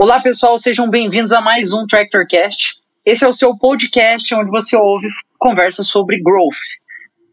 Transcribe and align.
Olá, 0.00 0.20
pessoal, 0.20 0.56
sejam 0.56 0.88
bem-vindos 0.88 1.32
a 1.32 1.40
mais 1.40 1.72
um 1.72 1.84
TractorCast. 1.84 2.76
Esse 3.04 3.24
é 3.24 3.28
o 3.28 3.32
seu 3.32 3.58
podcast 3.58 4.32
onde 4.32 4.48
você 4.48 4.76
ouve 4.76 5.08
conversas 5.36 5.88
sobre 5.88 6.22
growth. 6.22 6.54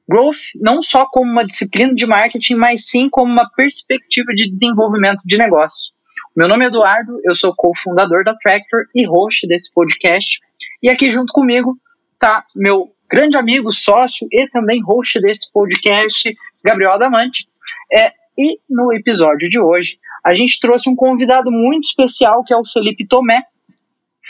Growth 0.09 0.39
não 0.59 0.81
só 0.81 1.05
como 1.05 1.31
uma 1.31 1.45
disciplina 1.45 1.93
de 1.93 2.07
marketing, 2.07 2.55
mas 2.55 2.87
sim 2.87 3.07
como 3.07 3.31
uma 3.31 3.47
perspectiva 3.51 4.33
de 4.33 4.49
desenvolvimento 4.49 5.21
de 5.27 5.37
negócio. 5.37 5.93
Meu 6.35 6.47
nome 6.47 6.65
é 6.65 6.69
Eduardo, 6.69 7.19
eu 7.23 7.35
sou 7.35 7.53
cofundador 7.55 8.23
da 8.23 8.33
Tractor 8.33 8.85
e 8.95 9.05
host 9.05 9.47
desse 9.47 9.71
podcast. 9.71 10.39
E 10.81 10.89
aqui 10.89 11.11
junto 11.11 11.31
comigo 11.31 11.77
está 12.15 12.43
meu 12.55 12.89
grande 13.07 13.37
amigo, 13.37 13.71
sócio 13.71 14.27
e 14.31 14.49
também 14.49 14.81
host 14.81 15.21
desse 15.21 15.53
podcast, 15.53 16.35
Gabriel 16.63 16.93
Adamante. 16.93 17.47
É, 17.93 18.11
e 18.35 18.59
no 18.67 18.91
episódio 18.91 19.47
de 19.47 19.59
hoje, 19.59 19.99
a 20.25 20.33
gente 20.33 20.59
trouxe 20.59 20.89
um 20.89 20.95
convidado 20.95 21.51
muito 21.51 21.83
especial, 21.83 22.43
que 22.43 22.53
é 22.53 22.57
o 22.57 22.65
Felipe 22.65 23.05
Tomé, 23.07 23.43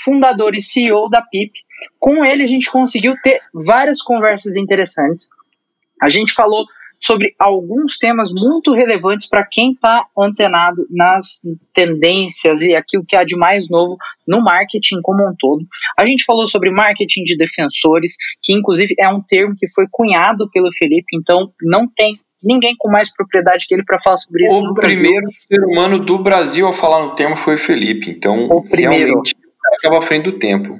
fundador 0.03 0.53
e 0.53 0.61
CEO 0.61 1.09
da 1.09 1.21
PIP. 1.21 1.53
Com 1.97 2.25
ele, 2.25 2.43
a 2.43 2.47
gente 2.47 2.69
conseguiu 2.69 3.15
ter 3.23 3.39
várias 3.53 4.01
conversas 4.01 4.57
interessantes. 4.57 5.29
A 6.01 6.09
gente 6.09 6.33
falou 6.33 6.65
sobre 6.99 7.33
alguns 7.39 7.97
temas 7.97 8.31
muito 8.31 8.73
relevantes 8.73 9.27
para 9.27 9.45
quem 9.45 9.71
está 9.71 10.05
antenado 10.17 10.85
nas 10.89 11.41
tendências 11.73 12.61
e 12.61 12.75
aquilo 12.75 13.05
que 13.05 13.15
há 13.15 13.23
de 13.23 13.35
mais 13.35 13.69
novo 13.69 13.97
no 14.27 14.41
marketing 14.41 15.01
como 15.01 15.23
um 15.27 15.35
todo. 15.37 15.65
A 15.97 16.05
gente 16.05 16.25
falou 16.25 16.47
sobre 16.47 16.71
marketing 16.71 17.23
de 17.23 17.37
defensores, 17.37 18.15
que 18.41 18.53
inclusive 18.53 18.95
é 18.99 19.07
um 19.09 19.21
termo 19.21 19.55
que 19.57 19.69
foi 19.69 19.85
cunhado 19.91 20.49
pelo 20.51 20.73
Felipe, 20.73 21.15
então 21.15 21.51
não 21.61 21.87
tem 21.87 22.19
ninguém 22.45 22.75
com 22.77 22.89
mais 22.89 23.11
propriedade 23.13 23.65
que 23.67 23.73
ele 23.73 23.83
para 23.83 23.99
falar 23.99 24.17
sobre 24.17 24.45
isso. 24.45 24.61
O 24.61 24.73
primeiro 24.75 25.27
ser 25.47 25.63
humano 25.65 25.99
do 25.99 26.17
Brasil 26.19 26.67
a 26.67 26.73
falar 26.73 27.05
no 27.05 27.15
tema 27.15 27.35
foi 27.37 27.55
o 27.55 27.59
Felipe, 27.59 28.11
então 28.11 28.45
o 28.45 28.61
primeiro. 28.61 29.05
realmente 29.05 29.35
estava 29.77 29.97
à 29.97 30.01
frente 30.01 30.25
do 30.25 30.39
tempo. 30.39 30.79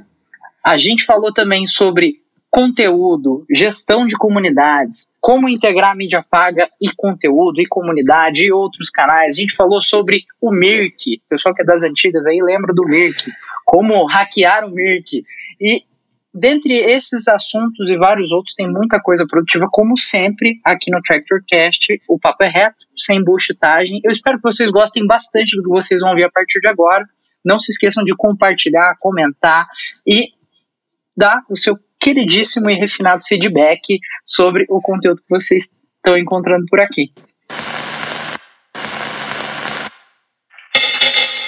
A 0.63 0.77
gente 0.77 1.03
falou 1.03 1.33
também 1.33 1.67
sobre 1.67 2.23
conteúdo, 2.55 3.45
gestão 3.53 4.07
de 4.07 4.15
comunidades, 4.15 5.11
como 5.19 5.49
integrar 5.49 5.91
a 5.91 5.95
mídia 5.95 6.23
paga 6.27 6.69
e 6.81 6.87
conteúdo 6.95 7.59
e 7.59 7.65
comunidade 7.65 8.45
e 8.45 8.51
outros 8.51 8.89
canais. 8.89 9.35
A 9.35 9.41
gente 9.41 9.53
falou 9.53 9.81
sobre 9.81 10.23
o 10.39 10.51
Mirk, 10.53 11.17
o 11.17 11.29
pessoal 11.29 11.53
que 11.53 11.61
é 11.61 11.65
das 11.65 11.83
antigas 11.83 12.25
aí 12.25 12.39
lembra 12.41 12.73
do 12.73 12.85
Mirk, 12.85 13.29
como 13.65 14.05
hackear 14.05 14.65
o 14.65 14.71
Mirk. 14.71 15.25
E 15.59 15.83
dentre 16.35 16.73
esses 16.91 17.29
assuntos 17.29 17.89
e 17.89 17.97
vários 17.97 18.29
outros, 18.29 18.53
tem 18.53 18.69
muita 18.69 18.99
coisa 18.99 19.25
produtiva, 19.25 19.67
como 19.71 19.97
sempre, 19.97 20.59
aqui 20.65 20.91
no 20.91 21.01
TractorCast. 21.01 22.01
O 22.09 22.19
papo 22.19 22.43
é 22.43 22.49
reto, 22.49 22.85
sem 22.97 23.23
bullshitagem. 23.23 24.01
Eu 24.03 24.11
espero 24.11 24.35
que 24.37 24.43
vocês 24.43 24.69
gostem 24.69 25.07
bastante 25.07 25.55
do 25.55 25.63
que 25.63 25.69
vocês 25.69 26.01
vão 26.01 26.13
ver 26.13 26.25
a 26.25 26.29
partir 26.29 26.59
de 26.59 26.67
agora. 26.67 27.05
Não 27.43 27.57
se 27.57 27.71
esqueçam 27.71 28.03
de 28.03 28.13
compartilhar, 28.13 28.97
comentar 28.99 29.65
e 30.05 30.27
dar 31.15 31.41
o 31.49 31.55
seu 31.55 31.77
queridíssimo 31.97 32.69
e 32.69 32.75
refinado 32.75 33.23
feedback 33.25 33.97
sobre 34.25 34.65
o 34.69 34.81
conteúdo 34.81 35.21
que 35.21 35.29
vocês 35.29 35.69
estão 35.95 36.17
encontrando 36.17 36.65
por 36.69 36.81
aqui. 36.81 37.13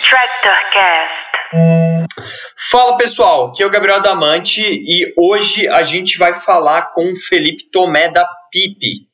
TractorCast. 0.10 1.28
Fala 2.60 2.98
pessoal, 2.98 3.50
aqui 3.50 3.62
é 3.62 3.68
o 3.68 3.70
Gabriel 3.70 4.02
Damante 4.02 4.62
e 4.64 5.14
hoje 5.16 5.68
a 5.68 5.84
gente 5.84 6.18
vai 6.18 6.40
falar 6.40 6.92
com 6.92 7.12
o 7.12 7.16
Felipe 7.16 7.70
Tomé 7.72 8.12
da 8.12 8.28
Pipe, 8.52 9.08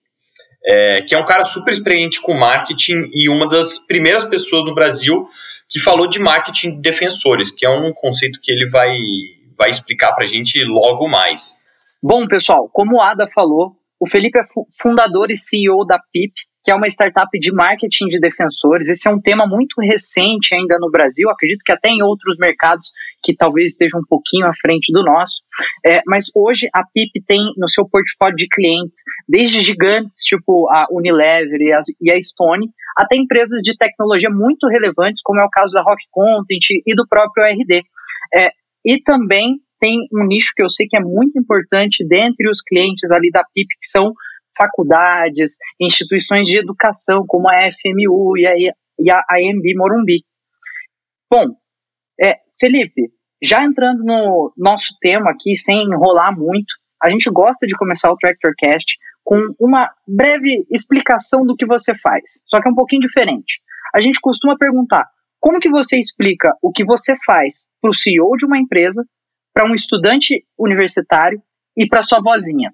é, 0.65 1.01
que 1.01 1.13
é 1.13 1.17
um 1.17 1.25
cara 1.25 1.43
super 1.43 1.73
experiente 1.73 2.21
com 2.21 2.33
marketing 2.33 3.09
e 3.13 3.27
uma 3.27 3.47
das 3.47 3.79
primeiras 3.79 4.23
pessoas 4.23 4.63
no 4.63 4.73
Brasil 4.73 5.27
que 5.69 5.81
falou 5.81 6.07
de 6.07 6.19
marketing 6.19 6.75
de 6.75 6.81
defensores, 6.81 7.51
que 7.51 7.65
é 7.65 7.69
um 7.69 7.91
conceito 7.91 8.39
que 8.41 8.49
ele 8.49 8.69
vai, 8.69 8.97
vai 9.57 9.69
explicar 9.69 10.13
para 10.13 10.23
a 10.23 10.27
gente 10.27 10.63
logo 10.63 11.09
mais. 11.09 11.59
Bom, 12.01 12.25
pessoal, 12.25 12.69
como 12.71 12.95
o 12.95 13.01
Ada 13.01 13.27
falou, 13.35 13.75
o 13.99 14.07
Felipe 14.07 14.39
é 14.39 14.43
fundador 14.81 15.29
e 15.29 15.37
CEO 15.37 15.85
da 15.85 15.99
PIP, 15.99 16.33
que 16.63 16.71
é 16.71 16.75
uma 16.75 16.87
startup 16.87 17.37
de 17.37 17.51
marketing 17.51 18.07
de 18.07 18.19
defensores. 18.21 18.87
Esse 18.87 19.09
é 19.09 19.11
um 19.11 19.19
tema 19.19 19.45
muito 19.45 19.81
recente 19.81 20.55
ainda 20.55 20.77
no 20.79 20.89
Brasil, 20.89 21.29
acredito 21.29 21.61
que 21.65 21.73
até 21.73 21.89
em 21.89 22.01
outros 22.01 22.37
mercados 22.37 22.89
que 23.23 23.35
talvez 23.35 23.71
estejam 23.71 23.99
um 23.99 24.05
pouquinho 24.07 24.45
à 24.45 24.53
frente 24.59 24.91
do 24.91 25.03
nosso. 25.03 25.35
É, 25.85 26.01
mas 26.05 26.25
hoje 26.35 26.67
a 26.73 26.83
PIP 26.83 27.23
tem 27.25 27.39
no 27.57 27.69
seu 27.69 27.87
portfólio 27.87 28.35
de 28.35 28.47
clientes, 28.47 29.01
desde 29.27 29.61
gigantes 29.61 30.21
tipo 30.21 30.69
a 30.71 30.87
Unilever 30.91 31.59
e 31.61 31.71
a, 31.71 31.81
e 32.01 32.11
a 32.11 32.21
Stone, 32.21 32.67
até 32.97 33.15
empresas 33.15 33.61
de 33.61 33.75
tecnologia 33.77 34.29
muito 34.29 34.67
relevantes, 34.67 35.21
como 35.23 35.39
é 35.39 35.45
o 35.45 35.49
caso 35.49 35.73
da 35.73 35.81
Rock 35.81 36.03
Content 36.11 36.69
e 36.85 36.95
do 36.95 37.07
próprio 37.07 37.45
RD. 37.45 37.81
É, 38.35 38.51
e 38.85 39.01
também 39.01 39.57
tem 39.79 39.97
um 40.13 40.25
nicho 40.25 40.51
que 40.55 40.63
eu 40.63 40.69
sei 40.69 40.87
que 40.87 40.97
é 40.97 41.01
muito 41.01 41.37
importante 41.37 42.05
dentre 42.07 42.49
os 42.49 42.61
clientes 42.61 43.11
ali 43.11 43.29
da 43.31 43.43
PIP, 43.53 43.67
que 43.79 43.87
são 43.87 44.13
faculdades, 44.57 45.57
instituições 45.79 46.47
de 46.47 46.57
educação, 46.57 47.25
como 47.27 47.49
a 47.49 47.69
FMU 47.71 48.37
e 48.37 48.47
a, 48.47 48.53
e 48.99 49.09
a 49.09 49.17
AMB 49.29 49.75
Morumbi. 49.75 50.23
Bom, 51.29 51.47
é, 52.21 52.37
Felipe, 52.63 53.11
já 53.43 53.61
entrando 53.61 54.05
no 54.05 54.53
nosso 54.57 54.95
tema 55.01 55.31
aqui, 55.31 55.53
sem 55.53 55.83
enrolar 55.83 56.33
muito, 56.33 56.73
a 57.03 57.09
gente 57.09 57.29
gosta 57.29 57.67
de 57.67 57.75
começar 57.75 58.09
o 58.09 58.15
TractorCast 58.15 58.85
com 59.21 59.53
uma 59.59 59.89
breve 60.07 60.65
explicação 60.71 61.45
do 61.45 61.57
que 61.57 61.65
você 61.65 61.93
faz, 61.97 62.23
só 62.47 62.61
que 62.61 62.69
é 62.69 62.71
um 62.71 62.75
pouquinho 62.75 63.01
diferente. 63.01 63.59
A 63.93 63.99
gente 63.99 64.17
costuma 64.21 64.57
perguntar 64.57 65.05
como 65.41 65.59
que 65.59 65.69
você 65.69 65.99
explica 65.99 66.53
o 66.61 66.71
que 66.71 66.85
você 66.85 67.15
faz 67.25 67.67
para 67.81 67.91
o 67.91 67.93
CEO 67.93 68.37
de 68.37 68.45
uma 68.45 68.57
empresa, 68.57 69.03
para 69.53 69.69
um 69.69 69.73
estudante 69.73 70.45
universitário 70.57 71.41
e 71.75 71.85
para 71.85 72.01
sua 72.01 72.21
vozinha. 72.21 72.71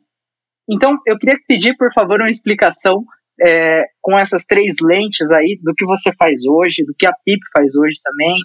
Então, 0.69 0.99
eu 1.07 1.17
queria 1.17 1.39
pedir, 1.47 1.75
por 1.77 1.91
favor, 1.93 2.21
uma 2.21 2.29
explicação 2.29 3.03
é, 3.41 3.85
com 4.03 4.19
essas 4.19 4.45
três 4.45 4.75
lentes 4.83 5.31
aí 5.31 5.59
do 5.63 5.73
que 5.73 5.83
você 5.83 6.13
faz 6.13 6.41
hoje, 6.45 6.85
do 6.85 6.93
que 6.95 7.07
a 7.07 7.13
PIP 7.25 7.39
faz 7.51 7.75
hoje 7.75 7.95
também. 8.03 8.37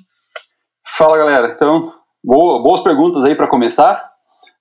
Fala, 0.97 1.19
galera. 1.19 1.53
Então, 1.53 1.93
boa, 2.23 2.63
boas 2.63 2.81
perguntas 2.81 3.25
aí 3.25 3.35
para 3.35 3.49
começar. 3.49 4.13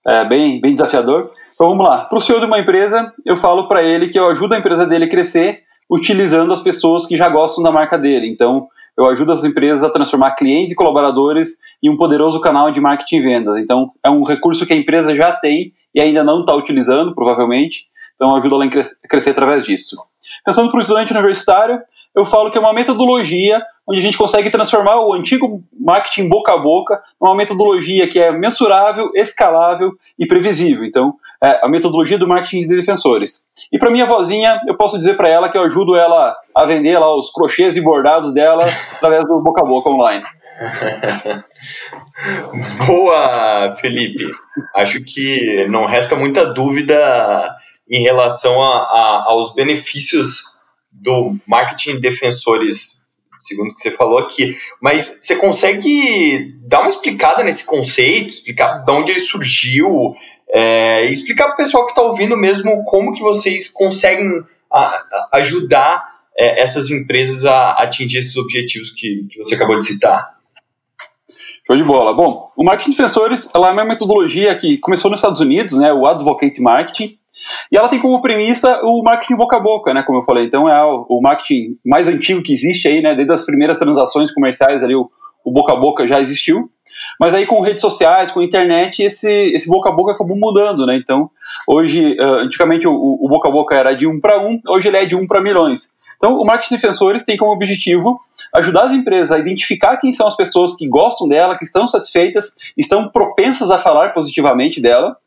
É, 0.04 0.26
bem, 0.26 0.60
bem 0.60 0.74
desafiador. 0.74 1.30
Então, 1.54 1.70
vamos 1.70 1.86
lá. 1.86 2.06
Para 2.06 2.18
o 2.18 2.22
CEO 2.22 2.40
de 2.40 2.48
uma 2.48 2.58
empresa, 2.58 3.14
eu 3.24 3.38
falo 3.38 3.68
para 3.68 3.84
ele 3.84 4.10
que 4.10 4.18
eu 4.18 4.28
ajudo 4.30 4.56
a 4.56 4.58
empresa 4.58 4.88
dele 4.88 5.06
a 5.06 5.10
crescer 5.10 5.62
utilizando 5.88 6.52
as 6.52 6.60
pessoas 6.60 7.06
que 7.06 7.16
já 7.16 7.30
gostam 7.30 7.64
da 7.64 7.72
marca 7.72 8.00
dele. 8.00 8.28
Então, 8.28 8.68
eu 8.98 9.06
ajudo 9.06 9.32
as 9.32 9.44
empresas 9.44 9.84
a 9.84 9.92
transformar 9.92 10.32
clientes 10.32 10.72
e 10.72 10.76
colaboradores 10.76 11.50
em 11.84 11.92
um 11.92 11.98
poderoso 11.98 12.42
canal 12.42 12.72
de 12.72 12.82
marketing 12.82 13.18
e 13.18 13.22
vendas. 13.22 13.58
Então, 13.58 13.92
é 14.04 14.10
um 14.10 14.24
recurso 14.24 14.66
que 14.66 14.74
a 14.74 14.78
empresa 14.78 15.16
já 15.16 15.34
tem 15.34 15.72
e 15.94 16.02
ainda 16.02 16.24
não 16.24 16.40
está 16.40 16.56
utilizando, 16.56 17.14
provavelmente. 17.14 17.86
Então, 18.16 18.36
ajuda 18.36 18.56
ela 18.56 18.66
a 18.66 19.08
crescer 19.08 19.30
através 19.30 19.66
disso. 19.66 19.96
Pensando 20.44 20.72
para 20.72 20.80
o 20.80 20.82
estudante 20.82 21.14
universitário, 21.14 21.80
eu 22.16 22.26
falo 22.26 22.50
que 22.50 22.58
é 22.58 22.62
uma 22.62 22.74
metodologia 22.74 23.62
onde 23.88 24.00
a 24.00 24.02
gente 24.02 24.18
consegue 24.18 24.50
transformar 24.50 25.00
o 25.02 25.14
antigo 25.14 25.62
marketing 25.80 26.30
boca 26.30 26.54
a 26.54 26.58
boca 26.58 27.02
numa 27.22 27.36
metodologia 27.36 28.08
que 28.08 28.20
é 28.20 28.32
mensurável, 28.32 29.12
escalável 29.14 29.92
e 30.18 30.26
previsível. 30.26 30.86
Então, 30.86 31.16
é 31.44 31.60
a 31.62 31.68
metodologia 31.68 32.18
do 32.18 32.28
marketing 32.28 32.68
de 32.68 32.76
defensores. 32.76 33.46
E 33.72 33.78
para 33.78 33.92
minha 33.92 34.06
vozinha, 34.06 34.62
eu 34.66 34.78
posso 34.78 34.98
dizer 34.98 35.18
para 35.18 35.28
ela 35.28 35.50
que 35.50 35.58
eu 35.58 35.64
ajudo 35.64 35.96
ela 35.96 36.36
a 36.56 36.66
vender 36.66 36.98
lá 36.98 37.14
os 37.14 37.32
crochês 37.32 37.76
e 37.76 37.82
bordados 37.82 38.34
dela 38.34 38.66
através 38.96 39.26
do 39.28 39.42
boca 39.42 39.62
a 39.62 39.68
boca 39.68 39.90
online. 39.90 40.24
Boa, 42.88 43.76
Felipe. 43.82 44.32
Acho 44.76 45.04
que 45.04 45.68
não 45.68 45.86
resta 45.86 46.16
muita 46.16 46.46
dúvida 46.46 47.54
em 47.90 48.02
relação 48.02 48.62
a, 48.62 48.78
a, 48.78 49.26
aos 49.28 49.54
benefícios 49.54 50.44
do 50.92 51.36
marketing 51.46 51.96
de 51.96 52.02
defensores, 52.02 53.03
segundo 53.46 53.72
o 53.72 53.74
que 53.74 53.82
você 53.82 53.92
falou 53.92 54.18
aqui. 54.20 54.52
Mas 54.82 55.18
você 55.20 55.36
consegue 55.36 56.56
dar 56.62 56.82
uma 56.82 56.90
explicada 56.90 57.44
nesse 57.44 57.66
conceito, 57.66 58.30
explicar 58.30 58.84
de 58.84 58.92
onde 58.92 59.12
ele 59.12 59.20
surgiu, 59.20 60.14
é, 60.50 61.10
explicar 61.10 61.46
para 61.46 61.54
o 61.54 61.58
pessoal 61.58 61.86
que 61.86 61.92
está 61.92 62.02
ouvindo 62.02 62.38
mesmo 62.38 62.84
como 62.86 63.14
que 63.14 63.22
vocês 63.22 63.70
conseguem 63.70 64.44
a, 64.72 64.80
a 64.80 65.30
ajudar 65.34 66.04
é, 66.38 66.62
essas 66.62 66.90
empresas 66.90 67.46
a 67.46 67.72
atingir 67.72 68.18
esses 68.18 68.36
objetivos 68.38 68.92
que, 68.92 69.28
que 69.30 69.38
você 69.40 69.56
acabou 69.56 69.78
de 69.78 69.86
citar. 69.86 70.34
Show 71.66 71.78
de 71.78 71.84
bola. 71.84 72.14
Bom, 72.14 72.52
o 72.58 72.64
marketing 72.64 72.92
de 72.92 72.98
defensores 72.98 73.50
ela 73.56 73.70
é 73.70 73.72
uma 73.72 73.86
metodologia 73.86 74.54
que 74.56 74.78
começou 74.80 75.10
nos 75.10 75.20
Estados 75.20 75.40
Unidos, 75.40 75.78
né, 75.78 75.94
o 75.94 76.06
Advocate 76.06 76.60
Marketing, 76.62 77.18
e 77.72 77.78
ela 77.78 77.90
tem 77.90 78.00
como 78.00 78.22
premissa 78.22 78.80
o 78.84 79.04
marketing 79.04 79.36
boca 79.36 79.58
a 79.58 79.60
boca, 79.60 79.94
né, 79.94 80.04
como 80.04 80.20
eu 80.20 80.24
falei. 80.24 80.46
Então 80.46 80.68
é 80.68 80.84
o, 80.84 81.20
marketing 81.22 81.78
mais 81.86 82.08
antigo 82.08 82.42
que 82.42 82.54
existe 82.54 82.88
aí, 82.88 83.02
né, 83.02 83.16
desde 83.16 83.34
as 83.34 83.46
primeiras 83.46 83.78
transações 83.78 84.32
comerciais 84.32 84.84
ali, 84.84 84.96
o, 84.96 85.10
o 85.44 85.52
boca 85.52 85.74
a 85.74 85.76
boca 85.76 86.08
já 86.08 86.22
existiu. 86.22 86.70
Mas 87.20 87.34
aí 87.34 87.46
com 87.46 87.62
redes 87.62 87.82
sociais, 87.82 88.32
com 88.32 88.42
internet, 88.42 89.02
esse, 89.02 89.30
esse 89.30 89.68
boca 89.68 89.90
a 89.90 89.92
boca 89.92 90.14
acabou 90.14 90.38
mudando, 90.38 90.86
né? 90.86 90.96
Então, 90.96 91.30
hoje, 91.68 92.16
uh, 92.20 92.40
antigamente 92.40 92.88
o, 92.88 92.94
o, 92.94 93.28
boca 93.28 93.50
a 93.50 93.52
boca 93.52 93.76
era 93.76 93.94
de 93.96 94.06
um 94.06 94.20
para 94.20 94.40
um, 94.40 94.60
hoje 94.68 94.88
ele 94.88 94.98
é 94.98 95.06
de 95.06 95.16
um 95.16 95.26
para 95.26 95.42
milhões. 95.42 95.92
Então, 96.18 96.38
o 96.38 96.46
marketing 96.46 96.76
de 96.76 96.82
defensores 96.82 97.24
tem 97.24 97.36
como 97.36 97.52
objetivo 97.52 98.20
ajudar 98.54 98.84
as 98.84 98.94
empresas 98.94 99.32
a 99.32 99.40
identificar 99.40 99.98
quem 99.98 100.14
são 100.14 100.28
as 100.28 100.38
pessoas 100.38 100.76
que 100.76 100.88
gostam 100.88 101.28
dela, 101.28 101.58
que 101.58 101.66
estão 101.66 101.88
satisfeitas, 101.88 102.56
estão 102.78 103.10
propensas 103.10 103.70
a 103.72 103.78
falar 103.78 104.14
positivamente 104.14 104.80
dela, 104.80 105.18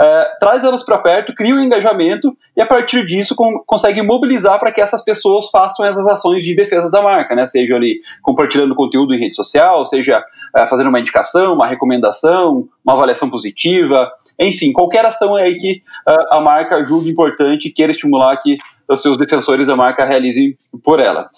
Uh, 0.00 0.38
traz 0.38 0.62
elas 0.64 0.84
para 0.84 0.98
perto, 0.98 1.34
cria 1.34 1.54
um 1.54 1.60
engajamento 1.60 2.36
e 2.56 2.60
a 2.60 2.66
partir 2.66 3.04
disso 3.06 3.34
com, 3.34 3.62
consegue 3.66 4.02
mobilizar 4.02 4.58
para 4.58 4.72
que 4.72 4.80
essas 4.80 5.02
pessoas 5.02 5.48
façam 5.50 5.84
essas 5.84 6.06
ações 6.06 6.42
de 6.44 6.54
defesa 6.54 6.90
da 6.90 7.02
marca, 7.02 7.34
né? 7.34 7.46
Seja 7.46 7.76
ali 7.76 8.00
compartilhando 8.22 8.74
conteúdo 8.74 9.14
em 9.14 9.18
rede 9.18 9.34
social, 9.34 9.84
seja 9.86 10.18
uh, 10.18 10.66
fazendo 10.68 10.88
uma 10.88 11.00
indicação, 11.00 11.54
uma 11.54 11.66
recomendação, 11.66 12.68
uma 12.84 12.94
avaliação 12.94 13.30
positiva, 13.30 14.10
enfim, 14.38 14.72
qualquer 14.72 15.04
ação 15.04 15.34
aí 15.34 15.56
que 15.56 15.82
uh, 16.06 16.34
a 16.34 16.40
marca 16.40 16.84
julgue 16.84 17.10
importante 17.10 17.68
e 17.68 17.72
queira 17.72 17.92
estimular 17.92 18.36
que 18.36 18.58
os 18.88 19.00
seus 19.00 19.16
defensores 19.16 19.66
da 19.66 19.76
marca 19.76 20.04
realizem 20.04 20.56
por 20.82 21.00
ela. 21.00 21.30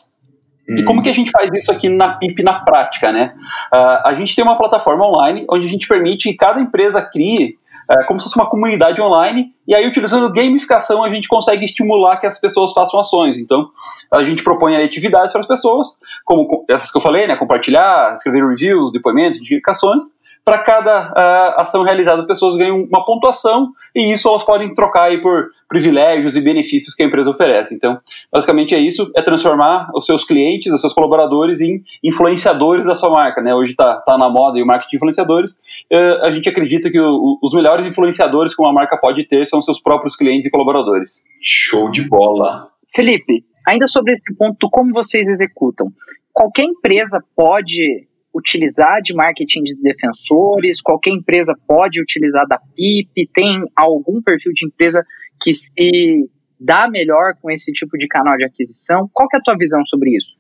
E 0.66 0.82
como 0.82 1.02
que 1.02 1.10
a 1.10 1.12
gente 1.12 1.30
faz 1.30 1.50
isso 1.52 1.70
aqui 1.70 1.90
na 1.90 2.16
PIP 2.16 2.42
na 2.42 2.60
prática, 2.60 3.12
né? 3.12 3.34
a 3.70 4.14
gente 4.14 4.34
tem 4.34 4.42
uma 4.42 4.56
plataforma 4.56 5.06
online 5.06 5.44
onde 5.50 5.66
a 5.66 5.68
gente 5.68 5.86
permite 5.86 6.30
que 6.30 6.36
cada 6.36 6.58
empresa 6.58 7.02
crie 7.02 7.58
é, 7.90 8.04
como 8.04 8.18
se 8.18 8.24
fosse 8.24 8.36
uma 8.36 8.48
comunidade 8.48 9.00
online, 9.00 9.52
e 9.66 9.74
aí 9.74 9.86
utilizando 9.86 10.32
gamificação 10.32 11.02
a 11.02 11.10
gente 11.10 11.28
consegue 11.28 11.64
estimular 11.64 12.18
que 12.18 12.26
as 12.26 12.38
pessoas 12.38 12.72
façam 12.72 13.00
ações. 13.00 13.36
Então, 13.36 13.68
a 14.12 14.24
gente 14.24 14.42
propõe 14.42 14.76
atividades 14.76 15.32
para 15.32 15.40
as 15.40 15.46
pessoas, 15.46 15.98
como 16.24 16.64
essas 16.68 16.90
que 16.90 16.96
eu 16.96 17.02
falei, 17.02 17.26
né, 17.26 17.36
compartilhar, 17.36 18.14
escrever 18.14 18.46
reviews, 18.46 18.92
depoimentos, 18.92 19.38
indicações, 19.38 20.04
para 20.44 20.58
cada 20.58 21.08
uh, 21.10 21.60
ação 21.60 21.82
realizada 21.82 22.20
as 22.20 22.26
pessoas 22.26 22.54
ganham 22.56 22.82
uma 22.82 23.04
pontuação 23.04 23.72
e 23.94 24.12
isso 24.12 24.28
elas 24.28 24.42
podem 24.42 24.74
trocar 24.74 25.04
aí 25.04 25.20
por 25.20 25.48
privilégios 25.66 26.36
e 26.36 26.40
benefícios 26.40 26.94
que 26.94 27.02
a 27.02 27.06
empresa 27.06 27.30
oferece. 27.30 27.74
Então, 27.74 27.98
basicamente 28.30 28.74
é 28.74 28.78
isso, 28.78 29.10
é 29.16 29.22
transformar 29.22 29.88
os 29.94 30.04
seus 30.04 30.22
clientes, 30.22 30.72
os 30.72 30.80
seus 30.80 30.92
colaboradores 30.92 31.60
em 31.60 31.82
influenciadores 32.02 32.84
da 32.84 32.94
sua 32.94 33.10
marca, 33.10 33.40
né? 33.40 33.54
Hoje 33.54 33.70
está 33.70 33.96
tá 33.96 34.18
na 34.18 34.28
moda 34.28 34.62
o 34.62 34.66
marketing 34.66 34.90
de 34.90 34.96
influenciadores. 34.96 35.52
Uh, 35.90 36.22
a 36.22 36.30
gente 36.30 36.48
acredita 36.48 36.90
que 36.90 37.00
o, 37.00 37.38
os 37.42 37.52
melhores 37.54 37.86
influenciadores 37.86 38.54
que 38.54 38.62
uma 38.62 38.72
marca 38.72 38.98
pode 38.98 39.24
ter 39.24 39.46
são 39.46 39.60
seus 39.62 39.80
próprios 39.80 40.14
clientes 40.14 40.46
e 40.46 40.50
colaboradores. 40.50 41.24
Show 41.42 41.90
de 41.90 42.02
bola. 42.06 42.68
Felipe, 42.94 43.44
ainda 43.66 43.86
sobre 43.86 44.12
esse 44.12 44.36
ponto, 44.36 44.68
como 44.70 44.92
vocês 44.92 45.26
executam? 45.26 45.88
Qualquer 46.32 46.64
empresa 46.64 47.22
pode 47.34 48.06
utilizar 48.34 49.00
de 49.02 49.14
marketing 49.14 49.62
de 49.62 49.80
defensores, 49.80 50.82
qualquer 50.82 51.10
empresa 51.10 51.54
pode 51.66 52.00
utilizar 52.00 52.46
da 52.46 52.58
PIP, 52.58 53.30
tem 53.32 53.62
algum 53.76 54.20
perfil 54.20 54.52
de 54.52 54.66
empresa 54.66 55.04
que 55.40 55.54
se 55.54 56.28
dá 56.58 56.88
melhor 56.88 57.34
com 57.40 57.50
esse 57.50 57.72
tipo 57.72 57.96
de 57.96 58.08
canal 58.08 58.36
de 58.36 58.44
aquisição? 58.44 59.08
Qual 59.12 59.28
é 59.32 59.36
a 59.36 59.40
tua 59.40 59.56
visão 59.56 59.84
sobre 59.86 60.10
isso? 60.10 60.34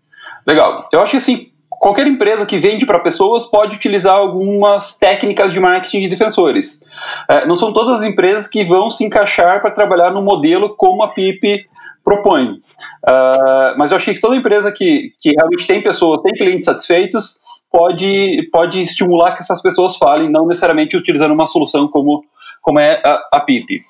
Legal. 0.46 0.88
Eu 0.92 1.00
acho 1.00 1.12
que 1.12 1.16
assim, 1.18 1.50
qualquer 1.68 2.06
empresa 2.06 2.46
que 2.46 2.58
vende 2.58 2.86
para 2.86 2.98
pessoas 2.98 3.44
pode 3.44 3.76
utilizar 3.76 4.14
algumas 4.14 4.98
técnicas 4.98 5.52
de 5.52 5.60
marketing 5.60 6.00
de 6.00 6.08
defensores. 6.08 6.80
É, 7.28 7.46
não 7.46 7.54
são 7.54 7.72
todas 7.72 8.00
as 8.00 8.06
empresas 8.06 8.48
que 8.48 8.64
vão 8.64 8.90
se 8.90 9.04
encaixar 9.04 9.60
para 9.60 9.70
trabalhar 9.70 10.10
no 10.10 10.22
modelo 10.22 10.74
como 10.76 11.02
a 11.02 11.08
PIP 11.12 11.66
propõe. 12.02 12.62
Uh, 13.06 13.76
mas 13.78 13.90
eu 13.90 13.96
acho 13.96 14.12
que 14.12 14.20
toda 14.20 14.36
empresa 14.36 14.70
que, 14.70 15.12
que 15.20 15.30
realmente 15.30 15.66
tem 15.66 15.82
pessoas, 15.82 16.20
tem 16.22 16.32
clientes 16.32 16.66
satisfeitos, 16.66 17.38
pode, 17.74 18.48
pode 18.52 18.80
estimular 18.80 19.34
que 19.34 19.40
essas 19.40 19.60
pessoas 19.60 19.96
falem, 19.96 20.30
não 20.30 20.46
necessariamente 20.46 20.96
utilizando 20.96 21.34
uma 21.34 21.48
solução 21.48 21.88
como, 21.88 22.24
como 22.62 22.78
é 22.78 23.02
a, 23.04 23.20
a 23.32 23.40
PIP. 23.40 23.82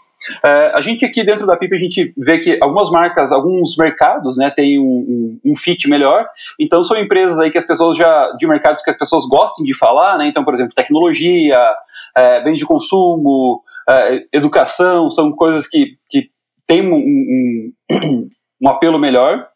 É, 0.42 0.72
a 0.75 0.81
gente 0.81 1.04
aqui 1.04 1.22
dentro 1.22 1.46
da 1.46 1.54
PIP, 1.54 1.75
a 1.75 1.78
gente 1.78 2.14
vê 2.16 2.38
que 2.38 2.56
algumas 2.62 2.90
marcas, 2.90 3.31
alguns 3.31 3.76
mercados, 3.76 4.38
né, 4.38 4.50
têm 4.50 4.81
um, 4.81 4.84
um, 5.44 5.52
um, 5.52 5.54
fit 5.54 5.86
melhor, 5.86 6.26
então 6.58 6.82
são 6.82 6.96
empresas 6.96 7.38
aí 7.38 7.50
que 7.50 7.58
as 7.58 7.66
pessoas 7.66 7.94
já, 7.94 8.31
de 8.38 8.46
mercados 8.46 8.81
que 8.81 8.88
as 8.88 8.96
pessoas 8.96 9.26
gostem 9.26 9.66
de 9.66 9.75
falar, 9.75 10.16
né, 10.16 10.26
então, 10.28 10.42
por 10.44 10.54
exemplo, 10.54 10.72
tecnologia, 10.75 11.60
é, 12.16 12.40
bens 12.40 12.58
de 12.58 12.64
consumo, 12.64 13.60
é, 13.86 14.25
educação, 14.32 15.10
são 15.10 15.31
coisas 15.31 15.66
que, 15.66 15.98
que 16.08 16.31
têm 16.66 16.90
um, 16.90 16.96
um, 16.96 17.72
um 18.62 18.69
apelo 18.70 18.98
melhor, 18.98 19.46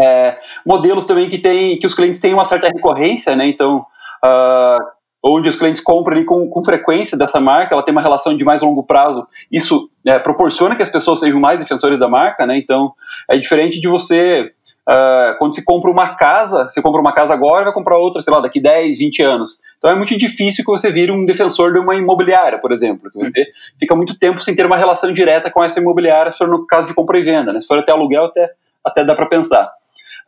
é, 0.00 0.38
modelos 0.64 1.06
também 1.06 1.28
que 1.28 1.38
tem 1.38 1.78
que 1.78 1.86
os 1.86 1.94
clientes 1.94 2.20
têm 2.20 2.34
uma 2.34 2.44
certa 2.44 2.68
recorrência, 2.68 3.34
né? 3.34 3.46
Então, 3.46 3.84
uh, 4.24 4.84
onde 5.24 5.48
os 5.48 5.56
clientes 5.56 5.80
compram 5.80 6.24
com, 6.24 6.48
com 6.48 6.62
frequência 6.62 7.16
dessa 7.16 7.40
marca, 7.40 7.74
ela 7.74 7.82
tem 7.82 7.92
uma 7.92 8.02
relação 8.02 8.36
de 8.36 8.44
mais 8.44 8.62
longo 8.62 8.84
prazo. 8.84 9.26
Isso 9.50 9.88
é, 10.04 10.18
proporciona 10.18 10.76
que 10.76 10.82
as 10.82 10.88
pessoas 10.88 11.18
sejam 11.20 11.40
mais 11.40 11.58
defensores 11.58 11.98
da 11.98 12.08
marca, 12.08 12.46
né? 12.46 12.56
Então, 12.58 12.92
é 13.28 13.36
diferente 13.36 13.80
de 13.80 13.88
você 13.88 14.52
uh, 14.88 15.36
quando 15.38 15.54
se 15.54 15.64
compra 15.64 15.90
uma 15.90 16.14
casa, 16.14 16.68
você 16.68 16.80
compra 16.82 17.00
uma 17.00 17.12
casa 17.12 17.32
agora, 17.32 17.64
vai 17.64 17.72
comprar 17.72 17.98
outra, 17.98 18.22
sei 18.22 18.32
lá, 18.32 18.40
daqui 18.40 18.60
10, 18.60 18.98
20 18.98 19.22
anos. 19.22 19.58
Então, 19.78 19.90
é 19.90 19.96
muito 19.96 20.16
difícil 20.16 20.64
que 20.64 20.70
você 20.70 20.92
vire 20.92 21.10
um 21.10 21.24
defensor 21.24 21.72
de 21.72 21.80
uma 21.80 21.96
imobiliária, 21.96 22.58
por 22.58 22.70
exemplo, 22.70 23.10
que 23.10 23.18
você 23.18 23.46
fica 23.80 23.96
muito 23.96 24.16
tempo 24.18 24.42
sem 24.42 24.54
ter 24.54 24.66
uma 24.66 24.76
relação 24.76 25.12
direta 25.12 25.50
com 25.50 25.64
essa 25.64 25.80
imobiliária, 25.80 26.30
se 26.30 26.38
for 26.38 26.48
no 26.48 26.66
caso 26.66 26.86
de 26.86 26.94
compra 26.94 27.18
e 27.18 27.22
venda, 27.22 27.52
né? 27.52 27.60
Se 27.60 27.66
for 27.66 27.78
até 27.78 27.90
aluguel, 27.90 28.26
até 28.26 28.50
até 28.86 29.04
dá 29.04 29.14
para 29.14 29.26
pensar. 29.26 29.72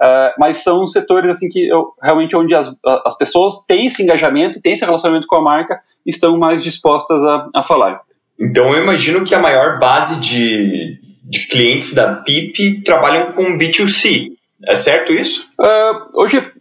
Uh, 0.01 0.31
mas 0.39 0.59
são 0.59 0.87
setores 0.87 1.31
assim 1.31 1.49
que 1.49 1.67
eu, 1.67 1.93
realmente 2.01 2.37
onde 2.37 2.55
as, 2.55 2.73
as 3.05 3.19
pessoas 3.19 3.65
têm 3.67 3.87
esse 3.87 4.03
engajamento, 4.03 4.63
têm 4.63 4.75
esse 4.75 4.85
relacionamento 4.85 5.27
com 5.27 5.37
a 5.37 5.43
marca, 5.43 5.81
estão 6.07 6.39
mais 6.39 6.63
dispostas 6.63 7.23
a, 7.25 7.49
a 7.55 7.63
falar. 7.65 8.01
Então 8.39 8.73
eu 8.73 8.83
imagino 8.83 9.25
que 9.25 9.35
a 9.35 9.41
maior 9.41 9.81
base 9.81 10.21
de, 10.21 11.01
de 11.25 11.49
clientes 11.49 11.95
da 11.95 12.15
PIP 12.15 12.83
trabalham 12.85 13.33
com 13.33 13.59
B2C. 13.59 14.31
É 14.67 14.77
certo 14.77 15.13
isso? 15.13 15.49
Uh, 15.61 16.21
hoje 16.23 16.53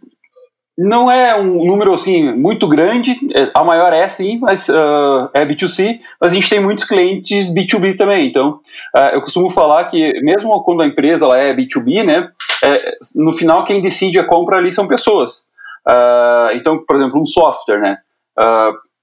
não 0.78 1.10
é 1.10 1.34
um 1.36 1.66
número 1.66 1.92
assim 1.92 2.32
muito 2.32 2.68
grande, 2.68 3.18
é, 3.34 3.50
a 3.52 3.64
maior 3.64 3.92
é 3.92 4.08
sim, 4.08 4.38
mas 4.38 4.68
uh, 4.68 5.28
é 5.34 5.44
B2C, 5.44 5.98
mas 6.20 6.30
a 6.30 6.34
gente 6.34 6.48
tem 6.48 6.60
muitos 6.60 6.84
clientes 6.84 7.52
B2B 7.52 7.96
também. 7.96 8.28
Então, 8.28 8.60
uh, 8.94 9.10
eu 9.12 9.20
costumo 9.20 9.50
falar 9.50 9.86
que 9.86 10.20
mesmo 10.22 10.62
quando 10.62 10.82
a 10.82 10.86
empresa 10.86 11.24
ela 11.24 11.36
é 11.36 11.52
B2B, 11.52 12.04
né, 12.04 12.30
é, 12.62 12.96
no 13.16 13.32
final 13.32 13.64
quem 13.64 13.82
decide 13.82 14.20
a 14.20 14.24
compra 14.24 14.58
ali 14.58 14.70
são 14.70 14.86
pessoas. 14.86 15.48
Uh, 15.84 16.54
então, 16.54 16.84
por 16.86 16.94
exemplo, 16.94 17.20
um 17.20 17.26
software, 17.26 17.80
né, 17.80 17.98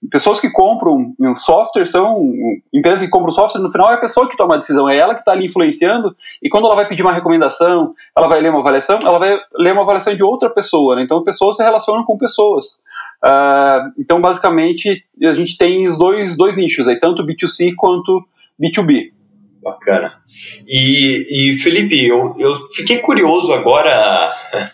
pessoas 0.09 0.39
que 0.39 0.49
compram 0.49 1.13
um 1.19 1.35
software 1.35 1.85
são 1.85 2.31
empresas 2.73 3.01
que 3.01 3.09
compram 3.09 3.31
software 3.31 3.61
no 3.61 3.71
final 3.71 3.91
é 3.91 3.95
a 3.95 3.99
pessoa 3.99 4.29
que 4.29 4.37
toma 4.37 4.55
a 4.55 4.57
decisão 4.57 4.89
é 4.89 4.97
ela 4.97 5.13
que 5.13 5.21
está 5.21 5.31
ali 5.31 5.47
influenciando 5.47 6.15
e 6.41 6.49
quando 6.49 6.65
ela 6.65 6.75
vai 6.75 6.87
pedir 6.87 7.01
uma 7.01 7.13
recomendação 7.13 7.93
ela 8.15 8.27
vai 8.27 8.41
ler 8.41 8.49
uma 8.49 8.59
avaliação 8.59 8.99
ela 9.01 9.19
vai 9.19 9.39
ler 9.55 9.73
uma 9.73 9.83
avaliação 9.83 10.15
de 10.15 10.23
outra 10.23 10.49
pessoa 10.49 10.95
né? 10.95 11.03
então 11.03 11.23
pessoas 11.23 11.57
se 11.57 11.63
relacionam 11.63 12.03
com 12.03 12.17
pessoas. 12.17 12.79
Uh, 13.23 13.91
então 13.97 14.19
basicamente 14.21 15.03
a 15.23 15.33
gente 15.33 15.57
tem 15.57 15.87
os 15.87 15.97
dois 15.97 16.37
dois 16.37 16.55
nichos 16.55 16.87
aí 16.87 16.99
tanto 16.99 17.25
B2C 17.25 17.73
quanto 17.75 18.25
B2B 18.61 19.11
bacana. 19.63 20.13
E, 20.67 21.53
e 21.53 21.55
Felipe 21.55 22.05
eu, 22.05 22.35
eu 22.37 22.67
fiquei 22.73 22.99
curioso 22.99 23.53
agora 23.53 24.33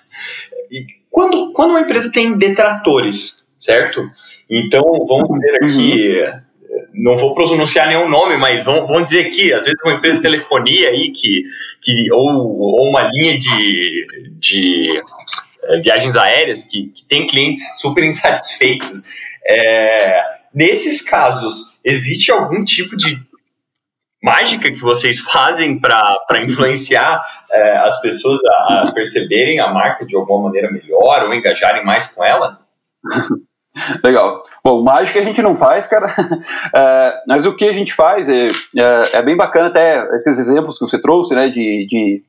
quando 1.09 1.51
quando 1.53 1.71
uma 1.71 1.81
empresa 1.81 2.11
tem 2.11 2.37
detratores 2.37 3.41
certo 3.59 4.09
então, 4.51 4.83
vamos 5.07 5.39
dizer 5.39 5.63
aqui, 5.63 6.21
uhum. 6.21 6.85
não 6.93 7.17
vou 7.17 7.33
pronunciar 7.33 7.87
nenhum 7.87 8.09
nome, 8.09 8.35
mas 8.35 8.65
vamos, 8.65 8.85
vamos 8.85 9.05
dizer 9.05 9.29
que, 9.29 9.53
às 9.53 9.63
vezes, 9.63 9.79
uma 9.81 9.93
empresa 9.93 10.17
de 10.17 10.21
telefonia 10.21 10.89
aí, 10.89 11.09
que, 11.11 11.43
que, 11.81 12.11
ou, 12.11 12.59
ou 12.59 12.89
uma 12.89 13.09
linha 13.13 13.37
de, 13.37 14.07
de 14.33 15.01
é, 15.63 15.79
viagens 15.79 16.17
aéreas, 16.17 16.65
que, 16.65 16.87
que 16.87 17.05
tem 17.05 17.25
clientes 17.25 17.79
super 17.79 18.03
insatisfeitos. 18.05 19.03
É, 19.47 20.21
nesses 20.53 21.01
casos, 21.01 21.79
existe 21.81 22.29
algum 22.29 22.65
tipo 22.65 22.97
de 22.97 23.17
mágica 24.21 24.69
que 24.69 24.81
vocês 24.81 25.17
fazem 25.19 25.79
para 25.79 26.43
influenciar 26.43 27.21
é, 27.49 27.77
as 27.77 28.01
pessoas 28.01 28.39
a, 28.45 28.83
a 28.89 28.91
perceberem 28.91 29.61
a 29.61 29.69
marca 29.69 30.05
de 30.05 30.13
alguma 30.13 30.43
maneira 30.43 30.69
melhor 30.69 31.23
ou 31.23 31.33
engajarem 31.33 31.85
mais 31.85 32.07
com 32.07 32.21
ela? 32.21 32.59
Legal. 34.03 34.43
Bom, 34.63 34.83
mágica 34.83 35.19
a 35.19 35.23
gente 35.23 35.41
não 35.41 35.55
faz, 35.55 35.87
cara. 35.87 36.13
É, 36.73 37.13
mas 37.27 37.45
o 37.45 37.55
que 37.55 37.65
a 37.65 37.73
gente 37.73 37.93
faz 37.93 38.29
é, 38.29 38.47
é, 38.47 39.17
é, 39.17 39.21
bem 39.21 39.35
bacana 39.35 39.67
até 39.67 40.07
esses 40.17 40.39
exemplos 40.39 40.77
que 40.77 40.85
você 40.87 41.01
trouxe, 41.01 41.35
né, 41.35 41.49
de, 41.49 41.85
de 41.87 42.23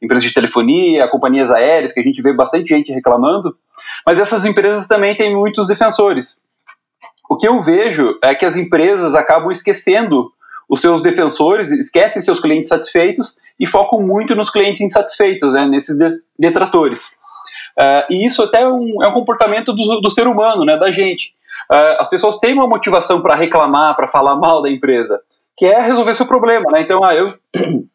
empresas 0.00 0.22
de 0.22 0.32
telefonia, 0.32 1.08
companhias 1.08 1.50
aéreas, 1.50 1.92
que 1.92 1.98
a 1.98 2.02
gente 2.02 2.22
vê 2.22 2.32
bastante 2.32 2.68
gente 2.68 2.92
reclamando. 2.92 3.56
Mas 4.06 4.18
essas 4.18 4.44
empresas 4.44 4.86
também 4.86 5.16
têm 5.16 5.34
muitos 5.34 5.66
defensores. 5.66 6.40
O 7.28 7.36
que 7.36 7.48
eu 7.48 7.60
vejo 7.60 8.18
é 8.22 8.34
que 8.34 8.46
as 8.46 8.56
empresas 8.56 9.14
acabam 9.14 9.50
esquecendo 9.50 10.30
os 10.68 10.80
seus 10.80 11.02
defensores, 11.02 11.70
esquecem 11.70 12.22
seus 12.22 12.38
clientes 12.38 12.68
satisfeitos 12.68 13.36
e 13.58 13.66
focam 13.66 14.00
muito 14.02 14.34
nos 14.34 14.50
clientes 14.50 14.80
insatisfeitos, 14.80 15.54
né, 15.54 15.66
nesses 15.66 15.96
detratores. 16.38 17.10
Uh, 17.78 18.02
e 18.10 18.26
isso 18.26 18.42
até 18.42 18.62
é 18.62 18.68
um, 18.68 19.02
é 19.02 19.06
um 19.06 19.12
comportamento 19.12 19.72
do, 19.72 20.00
do, 20.00 20.10
ser 20.10 20.26
humano, 20.26 20.64
né, 20.64 20.76
da 20.76 20.90
gente. 20.90 21.32
Uh, 21.70 22.00
as 22.00 22.10
pessoas 22.10 22.38
têm 22.38 22.52
uma 22.52 22.66
motivação 22.66 23.20
para 23.22 23.36
reclamar, 23.36 23.94
para 23.94 24.08
falar 24.08 24.34
mal 24.34 24.60
da 24.60 24.68
empresa, 24.68 25.20
que 25.56 25.64
é 25.64 25.80
resolver 25.80 26.16
seu 26.16 26.26
problema. 26.26 26.72
Né? 26.72 26.80
Então, 26.80 27.04
ah, 27.04 27.14
eu, 27.14 27.34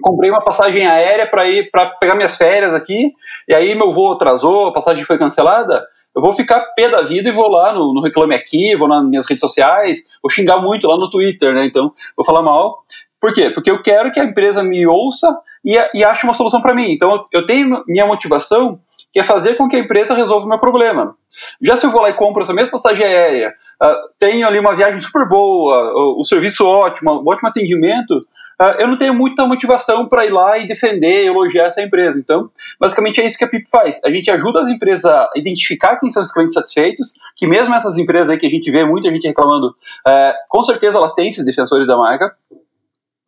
comprei 0.00 0.30
uma 0.30 0.44
passagem 0.44 0.86
aérea 0.86 1.26
para 1.26 1.48
ir 1.48 1.68
para 1.68 1.86
pegar 1.86 2.14
minhas 2.14 2.36
férias 2.36 2.72
aqui, 2.72 3.12
e 3.48 3.54
aí 3.54 3.74
meu 3.74 3.92
voo 3.92 4.12
atrasou, 4.12 4.68
a 4.68 4.72
passagem 4.72 5.04
foi 5.04 5.18
cancelada, 5.18 5.84
eu 6.14 6.22
vou 6.22 6.32
ficar 6.32 6.60
pé 6.76 6.88
da 6.88 7.02
vida 7.02 7.28
e 7.28 7.32
vou 7.32 7.48
lá 7.48 7.72
no, 7.72 7.92
no, 7.92 8.00
Reclame 8.00 8.34
Aqui, 8.34 8.76
vou 8.76 8.88
nas 8.88 9.04
minhas 9.04 9.26
redes 9.26 9.40
sociais, 9.40 9.98
vou 10.22 10.30
xingar 10.30 10.58
muito 10.58 10.86
lá 10.86 10.96
no 10.96 11.10
Twitter, 11.10 11.52
né? 11.52 11.64
Então, 11.66 11.92
vou 12.16 12.24
falar 12.24 12.42
mal. 12.42 12.82
Por 13.20 13.32
quê? 13.32 13.50
Porque 13.50 13.70
eu 13.70 13.82
quero 13.82 14.10
que 14.10 14.20
a 14.20 14.24
empresa 14.24 14.62
me 14.62 14.86
ouça 14.86 15.36
e, 15.64 15.76
e 15.94 16.04
ache 16.04 16.24
uma 16.24 16.34
solução 16.34 16.60
para 16.60 16.74
mim. 16.74 16.90
Então, 16.90 17.24
eu 17.32 17.46
tenho 17.46 17.84
minha 17.86 18.06
motivação 18.06 18.80
que 19.12 19.20
é 19.20 19.24
fazer 19.24 19.56
com 19.56 19.68
que 19.68 19.76
a 19.76 19.78
empresa 19.78 20.14
resolva 20.14 20.46
o 20.46 20.48
meu 20.48 20.58
problema. 20.58 21.14
Já 21.60 21.76
se 21.76 21.86
eu 21.86 21.90
vou 21.90 22.02
lá 22.02 22.10
e 22.10 22.14
compro 22.14 22.42
essa 22.42 22.52
mesma 22.52 22.72
passagem 22.72 23.06
aérea, 23.06 23.54
uh, 23.82 23.96
tenho 24.18 24.46
ali 24.46 24.58
uma 24.58 24.74
viagem 24.74 25.00
super 25.00 25.28
boa, 25.28 25.92
o, 25.94 26.20
o 26.20 26.24
serviço 26.24 26.66
ótimo, 26.66 27.22
um 27.22 27.28
ótimo 27.28 27.48
atendimento, 27.48 28.16
uh, 28.60 28.76
eu 28.78 28.86
não 28.86 28.96
tenho 28.96 29.14
muita 29.14 29.46
motivação 29.46 30.08
para 30.08 30.26
ir 30.26 30.30
lá 30.30 30.58
e 30.58 30.66
defender, 30.66 31.26
elogiar 31.26 31.66
essa 31.66 31.82
empresa. 31.82 32.18
Então, 32.18 32.50
basicamente 32.78 33.20
é 33.20 33.26
isso 33.26 33.38
que 33.38 33.44
a 33.44 33.48
PIP 33.48 33.68
faz. 33.70 34.00
A 34.04 34.10
gente 34.10 34.30
ajuda 34.30 34.60
as 34.60 34.68
empresas 34.68 35.04
a 35.04 35.30
identificar 35.36 35.96
quem 35.96 36.10
são 36.10 36.22
os 36.22 36.32
clientes 36.32 36.54
satisfeitos, 36.54 37.14
que 37.36 37.46
mesmo 37.46 37.74
essas 37.74 37.96
empresas 37.96 38.30
aí 38.30 38.38
que 38.38 38.46
a 38.46 38.50
gente 38.50 38.70
vê 38.70 38.84
muita 38.84 39.10
gente 39.10 39.26
reclamando, 39.26 39.68
uh, 39.68 40.34
com 40.48 40.62
certeza 40.64 40.98
elas 40.98 41.14
têm 41.14 41.28
esses 41.28 41.44
defensores 41.44 41.86
da 41.86 41.96
marca, 41.96 42.34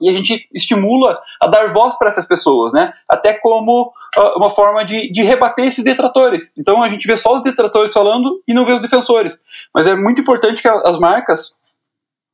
e 0.00 0.08
a 0.08 0.12
gente 0.12 0.48
estimula 0.54 1.20
a 1.40 1.46
dar 1.46 1.72
voz 1.72 1.98
para 1.98 2.08
essas 2.08 2.24
pessoas, 2.24 2.72
né? 2.72 2.92
Até 3.08 3.34
como 3.34 3.92
uh, 4.16 4.38
uma 4.38 4.50
forma 4.50 4.84
de, 4.84 5.10
de 5.12 5.22
rebater 5.22 5.66
esses 5.66 5.84
detratores. 5.84 6.52
Então 6.56 6.82
a 6.82 6.88
gente 6.88 7.06
vê 7.06 7.16
só 7.16 7.36
os 7.36 7.42
detratores 7.42 7.92
falando 7.92 8.42
e 8.46 8.54
não 8.54 8.64
vê 8.64 8.72
os 8.72 8.80
defensores. 8.80 9.38
Mas 9.74 9.86
é 9.86 9.94
muito 9.94 10.20
importante 10.20 10.62
que 10.62 10.68
as 10.68 10.98
marcas 10.98 11.60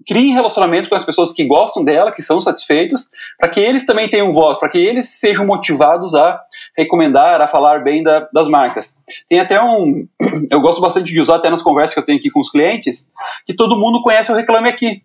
criem 0.07 0.33
relacionamento 0.33 0.89
com 0.89 0.95
as 0.95 1.05
pessoas 1.05 1.33
que 1.33 1.45
gostam 1.45 1.83
dela, 1.83 2.13
que 2.13 2.23
são 2.23 2.41
satisfeitos, 2.41 3.09
para 3.39 3.49
que 3.49 3.59
eles 3.59 3.85
também 3.85 4.09
tenham 4.09 4.33
voz, 4.33 4.59
para 4.59 4.69
que 4.69 4.79
eles 4.79 5.09
sejam 5.19 5.45
motivados 5.45 6.15
a 6.15 6.41
recomendar, 6.77 7.41
a 7.41 7.49
falar 7.49 7.83
bem 7.83 8.03
da, 8.03 8.29
das 8.33 8.47
marcas. 8.49 8.97
Tem 9.29 9.41
até 9.41 9.61
um, 9.61 10.07
eu 10.51 10.61
gosto 10.61 10.81
bastante 10.81 11.13
de 11.13 11.21
usar 11.21 11.37
até 11.37 11.51
nas 11.51 11.63
conversas 11.63 11.95
que 11.95 12.01
eu 12.01 12.05
tenho 12.05 12.19
aqui 12.19 12.31
com 12.31 12.41
os 12.41 12.51
clientes, 12.51 13.09
que 13.45 13.55
todo 13.55 13.77
mundo 13.77 14.03
conhece 14.03 14.31
o 14.31 14.35
Reclame 14.35 14.69
Aqui. 14.69 15.03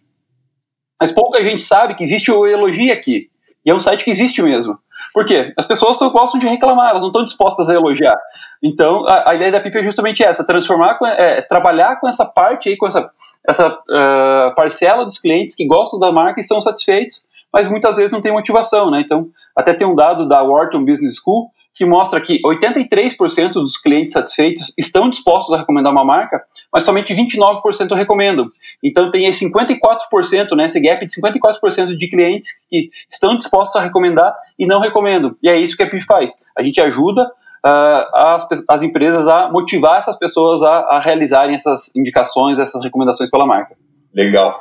Mas 1.01 1.11
pouca 1.11 1.43
gente 1.43 1.63
sabe 1.63 1.95
que 1.95 2.03
existe 2.03 2.31
o 2.31 2.45
Elogia 2.45 2.93
aqui. 2.93 3.27
E 3.65 3.71
é 3.71 3.73
um 3.73 3.79
site 3.79 4.05
que 4.05 4.11
existe 4.11 4.39
mesmo. 4.41 4.77
Por 5.13 5.25
quê? 5.25 5.51
As 5.57 5.65
pessoas 5.65 5.97
só 5.97 6.09
gostam 6.09 6.39
de 6.39 6.47
reclamar, 6.47 6.91
elas 6.91 7.01
não 7.01 7.09
estão 7.09 7.23
dispostas 7.23 7.69
a 7.69 7.73
elogiar. 7.73 8.17
Então, 8.61 9.05
a, 9.07 9.31
a 9.31 9.35
ideia 9.35 9.51
da 9.51 9.59
PIP 9.59 9.79
é 9.79 9.83
justamente 9.83 10.23
essa: 10.23 10.45
transformar, 10.45 10.99
é, 11.03 11.41
trabalhar 11.41 11.99
com 11.99 12.07
essa 12.07 12.23
parte 12.23 12.69
aí, 12.69 12.77
com 12.77 12.87
essa, 12.87 13.09
essa 13.47 13.67
uh, 13.67 14.55
parcela 14.55 15.03
dos 15.03 15.17
clientes 15.17 15.55
que 15.55 15.65
gostam 15.65 15.99
da 15.99 16.11
marca 16.11 16.39
e 16.39 16.43
estão 16.43 16.61
satisfeitos, 16.61 17.25
mas 17.51 17.67
muitas 17.67 17.97
vezes 17.97 18.11
não 18.11 18.21
tem 18.21 18.31
motivação, 18.31 18.91
né? 18.91 19.01
Então, 19.03 19.27
até 19.55 19.73
tem 19.73 19.87
um 19.87 19.95
dado 19.95 20.27
da 20.27 20.41
Wharton 20.43 20.85
Business 20.85 21.15
School 21.15 21.49
que 21.73 21.85
mostra 21.85 22.19
que 22.19 22.41
83% 22.41 23.53
dos 23.53 23.77
clientes 23.77 24.13
satisfeitos 24.13 24.73
estão 24.77 25.09
dispostos 25.09 25.53
a 25.53 25.59
recomendar 25.59 25.91
uma 25.91 26.03
marca, 26.03 26.43
mas 26.71 26.83
somente 26.83 27.13
29% 27.13 27.95
recomendam. 27.95 28.49
Então 28.83 29.09
tem 29.09 29.25
esse 29.25 29.45
54%, 29.49 30.55
né, 30.55 30.65
esse 30.65 30.79
gap 30.79 31.05
de 31.05 31.13
54% 31.13 31.95
de 31.95 32.09
clientes 32.09 32.49
que 32.69 32.89
estão 33.09 33.35
dispostos 33.35 33.75
a 33.75 33.83
recomendar 33.83 34.35
e 34.59 34.65
não 34.65 34.81
recomendam. 34.81 35.33
E 35.41 35.49
é 35.49 35.57
isso 35.57 35.77
que 35.77 35.83
a 35.83 35.89
PIP 35.89 36.05
faz. 36.05 36.33
A 36.57 36.61
gente 36.61 36.81
ajuda 36.81 37.23
uh, 37.65 38.15
as, 38.15 38.47
as, 38.69 38.83
empresas 38.83 39.27
a 39.27 39.49
motivar 39.49 39.99
essas 39.99 40.17
pessoas 40.17 40.61
a, 40.63 40.79
a, 40.79 40.99
realizarem 40.99 41.55
essas 41.55 41.95
indicações, 41.95 42.59
essas 42.59 42.83
recomendações 42.83 43.29
pela 43.29 43.45
marca. 43.45 43.75
Legal. 44.13 44.59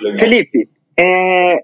legal. 0.00 0.18
Felipe, 0.18 0.68
é, 0.98 1.58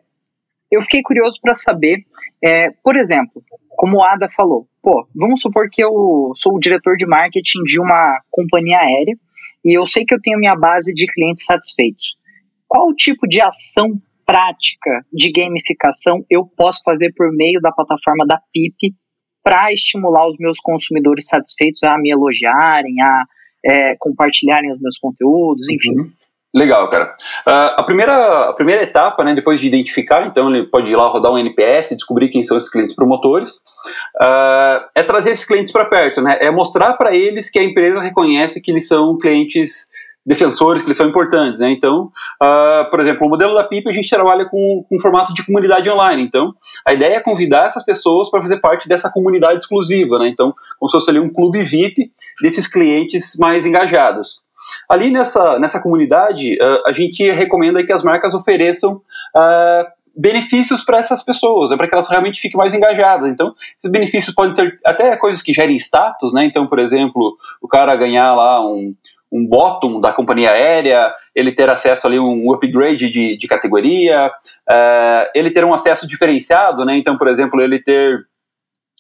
eu 0.70 0.82
fiquei 0.82 1.02
curioso 1.02 1.38
para 1.40 1.54
saber, 1.54 2.04
é, 2.42 2.70
por 2.82 2.96
exemplo, 2.96 3.42
como 3.76 3.98
o 3.98 4.02
Ada 4.02 4.28
falou, 4.36 4.66
pô, 4.82 5.06
vamos 5.14 5.40
supor 5.40 5.68
que 5.70 5.82
eu 5.82 6.32
sou 6.36 6.54
o 6.54 6.60
diretor 6.60 6.96
de 6.96 7.06
marketing 7.06 7.62
de 7.64 7.80
uma 7.80 8.20
companhia 8.30 8.78
aérea 8.78 9.16
e 9.64 9.78
eu 9.78 9.86
sei 9.86 10.04
que 10.04 10.14
eu 10.14 10.20
tenho 10.20 10.38
minha 10.38 10.56
base 10.56 10.92
de 10.92 11.06
clientes 11.06 11.44
satisfeitos. 11.44 12.16
Qual 12.68 12.94
tipo 12.94 13.26
de 13.26 13.40
ação 13.40 13.92
prática 14.26 15.04
de 15.12 15.30
gamificação 15.30 16.24
eu 16.30 16.46
posso 16.46 16.82
fazer 16.82 17.12
por 17.14 17.30
meio 17.32 17.60
da 17.60 17.72
plataforma 17.72 18.26
da 18.26 18.40
PIP 18.52 18.94
para 19.42 19.72
estimular 19.72 20.26
os 20.26 20.36
meus 20.38 20.58
consumidores 20.58 21.26
satisfeitos 21.28 21.82
a 21.82 21.98
me 21.98 22.10
elogiarem, 22.10 23.00
a 23.02 23.24
é, 23.64 23.96
compartilharem 23.98 24.72
os 24.72 24.80
meus 24.80 24.98
conteúdos, 24.98 25.68
enfim. 25.70 25.98
Uhum. 25.98 26.12
Legal, 26.54 26.88
cara. 26.88 27.16
Uh, 27.44 27.74
a, 27.80 27.82
primeira, 27.82 28.50
a 28.50 28.52
primeira 28.52 28.84
etapa, 28.84 29.24
né, 29.24 29.34
depois 29.34 29.60
de 29.60 29.66
identificar, 29.66 30.24
então 30.24 30.48
ele 30.48 30.64
pode 30.64 30.88
ir 30.88 30.94
lá 30.94 31.08
rodar 31.08 31.32
um 31.32 31.38
NPS, 31.38 31.96
descobrir 31.96 32.28
quem 32.28 32.44
são 32.44 32.56
esses 32.56 32.70
clientes 32.70 32.94
promotores, 32.94 33.54
uh, 34.22 34.84
é 34.94 35.02
trazer 35.02 35.30
esses 35.30 35.44
clientes 35.44 35.72
para 35.72 35.86
perto, 35.86 36.22
né, 36.22 36.38
é 36.40 36.52
mostrar 36.52 36.92
para 36.94 37.12
eles 37.12 37.50
que 37.50 37.58
a 37.58 37.64
empresa 37.64 38.00
reconhece 38.00 38.60
que 38.60 38.70
eles 38.70 38.86
são 38.86 39.18
clientes 39.18 39.88
defensores, 40.24 40.80
que 40.80 40.86
eles 40.88 40.96
são 40.96 41.08
importantes, 41.08 41.60
né? 41.60 41.70
Então, 41.70 42.10
uh, 42.42 42.88
por 42.88 42.98
exemplo, 42.98 43.26
o 43.26 43.28
modelo 43.28 43.54
da 43.54 43.64
PIP 43.64 43.88
a 43.88 43.92
gente 43.92 44.08
trabalha 44.08 44.46
com, 44.46 44.84
com 44.88 44.98
formato 44.98 45.34
de 45.34 45.44
comunidade 45.44 45.90
online. 45.90 46.22
Então, 46.22 46.54
a 46.86 46.94
ideia 46.94 47.16
é 47.16 47.20
convidar 47.20 47.66
essas 47.66 47.84
pessoas 47.84 48.30
para 48.30 48.40
fazer 48.40 48.58
parte 48.58 48.88
dessa 48.88 49.10
comunidade 49.10 49.58
exclusiva, 49.58 50.18
né? 50.18 50.28
Então, 50.28 50.54
como 50.78 50.88
se 50.88 50.96
fosse 50.96 51.10
ali 51.10 51.18
um 51.18 51.30
clube 51.30 51.62
VIP 51.62 52.10
desses 52.40 52.66
clientes 52.66 53.36
mais 53.38 53.66
engajados. 53.66 54.44
Ali 54.88 55.10
nessa, 55.10 55.58
nessa 55.58 55.80
comunidade, 55.80 56.54
uh, 56.54 56.86
a 56.86 56.92
gente 56.92 57.22
recomenda 57.30 57.84
que 57.84 57.92
as 57.92 58.02
marcas 58.02 58.34
ofereçam 58.34 58.94
uh, 58.94 59.84
benefícios 60.16 60.84
para 60.84 60.98
essas 60.98 61.24
pessoas, 61.24 61.70
né, 61.70 61.76
para 61.76 61.88
que 61.88 61.94
elas 61.94 62.08
realmente 62.08 62.40
fiquem 62.40 62.58
mais 62.58 62.74
engajadas. 62.74 63.28
Então, 63.28 63.54
esses 63.78 63.90
benefícios 63.90 64.34
podem 64.34 64.54
ser 64.54 64.78
até 64.84 65.16
coisas 65.16 65.42
que 65.42 65.52
gerem 65.52 65.76
status, 65.76 66.32
né? 66.32 66.44
Então, 66.44 66.66
por 66.66 66.78
exemplo, 66.78 67.36
o 67.60 67.66
cara 67.66 67.96
ganhar 67.96 68.34
lá 68.34 68.64
um, 68.64 68.94
um 69.32 69.46
bottom 69.46 70.00
da 70.00 70.12
companhia 70.12 70.52
aérea, 70.52 71.12
ele 71.34 71.52
ter 71.52 71.68
acesso 71.68 72.06
ali 72.06 72.18
um 72.18 72.52
upgrade 72.52 73.10
de, 73.10 73.36
de 73.36 73.48
categoria, 73.48 74.28
uh, 74.28 75.30
ele 75.34 75.50
ter 75.50 75.64
um 75.64 75.74
acesso 75.74 76.06
diferenciado, 76.06 76.84
né? 76.84 76.96
Então, 76.96 77.18
por 77.18 77.26
exemplo, 77.26 77.60
ele 77.60 77.82
ter 77.82 78.24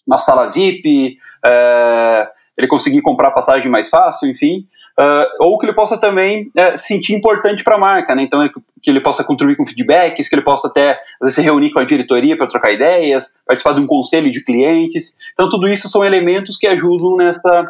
uma 0.06 0.18
sala 0.18 0.48
VIP, 0.48 1.16
uh, 1.44 2.28
ele 2.56 2.68
conseguir 2.68 3.02
comprar 3.02 3.30
passagem 3.32 3.70
mais 3.70 3.88
fácil, 3.88 4.28
enfim, 4.28 4.66
uh, 4.98 5.44
ou 5.44 5.58
que 5.58 5.66
ele 5.66 5.74
possa 5.74 5.98
também 5.98 6.50
uh, 6.56 6.76
sentir 6.76 7.14
importante 7.14 7.64
para 7.64 7.74
a 7.76 7.78
marca, 7.78 8.14
né? 8.14 8.22
Então 8.22 8.48
que 8.82 8.90
ele 8.90 9.00
possa 9.00 9.24
contribuir 9.24 9.56
com 9.56 9.66
feedbacks, 9.66 10.28
que 10.28 10.34
ele 10.34 10.42
possa 10.42 10.68
até 10.68 10.92
às 10.92 11.22
vezes, 11.22 11.34
se 11.34 11.42
reunir 11.42 11.70
com 11.70 11.78
a 11.78 11.84
diretoria 11.84 12.36
para 12.36 12.46
trocar 12.46 12.72
ideias, 12.72 13.32
participar 13.46 13.72
de 13.72 13.80
um 13.80 13.86
conselho 13.86 14.30
de 14.30 14.44
clientes. 14.44 15.14
Então 15.32 15.48
tudo 15.48 15.66
isso 15.66 15.88
são 15.88 16.04
elementos 16.04 16.56
que 16.56 16.66
ajudam 16.66 17.16
nessa 17.16 17.64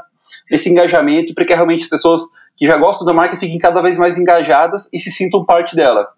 nesse 0.50 0.70
engajamento 0.70 1.34
para 1.34 1.44
que 1.44 1.54
realmente 1.54 1.82
as 1.82 1.88
pessoas 1.88 2.22
que 2.56 2.66
já 2.66 2.76
gostam 2.76 3.06
da 3.06 3.12
marca 3.12 3.36
fiquem 3.36 3.58
cada 3.58 3.82
vez 3.82 3.98
mais 3.98 4.16
engajadas 4.16 4.88
e 4.92 4.98
se 4.98 5.10
sintam 5.10 5.44
parte 5.44 5.74
dela. 5.74 6.08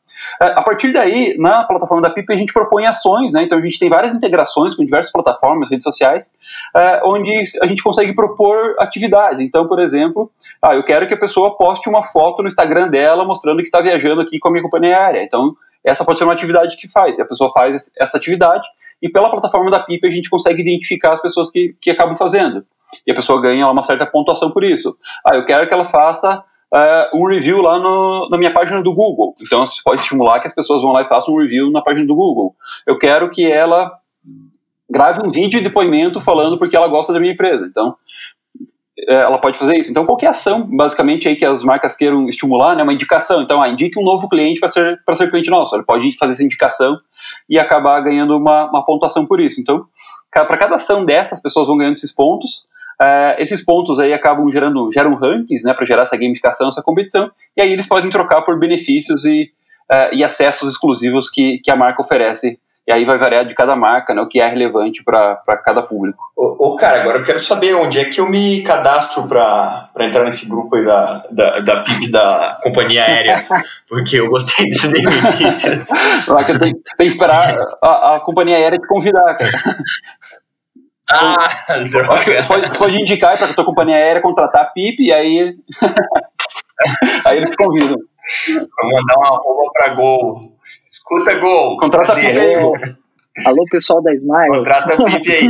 É, 0.40 0.46
a 0.46 0.62
partir 0.62 0.92
daí, 0.92 1.36
na 1.38 1.64
plataforma 1.64 2.02
da 2.02 2.10
PIP, 2.10 2.32
a 2.32 2.36
gente 2.36 2.52
propõe 2.52 2.86
ações, 2.86 3.32
né? 3.32 3.42
Então 3.42 3.58
a 3.58 3.60
gente 3.60 3.78
tem 3.78 3.88
várias 3.88 4.12
integrações 4.12 4.74
com 4.74 4.84
diversas 4.84 5.12
plataformas, 5.12 5.70
redes 5.70 5.84
sociais, 5.84 6.30
é, 6.74 7.00
onde 7.04 7.30
a 7.62 7.66
gente 7.66 7.82
consegue 7.82 8.14
propor 8.14 8.76
atividades. 8.78 9.40
Então, 9.40 9.66
por 9.66 9.80
exemplo, 9.80 10.30
ah, 10.62 10.74
eu 10.74 10.84
quero 10.84 11.06
que 11.06 11.14
a 11.14 11.18
pessoa 11.18 11.56
poste 11.56 11.88
uma 11.88 12.02
foto 12.02 12.42
no 12.42 12.48
Instagram 12.48 12.88
dela 12.88 13.24
mostrando 13.24 13.58
que 13.58 13.68
está 13.68 13.80
viajando 13.80 14.20
aqui 14.20 14.38
com 14.38 14.48
a 14.48 14.50
minha 14.50 14.62
companhia 14.62 14.96
aérea. 14.96 15.22
Então, 15.22 15.54
essa 15.84 16.04
pode 16.04 16.18
ser 16.18 16.24
uma 16.24 16.32
atividade 16.32 16.76
que 16.76 16.90
faz. 16.90 17.18
A 17.20 17.24
pessoa 17.24 17.50
faz 17.52 17.90
essa 17.96 18.16
atividade 18.16 18.66
e 19.00 19.08
pela 19.08 19.30
plataforma 19.30 19.70
da 19.70 19.80
PIP 19.80 20.06
a 20.06 20.10
gente 20.10 20.28
consegue 20.28 20.60
identificar 20.60 21.12
as 21.12 21.22
pessoas 21.22 21.50
que, 21.50 21.76
que 21.80 21.90
acabam 21.90 22.16
fazendo. 22.16 22.64
E 23.06 23.12
a 23.12 23.14
pessoa 23.14 23.40
ganha 23.40 23.68
uma 23.68 23.82
certa 23.82 24.06
pontuação 24.06 24.50
por 24.50 24.64
isso. 24.64 24.96
Ah, 25.24 25.36
eu 25.36 25.44
quero 25.44 25.66
que 25.68 25.74
ela 25.74 25.84
faça 25.84 26.42
uh, 26.72 27.16
um 27.16 27.26
review 27.26 27.60
lá 27.60 27.78
no, 27.78 28.28
na 28.30 28.38
minha 28.38 28.52
página 28.52 28.82
do 28.82 28.94
Google. 28.94 29.34
Então, 29.40 29.66
você 29.66 29.80
pode 29.84 30.00
estimular 30.00 30.40
que 30.40 30.46
as 30.46 30.54
pessoas 30.54 30.82
vão 30.82 30.92
lá 30.92 31.02
e 31.02 31.08
façam 31.08 31.34
um 31.34 31.38
review 31.38 31.70
na 31.70 31.82
página 31.82 32.06
do 32.06 32.14
Google. 32.14 32.54
Eu 32.86 32.98
quero 32.98 33.30
que 33.30 33.50
ela 33.50 33.92
grave 34.88 35.20
um 35.24 35.30
vídeo 35.30 35.58
de 35.58 35.68
depoimento 35.68 36.20
falando 36.20 36.58
porque 36.58 36.76
ela 36.76 36.88
gosta 36.88 37.12
da 37.12 37.20
minha 37.20 37.32
empresa. 37.32 37.66
Então, 37.66 37.96
é, 38.98 39.14
ela 39.14 39.38
pode 39.38 39.58
fazer 39.58 39.76
isso. 39.76 39.90
Então, 39.90 40.06
qualquer 40.06 40.28
ação, 40.28 40.62
basicamente, 40.62 41.28
aí 41.28 41.36
que 41.36 41.44
as 41.44 41.62
marcas 41.62 41.96
queiram 41.96 42.28
estimular, 42.28 42.74
né, 42.74 42.82
uma 42.82 42.94
indicação. 42.94 43.42
Então, 43.42 43.60
ah, 43.62 43.68
indique 43.68 43.98
um 43.98 44.04
novo 44.04 44.28
cliente 44.28 44.58
para 44.58 44.68
ser, 44.68 44.98
ser 45.14 45.30
cliente 45.30 45.50
nosso. 45.50 45.74
Ele 45.74 45.84
pode 45.84 46.16
fazer 46.16 46.32
essa 46.32 46.42
indicação 46.42 46.98
e 47.48 47.58
acabar 47.58 48.00
ganhando 48.00 48.36
uma, 48.36 48.70
uma 48.70 48.84
pontuação 48.84 49.26
por 49.26 49.40
isso. 49.40 49.60
Então, 49.60 49.84
para 50.32 50.56
cada 50.56 50.76
ação 50.76 51.04
dessas, 51.04 51.34
as 51.34 51.42
pessoas 51.42 51.66
vão 51.66 51.76
ganhando 51.76 51.94
esses 51.94 52.14
pontos. 52.14 52.66
Uh, 53.00 53.36
esses 53.38 53.62
pontos 53.62 54.00
aí 54.00 54.14
acabam 54.14 54.48
gerando 54.48 54.90
geram 54.92 55.14
rankings, 55.14 55.62
né, 55.62 55.74
para 55.74 55.84
gerar 55.84 56.02
essa 56.02 56.16
gamificação, 56.16 56.68
essa 56.68 56.82
competição, 56.82 57.30
e 57.56 57.60
aí 57.60 57.72
eles 57.72 57.86
podem 57.86 58.08
trocar 58.08 58.42
por 58.42 58.58
benefícios 58.58 59.24
e, 59.26 59.50
uh, 59.90 60.14
e 60.14 60.24
acessos 60.24 60.72
exclusivos 60.72 61.28
que, 61.28 61.58
que 61.58 61.70
a 61.70 61.76
marca 61.76 62.00
oferece 62.00 62.58
e 62.86 62.92
aí 62.92 63.04
vai 63.04 63.18
variar 63.18 63.44
de 63.44 63.52
cada 63.52 63.74
marca, 63.74 64.14
né, 64.14 64.22
o 64.22 64.28
que 64.28 64.40
é 64.40 64.48
relevante 64.48 65.02
para 65.02 65.56
cada 65.64 65.82
público. 65.82 66.22
Ô, 66.36 66.68
ô, 66.68 66.76
cara, 66.76 67.00
agora 67.00 67.18
eu 67.18 67.24
quero 67.24 67.40
saber 67.40 67.74
onde 67.74 67.98
é 67.98 68.04
que 68.04 68.20
eu 68.20 68.30
me 68.30 68.62
cadastro 68.62 69.26
para 69.26 69.90
entrar 69.98 70.24
nesse 70.24 70.48
grupo 70.48 70.76
aí 70.76 70.84
da, 70.84 71.24
da, 71.28 71.58
da 71.60 71.80
PIB 71.80 72.12
da 72.12 72.60
companhia 72.62 73.02
aérea, 73.02 73.44
porque 73.90 74.20
eu 74.20 74.28
gostei 74.28 74.64
desse 74.66 74.86
benefício. 74.86 75.84
Lá 76.28 76.44
que 76.44 76.56
tem, 76.60 76.72
tem 76.72 76.80
que 76.98 77.06
esperar 77.06 77.56
a, 77.82 78.16
a 78.16 78.20
companhia 78.20 78.56
aérea 78.56 78.78
te 78.78 78.86
convidar, 78.86 79.34
cara. 79.34 79.50
Ah, 81.10 81.46
Acho 81.46 82.24
que 82.24 82.42
você 82.42 82.48
pode, 82.48 82.78
pode 82.78 83.00
indicar 83.00 83.38
para 83.38 83.50
a 83.50 83.54
tua 83.54 83.64
companhia 83.64 83.96
aérea 83.96 84.20
contratar 84.20 84.62
a 84.62 84.66
PIP 84.66 85.04
e 85.04 85.12
aí, 85.12 85.54
aí 87.24 87.36
eles 87.36 87.50
te 87.50 87.56
convidam. 87.56 87.96
Vou 87.96 88.90
mandar 88.90 89.14
uma 89.16 89.28
roupa 89.38 89.72
para 89.72 89.94
Gol. 89.94 90.58
Escuta, 90.90 91.36
Gol. 91.36 91.78
Contrata 91.78 92.12
a 92.12 92.16
PIP 92.16 92.26
aí, 92.26 92.60
Gol. 92.60 92.76
Alô, 93.44 93.64
pessoal 93.70 94.02
da 94.02 94.12
Smile. 94.14 94.58
Contrata 94.58 94.94
a 94.94 94.96
PIP 94.96 95.32
aí. 95.32 95.46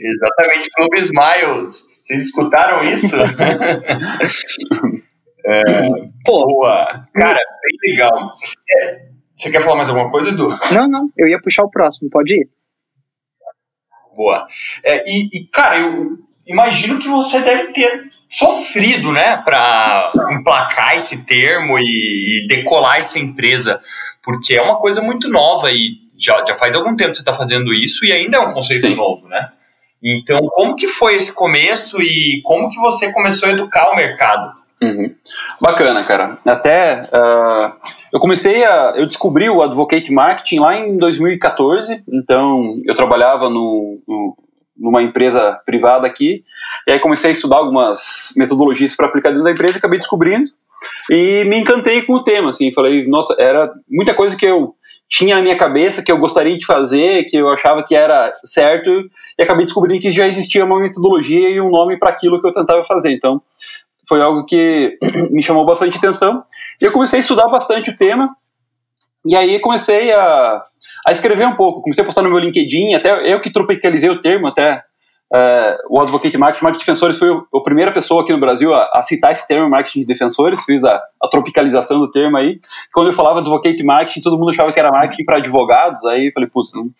Exatamente, 0.00 0.70
Clube 0.76 0.98
Smiles. 0.98 1.88
Vocês 2.02 2.26
escutaram 2.26 2.82
isso? 2.84 3.16
é, 5.44 5.62
Pô. 6.24 6.46
boa. 6.46 7.06
Cara, 7.14 7.34
bem 7.34 7.92
legal. 7.92 8.32
É, 8.70 9.08
você 9.34 9.50
quer 9.50 9.62
falar 9.62 9.76
mais 9.76 9.88
alguma 9.88 10.10
coisa, 10.10 10.30
Edu? 10.30 10.50
Não, 10.72 10.88
não, 10.88 11.08
eu 11.16 11.26
ia 11.26 11.40
puxar 11.40 11.64
o 11.64 11.70
próximo, 11.70 12.08
pode 12.10 12.34
ir. 12.34 12.48
Boa. 14.20 14.46
É, 14.84 15.02
e, 15.10 15.30
e, 15.32 15.46
cara, 15.46 15.78
eu 15.78 16.18
imagino 16.46 17.00
que 17.00 17.08
você 17.08 17.40
deve 17.40 17.72
ter 17.72 18.10
sofrido, 18.28 19.10
né, 19.12 19.38
para 19.38 20.12
emplacar 20.32 20.98
esse 20.98 21.24
termo 21.24 21.78
e, 21.78 22.44
e, 22.44 22.46
decolar 22.46 22.98
essa 22.98 23.18
empresa, 23.18 23.80
porque 24.22 24.54
é 24.54 24.60
uma 24.60 24.76
coisa 24.76 25.00
muito 25.00 25.26
nova 25.26 25.72
e 25.72 25.92
já, 26.18 26.44
já 26.46 26.54
faz 26.54 26.76
algum 26.76 26.94
tempo 26.94 27.12
que 27.12 27.16
você 27.16 27.22
está 27.22 27.32
fazendo 27.32 27.72
isso 27.72 28.04
e 28.04 28.12
ainda 28.12 28.36
é 28.36 28.40
um 28.40 28.52
conceito 28.52 28.88
Sim. 28.88 28.94
novo, 28.94 29.26
né? 29.26 29.52
Então, 30.02 30.38
como 30.52 30.76
que 30.76 30.86
foi 30.86 31.16
esse 31.16 31.34
começo 31.34 32.02
e 32.02 32.42
como 32.42 32.68
que 32.68 32.78
você 32.78 33.10
começou 33.10 33.48
a 33.48 33.52
educar 33.52 33.90
o 33.90 33.96
mercado? 33.96 34.52
Uhum. 34.82 35.14
Bacana, 35.60 36.04
cara. 36.04 36.38
Até 36.46 37.02
uh, 37.12 37.72
eu 38.12 38.18
comecei 38.18 38.64
a. 38.64 38.94
Eu 38.96 39.06
descobri 39.06 39.50
o 39.50 39.62
Advocate 39.62 40.10
Marketing 40.10 40.58
lá 40.58 40.76
em 40.76 40.96
2014. 40.96 42.02
Então, 42.08 42.80
eu 42.86 42.94
trabalhava 42.94 43.50
no, 43.50 44.00
no, 44.08 44.36
numa 44.76 45.02
empresa 45.02 45.60
privada 45.66 46.06
aqui. 46.06 46.44
E 46.86 46.92
aí 46.92 46.98
comecei 46.98 47.30
a 47.30 47.32
estudar 47.32 47.58
algumas 47.58 48.32
metodologias 48.36 48.96
para 48.96 49.06
aplicar 49.06 49.30
dentro 49.30 49.44
da 49.44 49.52
empresa. 49.52 49.76
Acabei 49.76 49.98
descobrindo. 49.98 50.50
E 51.10 51.44
me 51.44 51.58
encantei 51.58 52.02
com 52.02 52.14
o 52.14 52.24
tema. 52.24 52.48
Assim, 52.50 52.72
falei, 52.72 53.06
nossa, 53.06 53.34
era 53.38 53.70
muita 53.86 54.14
coisa 54.14 54.34
que 54.34 54.46
eu 54.46 54.74
tinha 55.10 55.34
na 55.34 55.42
minha 55.42 55.56
cabeça 55.56 56.02
que 56.02 56.10
eu 56.10 56.18
gostaria 56.18 56.56
de 56.56 56.64
fazer, 56.64 57.24
que 57.24 57.36
eu 57.36 57.48
achava 57.48 57.82
que 57.82 57.96
era 57.96 58.32
certo, 58.44 58.88
e 59.36 59.42
acabei 59.42 59.64
descobrindo 59.64 60.00
que 60.00 60.12
já 60.12 60.26
existia 60.26 60.64
uma 60.64 60.78
metodologia 60.78 61.50
e 61.50 61.60
um 61.60 61.68
nome 61.68 61.98
para 61.98 62.10
aquilo 62.10 62.40
que 62.40 62.46
eu 62.46 62.52
tentava 62.52 62.84
fazer. 62.84 63.10
Então, 63.10 63.42
foi 64.10 64.20
algo 64.20 64.44
que 64.44 64.98
me 65.30 65.40
chamou 65.40 65.64
bastante 65.64 65.96
atenção. 65.96 66.42
E 66.82 66.84
eu 66.84 66.90
comecei 66.90 67.20
a 67.20 67.20
estudar 67.20 67.46
bastante 67.46 67.90
o 67.90 67.96
tema, 67.96 68.34
e 69.24 69.36
aí 69.36 69.60
comecei 69.60 70.12
a, 70.12 70.60
a 71.06 71.12
escrever 71.12 71.46
um 71.46 71.54
pouco. 71.54 71.80
Comecei 71.80 72.02
a 72.02 72.04
postar 72.04 72.22
no 72.22 72.28
meu 72.28 72.40
LinkedIn, 72.40 72.94
até 72.94 73.32
eu 73.32 73.40
que 73.40 73.52
tropicalizei 73.52 74.10
o 74.10 74.20
termo, 74.20 74.48
até 74.48 74.82
Uh, 75.32 75.78
o 75.88 76.00
Advocate 76.00 76.36
Marketing, 76.36 76.64
Marketing 76.64 76.80
de 76.80 76.86
Defensores 76.86 77.16
foi 77.16 77.28
a 77.30 77.62
primeira 77.62 77.92
pessoa 77.92 78.22
aqui 78.22 78.32
no 78.32 78.40
Brasil 78.40 78.74
a, 78.74 78.90
a 78.92 79.00
citar 79.00 79.30
esse 79.30 79.46
termo 79.46 79.70
Marketing 79.70 80.00
de 80.00 80.06
Defensores, 80.06 80.64
fiz 80.64 80.82
a, 80.82 81.00
a, 81.22 81.28
tropicalização 81.28 82.00
do 82.00 82.10
termo 82.10 82.36
aí. 82.36 82.58
Quando 82.92 83.10
eu 83.10 83.14
falava 83.14 83.38
Advocate 83.38 83.80
Marketing, 83.84 84.22
todo 84.22 84.36
mundo 84.36 84.50
achava 84.50 84.72
que 84.72 84.80
era 84.80 84.90
marketing 84.90 85.24
para 85.24 85.36
advogados, 85.36 86.04
aí 86.04 86.32
falei, 86.32 86.48
putz, 86.48 86.74
não, 86.74 86.90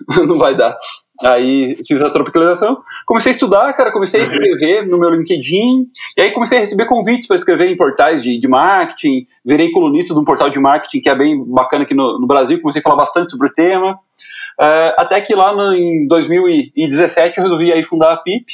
não 0.26 0.38
vai 0.38 0.56
dar. 0.56 0.76
Aí 1.22 1.76
fiz 1.86 2.02
a 2.02 2.10
tropicalização, 2.10 2.82
comecei 3.06 3.30
a 3.30 3.34
estudar, 3.34 3.72
cara, 3.74 3.92
comecei 3.92 4.20
a 4.20 4.24
escrever 4.24 4.86
no 4.86 4.98
meu 4.98 5.10
LinkedIn, 5.10 5.86
e 6.16 6.20
aí 6.20 6.32
comecei 6.32 6.58
a 6.58 6.60
receber 6.60 6.86
convites 6.86 7.26
para 7.26 7.36
escrever 7.36 7.70
em 7.70 7.76
portais 7.76 8.22
de, 8.22 8.38
de 8.38 8.48
marketing, 8.48 9.24
virei 9.44 9.70
colunista 9.70 10.12
de 10.12 10.18
um 10.18 10.24
portal 10.24 10.50
de 10.50 10.58
marketing 10.58 11.00
que 11.00 11.08
é 11.08 11.14
bem 11.14 11.44
bacana 11.46 11.84
aqui 11.84 11.94
no, 11.94 12.18
no 12.18 12.26
Brasil, 12.26 12.60
comecei 12.60 12.80
a 12.80 12.82
falar 12.82 12.96
bastante 12.96 13.30
sobre 13.30 13.46
o 13.46 13.52
tema, 13.52 13.92
uh, 13.92 14.94
até 14.96 15.20
que 15.20 15.34
lá 15.36 15.54
no, 15.54 15.72
em 15.72 16.06
2017 16.08 17.38
eu 17.38 17.44
resolvi 17.44 17.72
aí 17.72 17.84
fundar 17.84 18.12
a 18.12 18.16
PIP, 18.16 18.46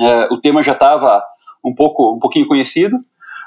uh, 0.00 0.34
o 0.34 0.40
tema 0.40 0.60
já 0.60 0.72
estava 0.72 1.22
um 1.64 1.72
pouco 1.72 2.16
um 2.16 2.18
pouquinho 2.18 2.48
conhecido, 2.48 2.98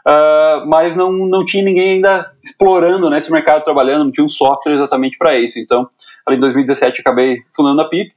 Uh, 0.07 0.65
mas 0.65 0.95
não, 0.95 1.11
não 1.11 1.43
tinha 1.43 1.61
ninguém 1.61 1.95
ainda 1.95 2.31
explorando 2.41 3.09
né, 3.09 3.17
esse 3.17 3.29
mercado 3.29 3.65
trabalhando, 3.65 4.05
não 4.05 4.11
tinha 4.11 4.24
um 4.24 4.29
software 4.29 4.75
exatamente 4.75 5.17
para 5.17 5.37
isso. 5.37 5.59
Então, 5.59 5.89
ali 6.25 6.37
em 6.37 6.39
2017 6.39 7.01
acabei 7.01 7.39
fundando 7.53 7.81
a 7.81 7.89
PIP. 7.89 8.13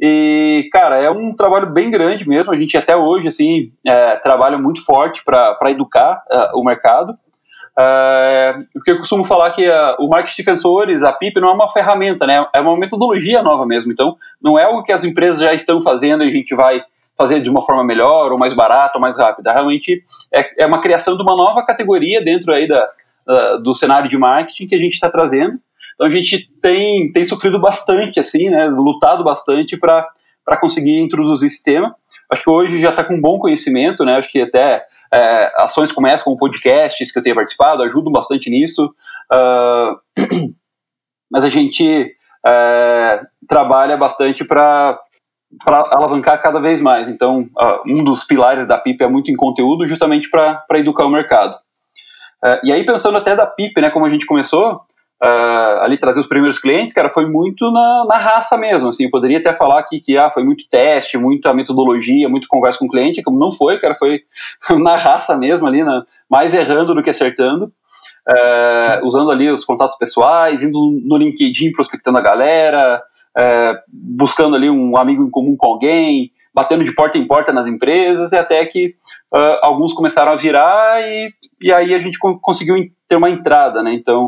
E, 0.00 0.70
cara, 0.72 0.96
é 0.96 1.10
um 1.10 1.36
trabalho 1.36 1.70
bem 1.70 1.90
grande 1.90 2.26
mesmo. 2.26 2.50
A 2.50 2.56
gente 2.56 2.76
até 2.78 2.96
hoje, 2.96 3.28
assim, 3.28 3.70
é, 3.86 4.16
trabalha 4.16 4.56
muito 4.56 4.82
forte 4.82 5.22
para 5.22 5.70
educar 5.70 6.22
uh, 6.32 6.58
o 6.58 6.64
mercado. 6.64 7.12
Uh, 7.12 8.64
porque 8.72 8.92
eu 8.92 8.98
costumo 8.98 9.24
falar 9.24 9.50
que 9.50 9.68
uh, 9.68 9.96
o 9.98 10.08
marketing 10.08 10.36
de 10.36 10.44
defensores, 10.44 11.02
a 11.02 11.12
PIP, 11.12 11.40
não 11.40 11.50
é 11.50 11.52
uma 11.52 11.70
ferramenta, 11.70 12.26
né? 12.26 12.46
É 12.54 12.60
uma 12.60 12.76
metodologia 12.76 13.42
nova 13.42 13.66
mesmo. 13.66 13.92
Então, 13.92 14.16
não 14.42 14.58
é 14.58 14.64
algo 14.64 14.82
que 14.82 14.92
as 14.92 15.04
empresas 15.04 15.40
já 15.40 15.52
estão 15.52 15.82
fazendo 15.82 16.24
e 16.24 16.26
a 16.26 16.30
gente 16.30 16.54
vai 16.54 16.82
fazer 17.16 17.40
de 17.40 17.48
uma 17.48 17.62
forma 17.62 17.84
melhor, 17.84 18.32
ou 18.32 18.38
mais 18.38 18.54
barata, 18.54 18.92
ou 18.96 19.00
mais 19.00 19.16
rápida. 19.16 19.52
Realmente 19.52 20.02
é, 20.32 20.64
é 20.64 20.66
uma 20.66 20.80
criação 20.80 21.16
de 21.16 21.22
uma 21.22 21.36
nova 21.36 21.64
categoria 21.64 22.22
dentro 22.22 22.52
aí 22.52 22.66
da, 22.66 22.88
do 23.62 23.74
cenário 23.74 24.08
de 24.08 24.18
marketing 24.18 24.66
que 24.66 24.74
a 24.74 24.78
gente 24.78 24.94
está 24.94 25.10
trazendo. 25.10 25.58
Então 25.94 26.06
a 26.06 26.10
gente 26.10 26.48
tem, 26.60 27.12
tem 27.12 27.24
sofrido 27.24 27.58
bastante, 27.60 28.18
assim, 28.18 28.50
né, 28.50 28.66
lutado 28.66 29.22
bastante 29.22 29.76
para 29.76 30.08
para 30.44 30.58
conseguir 30.58 31.00
introduzir 31.00 31.46
esse 31.46 31.62
tema. 31.62 31.96
Acho 32.30 32.42
que 32.42 32.50
hoje 32.50 32.78
já 32.78 32.90
está 32.90 33.02
com 33.02 33.14
um 33.14 33.20
bom 33.20 33.38
conhecimento, 33.38 34.04
né? 34.04 34.16
Acho 34.16 34.30
que 34.30 34.42
até 34.42 34.84
é, 35.12 35.52
ações 35.56 35.90
como 35.90 36.06
essa, 36.06 36.22
como 36.22 36.36
podcasts 36.36 37.10
que 37.10 37.18
eu 37.18 37.22
tenho 37.22 37.34
participado, 37.34 37.82
ajudam 37.82 38.12
bastante 38.12 38.50
nisso. 38.50 38.94
Uh, 39.32 40.52
mas 41.32 41.44
a 41.44 41.48
gente 41.48 42.14
é, 42.46 43.22
trabalha 43.48 43.96
bastante 43.96 44.44
para 44.44 45.00
para 45.64 45.78
alavancar 45.90 46.40
cada 46.42 46.60
vez 46.60 46.80
mais. 46.80 47.08
Então, 47.08 47.48
uh, 47.56 47.82
um 47.86 48.02
dos 48.02 48.24
pilares 48.24 48.66
da 48.66 48.78
PIP 48.78 49.02
é 49.02 49.08
muito 49.08 49.30
em 49.30 49.36
conteúdo, 49.36 49.86
justamente 49.86 50.30
para 50.30 50.64
educar 50.74 51.04
o 51.04 51.10
mercado. 51.10 51.54
Uh, 52.42 52.60
e 52.64 52.72
aí, 52.72 52.84
pensando 52.84 53.18
até 53.18 53.36
da 53.36 53.46
PIP, 53.46 53.80
né, 53.80 53.90
como 53.90 54.06
a 54.06 54.10
gente 54.10 54.26
começou, 54.26 54.82
uh, 55.22 55.82
ali 55.82 55.96
trazer 55.96 56.20
os 56.20 56.26
primeiros 56.26 56.58
clientes, 56.58 56.92
cara, 56.92 57.08
foi 57.08 57.26
muito 57.26 57.70
na, 57.70 58.04
na 58.06 58.18
raça 58.18 58.56
mesmo. 58.56 58.88
Assim, 58.88 59.04
eu 59.04 59.10
poderia 59.10 59.38
até 59.38 59.52
falar 59.52 59.78
aqui 59.78 60.00
que 60.00 60.16
ah, 60.16 60.30
foi 60.30 60.44
muito 60.44 60.68
teste, 60.68 61.16
muita 61.16 61.54
metodologia, 61.54 62.28
muito 62.28 62.48
conversa 62.48 62.78
com 62.78 62.86
o 62.86 62.90
cliente, 62.90 63.22
como 63.22 63.38
não 63.38 63.52
foi, 63.52 63.78
cara, 63.78 63.94
foi 63.94 64.20
na 64.78 64.96
raça 64.96 65.36
mesmo, 65.36 65.66
ali, 65.66 65.82
mais 66.28 66.54
errando 66.54 66.94
do 66.94 67.02
que 67.02 67.10
acertando. 67.10 67.72
Uh, 68.26 69.06
usando 69.06 69.30
ali 69.30 69.50
os 69.50 69.66
contatos 69.66 69.96
pessoais, 69.96 70.62
indo 70.62 70.78
no 71.04 71.18
LinkedIn 71.18 71.72
prospectando 71.72 72.16
a 72.16 72.22
galera, 72.22 73.02
é, 73.36 73.74
buscando 73.88 74.56
ali 74.56 74.70
um 74.70 74.96
amigo 74.96 75.24
em 75.24 75.30
comum 75.30 75.56
com 75.56 75.66
alguém, 75.66 76.30
batendo 76.54 76.84
de 76.84 76.94
porta 76.94 77.18
em 77.18 77.26
porta 77.26 77.52
nas 77.52 77.66
empresas, 77.66 78.30
e 78.30 78.36
até 78.36 78.64
que 78.64 78.94
uh, 79.32 79.58
alguns 79.60 79.92
começaram 79.92 80.30
a 80.30 80.36
virar 80.36 81.02
e, 81.02 81.32
e 81.60 81.72
aí 81.72 81.92
a 81.92 81.98
gente 81.98 82.16
conseguiu 82.40 82.76
ter 83.08 83.16
uma 83.16 83.28
entrada, 83.28 83.82
né? 83.82 83.92
Então, 83.92 84.26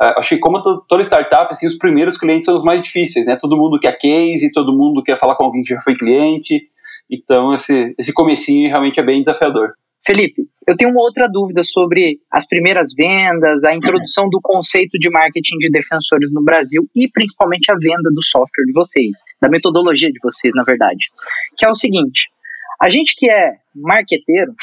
uh, 0.00 0.18
achei 0.18 0.38
como 0.38 0.62
toda 0.88 1.02
startup, 1.02 1.52
assim, 1.52 1.66
os 1.66 1.76
primeiros 1.76 2.16
clientes 2.16 2.46
são 2.46 2.56
os 2.56 2.64
mais 2.64 2.80
difíceis, 2.80 3.26
né? 3.26 3.36
Todo 3.38 3.58
mundo 3.58 3.78
quer 3.78 3.92
case, 3.98 4.52
todo 4.52 4.72
mundo 4.72 5.02
quer 5.02 5.18
falar 5.18 5.36
com 5.36 5.44
alguém 5.44 5.62
que 5.62 5.74
já 5.74 5.82
foi 5.82 5.94
cliente, 5.94 6.62
então 7.10 7.54
esse, 7.54 7.94
esse 7.98 8.12
comecinho 8.12 8.70
realmente 8.70 8.98
é 8.98 9.02
bem 9.02 9.20
desafiador. 9.20 9.74
Felipe, 10.06 10.42
eu 10.68 10.76
tenho 10.76 10.92
uma 10.92 11.02
outra 11.02 11.28
dúvida 11.28 11.64
sobre 11.64 12.20
as 12.30 12.46
primeiras 12.46 12.94
vendas, 12.96 13.64
a 13.64 13.74
introdução 13.74 14.28
do 14.30 14.40
conceito 14.40 14.96
de 15.00 15.10
marketing 15.10 15.58
de 15.58 15.68
defensores 15.68 16.32
no 16.32 16.44
Brasil 16.44 16.88
e 16.94 17.10
principalmente 17.10 17.72
a 17.72 17.74
venda 17.74 18.08
do 18.14 18.22
software 18.22 18.66
de 18.66 18.72
vocês, 18.72 19.16
da 19.42 19.48
metodologia 19.48 20.08
de 20.08 20.20
vocês, 20.22 20.52
na 20.54 20.62
verdade. 20.62 21.06
Que 21.56 21.66
é 21.66 21.70
o 21.70 21.74
seguinte: 21.74 22.30
a 22.80 22.88
gente 22.88 23.16
que 23.16 23.28
é 23.28 23.54
marqueteiro, 23.74 24.54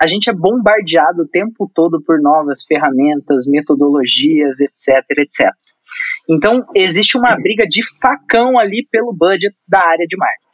a 0.00 0.08
gente 0.08 0.28
é 0.28 0.32
bombardeado 0.32 1.22
o 1.22 1.28
tempo 1.28 1.70
todo 1.72 2.02
por 2.02 2.20
novas 2.20 2.64
ferramentas, 2.64 3.46
metodologias, 3.46 4.60
etc, 4.60 5.04
etc. 5.18 5.52
Então, 6.28 6.64
existe 6.74 7.16
uma 7.16 7.36
briga 7.36 7.66
de 7.66 7.82
facão 8.00 8.58
ali 8.58 8.86
pelo 8.90 9.14
budget 9.14 9.54
da 9.66 9.78
área 9.78 10.06
de 10.06 10.16
marketing. 10.16 10.47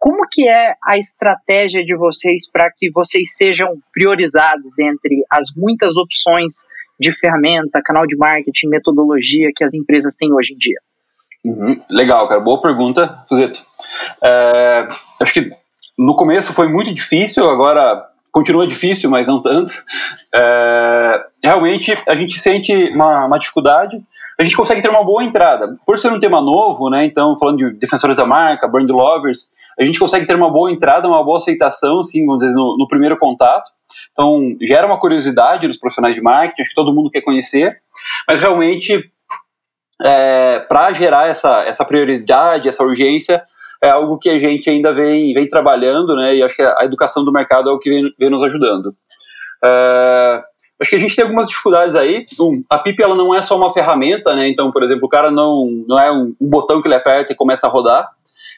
Como 0.00 0.26
que 0.30 0.48
é 0.48 0.74
a 0.82 0.96
estratégia 0.96 1.84
de 1.84 1.94
vocês 1.94 2.50
para 2.50 2.70
que 2.74 2.90
vocês 2.90 3.36
sejam 3.36 3.78
priorizados 3.92 4.66
dentre 4.74 5.22
as 5.30 5.48
muitas 5.54 5.94
opções 5.94 6.64
de 6.98 7.12
ferramenta, 7.12 7.82
canal 7.84 8.06
de 8.06 8.16
marketing, 8.16 8.68
metodologia 8.68 9.50
que 9.54 9.62
as 9.62 9.74
empresas 9.74 10.16
têm 10.16 10.32
hoje 10.32 10.54
em 10.54 10.56
dia? 10.56 10.80
Uhum. 11.44 11.76
Legal, 11.90 12.26
cara. 12.28 12.40
Boa 12.40 12.62
pergunta, 12.62 13.24
Fuzeto. 13.28 13.60
É, 14.22 14.88
acho 15.20 15.34
que 15.34 15.50
no 15.98 16.16
começo 16.16 16.54
foi 16.54 16.66
muito 16.66 16.94
difícil, 16.94 17.48
agora 17.50 18.09
continua 18.32 18.66
difícil, 18.66 19.10
mas 19.10 19.26
não 19.26 19.42
tanto. 19.42 19.72
É, 20.34 21.24
realmente 21.42 21.96
a 22.06 22.14
gente 22.14 22.38
sente 22.38 22.72
uma, 22.90 23.26
uma, 23.26 23.38
dificuldade. 23.38 24.00
A 24.38 24.44
gente 24.44 24.56
consegue 24.56 24.80
ter 24.80 24.88
uma 24.88 25.04
boa 25.04 25.22
entrada. 25.22 25.76
Por 25.84 25.98
ser 25.98 26.12
um 26.12 26.20
tema 26.20 26.40
novo, 26.40 26.88
né? 26.88 27.04
Então, 27.04 27.38
falando 27.38 27.58
de 27.58 27.78
defensores 27.78 28.16
da 28.16 28.24
marca, 28.24 28.68
brand 28.68 28.88
lovers, 28.88 29.50
a 29.78 29.84
gente 29.84 29.98
consegue 29.98 30.26
ter 30.26 30.36
uma 30.36 30.50
boa 30.50 30.70
entrada, 30.70 31.08
uma 31.08 31.22
boa 31.22 31.38
aceitação, 31.38 32.00
assim, 32.00 32.24
vamos 32.24 32.42
dizer, 32.42 32.54
no, 32.54 32.76
no 32.78 32.88
primeiro 32.88 33.18
contato. 33.18 33.70
Então, 34.12 34.56
gera 34.62 34.86
uma 34.86 34.98
curiosidade 34.98 35.66
nos 35.66 35.78
profissionais 35.78 36.14
de 36.14 36.20
marketing, 36.20 36.62
acho 36.62 36.70
que 36.70 36.76
todo 36.76 36.94
mundo 36.94 37.10
quer 37.10 37.22
conhecer, 37.22 37.78
mas 38.26 38.40
realmente, 38.40 39.10
é, 40.02 40.60
para 40.60 40.92
gerar 40.92 41.28
essa, 41.28 41.62
essa 41.64 41.84
prioridade, 41.84 42.68
essa 42.68 42.84
urgência, 42.84 43.42
é 43.82 43.88
algo 43.88 44.18
que 44.18 44.28
a 44.28 44.38
gente 44.38 44.68
ainda 44.68 44.92
vem, 44.92 45.32
vem 45.32 45.48
trabalhando, 45.48 46.14
né? 46.14 46.36
E 46.36 46.42
acho 46.42 46.54
que 46.54 46.62
a 46.62 46.84
educação 46.84 47.24
do 47.24 47.32
mercado 47.32 47.70
é 47.70 47.72
o 47.72 47.78
que 47.78 47.88
vem, 47.88 48.12
vem 48.18 48.30
nos 48.30 48.42
ajudando. 48.42 48.94
É, 49.64 50.42
acho 50.80 50.90
que 50.90 50.96
a 50.96 50.98
gente 50.98 51.16
tem 51.16 51.24
algumas 51.24 51.48
dificuldades 51.48 51.96
aí. 51.96 52.26
Um, 52.38 52.60
a 52.68 52.78
PIP 52.78 53.02
ela 53.02 53.14
não 53.14 53.34
é 53.34 53.40
só 53.40 53.56
uma 53.56 53.72
ferramenta, 53.72 54.34
né? 54.34 54.48
Então, 54.48 54.70
por 54.70 54.82
exemplo, 54.82 55.06
o 55.06 55.08
cara 55.08 55.30
não, 55.30 55.66
não 55.88 55.98
é 55.98 56.12
um, 56.12 56.34
um, 56.40 56.48
botão 56.48 56.82
que 56.82 56.88
ele 56.88 56.94
aperta 56.94 57.32
e 57.32 57.36
começa 57.36 57.66
a 57.66 57.70
rodar. 57.70 58.08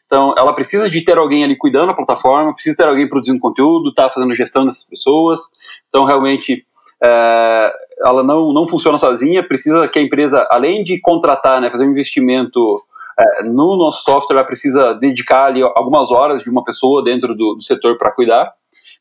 Então, 0.07 0.35
ela 0.37 0.53
precisa 0.53 0.91
de 0.91 1.03
ter 1.05 1.17
alguém 1.17 1.45
ali 1.45 1.57
cuidando 1.57 1.87
da 1.87 1.95
plataforma, 1.95 2.53
precisa 2.53 2.77
ter 2.77 2.85
alguém 2.85 3.09
produzindo 3.09 3.39
conteúdo, 3.39 3.95
tá 3.95 4.11
fazendo 4.11 4.35
gestão 4.35 4.65
dessas 4.65 4.85
pessoas. 4.85 5.41
Então, 5.89 6.05
realmente, 6.05 6.67
é, 7.03 7.73
ela 8.05 8.25
não, 8.25 8.53
não 8.53 8.67
funciona 8.67 8.99
sozinha. 8.99 9.47
Precisa 9.47 9.87
que 9.89 9.99
a 9.99 10.03
empresa, 10.03 10.47
além 10.51 10.83
de 10.83 11.01
contratar, 11.01 11.61
né, 11.61 11.71
fazer 11.71 11.85
um 11.85 11.93
investimento 11.93 12.83
é, 13.19 13.43
no 13.45 13.77
nosso 13.77 14.05
software, 14.05 14.37
ela 14.37 14.47
precisa 14.47 14.95
dedicar 14.95 15.47
ali 15.47 15.63
algumas 15.63 16.11
horas 16.11 16.43
de 16.43 16.51
uma 16.51 16.65
pessoa 16.65 17.03
dentro 17.03 17.35
do, 17.35 17.55
do 17.55 17.63
setor 17.63 17.99
para 17.99 18.13
cuidar. 18.13 18.53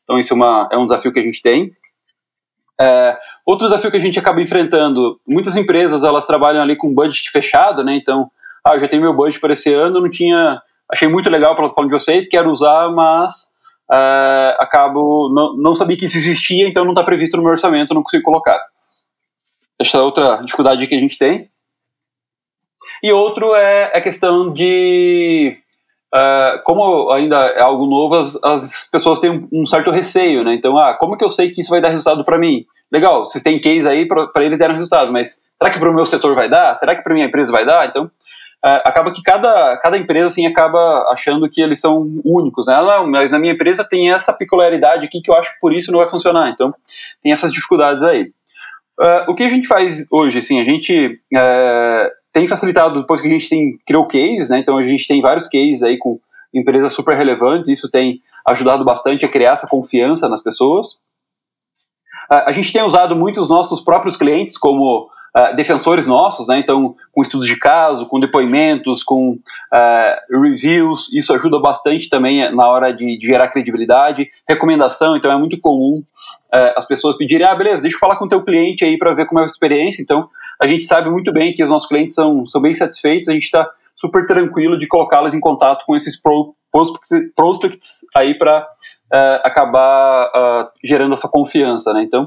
Então, 0.04 0.18
isso 0.18 0.32
é, 0.32 0.36
uma, 0.36 0.68
é 0.72 0.76
um 0.76 0.86
desafio 0.86 1.12
que 1.12 1.20
a 1.20 1.22
gente 1.22 1.40
tem. 1.40 1.72
É, 2.80 3.16
outro 3.46 3.68
desafio 3.68 3.90
que 3.90 3.96
a 3.96 4.00
gente 4.00 4.18
acaba 4.18 4.40
enfrentando, 4.40 5.20
muitas 5.26 5.56
empresas 5.56 6.02
elas 6.02 6.24
trabalham 6.24 6.62
ali 6.62 6.74
com 6.74 6.94
budget 6.94 7.30
fechado, 7.30 7.84
né? 7.84 7.94
Então, 7.94 8.30
ah, 8.64 8.74
eu 8.74 8.80
já 8.80 8.88
tenho 8.88 9.02
meu 9.02 9.14
budget 9.14 9.40
para 9.40 9.52
esse 9.52 9.72
ano, 9.72 10.00
não 10.00 10.10
tinha, 10.10 10.60
achei 10.90 11.08
muito 11.08 11.30
legal 11.30 11.52
a 11.52 11.56
plataforma 11.56 11.90
de 11.90 12.02
vocês, 12.02 12.28
quero 12.28 12.50
usar, 12.50 12.90
mas 12.90 13.52
é, 13.92 14.56
acabo 14.58 15.32
não, 15.34 15.56
não 15.56 15.74
sabia 15.74 15.96
que 15.96 16.06
isso 16.06 16.16
existia, 16.16 16.66
então 16.66 16.84
não 16.84 16.92
está 16.92 17.04
previsto 17.04 17.36
no 17.36 17.42
meu 17.42 17.52
orçamento, 17.52 17.94
não 17.94 18.02
consigo 18.02 18.24
colocar. 18.24 18.60
Essa 19.80 19.98
é 19.98 20.00
outra 20.00 20.42
dificuldade 20.42 20.86
que 20.86 20.94
a 20.94 21.00
gente 21.00 21.18
tem. 21.18 21.50
E 23.02 23.12
outro 23.12 23.54
é 23.54 23.96
a 23.96 24.00
questão 24.00 24.52
de. 24.52 25.56
Uh, 26.14 26.62
como 26.64 27.10
ainda 27.10 27.36
é 27.36 27.60
algo 27.60 27.86
novo, 27.86 28.16
as, 28.16 28.38
as 28.44 28.88
pessoas 28.90 29.18
têm 29.18 29.48
um, 29.50 29.64
certo 29.64 29.90
receio, 29.90 30.44
né? 30.44 30.54
Então, 30.54 30.76
ah, 30.76 30.94
como 30.94 31.16
que 31.16 31.24
eu 31.24 31.30
sei 31.30 31.50
que 31.50 31.62
isso 31.62 31.70
vai 31.70 31.80
dar 31.80 31.88
resultado 31.88 32.22
para 32.22 32.38
mim? 32.38 32.66
Legal, 32.92 33.24
vocês 33.24 33.42
têm 33.42 33.58
case 33.58 33.88
aí 33.88 34.06
para 34.06 34.44
eles 34.44 34.58
deram 34.58 34.74
resultado, 34.74 35.10
mas 35.10 35.38
será 35.56 35.70
que 35.70 35.78
para 35.78 35.90
o 35.90 35.94
meu 35.94 36.04
setor 36.04 36.34
vai 36.34 36.50
dar? 36.50 36.74
Será 36.76 36.94
que 36.94 37.02
para 37.02 37.14
minha 37.14 37.26
empresa 37.26 37.50
vai 37.50 37.64
dar? 37.64 37.88
Então, 37.88 38.04
uh, 38.04 38.80
acaba 38.84 39.10
que 39.10 39.22
cada, 39.22 39.78
cada 39.78 39.96
empresa 39.96 40.28
assim 40.28 40.44
acaba 40.44 41.08
achando 41.10 41.48
que 41.48 41.62
eles 41.62 41.80
são 41.80 42.20
únicos, 42.22 42.66
né? 42.66 42.76
Não, 42.76 43.06
mas 43.06 43.30
na 43.30 43.38
minha 43.38 43.54
empresa 43.54 43.82
tem 43.82 44.12
essa 44.12 44.34
peculiaridade 44.34 45.06
aqui 45.06 45.22
que 45.22 45.30
eu 45.30 45.34
acho 45.34 45.54
que 45.54 45.60
por 45.60 45.72
isso 45.72 45.90
não 45.90 46.00
vai 46.00 46.08
funcionar. 46.10 46.50
Então, 46.50 46.74
tem 47.22 47.32
essas 47.32 47.50
dificuldades 47.50 48.02
aí. 48.02 48.30
Uh, 49.00 49.30
o 49.30 49.34
que 49.34 49.42
a 49.44 49.48
gente 49.48 49.66
faz 49.66 50.04
hoje, 50.10 50.38
assim, 50.38 50.60
a 50.60 50.64
gente 50.64 51.18
tem 52.32 52.48
facilitado 52.48 53.00
depois 53.00 53.20
que 53.20 53.28
a 53.28 53.30
gente 53.30 53.48
tem, 53.48 53.78
criou 53.86 54.06
cases, 54.06 54.50
né? 54.50 54.58
Então 54.58 54.78
a 54.78 54.82
gente 54.82 55.06
tem 55.06 55.20
vários 55.20 55.46
cases 55.46 55.82
aí 55.82 55.98
com 55.98 56.18
empresas 56.52 56.92
super 56.92 57.16
relevantes, 57.16 57.68
isso 57.68 57.90
tem 57.90 58.20
ajudado 58.46 58.84
bastante 58.84 59.24
a 59.24 59.28
criar 59.28 59.52
essa 59.52 59.66
confiança 59.66 60.28
nas 60.28 60.42
pessoas. 60.42 61.00
A 62.28 62.52
gente 62.52 62.72
tem 62.72 62.82
usado 62.82 63.14
muito 63.14 63.40
os 63.40 63.48
nossos 63.48 63.80
próprios 63.80 64.16
clientes 64.16 64.56
como 64.56 65.08
uh, 65.36 65.54
defensores 65.56 66.06
nossos, 66.06 66.46
né? 66.46 66.58
Então, 66.58 66.94
com 67.12 67.22
estudos 67.22 67.46
de 67.46 67.56
caso, 67.56 68.06
com 68.06 68.20
depoimentos, 68.20 69.02
com 69.02 69.32
uh, 69.32 70.42
reviews, 70.42 71.10
isso 71.12 71.32
ajuda 71.32 71.58
bastante 71.58 72.08
também 72.08 72.54
na 72.54 72.66
hora 72.68 72.92
de, 72.92 73.18
de 73.18 73.26
gerar 73.26 73.48
credibilidade. 73.48 74.30
Recomendação, 74.48 75.16
então 75.16 75.30
é 75.30 75.36
muito 75.36 75.58
comum 75.58 76.02
uh, 76.52 76.72
as 76.76 76.86
pessoas 76.86 77.16
pedirem, 77.16 77.46
ah, 77.46 77.54
beleza, 77.54 77.82
deixa 77.82 77.96
eu 77.96 78.00
falar 78.00 78.16
com 78.16 78.26
o 78.26 78.28
teu 78.28 78.42
cliente 78.42 78.84
aí 78.84 78.96
para 78.96 79.14
ver 79.14 79.26
como 79.26 79.40
é 79.40 79.44
a 79.44 79.46
experiência. 79.46 80.02
Então, 80.02 80.28
a 80.60 80.66
gente 80.66 80.84
sabe 80.84 81.10
muito 81.10 81.32
bem 81.32 81.52
que 81.52 81.62
os 81.62 81.70
nossos 81.70 81.88
clientes 81.88 82.14
são, 82.14 82.46
são 82.46 82.60
bem 82.60 82.74
satisfeitos, 82.74 83.28
a 83.28 83.32
gente 83.32 83.44
está 83.44 83.68
super 83.94 84.26
tranquilo 84.26 84.78
de 84.78 84.86
colocá-los 84.86 85.34
em 85.34 85.40
contato 85.40 85.84
com 85.86 85.94
esses 85.94 86.20
pro, 86.20 86.54
prospects, 86.72 87.10
prospects 87.36 87.88
aí 88.14 88.36
para 88.36 88.62
uh, 88.62 89.14
é, 89.14 89.40
acabar 89.44 90.26
uh, 90.28 90.68
gerando 90.82 91.12
essa 91.12 91.28
confiança, 91.28 91.92
né? 91.92 92.02
Então, 92.02 92.24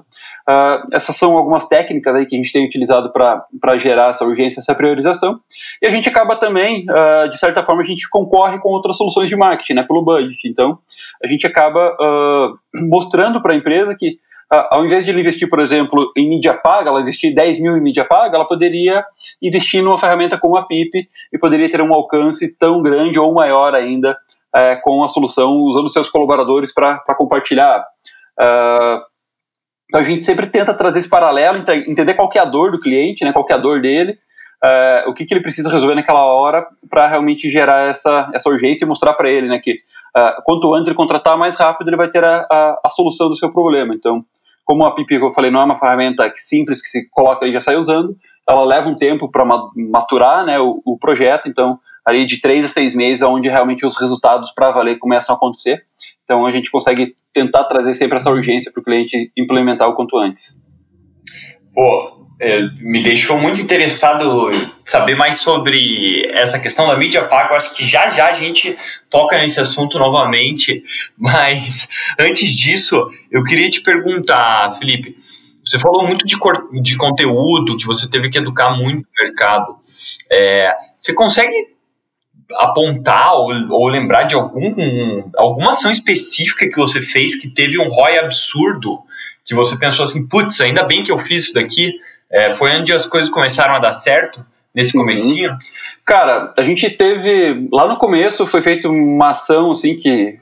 uh, 0.47 0.85
essas 0.93 1.15
são 1.15 1.35
algumas 1.35 1.67
técnicas 1.67 2.15
aí 2.15 2.27
que 2.27 2.35
a 2.35 2.37
gente 2.37 2.53
tem 2.53 2.65
utilizado 2.65 3.11
para 3.11 3.77
gerar 3.77 4.11
essa 4.11 4.23
urgência, 4.23 4.59
essa 4.59 4.75
priorização. 4.75 5.39
E 5.81 5.87
a 5.87 5.89
gente 5.89 6.07
acaba 6.07 6.35
também, 6.35 6.85
de 7.31 7.37
certa 7.39 7.63
forma, 7.63 7.81
a 7.81 7.85
gente 7.85 8.07
concorre 8.07 8.59
com 8.59 8.69
outras 8.69 8.97
soluções 8.97 9.27
de 9.27 9.35
marketing, 9.35 9.73
né? 9.73 9.83
Pelo 9.83 10.03
budget. 10.03 10.47
Então, 10.47 10.77
a 11.23 11.27
gente 11.27 11.47
acaba 11.47 11.95
mostrando 12.87 13.41
para 13.41 13.53
a 13.53 13.55
empresa 13.55 13.95
que 13.97 14.19
ao 14.49 14.85
invés 14.85 15.03
de 15.03 15.11
ele 15.11 15.21
investir, 15.21 15.49
por 15.49 15.59
exemplo, 15.59 16.11
em 16.15 16.29
mídia 16.29 16.53
paga, 16.53 16.89
ela 16.89 17.01
investir 17.01 17.33
10 17.33 17.59
mil 17.59 17.75
em 17.75 17.81
mídia 17.81 18.05
paga, 18.05 18.35
ela 18.35 18.47
poderia 18.47 19.03
investir 19.41 19.83
numa 19.83 19.97
ferramenta 19.97 20.37
como 20.37 20.55
a 20.55 20.67
PIP 20.67 21.07
e 21.33 21.37
poderia 21.37 21.69
ter 21.69 21.81
um 21.81 21.93
alcance 21.93 22.55
tão 22.55 22.81
grande 22.81 23.19
ou 23.19 23.33
maior 23.33 23.73
ainda 23.73 24.15
é, 24.55 24.75
com 24.77 25.03
a 25.03 25.09
solução, 25.09 25.53
usando 25.57 25.89
seus 25.89 26.09
colaboradores 26.09 26.73
para 26.73 27.15
compartilhar. 27.17 27.83
Uh, 28.39 29.03
então 29.87 29.99
a 29.99 30.03
gente 30.03 30.23
sempre 30.23 30.47
tenta 30.47 30.73
trazer 30.73 30.99
esse 30.99 31.09
paralelo, 31.09 31.63
entender 31.87 32.13
qual 32.13 32.29
é 32.33 32.39
a 32.39 32.45
dor 32.45 32.71
do 32.71 32.79
cliente, 32.79 33.23
né, 33.23 33.31
qual 33.31 33.45
é 33.49 33.53
a 33.53 33.57
dor 33.57 33.81
dele, 33.81 34.17
uh, 34.63 35.09
o 35.09 35.13
que, 35.13 35.25
que 35.25 35.33
ele 35.33 35.41
precisa 35.41 35.69
resolver 35.69 35.95
naquela 35.95 36.25
hora 36.25 36.65
para 36.89 37.07
realmente 37.07 37.49
gerar 37.49 37.89
essa, 37.89 38.31
essa 38.33 38.49
urgência 38.49 38.85
e 38.85 38.87
mostrar 38.87 39.13
para 39.13 39.29
ele 39.29 39.47
né, 39.47 39.59
que 39.59 39.73
uh, 39.73 40.41
quanto 40.43 40.73
antes 40.73 40.87
ele 40.87 40.95
contratar, 40.95 41.37
mais 41.37 41.55
rápido 41.55 41.89
ele 41.89 41.97
vai 41.97 42.09
ter 42.09 42.23
a, 42.23 42.47
a, 42.49 42.79
a 42.85 42.89
solução 42.89 43.29
do 43.29 43.35
seu 43.35 43.51
problema. 43.51 43.93
Então, 43.93 44.25
como 44.65 44.83
a 44.83 44.93
PIP 44.93 45.19
que 45.19 45.23
eu 45.23 45.31
falei 45.31 45.51
não 45.51 45.61
é 45.61 45.63
uma 45.63 45.79
ferramenta 45.79 46.31
simples 46.35 46.81
que 46.81 46.89
se 46.89 47.07
coloca 47.09 47.45
e 47.47 47.53
já 47.53 47.61
sai 47.61 47.77
usando, 47.77 48.17
ela 48.49 48.65
leva 48.65 48.89
um 48.89 48.95
tempo 48.95 49.29
para 49.29 49.45
maturar 49.75 50.45
né, 50.45 50.59
o, 50.59 50.81
o 50.83 50.97
projeto, 50.97 51.47
então 51.47 51.79
ali 52.05 52.25
de 52.25 52.41
três 52.41 52.65
a 52.65 52.67
seis 52.67 52.93
meses, 52.93 53.21
onde 53.21 53.47
realmente 53.47 53.85
os 53.85 53.97
resultados 53.99 54.51
para 54.51 54.71
valer 54.71 54.99
começam 54.99 55.33
a 55.33 55.37
acontecer. 55.37 55.83
Então 56.23 56.45
a 56.45 56.51
gente 56.51 56.69
consegue 56.69 57.15
tentar 57.33 57.63
trazer 57.65 57.93
sempre 57.93 58.17
essa 58.17 58.29
urgência 58.29 58.71
para 58.71 58.81
o 58.81 58.83
cliente 58.83 59.31
implementar 59.37 59.87
o 59.89 59.95
quanto 59.95 60.17
antes. 60.17 60.57
Pô, 61.73 61.81
é, 61.81 62.24
me 62.81 63.01
deixou 63.01 63.39
muito 63.39 63.61
interessado 63.61 64.51
saber 64.83 65.15
mais 65.15 65.39
sobre 65.39 66.25
essa 66.33 66.59
questão 66.59 66.87
da 66.87 66.97
mídia 66.97 67.23
paga. 67.23 67.53
Eu 67.53 67.57
acho 67.57 67.73
que 67.73 67.87
já 67.87 68.09
já 68.09 68.27
a 68.27 68.33
gente 68.33 68.77
toca 69.09 69.37
nesse 69.37 69.59
assunto 69.59 69.97
novamente, 69.97 70.83
mas 71.17 71.87
antes 72.19 72.51
disso, 72.51 73.09
eu 73.31 73.43
queria 73.43 73.69
te 73.69 73.81
perguntar, 73.81 74.75
Felipe. 74.77 75.15
Você 75.65 75.79
falou 75.79 76.05
muito 76.05 76.25
de, 76.25 76.35
de 76.81 76.95
conteúdo, 76.95 77.77
que 77.77 77.87
você 77.87 78.07
teve 78.07 78.29
que 78.29 78.37
educar 78.37 78.77
muito 78.77 79.03
o 79.03 79.23
mercado. 79.23 79.77
É, 80.31 80.71
você 80.99 81.11
consegue 81.13 81.75
apontar 82.59 83.33
ou, 83.33 83.51
ou, 83.71 83.87
lembrar 83.87 84.23
de 84.23 84.35
algum, 84.35 85.23
alguma 85.35 85.71
ação 85.71 85.89
específica 85.89 86.67
que 86.69 86.75
você 86.75 87.01
fez 87.01 87.41
que 87.41 87.49
teve 87.49 87.79
um 87.79 87.87
ROI 87.87 88.19
absurdo, 88.19 88.99
que 89.43 89.55
você 89.55 89.77
pensou 89.77 90.03
assim, 90.03 90.27
putz, 90.27 90.61
ainda 90.61 90.83
bem 90.83 91.03
que 91.03 91.11
eu 91.11 91.17
fiz 91.17 91.45
isso 91.45 91.53
daqui, 91.53 91.93
é, 92.31 92.53
foi 92.53 92.75
onde 92.75 92.93
as 92.93 93.05
coisas 93.05 93.29
começaram 93.29 93.75
a 93.75 93.79
dar 93.79 93.93
certo, 93.93 94.45
nesse 94.73 94.97
uhum. 94.97 95.03
comecinho? 95.03 95.55
Cara, 96.05 96.51
a 96.57 96.63
gente 96.63 96.89
teve, 96.89 97.67
lá 97.71 97.87
no 97.87 97.97
começo 97.97 98.45
foi 98.47 98.61
feita 98.61 98.89
uma 98.89 99.31
ação, 99.31 99.71
assim, 99.71 99.95
que 99.95 100.37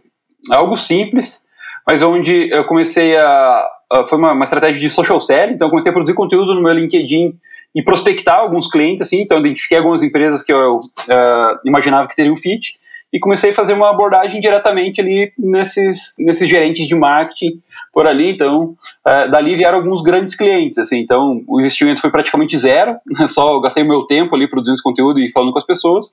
é 0.51 0.55
algo 0.55 0.75
simples, 0.77 1.41
mas 1.85 2.01
onde 2.01 2.49
eu 2.51 2.65
comecei 2.65 3.15
a, 3.17 3.67
a 3.91 4.05
foi 4.07 4.17
uma, 4.17 4.33
uma 4.33 4.43
estratégia 4.43 4.81
de 4.81 4.89
social 4.89 5.21
selling, 5.21 5.53
então 5.53 5.67
eu 5.67 5.69
comecei 5.69 5.89
a 5.89 5.93
produzir 5.93 6.15
conteúdo 6.15 6.55
no 6.55 6.61
meu 6.61 6.73
LinkedIn, 6.73 7.37
e 7.75 7.81
prospectar 7.81 8.39
alguns 8.39 8.67
clientes, 8.67 9.01
assim, 9.01 9.21
então 9.21 9.39
identifiquei 9.39 9.77
algumas 9.77 10.03
empresas 10.03 10.43
que 10.43 10.53
eu 10.53 10.77
uh, 10.77 11.59
imaginava 11.65 12.07
que 12.07 12.15
teriam 12.15 12.37
fit, 12.37 12.75
e 13.13 13.19
comecei 13.19 13.51
a 13.51 13.53
fazer 13.53 13.73
uma 13.73 13.91
abordagem 13.91 14.41
diretamente 14.41 14.99
ali 14.99 15.31
nesses, 15.37 16.15
nesses 16.17 16.49
gerentes 16.49 16.87
de 16.87 16.95
marketing 16.95 17.61
por 17.93 18.07
ali, 18.07 18.31
então 18.31 18.75
uh, 19.05 19.29
dali 19.29 19.55
vieram 19.55 19.77
alguns 19.77 20.01
grandes 20.01 20.33
clientes, 20.33 20.79
assim, 20.79 20.97
então 20.97 21.43
o 21.47 21.59
investimento 21.59 22.01
foi 22.01 22.09
praticamente 22.09 22.57
zero, 22.57 22.97
só 23.29 23.59
gastei 23.59 23.83
o 23.83 23.87
meu 23.87 24.07
tempo 24.07 24.35
ali 24.35 24.49
produzindo 24.49 24.73
esse 24.73 24.83
conteúdo 24.83 25.19
e 25.19 25.31
falando 25.31 25.51
com 25.51 25.59
as 25.59 25.65
pessoas, 25.65 26.07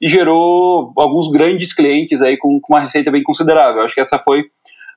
e 0.00 0.08
gerou 0.08 0.92
alguns 0.96 1.28
grandes 1.28 1.72
clientes 1.72 2.22
aí 2.22 2.36
com, 2.36 2.60
com 2.60 2.72
uma 2.72 2.80
receita 2.80 3.10
bem 3.10 3.24
considerável, 3.24 3.82
acho 3.82 3.94
que 3.94 4.00
essa 4.00 4.18
foi 4.18 4.44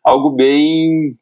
algo 0.04 0.30
bem 0.30 1.18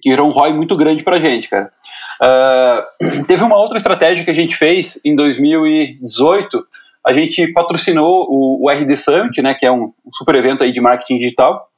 que 0.00 0.10
gerou 0.10 0.28
um 0.28 0.30
ROI 0.30 0.52
muito 0.52 0.76
grande 0.76 1.02
para 1.02 1.16
a 1.16 1.20
gente, 1.20 1.48
cara. 1.48 1.72
Uh, 2.20 3.24
teve 3.26 3.42
uma 3.42 3.56
outra 3.56 3.78
estratégia 3.78 4.24
que 4.24 4.30
a 4.30 4.34
gente 4.34 4.54
fez 4.54 5.00
em 5.04 5.14
2018. 5.14 6.66
A 7.06 7.12
gente 7.12 7.46
patrocinou 7.52 8.26
o, 8.28 8.64
o 8.64 8.70
RD 8.70 8.96
Summit, 8.96 9.40
né, 9.40 9.54
que 9.54 9.64
é 9.64 9.70
um, 9.70 9.92
um 10.04 10.12
super 10.12 10.34
evento 10.34 10.64
aí 10.64 10.72
de 10.72 10.80
marketing 10.80 11.18
digital. 11.18 11.68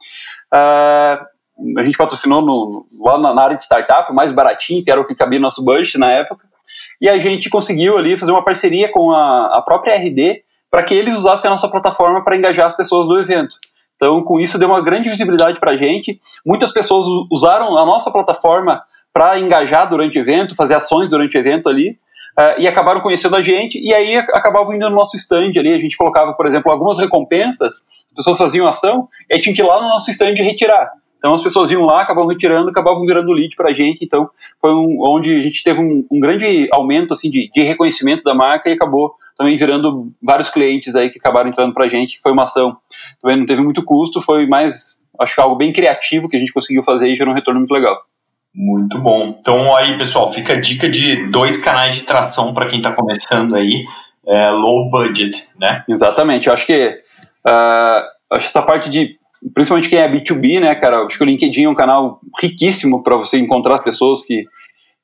Uh, 0.53 1.79
a 1.79 1.83
gente 1.83 1.99
patrocinou 1.99 2.41
no, 2.41 2.87
lá 2.99 3.19
na, 3.19 3.43
área 3.43 3.57
de 3.57 3.63
startup, 3.63 4.13
mais 4.13 4.33
baratinho, 4.33 4.83
que 4.83 4.91
era 4.91 5.01
o 5.01 5.05
que 5.05 5.15
cabia 5.15 5.39
no 5.39 5.45
nosso 5.45 5.65
budget 5.65 5.99
na 5.99 6.11
época, 6.11 6.47
e 7.01 7.09
a 7.09 7.19
gente 7.19 7.51
conseguiu 7.51 7.99
ali 7.99 8.17
fazer 8.17 8.33
uma 8.33 8.45
parceria 8.45 8.91
com 8.91 9.11
a, 9.11 9.59
a 9.59 9.63
própria 9.63 9.97
RD 9.97 10.43
para 10.71 10.83
que 10.83 10.95
eles 10.95 11.17
usassem 11.17 11.49
a 11.49 11.51
nossa 11.51 11.69
plataforma 11.69 12.23
para 12.23 12.37
engajar 12.37 12.67
as 12.67 12.77
pessoas 12.77 13.07
do 13.07 13.19
evento. 13.19 13.57
Então, 13.97 14.23
com 14.23 14.39
isso, 14.39 14.59
deu 14.59 14.69
uma 14.69 14.81
grande 14.81 15.11
visibilidade 15.11 15.59
para 15.59 15.73
a 15.73 15.77
gente. 15.77 16.21
Muitas 16.47 16.73
pessoas 16.73 17.07
usaram 17.31 17.77
a 17.77 17.85
nossa 17.85 18.11
plataforma 18.11 18.81
para 19.13 19.39
engajar 19.41 19.89
durante 19.89 20.19
o 20.19 20.23
evento, 20.23 20.55
fazer 20.55 20.75
ações 20.75 21.09
durante 21.09 21.37
o 21.37 21.41
evento 21.41 21.69
ali, 21.69 21.99
uh, 22.39 22.61
e 22.61 22.69
acabaram 22.69 23.01
conhecendo 23.01 23.35
a 23.35 23.43
gente, 23.43 23.81
e 23.81 23.93
aí 23.93 24.17
acabavam 24.17 24.75
indo 24.75 24.89
no 24.89 24.95
nosso 24.95 25.17
stand 25.17 25.53
ali. 25.57 25.75
A 25.75 25.79
gente 25.79 25.97
colocava, 25.97 26.33
por 26.35 26.47
exemplo, 26.47 26.71
algumas 26.71 26.99
recompensas, 26.99 27.75
as 28.07 28.15
pessoas 28.15 28.39
faziam 28.39 28.69
ação, 28.69 29.09
e 29.29 29.35
aí 29.35 29.41
que 29.41 29.51
ir 29.51 29.63
lá 29.63 29.83
no 29.83 29.89
nosso 29.89 30.11
stand 30.11 30.35
retirar. 30.35 30.91
Então 31.19 31.35
as 31.35 31.43
pessoas 31.43 31.69
iam 31.71 31.83
lá, 31.83 32.03
acabavam 32.03 32.29
retirando, 32.29 32.71
acabavam 32.71 33.01
virando 33.01 33.33
lead 33.33 33.57
para 33.57 33.71
a 33.71 33.73
gente. 33.73 34.05
Então 34.05 34.31
foi 34.61 34.73
um, 34.73 34.99
onde 35.01 35.37
a 35.37 35.41
gente 35.41 35.65
teve 35.65 35.81
um, 35.81 36.07
um 36.11 36.21
grande 36.21 36.69
aumento 36.71 37.13
assim 37.13 37.29
de, 37.29 37.51
de, 37.53 37.63
reconhecimento 37.63 38.23
da 38.23 38.35
marca 38.35 38.71
e 38.71 38.73
acabou 38.73 39.15
também 39.37 39.57
virando 39.57 40.13
vários 40.23 40.49
clientes 40.49 40.95
aí 40.95 41.11
que 41.11 41.19
acabaram 41.19 41.49
entrando 41.49 41.75
para 41.75 41.87
a 41.87 41.89
gente. 41.89 42.21
Foi 42.23 42.31
uma 42.31 42.45
ação 42.45 42.77
também 43.21 43.37
não 43.37 43.47
teve 43.47 43.61
muito 43.61 43.85
custo, 43.85 44.23
foi 44.23 44.47
mais 44.47 44.99
acho 45.19 45.35
que 45.35 45.41
algo 45.41 45.57
bem 45.57 45.73
criativo 45.73 46.29
que 46.29 46.37
a 46.37 46.39
gente 46.39 46.53
conseguiu 46.53 46.85
fazer 46.85 47.09
e 47.09 47.17
gerou 47.17 47.33
um 47.33 47.37
retorno 47.37 47.59
muito 47.59 47.75
legal. 47.75 48.01
Muito 48.59 48.99
bom. 48.99 49.39
Então 49.41 49.77
aí 49.77 49.97
pessoal, 49.97 50.33
fica 50.33 50.55
a 50.55 50.61
dica 50.61 50.89
de 50.89 51.29
dois 51.29 51.59
canais 51.59 51.95
de 51.95 52.03
tração 52.03 52.53
para 52.53 52.67
quem 52.69 52.79
está 52.79 52.93
começando 52.93 53.55
aí, 53.55 53.85
é, 54.27 54.51
low 54.51 54.91
budget, 54.91 55.47
né? 55.57 55.85
Exatamente. 55.89 56.49
Eu 56.49 56.53
acho 56.53 56.67
que 56.67 56.89
uh, 57.47 58.35
acho 58.35 58.49
essa 58.49 58.61
parte 58.61 58.91
de 58.91 59.17
principalmente 59.55 59.89
quem 59.89 60.01
é 60.01 60.11
B2B, 60.11 60.59
né, 60.59 60.75
cara? 60.75 61.05
Acho 61.05 61.17
que 61.17 61.23
o 61.23 61.27
LinkedIn 61.27 61.67
é 61.67 61.69
um 61.69 61.75
canal 61.75 62.19
riquíssimo 62.43 63.01
para 63.05 63.17
você 63.17 63.39
encontrar 63.39 63.77
as 63.77 63.85
pessoas 63.85 64.25
que, 64.25 64.45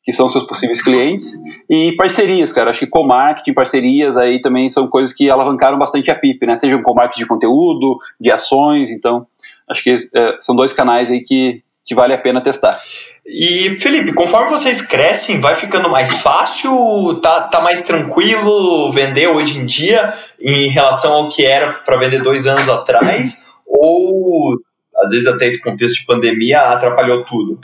que 0.03 0.13
são 0.13 0.29
seus 0.29 0.43
possíveis 0.43 0.83
clientes. 0.83 1.35
E 1.71 1.93
parcerias, 1.93 2.53
cara. 2.53 2.71
Acho 2.71 2.81
que 2.81 2.89
co-marketing, 2.89 3.55
parcerias 3.55 4.17
aí 4.17 4.41
também 4.41 4.69
são 4.69 4.89
coisas 4.89 5.15
que 5.15 5.31
alavancaram 5.31 5.79
bastante 5.79 6.11
a 6.11 6.17
PIP, 6.17 6.45
né? 6.45 6.57
Seja 6.57 6.77
um 6.77 6.83
co-marketing 6.83 7.21
de 7.21 7.29
conteúdo, 7.29 7.99
de 8.21 8.33
ações. 8.33 8.91
Então, 8.91 9.29
acho 9.71 9.85
que 9.85 9.97
é, 10.13 10.37
são 10.41 10.57
dois 10.57 10.73
canais 10.73 11.09
aí 11.09 11.21
que, 11.21 11.63
que 11.87 11.95
vale 11.95 12.13
a 12.13 12.19
pena 12.19 12.41
testar. 12.41 12.81
E 13.27 13.71
Felipe, 13.81 14.13
conforme 14.13 14.51
vocês 14.51 14.83
crescem, 14.83 15.41
vai 15.41 15.57
ficando 15.57 15.89
mais 15.89 16.13
fácil, 16.21 17.21
tá, 17.23 17.43
tá 17.43 17.61
mais 17.61 17.83
tranquilo 17.83 18.93
vender 18.93 19.29
hoje 19.29 19.59
em 19.59 19.65
dia 19.65 20.15
em 20.39 20.69
relação 20.69 21.13
ao 21.15 21.29
que 21.29 21.45
era 21.45 21.73
para 21.73 21.97
vender 21.97 22.23
dois 22.23 22.47
anos 22.47 22.69
atrás? 22.69 23.47
ou 23.67 24.57
às 25.03 25.11
vezes 25.11 25.27
até 25.27 25.47
esse 25.47 25.61
contexto 25.61 26.01
de 26.01 26.07
pandemia 26.07 26.61
atrapalhou 26.61 27.25
tudo? 27.25 27.55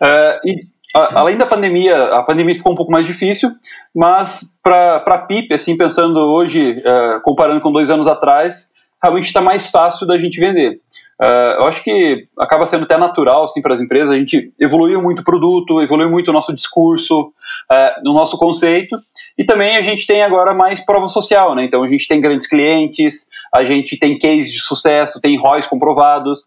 Uh, 0.00 0.40
e, 0.46 0.66
a, 0.94 1.20
além 1.20 1.36
da 1.36 1.46
pandemia, 1.46 2.04
a 2.14 2.22
pandemia 2.22 2.54
ficou 2.54 2.72
um 2.72 2.76
pouco 2.76 2.90
mais 2.90 3.06
difícil, 3.06 3.50
mas 3.94 4.52
para 4.62 4.96
a 4.96 5.18
PIP, 5.18 5.52
assim, 5.52 5.76
pensando 5.76 6.18
hoje, 6.18 6.78
uh, 6.78 7.20
comparando 7.22 7.60
com 7.60 7.70
dois 7.70 7.90
anos 7.90 8.08
atrás, 8.08 8.70
realmente 9.02 9.26
está 9.26 9.40
mais 9.40 9.70
fácil 9.70 10.06
da 10.06 10.18
gente 10.18 10.40
vender. 10.40 10.80
Uh, 11.20 11.60
eu 11.60 11.64
acho 11.66 11.84
que 11.84 12.26
acaba 12.38 12.66
sendo 12.66 12.84
até 12.84 12.96
natural 12.96 13.44
assim, 13.44 13.60
para 13.60 13.74
as 13.74 13.80
empresas. 13.80 14.10
A 14.10 14.18
gente 14.18 14.54
evoluiu 14.58 15.02
muito 15.02 15.20
o 15.20 15.24
produto, 15.24 15.82
evoluiu 15.82 16.08
muito 16.10 16.28
o 16.28 16.32
nosso 16.32 16.50
discurso, 16.54 17.24
uh, 17.70 18.02
no 18.02 18.14
nosso 18.14 18.38
conceito, 18.38 18.98
e 19.36 19.44
também 19.44 19.76
a 19.76 19.82
gente 19.82 20.06
tem 20.06 20.22
agora 20.22 20.54
mais 20.54 20.80
prova 20.80 21.08
social. 21.08 21.54
Né? 21.54 21.64
Então 21.64 21.82
a 21.82 21.88
gente 21.88 22.08
tem 22.08 22.22
grandes 22.22 22.46
clientes, 22.46 23.28
a 23.52 23.62
gente 23.64 23.98
tem 23.98 24.18
cases 24.18 24.50
de 24.50 24.60
sucesso, 24.60 25.20
tem 25.20 25.38
ROIs 25.38 25.66
comprovados, 25.66 26.38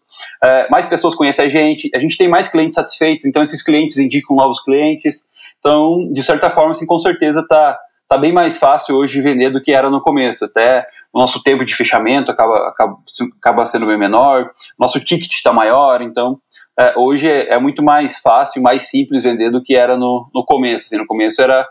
uh, 0.42 0.68
mais 0.68 0.86
pessoas 0.86 1.14
conhecem 1.14 1.44
a 1.44 1.48
gente, 1.48 1.88
a 1.94 2.00
gente 2.00 2.16
tem 2.16 2.26
mais 2.26 2.48
clientes 2.48 2.74
satisfeitos, 2.74 3.26
então 3.26 3.42
esses 3.44 3.62
clientes 3.62 3.96
indicam 3.96 4.34
novos 4.34 4.60
clientes. 4.60 5.24
Então, 5.60 6.12
de 6.12 6.22
certa 6.24 6.50
forma, 6.50 6.72
assim, 6.72 6.84
com 6.84 6.98
certeza 6.98 7.40
está 7.40 7.78
tá 8.08 8.18
bem 8.18 8.32
mais 8.32 8.58
fácil 8.58 8.96
hoje 8.96 9.14
de 9.14 9.22
vender 9.22 9.50
do 9.50 9.62
que 9.62 9.72
era 9.72 9.88
no 9.88 10.00
começo. 10.00 10.44
Até 10.44 10.86
o 11.14 11.18
nosso 11.20 11.40
tempo 11.40 11.64
de 11.64 11.76
fechamento 11.76 12.32
acaba, 12.32 12.68
acaba, 12.68 12.96
acaba 13.38 13.66
sendo 13.66 13.86
bem 13.86 13.96
menor, 13.96 14.50
nosso 14.76 14.98
ticket 14.98 15.32
está 15.32 15.52
maior, 15.52 16.02
então 16.02 16.40
é, 16.78 16.92
hoje 16.96 17.28
é, 17.28 17.54
é, 17.54 17.58
muito 17.60 17.84
mais 17.84 18.18
fácil, 18.18 18.60
mais 18.60 18.88
simples 18.88 19.22
vender 19.22 19.50
do 19.50 19.62
que 19.62 19.76
era 19.76 19.96
no, 19.96 20.28
no 20.34 20.44
começo. 20.44 20.86
Assim, 20.86 20.96
no 20.96 21.06
começo 21.06 21.40
era, 21.40 21.64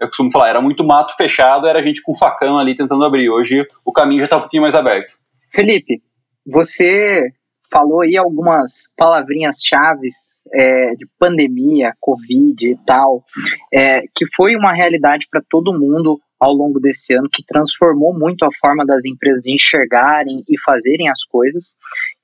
eu 0.00 0.08
costumo 0.08 0.30
falar, 0.30 0.48
era 0.48 0.62
muito 0.62 0.82
mato 0.82 1.14
fechado, 1.16 1.66
era 1.66 1.80
a 1.80 1.82
gente 1.82 2.00
com 2.00 2.16
facão 2.16 2.58
ali 2.58 2.74
tentando 2.74 3.04
abrir. 3.04 3.28
Hoje 3.28 3.66
o 3.84 3.92
caminho 3.92 4.20
já 4.20 4.24
está 4.24 4.38
um 4.38 4.40
pouquinho 4.40 4.62
mais 4.62 4.74
aberto. 4.74 5.12
Felipe, 5.52 6.00
você 6.46 7.30
falou 7.70 8.00
aí 8.00 8.16
algumas 8.16 8.90
palavrinhas 8.96 9.56
chaves 9.62 10.34
é, 10.50 10.94
de 10.94 11.06
pandemia, 11.18 11.92
Covid 12.00 12.66
e 12.66 12.76
tal, 12.86 13.22
é, 13.70 14.00
que 14.14 14.24
foi 14.34 14.56
uma 14.56 14.72
realidade 14.72 15.26
para 15.30 15.42
todo 15.46 15.78
mundo 15.78 16.18
ao 16.40 16.52
longo 16.52 16.78
desse 16.78 17.14
ano 17.14 17.28
que 17.30 17.44
transformou 17.44 18.16
muito 18.16 18.44
a 18.44 18.52
forma 18.60 18.84
das 18.86 19.04
empresas 19.04 19.46
enxergarem 19.46 20.44
e 20.48 20.60
fazerem 20.60 21.08
as 21.08 21.24
coisas. 21.24 21.76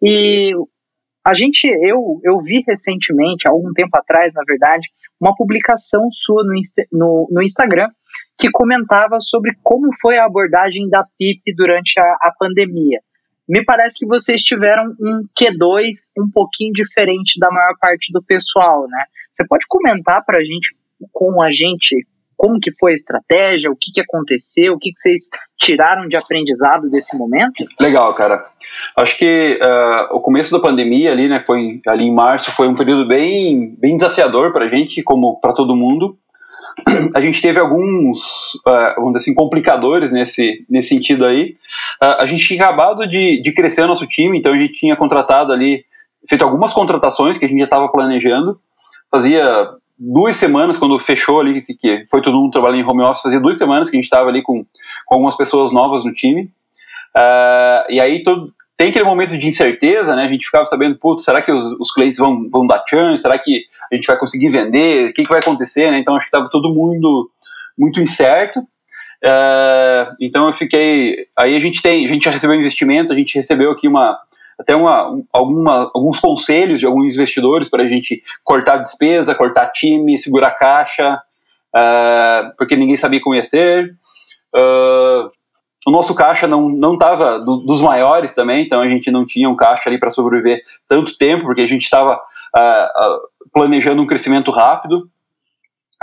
E 0.03 0.53
a 1.25 1.35
gente, 1.35 1.65
eu, 1.65 2.21
eu 2.23 2.41
vi 2.43 2.63
recentemente, 2.67 3.49
algum 3.49 3.73
tempo 3.73 3.97
atrás, 3.97 4.33
na 4.35 4.43
verdade, 4.47 4.87
uma 5.21 5.35
publicação 5.35 6.09
sua 6.13 6.45
no, 6.45 6.53
no, 6.93 7.29
no 7.31 7.43
Instagram 7.43 7.89
que 8.39 8.51
comentava 8.51 9.21
sobre 9.21 9.53
como 9.63 9.89
foi 10.01 10.19
a 10.19 10.27
abordagem 10.27 10.89
da 10.89 11.05
PIP 11.19 11.55
durante 11.57 11.99
a, 11.99 12.03
a 12.03 12.33
pandemia. 12.39 13.01
Me 13.49 13.65
parece 13.65 13.99
que 13.99 14.07
vocês 14.07 14.43
tiveram 14.43 14.95
um 15.01 15.23
Q2 15.39 15.93
um 16.19 16.31
pouquinho 16.31 16.73
diferente 16.73 17.39
da 17.39 17.51
maior 17.51 17.75
parte 17.79 18.13
do 18.13 18.23
pessoal, 18.23 18.87
né? 18.89 19.05
Você 19.31 19.47
pode 19.47 19.67
comentar 19.69 20.25
para 20.25 20.39
a 20.39 20.45
gente, 20.45 20.75
com 21.13 21.43
a 21.43 21.51
gente, 21.53 22.07
como 22.37 22.59
que 22.61 22.71
foi 22.79 22.93
a 22.93 22.95
estratégia, 22.95 23.71
o 23.71 23.77
que, 23.77 23.93
que 23.93 24.01
aconteceu, 24.01 24.75
o 24.75 24.79
que, 24.79 24.91
que 24.91 25.01
vocês 25.01 25.29
tiraram 25.59 26.09
de 26.09 26.17
aprendizado 26.17 26.91
desse 26.91 27.17
momento? 27.17 27.65
Legal, 27.81 28.15
cara. 28.15 28.45
Acho 28.97 29.17
que 29.17 29.59
uh, 29.63 30.17
o 30.17 30.21
começo 30.21 30.53
da 30.53 30.61
pandemia 30.61 31.13
ali, 31.13 31.29
né, 31.29 31.43
foi 31.47 31.81
ali 31.87 32.05
em 32.05 32.15
março, 32.15 32.53
foi 32.53 32.69
um 32.69 32.75
período 32.75 33.07
bem, 33.07 33.75
bem 33.79 33.97
desafiador 33.97 34.53
para 34.53 34.67
a 34.67 34.69
gente, 34.69 35.03
como 35.03 35.41
para 35.41 35.53
todo 35.53 35.77
mundo. 35.77 36.17
A 37.15 37.21
gente 37.21 37.41
teve 37.41 37.61
alguns, 37.61 38.55
uh, 38.67 38.95
vamos 38.97 39.13
dizer 39.13 39.23
assim, 39.23 39.35
complicadores 39.35 40.11
nesse, 40.11 40.67
nesse 40.69 40.89
sentido 40.89 41.25
aí. 41.25 41.57
Uh, 42.03 42.19
a 42.19 42.27
gente 42.27 42.47
tinha 42.47 42.63
acabado 42.63 43.07
de, 43.07 43.41
de 43.41 43.53
crescer 43.53 43.83
o 43.83 43.87
nosso 43.87 44.07
time, 44.07 44.39
então 44.39 44.53
a 44.53 44.57
gente 44.57 44.73
tinha 44.73 44.97
contratado 44.97 45.53
ali, 45.53 45.85
feito 46.29 46.45
algumas 46.45 46.73
contratações 46.73 47.39
que 47.39 47.45
a 47.45 47.49
gente 47.49 47.59
já 47.59 47.65
estava 47.65 47.89
planejando. 47.89 48.59
Fazia 49.11 49.71
duas 49.99 50.37
semanas, 50.37 50.77
quando 50.77 50.99
fechou 50.99 51.41
ali, 51.41 51.63
que 51.63 52.07
foi 52.11 52.21
todo 52.21 52.37
mundo 52.37 52.51
trabalhando 52.51 52.81
em 52.81 52.85
home 52.85 53.03
office, 53.03 53.23
fazia 53.23 53.41
duas 53.41 53.57
semanas 53.57 53.89
que 53.89 53.97
a 53.97 53.99
gente 53.99 54.05
estava 54.05 54.29
ali 54.29 54.43
com, 54.43 54.65
com 55.07 55.15
algumas 55.15 55.37
pessoas 55.37 55.73
novas 55.73 56.05
no 56.05 56.13
time. 56.13 56.51
Uh, 57.17 57.91
e 57.91 58.01
aí 58.01 58.23
todo, 58.23 58.53
tem 58.77 58.89
aquele 58.89 59.05
momento 59.05 59.39
de 59.39 59.47
incerteza, 59.47 60.17
né? 60.17 60.25
A 60.25 60.29
gente 60.29 60.47
ficava 60.47 60.67
sabendo, 60.67 60.99
putz, 60.99 61.25
será 61.25 61.41
que 61.41 61.53
os, 61.53 61.65
os 61.81 61.93
clientes 61.93 62.19
vão, 62.19 62.49
vão 62.51 62.67
dar 62.67 62.85
chance? 62.89 63.23
Será 63.23 63.39
que 63.39 63.65
a 63.91 63.95
gente 63.95 64.07
vai 64.07 64.19
conseguir 64.19 64.49
vender? 64.49 65.11
O 65.11 65.13
que, 65.13 65.23
que 65.23 65.29
vai 65.29 65.39
acontecer? 65.39 65.91
Né? 65.91 65.99
Então 65.99 66.17
acho 66.17 66.27
que 66.27 66.37
estava 66.37 66.51
todo 66.51 66.75
mundo 66.75 67.31
muito 67.79 68.01
incerto. 68.01 68.59
Uh, 68.61 70.15
então 70.21 70.49
eu 70.49 70.53
fiquei. 70.53 71.29
Aí 71.39 71.57
a 71.57 71.61
gente 71.61 71.81
tem, 71.81 72.05
a 72.05 72.09
gente 72.09 72.25
já 72.25 72.31
recebeu 72.33 72.57
investimento, 72.57 73.13
a 73.13 73.17
gente 73.17 73.37
recebeu 73.37 73.71
aqui 73.71 73.87
uma 73.87 74.19
até 74.59 74.75
uma, 74.75 75.23
alguma, 75.33 75.91
alguns 75.95 76.21
conselhos 76.21 76.81
de 76.81 76.87
alguns 76.87 77.15
investidores 77.15 77.69
para 77.69 77.83
a 77.83 77.89
gente 77.89 78.23
cortar 78.43 78.79
despesa, 78.79 79.35
cortar 79.35 79.71
time, 79.71 80.19
segurar 80.19 80.53
caixa, 80.53 81.21
uh, 81.75 82.57
porque 82.57 82.77
ninguém 82.77 82.97
sabia 82.97 83.21
ser. 83.43 83.95
Uh, 84.55 85.31
o 85.87 85.91
nosso 85.91 86.15
caixa 86.15 86.47
não 86.47 86.95
estava 86.95 87.39
do, 87.39 87.59
dos 87.59 87.83
maiores 87.83 88.33
também, 88.33 88.65
então 88.65 88.81
a 88.81 88.89
gente 88.89 89.11
não 89.11 89.27
tinha 89.27 89.49
um 89.51 89.57
caixa 89.57 89.89
ali 89.89 89.99
para 89.99 90.11
sobreviver 90.11 90.63
tanto 90.89 91.17
tempo, 91.19 91.45
porque 91.45 91.61
a 91.61 91.67
gente 91.67 91.83
estava 91.83 92.15
uh, 92.17 93.51
planejando 93.53 94.01
um 94.01 94.07
crescimento 94.07 94.51
rápido. 94.51 95.09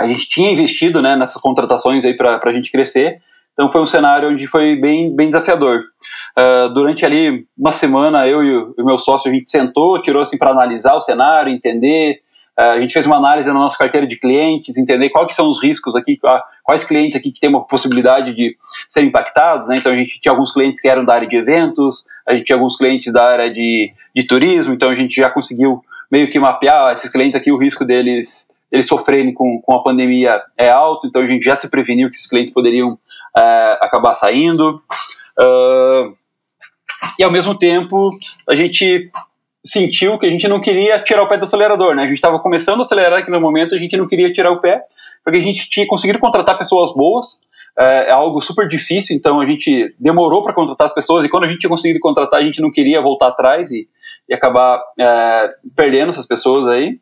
A 0.00 0.06
gente 0.06 0.28
tinha 0.28 0.52
investido 0.52 1.02
né, 1.02 1.16
nessas 1.16 1.40
contratações 1.40 2.04
aí 2.04 2.14
para 2.16 2.40
a 2.42 2.52
gente 2.52 2.70
crescer, 2.70 3.20
então 3.52 3.70
foi 3.70 3.80
um 3.82 3.86
cenário 3.86 4.30
onde 4.30 4.46
foi 4.46 4.76
bem, 4.76 5.14
bem 5.14 5.28
desafiador. 5.28 5.82
Uh, 6.38 6.72
durante 6.72 7.04
ali 7.04 7.46
uma 7.56 7.72
semana, 7.72 8.26
eu 8.26 8.42
e 8.42 8.56
o, 8.56 8.84
meu 8.84 8.98
sócio, 8.98 9.30
a 9.30 9.34
gente 9.34 9.50
sentou, 9.50 10.00
tirou 10.00 10.22
assim 10.22 10.38
para 10.38 10.50
analisar 10.50 10.94
o 10.94 11.00
cenário, 11.00 11.52
entender. 11.52 12.20
Uh, 12.58 12.62
a 12.62 12.80
gente 12.80 12.92
fez 12.92 13.04
uma 13.04 13.16
análise 13.16 13.48
na 13.48 13.54
nossa 13.54 13.76
carteira 13.76 14.06
de 14.06 14.16
clientes, 14.16 14.78
entender 14.78 15.10
quais 15.10 15.34
são 15.34 15.48
os 15.48 15.62
riscos 15.62 15.94
aqui, 15.94 16.18
quais 16.62 16.84
clientes 16.84 17.16
aqui 17.16 17.30
que 17.30 17.40
tem 17.40 17.50
uma 17.50 17.66
possibilidade 17.66 18.34
de 18.34 18.56
serem 18.88 19.10
impactados. 19.10 19.68
Né? 19.68 19.76
Então 19.76 19.92
a 19.92 19.96
gente 19.96 20.18
tinha 20.18 20.32
alguns 20.32 20.52
clientes 20.52 20.80
que 20.80 20.88
eram 20.88 21.04
da 21.04 21.14
área 21.14 21.28
de 21.28 21.36
eventos, 21.36 22.06
a 22.26 22.34
gente 22.34 22.44
tinha 22.44 22.56
alguns 22.56 22.76
clientes 22.76 23.12
da 23.12 23.24
área 23.24 23.52
de, 23.52 23.92
de 24.14 24.26
turismo, 24.26 24.72
então 24.72 24.88
a 24.88 24.94
gente 24.94 25.14
já 25.16 25.28
conseguiu 25.28 25.82
meio 26.10 26.28
que 26.30 26.38
mapear 26.38 26.92
esses 26.92 27.10
clientes 27.10 27.36
aqui, 27.36 27.52
o 27.52 27.58
risco 27.58 27.84
deles 27.84 28.50
eles 28.72 28.86
sofrerem 28.86 29.34
com, 29.34 29.60
com 29.60 29.74
a 29.74 29.82
pandemia 29.82 30.42
é 30.56 30.70
alto, 30.70 31.06
então 31.06 31.20
a 31.20 31.26
gente 31.26 31.44
já 31.44 31.54
se 31.54 31.68
preveniu 31.68 32.08
que 32.08 32.16
esses 32.16 32.26
clientes 32.26 32.52
poderiam 32.52 32.92
uh, 32.92 33.76
acabar 33.82 34.14
saindo. 34.14 34.82
Uh, 35.38 36.16
e 37.18 37.22
ao 37.22 37.30
mesmo 37.30 37.54
tempo, 37.54 38.10
a 38.48 38.54
gente 38.54 39.10
sentiu 39.64 40.18
que 40.18 40.24
a 40.24 40.30
gente 40.30 40.48
não 40.48 40.58
queria 40.58 40.98
tirar 41.00 41.22
o 41.22 41.28
pé 41.28 41.36
do 41.36 41.44
acelerador, 41.44 41.94
né? 41.94 42.04
A 42.04 42.06
gente 42.06 42.16
estava 42.16 42.40
começando 42.40 42.78
a 42.78 42.82
acelerar 42.82 43.20
naquele 43.20 43.38
momento, 43.38 43.74
a 43.74 43.78
gente 43.78 43.96
não 43.96 44.08
queria 44.08 44.32
tirar 44.32 44.50
o 44.50 44.60
pé, 44.60 44.82
porque 45.22 45.38
a 45.38 45.42
gente 45.42 45.68
tinha 45.68 45.86
conseguido 45.86 46.18
contratar 46.18 46.56
pessoas 46.56 46.94
boas, 46.94 47.40
é, 47.78 48.08
é 48.08 48.10
algo 48.10 48.40
super 48.40 48.66
difícil, 48.66 49.14
então 49.14 49.38
a 49.38 49.46
gente 49.46 49.94
demorou 50.00 50.42
para 50.42 50.54
contratar 50.54 50.86
as 50.86 50.94
pessoas, 50.94 51.24
e 51.24 51.28
quando 51.28 51.44
a 51.44 51.48
gente 51.48 51.60
tinha 51.60 51.70
conseguido 51.70 52.00
contratar, 52.00 52.40
a 52.40 52.44
gente 52.44 52.60
não 52.60 52.72
queria 52.72 53.02
voltar 53.02 53.28
atrás 53.28 53.70
e, 53.70 53.86
e 54.28 54.34
acabar 54.34 54.82
é, 54.98 55.50
perdendo 55.76 56.08
essas 56.08 56.26
pessoas 56.26 56.66
aí. 56.66 56.98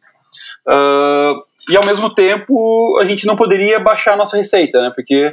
Uh, 0.68 1.49
e 1.70 1.76
ao 1.76 1.86
mesmo 1.86 2.12
tempo 2.12 2.98
a 3.00 3.06
gente 3.06 3.24
não 3.24 3.36
poderia 3.36 3.78
baixar 3.78 4.14
a 4.14 4.16
nossa 4.16 4.36
receita, 4.36 4.82
né? 4.82 4.92
Porque 4.94 5.28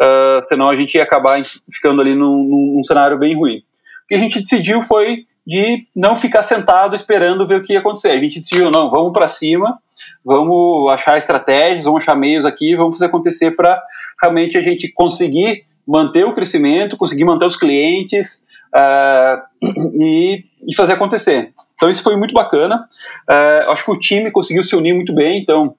uh, 0.00 0.46
senão 0.48 0.68
a 0.68 0.76
gente 0.76 0.94
ia 0.94 1.02
acabar 1.02 1.42
ficando 1.70 2.00
ali 2.00 2.14
num, 2.14 2.76
num, 2.76 2.84
cenário 2.84 3.18
bem 3.18 3.34
ruim. 3.34 3.56
O 4.04 4.08
que 4.08 4.14
a 4.14 4.18
gente 4.18 4.40
decidiu 4.40 4.82
foi 4.82 5.24
de 5.46 5.86
não 5.96 6.14
ficar 6.14 6.44
sentado 6.44 6.94
esperando 6.94 7.46
ver 7.46 7.56
o 7.56 7.62
que 7.62 7.72
ia 7.72 7.80
acontecer. 7.80 8.10
A 8.10 8.20
gente 8.20 8.38
decidiu, 8.38 8.70
não, 8.70 8.88
vamos 8.88 9.12
para 9.12 9.26
cima, 9.26 9.78
vamos 10.24 10.88
achar 10.92 11.18
estratégias, 11.18 11.84
vamos 11.84 12.02
achar 12.02 12.14
meios 12.14 12.44
aqui, 12.44 12.76
vamos 12.76 12.96
fazer 12.96 13.06
acontecer 13.06 13.50
para 13.52 13.82
realmente 14.20 14.56
a 14.56 14.60
gente 14.60 14.92
conseguir 14.92 15.64
manter 15.86 16.24
o 16.24 16.34
crescimento, 16.34 16.96
conseguir 16.96 17.24
manter 17.24 17.46
os 17.46 17.56
clientes 17.56 18.44
uh, 18.72 19.42
e, 20.00 20.44
e 20.68 20.74
fazer 20.76 20.92
acontecer. 20.92 21.52
Então 21.74 21.90
isso 21.90 22.02
foi 22.02 22.14
muito 22.14 22.34
bacana. 22.34 22.86
Uh, 23.28 23.70
acho 23.70 23.86
que 23.86 23.90
o 23.90 23.98
time 23.98 24.30
conseguiu 24.30 24.62
se 24.62 24.76
unir 24.76 24.94
muito 24.94 25.14
bem. 25.14 25.40
Então, 25.40 25.74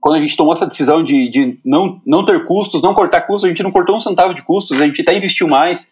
quando 0.00 0.16
a 0.16 0.20
gente 0.20 0.36
tomou 0.36 0.52
essa 0.52 0.66
decisão 0.66 1.02
de, 1.02 1.28
de 1.28 1.58
não, 1.64 2.00
não 2.06 2.24
ter 2.24 2.44
custos, 2.44 2.82
não 2.82 2.94
cortar 2.94 3.22
custos, 3.22 3.44
a 3.44 3.48
gente 3.48 3.62
não 3.62 3.72
cortou 3.72 3.96
um 3.96 4.00
centavo 4.00 4.34
de 4.34 4.42
custos, 4.42 4.80
a 4.80 4.86
gente 4.86 5.02
até 5.02 5.16
investiu 5.16 5.48
mais 5.48 5.90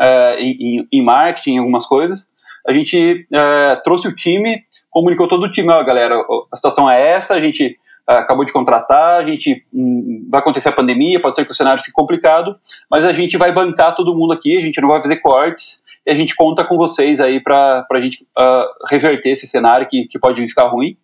uh, 0.00 0.38
em, 0.38 0.86
em, 0.92 1.02
marketing, 1.02 1.52
em 1.52 1.58
algumas 1.58 1.86
coisas. 1.86 2.28
A 2.66 2.72
gente 2.72 3.26
uh, 3.32 3.82
trouxe 3.82 4.08
o 4.08 4.14
time, 4.14 4.62
comunicou 4.90 5.28
todo 5.28 5.44
o 5.44 5.50
time, 5.50 5.70
ó, 5.70 5.82
galera, 5.82 6.16
a 6.52 6.56
situação 6.56 6.90
é 6.90 7.12
essa, 7.12 7.34
a 7.34 7.40
gente 7.40 7.78
acabou 8.06 8.44
de 8.44 8.52
contratar, 8.52 9.20
a 9.20 9.26
gente 9.26 9.64
um, 9.74 10.28
vai 10.30 10.40
acontecer 10.40 10.68
a 10.68 10.72
pandemia, 10.72 11.20
pode 11.20 11.34
ser 11.34 11.44
que 11.44 11.50
o 11.50 11.54
cenário 11.54 11.82
fique 11.82 11.92
complicado, 11.92 12.56
mas 12.88 13.04
a 13.04 13.12
gente 13.12 13.36
vai 13.36 13.50
bancar 13.50 13.96
todo 13.96 14.14
mundo 14.14 14.32
aqui, 14.32 14.56
a 14.56 14.60
gente 14.60 14.80
não 14.80 14.88
vai 14.88 15.02
fazer 15.02 15.16
cortes, 15.16 15.82
e 16.06 16.10
a 16.10 16.14
gente 16.14 16.36
conta 16.36 16.64
com 16.64 16.76
vocês 16.76 17.20
aí 17.20 17.40
para 17.40 17.84
a 17.90 18.00
gente 18.00 18.24
uh, 18.38 18.86
reverter 18.88 19.30
esse 19.30 19.46
cenário 19.46 19.88
que, 19.88 20.06
que 20.06 20.18
pode 20.20 20.46
ficar 20.46 20.66
ruim. 20.66 20.96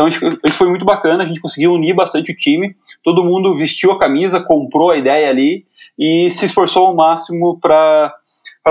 Então 0.00 0.08
isso 0.46 0.56
foi 0.56 0.68
muito 0.68 0.84
bacana, 0.84 1.22
a 1.22 1.26
gente 1.26 1.40
conseguiu 1.40 1.72
unir 1.72 1.94
bastante 1.94 2.32
o 2.32 2.36
time, 2.36 2.74
todo 3.04 3.24
mundo 3.24 3.56
vestiu 3.56 3.92
a 3.92 3.98
camisa, 3.98 4.40
comprou 4.40 4.90
a 4.90 4.96
ideia 4.96 5.28
ali 5.28 5.66
e 5.98 6.30
se 6.30 6.46
esforçou 6.46 6.86
ao 6.86 6.96
máximo 6.96 7.58
para 7.60 8.14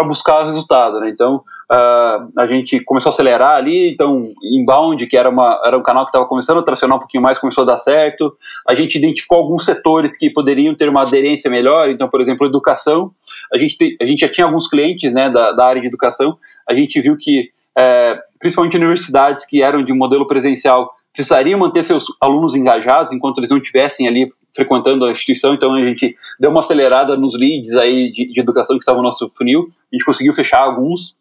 buscar 0.07 0.41
o 0.41 0.45
resultado. 0.45 0.99
Né? 0.99 1.09
Então 1.09 1.43
uh, 1.71 2.31
a 2.35 2.47
gente 2.47 2.79
começou 2.79 3.11
a 3.11 3.13
acelerar 3.13 3.57
ali, 3.57 3.93
então 3.93 4.31
Inbound, 4.41 5.05
que 5.05 5.15
era, 5.15 5.29
uma, 5.29 5.61
era 5.63 5.77
um 5.77 5.83
canal 5.83 6.05
que 6.05 6.09
estava 6.09 6.25
começando 6.25 6.57
a 6.57 6.63
tracionar 6.63 6.97
um 6.97 6.99
pouquinho 6.99 7.21
mais, 7.21 7.37
começou 7.37 7.63
a 7.63 7.67
dar 7.67 7.77
certo. 7.77 8.35
A 8.67 8.73
gente 8.73 8.97
identificou 8.97 9.37
alguns 9.37 9.65
setores 9.65 10.17
que 10.17 10.31
poderiam 10.31 10.73
ter 10.73 10.89
uma 10.89 11.03
aderência 11.03 11.49
melhor, 11.49 11.91
então, 11.91 12.09
por 12.09 12.21
exemplo, 12.21 12.47
educação. 12.47 13.11
A 13.53 13.57
gente, 13.59 13.77
te, 13.77 13.97
a 14.01 14.05
gente 14.05 14.21
já 14.21 14.29
tinha 14.29 14.47
alguns 14.47 14.67
clientes 14.67 15.13
né, 15.13 15.29
da, 15.29 15.51
da 15.51 15.65
área 15.65 15.81
de 15.81 15.87
educação, 15.87 16.37
a 16.67 16.73
gente 16.73 16.99
viu 16.99 17.15
que, 17.15 17.51
é, 17.77 18.19
principalmente 18.39 18.77
universidades 18.77 19.45
que 19.45 19.61
eram 19.61 19.83
de 19.83 19.93
modelo 19.93 20.25
presencial, 20.25 20.89
precisariam 21.13 21.59
manter 21.59 21.83
seus 21.83 22.05
alunos 22.21 22.55
engajados 22.55 23.13
enquanto 23.13 23.39
eles 23.39 23.49
não 23.49 23.57
estivessem 23.57 24.07
ali 24.07 24.31
frequentando 24.55 25.05
a 25.05 25.11
instituição, 25.11 25.53
então 25.53 25.73
a 25.73 25.81
gente 25.81 26.15
deu 26.39 26.49
uma 26.49 26.59
acelerada 26.59 27.15
nos 27.15 27.37
leads 27.37 27.73
aí 27.73 28.11
de, 28.11 28.31
de 28.31 28.39
educação 28.39 28.75
que 28.77 28.81
estavam 28.81 29.01
no 29.01 29.07
nosso 29.07 29.27
funil, 29.29 29.69
a 29.91 29.95
gente 29.95 30.05
conseguiu 30.05 30.33
fechar 30.33 30.59
alguns, 30.59 31.15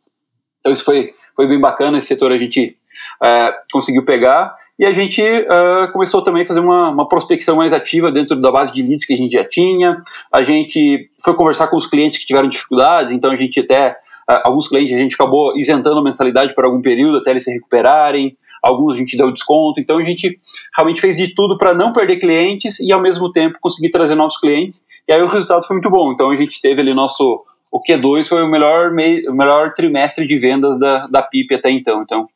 então 0.61 0.73
isso 0.73 0.85
foi, 0.85 1.13
foi 1.37 1.47
bem 1.47 1.61
bacana, 1.61 1.99
esse 1.99 2.09
setor 2.09 2.33
a 2.33 2.39
gente 2.39 2.77
uh, 3.23 3.53
conseguiu 3.71 4.05
pegar, 4.05 4.55
e 4.79 4.87
a 4.87 4.93
gente 4.93 5.23
uh, 5.23 5.93
começou 5.93 6.23
também 6.23 6.43
a 6.43 6.47
fazer 6.47 6.61
uma, 6.61 6.91
uma, 6.91 7.09
prospecção 7.09 7.57
mais 7.57 7.73
ativa 7.73 8.11
dentro 8.11 8.37
da 8.41 8.51
base 8.51 8.73
de 8.73 8.83
leads 8.83 9.05
que 9.05 9.13
a 9.13 9.17
gente 9.17 9.33
já 9.33 9.45
tinha, 9.45 10.03
a 10.33 10.43
gente 10.43 11.11
foi 11.23 11.35
conversar 11.35 11.69
com 11.69 11.77
os 11.77 11.87
clientes 11.87 12.19
que 12.19 12.27
tiveram 12.27 12.49
dificuldades, 12.49 13.13
então 13.13 13.31
a 13.31 13.37
gente 13.37 13.61
até, 13.61 13.91
uh, 14.29 14.41
alguns 14.45 14.69
clientes 14.69 14.95
a 14.95 14.99
gente 14.99 15.15
acabou 15.15 15.57
isentando 15.57 15.99
a 15.99 16.03
mensalidade 16.03 16.55
por 16.55 16.65
algum 16.65 16.81
período 16.81 17.19
até 17.19 17.31
eles 17.31 17.45
se 17.45 17.53
recuperarem, 17.53 18.37
alguns 18.63 18.95
a 18.95 18.97
gente 18.97 19.17
deu 19.17 19.33
desconto, 19.33 19.81
então 19.81 19.99
a 19.99 20.05
gente 20.05 20.39
realmente 20.77 21.01
fez 21.01 21.17
de 21.17 21.35
tudo 21.35 21.57
para 21.57 21.75
não 21.75 21.93
perder 21.93 22.17
clientes 22.17 22.81
e 22.81 22.93
ao 22.93 23.01
mesmo 23.01 23.31
tempo 23.31 23.59
conseguir 23.61 23.91
trazer 23.91 24.15
novos 24.15 24.39
clientes, 24.39 24.87
e 25.07 25.13
aí 25.13 25.23
o 25.23 25.27
resultado 25.27 25.67
foi 25.67 25.75
muito 25.75 25.91
bom, 25.91 26.13
então 26.13 26.31
a 26.31 26.37
gente 26.37 26.61
teve 26.61 26.81
ali 26.81 26.95
nosso, 26.95 27.45
o 27.71 27.81
Q2 27.81 28.27
foi 28.27 28.43
o 28.43 28.49
melhor, 28.49 28.93
mei, 28.93 29.27
o 29.29 29.35
melhor 29.35 29.75
trimestre 29.75 30.27
de 30.27 30.39
vendas 30.39 30.79
da, 30.79 31.07
da 31.07 31.23
PIP 31.23 31.55
até 31.55 31.71
então, 31.71 32.03
então 32.03 32.29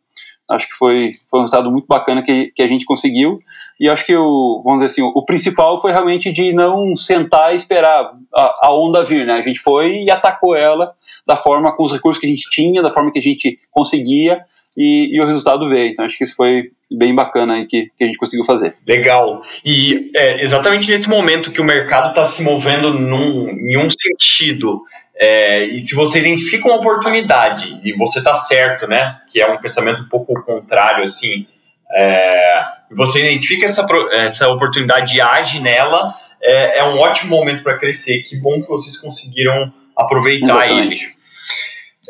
acho 0.51 0.69
que 0.69 0.75
foi, 0.75 1.13
foi 1.31 1.41
um 1.41 1.43
resultado 1.43 1.71
muito 1.71 1.87
bacana 1.87 2.23
que, 2.23 2.53
que 2.55 2.63
a 2.63 2.67
gente 2.67 2.85
conseguiu, 2.85 3.41
e 3.81 3.89
acho 3.89 4.05
que 4.05 4.15
o, 4.15 4.63
vamos 4.65 4.81
dizer 4.81 5.03
assim, 5.03 5.13
o 5.15 5.25
principal 5.25 5.81
foi 5.81 5.93
realmente 5.93 6.33
de 6.33 6.53
não 6.53 6.97
sentar 6.97 7.53
e 7.53 7.57
esperar 7.57 8.13
a, 8.35 8.67
a 8.67 8.75
onda 8.75 9.05
vir, 9.05 9.27
né, 9.27 9.35
a 9.35 9.43
gente 9.43 9.61
foi 9.61 10.03
e 10.05 10.11
atacou 10.11 10.55
ela 10.55 10.95
da 11.27 11.37
forma, 11.37 11.75
com 11.75 11.85
os 11.85 11.93
recursos 11.93 12.21
que 12.21 12.27
a 12.27 12.31
gente 12.31 12.49
tinha, 12.51 12.83
da 12.83 12.93
forma 12.93 13.13
que 13.13 13.19
a 13.19 13.23
gente 13.23 13.59
conseguia, 13.71 14.45
e, 14.77 15.15
e, 15.15 15.21
o 15.21 15.27
resultado 15.27 15.69
veio. 15.69 15.93
Então 15.93 16.05
acho 16.05 16.17
que 16.17 16.25
isso 16.25 16.37
foi 16.37 16.71
bem 16.91 17.15
bacana 17.15 17.55
aí 17.55 17.67
que, 17.67 17.91
que 17.97 18.05
a 18.05 18.07
gente 18.07 18.19
conseguiu 18.19 18.45
fazer. 18.45 18.75
Legal. 18.87 19.43
E 19.65 20.11
é 20.15 20.43
exatamente 20.43 20.91
nesse 20.91 21.09
momento 21.09 21.53
que 21.53 21.61
o 21.61 21.65
mercado 21.65 22.11
está 22.11 22.25
se 22.27 22.43
movendo 22.43 22.99
num, 22.99 23.49
em 23.51 23.79
um 23.79 23.89
sentido. 23.91 24.83
É, 25.15 25.65
e 25.65 25.81
se 25.81 25.95
você 25.95 26.19
identifica 26.19 26.69
uma 26.69 26.77
oportunidade 26.77 27.79
e 27.85 27.93
você 27.93 28.19
está 28.19 28.35
certo, 28.35 28.87
né? 28.87 29.19
Que 29.31 29.41
é 29.41 29.51
um 29.51 29.59
pensamento 29.59 30.03
um 30.03 30.09
pouco 30.09 30.35
contrário, 30.43 31.05
assim. 31.05 31.47
É, 31.95 32.65
você 32.91 33.21
identifica 33.21 33.67
essa, 33.67 33.87
essa 34.13 34.49
oportunidade 34.49 35.17
e 35.17 35.21
age 35.21 35.61
nela, 35.61 36.15
é, 36.43 36.79
é 36.79 36.85
um 36.85 36.99
ótimo 36.99 37.37
momento 37.37 37.63
para 37.63 37.79
crescer. 37.79 38.23
Que 38.23 38.37
bom 38.37 38.61
que 38.61 38.69
vocês 38.69 38.97
conseguiram 38.97 39.73
aproveitar 39.97 40.67
Exatamente. 40.67 41.05
ele. 41.05 41.13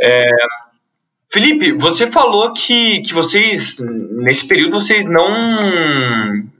É, 0.00 0.30
Felipe, 1.32 1.72
você 1.72 2.06
falou 2.06 2.52
que, 2.52 3.00
que 3.00 3.14
vocês, 3.14 3.78
nesse 3.80 4.46
período, 4.46 4.80
vocês 4.80 5.06
não, 5.06 5.30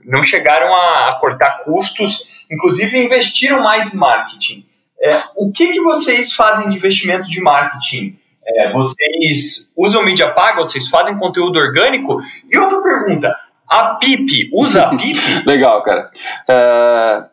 não 0.03 0.25
chegaram 0.25 0.73
a, 0.73 1.09
a 1.09 1.17
cortar 1.19 1.63
custos, 1.63 2.25
inclusive 2.51 2.97
investiram 2.97 3.61
mais 3.61 3.93
em 3.93 3.97
marketing. 3.97 4.65
É, 4.99 5.21
o 5.35 5.51
que, 5.51 5.73
que 5.73 5.79
vocês 5.79 6.33
fazem 6.33 6.69
de 6.69 6.77
investimento 6.77 7.27
de 7.27 7.39
marketing? 7.39 8.17
É, 8.43 8.71
vocês 8.73 9.71
usam 9.77 10.03
mídia 10.03 10.31
paga? 10.31 10.61
Vocês 10.61 10.89
fazem 10.89 11.19
conteúdo 11.19 11.59
orgânico? 11.59 12.19
E 12.51 12.57
outra 12.57 12.81
pergunta, 12.81 13.35
a 13.69 13.95
PIP, 13.95 14.49
usa 14.51 14.87
a 14.87 14.97
PIP? 14.97 15.19
Legal, 15.45 15.83
cara. 15.83 16.09
Uh, 16.49 17.29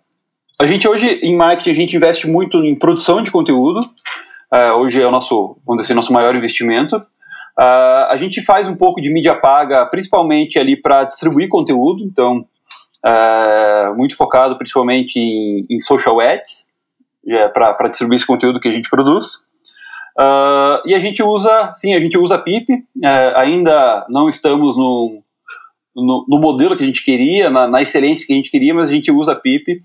a 0.59 0.67
gente 0.67 0.87
hoje, 0.87 1.09
em 1.23 1.35
marketing, 1.35 1.71
a 1.71 1.75
gente 1.75 1.97
investe 1.97 2.27
muito 2.27 2.63
em 2.63 2.75
produção 2.75 3.23
de 3.23 3.31
conteúdo. 3.31 3.81
Uh, 4.53 4.75
hoje 4.77 5.01
é 5.01 5.07
o 5.07 5.11
nosso, 5.11 5.57
vamos 5.67 5.83
dizer, 5.83 5.95
nosso 5.95 6.13
maior 6.13 6.37
investimento. 6.37 7.03
Uh, 7.59 8.09
a 8.09 8.17
gente 8.17 8.43
faz 8.43 8.67
um 8.69 8.77
pouco 8.77 9.01
de 9.01 9.13
mídia 9.13 9.35
paga, 9.35 9.85
principalmente 9.87 10.59
ali 10.59 10.77
para 10.77 11.05
distribuir 11.05 11.49
conteúdo, 11.49 12.03
então 12.05 12.47
uh, 13.05 13.95
muito 13.97 14.17
focado 14.17 14.57
principalmente 14.57 15.19
em, 15.19 15.67
em 15.69 15.81
social 15.81 16.21
ads, 16.21 16.69
é, 17.27 17.49
para 17.49 17.89
distribuir 17.89 18.17
esse 18.17 18.27
conteúdo 18.27 18.61
que 18.61 18.69
a 18.69 18.73
gente 18.73 18.89
produz. 18.89 19.35
Uh, 20.19 20.81
e 20.87 20.95
a 20.95 20.99
gente 20.99 21.23
usa, 21.23 21.73
sim, 21.77 21.95
a 21.95 22.01
gente 22.01 22.17
usa 22.17 22.39
PIP, 22.39 22.85
ainda 23.37 24.07
não 24.09 24.29
estamos 24.29 24.77
no, 24.77 25.23
no, 25.95 26.25
no, 26.29 26.39
modelo 26.39 26.77
que 26.77 26.83
a 26.83 26.87
gente 26.87 27.05
queria, 27.05 27.51
na, 27.51 27.67
na, 27.67 27.83
excelência 27.83 28.27
que 28.27 28.33
a 28.33 28.37
gente 28.37 28.51
queria, 28.51 28.75
mas 28.75 28.89
a 28.89 28.93
gente 28.93 29.11
usa 29.11 29.33
a 29.33 29.37
PIP 29.37 29.83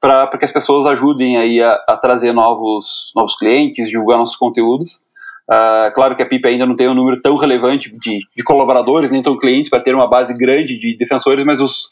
para 0.00 0.38
que 0.38 0.44
as 0.44 0.52
pessoas 0.52 0.86
ajudem 0.86 1.36
aí 1.36 1.62
a, 1.62 1.72
a 1.88 1.96
trazer 1.96 2.32
novos, 2.32 3.12
novos 3.14 3.36
clientes, 3.36 3.88
divulgar 3.88 4.18
nossos 4.18 4.36
conteúdos. 4.36 5.07
Uh, 5.50 5.90
claro 5.94 6.14
que 6.14 6.22
a 6.22 6.26
PIP 6.26 6.46
ainda 6.46 6.66
não 6.66 6.76
tem 6.76 6.88
um 6.88 6.94
número 6.94 7.22
tão 7.22 7.34
relevante 7.34 7.90
de, 7.98 8.18
de 8.36 8.44
colaboradores, 8.44 9.10
nem 9.10 9.22
tão 9.22 9.38
clientes, 9.38 9.70
para 9.70 9.80
ter 9.80 9.94
uma 9.94 10.06
base 10.06 10.36
grande 10.36 10.76
de 10.76 10.94
defensores, 10.94 11.42
mas 11.44 11.58
os, 11.58 11.88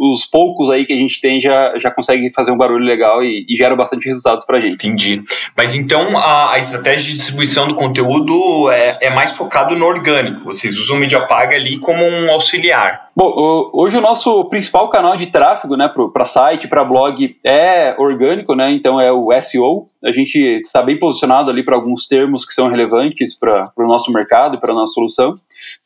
os 0.00 0.24
poucos 0.24 0.70
aí 0.70 0.86
que 0.86 0.94
a 0.94 0.96
gente 0.96 1.20
tem 1.20 1.38
já, 1.38 1.78
já 1.78 1.90
consegue 1.90 2.32
fazer 2.32 2.50
um 2.50 2.56
barulho 2.56 2.86
legal 2.86 3.22
e, 3.22 3.44
e 3.46 3.54
gera 3.54 3.76
bastante 3.76 4.06
resultados 4.06 4.46
para 4.46 4.56
a 4.56 4.60
gente. 4.60 4.74
Entendi. 4.74 5.22
Mas 5.54 5.74
então 5.74 6.16
a, 6.16 6.52
a, 6.52 6.58
estratégia 6.58 7.10
de 7.10 7.18
distribuição 7.18 7.68
do 7.68 7.74
conteúdo 7.74 8.70
é, 8.70 8.98
é 9.02 9.10
mais 9.10 9.32
focado 9.32 9.76
no 9.76 9.84
orgânico. 9.84 10.44
Vocês 10.44 10.78
usam 10.78 10.96
o 10.96 10.98
mídia 10.98 11.20
paga 11.26 11.54
ali 11.54 11.78
como 11.78 12.02
um 12.02 12.30
auxiliar. 12.30 13.10
Bom, 13.14 13.70
hoje 13.74 13.98
o 13.98 14.00
nosso 14.00 14.46
principal 14.46 14.88
canal 14.88 15.18
de 15.18 15.26
tráfego, 15.26 15.76
né, 15.76 15.92
para 16.12 16.24
site, 16.24 16.66
para 16.66 16.82
blog 16.82 17.36
é 17.44 17.94
orgânico, 17.98 18.54
né? 18.54 18.70
Então 18.70 18.98
é 18.98 19.12
o 19.12 19.28
SEO. 19.42 19.86
A 20.02 20.12
gente 20.12 20.38
está 20.38 20.82
bem 20.82 20.98
posicionado 20.98 21.50
ali 21.50 21.62
para 21.62 21.76
alguns 21.76 22.06
termos 22.06 22.46
que 22.46 22.54
são 22.54 22.68
relevantes 22.68 23.38
para 23.38 23.70
o 23.76 23.86
nosso 23.86 24.10
mercado 24.10 24.56
e 24.56 24.60
para 24.60 24.72
a 24.72 24.74
nossa 24.74 24.94
solução 24.94 25.36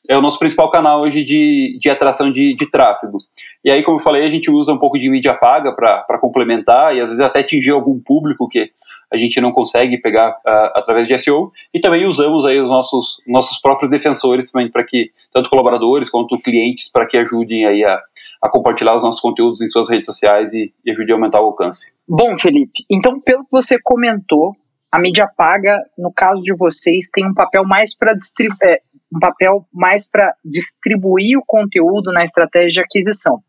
é 0.09 0.16
o 0.16 0.20
nosso 0.20 0.38
principal 0.38 0.70
canal 0.70 1.00
hoje 1.00 1.24
de, 1.24 1.78
de 1.80 1.88
atração 1.88 2.30
de, 2.30 2.55
de 2.55 2.70
tráfego. 2.70 3.18
E 3.64 3.70
aí, 3.70 3.82
como 3.82 3.98
eu 3.98 4.02
falei, 4.02 4.24
a 4.24 4.30
gente 4.30 4.50
usa 4.50 4.72
um 4.72 4.78
pouco 4.78 4.98
de 4.98 5.11
mídia 5.11 5.34
paga 5.34 5.74
para 5.74 6.18
complementar 6.20 6.94
e 6.94 7.00
às 7.00 7.09
vezes 7.09 7.24
até 7.24 7.40
atingir 7.40 7.70
algum 7.70 7.98
público 7.98 8.48
que 8.48 8.70
a 9.12 9.16
gente 9.16 9.40
não 9.40 9.52
consegue 9.52 9.98
pegar 9.98 10.30
uh, 10.30 10.70
através 10.74 11.07
de 11.07 11.16
SEO, 11.18 11.52
e 11.72 11.80
também 11.80 12.07
usamos 12.07 12.44
aí 12.44 12.59
os 12.59 12.68
nossos, 12.68 13.22
nossos 13.26 13.61
próprios 13.61 13.90
defensores 13.90 14.50
também 14.50 14.70
para 14.70 14.82
que, 14.82 15.11
tanto 15.32 15.48
colaboradores 15.48 16.11
quanto 16.11 16.38
clientes, 16.38 16.90
para 16.90 17.07
que 17.07 17.16
ajudem 17.16 17.64
aí 17.64 17.84
a, 17.84 18.00
a 18.42 18.48
compartilhar 18.48 18.96
os 18.96 19.05
nossos 19.05 19.20
conteúdos 19.20 19.61
em 19.61 19.68
suas 19.68 19.88
redes 19.88 20.07
sociais 20.07 20.52
e, 20.52 20.72
e 20.84 20.90
ajudem 20.90 21.12
a 21.12 21.16
aumentar 21.16 21.40
o 21.40 21.46
alcance. 21.46 21.92
Bom, 22.09 22.36
Felipe, 22.38 22.84
então 22.90 23.20
pelo 23.20 23.44
que 23.44 23.52
você 23.52 23.78
comentou, 23.80 24.57
a 24.90 24.98
mídia 24.98 25.28
paga, 25.36 25.78
no 25.98 26.12
caso 26.12 26.40
de 26.42 26.55
vocês, 26.55 27.11
tem 27.12 27.26
um 27.26 27.34
papel 27.34 27.64
mais 27.64 27.96
para 27.96 28.14
é, 28.62 28.80
um 29.12 29.18
papel 29.18 29.66
mais 29.72 30.09
para 30.09 30.34
distribuir 30.44 31.38
o 31.38 31.44
conteúdo 31.46 32.12
na 32.12 32.24
estratégia 32.24 32.72
de 32.72 32.80
aquisição. 32.80 33.40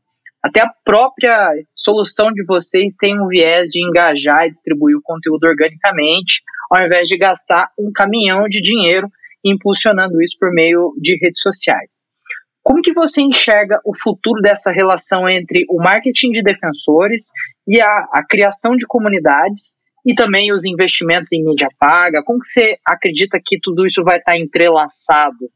Até 0.43 0.61
a 0.61 0.71
própria 0.83 1.53
solução 1.73 2.31
de 2.31 2.45
vocês 2.45 2.95
tem 2.99 3.19
um 3.19 3.27
viés 3.27 3.69
de 3.69 3.83
engajar 3.83 4.45
e 4.45 4.51
distribuir 4.51 4.95
o 4.95 5.01
conteúdo 5.01 5.43
organicamente, 5.45 6.43
ao 6.71 6.85
invés 6.85 7.07
de 7.07 7.17
gastar 7.17 7.71
um 7.79 7.91
caminhão 7.91 8.47
de 8.47 8.61
dinheiro 8.61 9.09
impulsionando 9.43 10.21
isso 10.21 10.37
por 10.39 10.51
meio 10.51 10.93
de 11.01 11.17
redes 11.19 11.41
sociais. 11.41 11.89
Como 12.63 12.81
que 12.81 12.93
você 12.93 13.21
enxerga 13.21 13.79
o 13.85 13.95
futuro 13.95 14.41
dessa 14.41 14.71
relação 14.71 15.29
entre 15.29 15.65
o 15.69 15.77
marketing 15.77 16.31
de 16.31 16.41
defensores 16.41 17.25
e 17.67 17.79
a, 17.79 17.87
a 18.11 18.23
criação 18.27 18.75
de 18.75 18.85
comunidades 18.87 19.75
e 20.05 20.13
também 20.13 20.53
os 20.53 20.65
investimentos 20.65 21.31
em 21.31 21.43
mídia 21.43 21.67
paga? 21.79 22.23
Como 22.23 22.39
que 22.39 22.47
você 22.47 22.77
acredita 22.85 23.39
que 23.43 23.57
tudo 23.61 23.87
isso 23.87 24.03
vai 24.03 24.17
estar 24.17 24.37
entrelaçado 24.37 25.49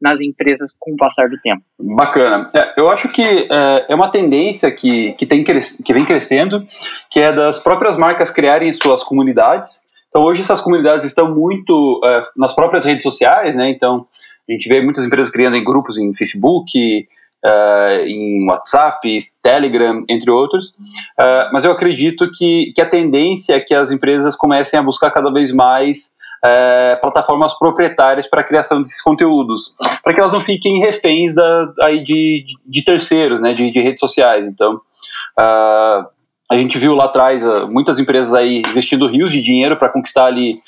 nas 0.00 0.20
empresas 0.20 0.76
com 0.78 0.92
o 0.92 0.96
passar 0.96 1.28
do 1.28 1.40
tempo. 1.40 1.62
Bacana. 1.78 2.50
É, 2.54 2.74
eu 2.78 2.88
acho 2.90 3.08
que 3.08 3.22
é, 3.22 3.86
é, 3.88 3.94
uma 3.94 4.10
tendência 4.10 4.70
que, 4.70 5.12
que, 5.14 5.26
tem, 5.26 5.42
que 5.42 5.92
vem 5.92 6.04
crescendo, 6.04 6.64
que 7.10 7.18
é 7.18 7.32
das 7.32 7.58
próprias 7.58 7.96
marcas 7.96 8.30
criarem 8.30 8.72
suas 8.72 9.02
comunidades. 9.02 9.86
Então, 10.08 10.22
hoje 10.22 10.42
essas 10.42 10.60
comunidades 10.60 11.06
estão 11.06 11.34
muito 11.34 12.00
é, 12.04 12.22
nas 12.36 12.54
próprias 12.54 12.84
redes 12.84 13.02
sociais, 13.02 13.54
né? 13.56 13.68
Então, 13.70 14.06
a 14.48 14.52
gente 14.52 14.68
vê 14.68 14.82
muitas 14.82 15.04
empresas 15.04 15.32
criando 15.32 15.56
em 15.56 15.64
grupos 15.64 15.98
em 15.98 16.14
Facebook, 16.14 17.08
Uh, 17.46 18.04
em 18.04 18.44
WhatsApp, 18.48 19.20
Telegram, 19.40 20.04
entre 20.08 20.28
outros. 20.32 20.70
Uh, 20.70 21.46
mas 21.52 21.64
eu 21.64 21.70
acredito 21.70 22.28
que, 22.36 22.72
que 22.74 22.80
a 22.80 22.88
tendência 22.88 23.54
é 23.54 23.60
que 23.60 23.72
as 23.72 23.92
empresas 23.92 24.34
comecem 24.34 24.80
a 24.80 24.82
buscar 24.82 25.12
cada 25.12 25.32
vez 25.32 25.52
mais 25.52 26.16
é, 26.44 26.96
plataformas 26.96 27.56
proprietárias 27.58 28.26
para 28.26 28.40
a 28.40 28.44
criação 28.44 28.82
desses 28.82 29.00
conteúdos, 29.00 29.74
para 30.02 30.12
que 30.12 30.20
elas 30.20 30.32
não 30.32 30.40
fiquem 30.42 30.80
reféns 30.80 31.34
da, 31.34 31.72
aí 31.82 32.04
de, 32.04 32.44
de, 32.64 32.84
terceiros, 32.84 33.40
né, 33.40 33.54
de, 33.54 33.70
de, 33.70 33.80
redes 33.80 34.00
sociais. 34.00 34.46
Então, 34.46 34.74
uh, 34.74 36.06
a 36.50 36.56
gente 36.56 36.78
viu 36.78 36.94
lá 36.94 37.06
atrás 37.06 37.42
muitas 37.68 37.98
empresas 37.98 38.34
aí 38.34 38.62
investindo 38.68 39.08
rios 39.08 39.32
de 39.32 39.40
dinheiro 39.40 39.76
para 39.76 39.92
conquistar 39.92 40.26
ali 40.26 40.60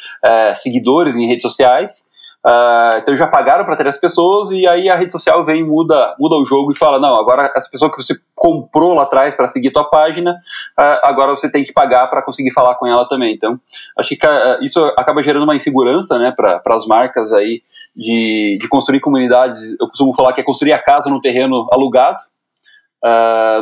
seguidores 0.57 1.14
em 1.14 1.26
redes 1.26 1.43
sociais, 1.43 2.08
Uh, 2.47 2.99
então 2.99 3.16
já 3.16 3.26
pagaram 3.26 3.64
para 3.64 3.74
ter 3.74 3.89
as 3.89 3.99
pessoas 3.99 4.51
e 4.53 4.64
aí 4.64 4.89
a 4.89 4.95
rede 4.95 5.11
social 5.11 5.45
vem 5.45 5.64
muda 5.64 6.14
muda 6.20 6.36
o 6.36 6.45
jogo 6.45 6.70
e 6.70 6.78
fala 6.78 7.01
não 7.01 7.16
agora 7.16 7.53
essa 7.57 7.68
pessoa 7.68 7.91
que 7.91 8.01
você 8.01 8.14
comprou 8.32 8.95
lá 8.95 9.03
atrás 9.03 9.34
para 9.34 9.49
seguir 9.49 9.72
tua 9.72 9.82
página 9.91 10.34
uh, 10.78 10.99
agora 11.03 11.32
você 11.32 11.51
tem 11.51 11.64
que 11.64 11.72
pagar 11.72 12.07
para 12.07 12.22
conseguir 12.22 12.53
falar 12.53 12.76
com 12.76 12.86
ela 12.86 13.09
também. 13.09 13.34
Então 13.34 13.61
acho 13.99 14.16
que 14.16 14.24
uh, 14.24 14.62
isso 14.62 14.78
acaba 14.97 15.20
gerando 15.20 15.43
uma 15.43 15.57
insegurança 15.57 16.16
né 16.16 16.30
para 16.30 16.62
as 16.64 16.86
marcas 16.86 17.32
aí 17.32 17.61
de, 17.95 18.57
de 18.61 18.68
construir 18.68 19.01
comunidades. 19.01 19.72
Eu 19.72 19.89
costumo 19.89 20.14
falar 20.14 20.32
que 20.32 20.41
é 20.41 20.45
construir 20.45 20.72
a 20.72 20.78
casa 20.82 21.11
no 21.11 21.20
terreno 21.20 21.66
alugado 21.72 22.18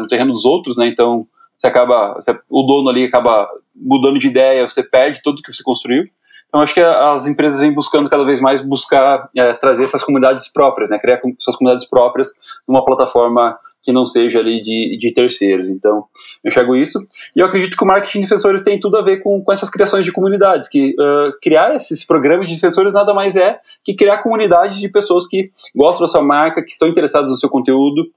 no 0.00 0.06
terreno 0.06 0.32
dos 0.32 0.44
outros 0.44 0.76
né 0.76 0.86
então 0.86 1.26
você 1.56 1.66
acaba 1.66 2.14
você, 2.14 2.38
o 2.48 2.62
dono 2.62 2.88
ali 2.90 3.04
acaba 3.04 3.48
mudando 3.74 4.18
de 4.18 4.28
ideia 4.28 4.68
você 4.68 4.82
perde 4.82 5.20
tudo 5.22 5.42
que 5.42 5.52
você 5.52 5.62
construiu 5.62 6.08
então, 6.56 6.62
acho 6.62 6.72
que 6.72 6.80
as 6.80 7.26
empresas 7.26 7.60
vêm 7.60 7.70
buscando 7.70 8.08
cada 8.08 8.24
vez 8.24 8.40
mais 8.40 8.62
buscar 8.62 9.28
é, 9.36 9.52
trazer 9.52 9.84
essas 9.84 10.02
comunidades 10.02 10.50
próprias, 10.50 10.88
né? 10.88 10.98
criar 10.98 11.20
suas 11.38 11.54
comunidades 11.54 11.86
próprias 11.86 12.30
numa 12.66 12.82
plataforma 12.82 13.58
que 13.82 13.92
não 13.92 14.06
seja 14.06 14.38
ali 14.38 14.62
de, 14.62 14.96
de 14.98 15.12
terceiros. 15.12 15.68
Então, 15.68 16.06
eu 16.42 16.48
enxergo 16.48 16.74
isso. 16.74 16.98
E 17.36 17.40
eu 17.40 17.46
acredito 17.46 17.76
que 17.76 17.84
o 17.84 17.86
marketing 17.86 18.22
de 18.22 18.28
sensores 18.28 18.62
tem 18.62 18.80
tudo 18.80 18.96
a 18.96 19.02
ver 19.02 19.18
com, 19.18 19.44
com 19.44 19.52
essas 19.52 19.68
criações 19.68 20.06
de 20.06 20.12
comunidades, 20.12 20.66
que 20.66 20.96
uh, 20.98 21.38
criar 21.42 21.76
esses 21.76 22.06
programas 22.06 22.48
de 22.48 22.56
sensores 22.56 22.94
nada 22.94 23.12
mais 23.12 23.36
é 23.36 23.60
que 23.84 23.92
criar 23.92 24.22
comunidades 24.22 24.78
de 24.80 24.88
pessoas 24.88 25.26
que 25.26 25.50
gostam 25.74 26.06
da 26.06 26.10
sua 26.10 26.22
marca, 26.22 26.64
que 26.64 26.70
estão 26.70 26.88
interessadas 26.88 27.30
no 27.30 27.36
seu 27.36 27.50
conteúdo 27.50 28.10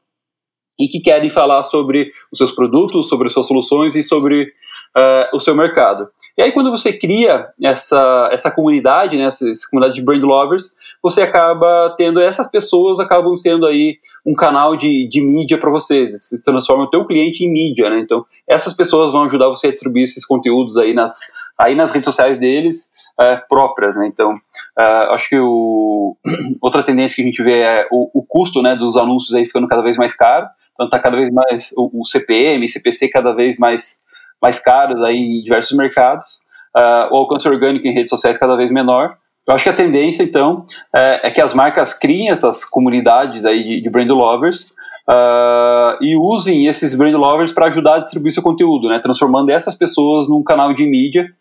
e 0.79 0.87
que 0.87 1.01
querem 1.01 1.29
falar 1.29 1.65
sobre 1.65 2.09
os 2.31 2.37
seus 2.37 2.53
produtos, 2.53 3.09
sobre 3.09 3.27
as 3.27 3.33
suas 3.33 3.47
soluções 3.47 3.95
e 3.95 4.01
sobre 4.01 4.53
uh, 4.95 5.35
o 5.35 5.39
seu 5.39 5.55
mercado. 5.55 6.09
E 6.37 6.41
aí, 6.41 6.51
quando 6.51 6.71
você 6.71 6.93
cria 6.93 7.49
essa, 7.61 8.29
essa 8.31 8.49
comunidade, 8.49 9.17
né, 9.17 9.25
essa, 9.25 9.49
essa, 9.49 9.67
comunidade 9.69 9.99
de 9.99 10.05
brand 10.05 10.23
lovers, 10.23 10.73
você 11.01 11.21
acaba 11.21 11.93
tendo 11.97 12.19
essas 12.19 12.49
pessoas 12.49 12.99
acabam 12.99 13.35
sendo 13.35 13.65
aí 13.65 13.97
um 14.25 14.33
canal 14.33 14.75
de, 14.75 15.07
de 15.07 15.21
mídia 15.21 15.57
para 15.57 15.69
vocês. 15.69 16.29
Se 16.29 16.43
transforma 16.43 16.83
o 16.83 16.89
teu 16.89 17.05
cliente 17.05 17.43
em 17.43 17.51
mídia, 17.51 17.89
né? 17.89 17.99
Então, 17.99 18.25
essas 18.47 18.73
pessoas 18.73 19.11
vão 19.11 19.23
ajudar 19.23 19.49
você 19.49 19.67
a 19.67 19.71
distribuir 19.71 20.03
esses 20.03 20.25
conteúdos 20.25 20.77
aí 20.77 20.93
nas, 20.93 21.19
aí 21.57 21.75
nas 21.75 21.91
redes 21.91 22.05
sociais 22.05 22.37
deles. 22.37 22.89
Uh, 23.19 23.35
próprias, 23.49 23.97
né? 23.97 24.07
Então, 24.07 24.35
uh, 24.35 25.11
acho 25.11 25.27
que 25.27 25.37
o, 25.37 26.15
outra 26.61 26.81
tendência 26.83 27.17
que 27.17 27.21
a 27.21 27.25
gente 27.25 27.43
vê 27.43 27.59
é 27.59 27.85
o, 27.91 28.09
o, 28.17 28.25
custo, 28.25 28.61
né, 28.61 28.77
dos 28.77 28.95
anúncios 28.95 29.35
aí 29.35 29.43
ficando 29.43 29.67
cada 29.67 29.81
vez 29.81 29.97
mais 29.97 30.15
caro. 30.15 30.47
Então, 30.73 30.85
está 30.85 30.97
cada 30.97 31.17
vez 31.17 31.29
mais 31.29 31.73
o, 31.75 31.99
o 31.99 32.05
CPM, 32.05 32.65
CPC 32.65 33.09
cada 33.09 33.33
vez 33.33 33.57
mais 33.57 33.99
mais 34.41 34.59
caros 34.59 35.01
aí 35.01 35.17
em 35.17 35.43
diversos 35.43 35.75
mercados, 35.77 36.39
uh, 36.75 37.13
o 37.13 37.17
alcance 37.17 37.47
orgânico 37.47 37.87
em 37.87 37.93
redes 37.93 38.09
sociais 38.09 38.37
cada 38.37 38.55
vez 38.55 38.71
menor. 38.71 39.15
Eu 39.47 39.55
acho 39.55 39.63
que 39.63 39.69
a 39.69 39.73
tendência, 39.73 40.21
então, 40.21 40.63
é, 40.95 41.27
é 41.27 41.31
que 41.31 41.41
as 41.41 41.55
marcas 41.55 41.93
criem 41.93 42.29
essas 42.29 42.63
comunidades 42.63 43.45
aí 43.45 43.63
de, 43.63 43.81
de 43.81 43.89
brand 43.89 44.09
lovers 44.09 44.71
uh, 45.09 45.97
e 45.99 46.15
usem 46.15 46.67
esses 46.67 46.93
brand 46.93 47.15
lovers 47.15 47.51
para 47.51 47.65
ajudar 47.65 47.95
a 47.95 47.99
distribuir 47.99 48.31
seu 48.31 48.43
conteúdo, 48.43 48.87
né, 48.87 48.99
transformando 48.99 49.49
essas 49.49 49.73
pessoas 49.73 50.29
num 50.29 50.43
canal 50.43 50.71
de 50.73 50.85
mídia, 50.85 51.31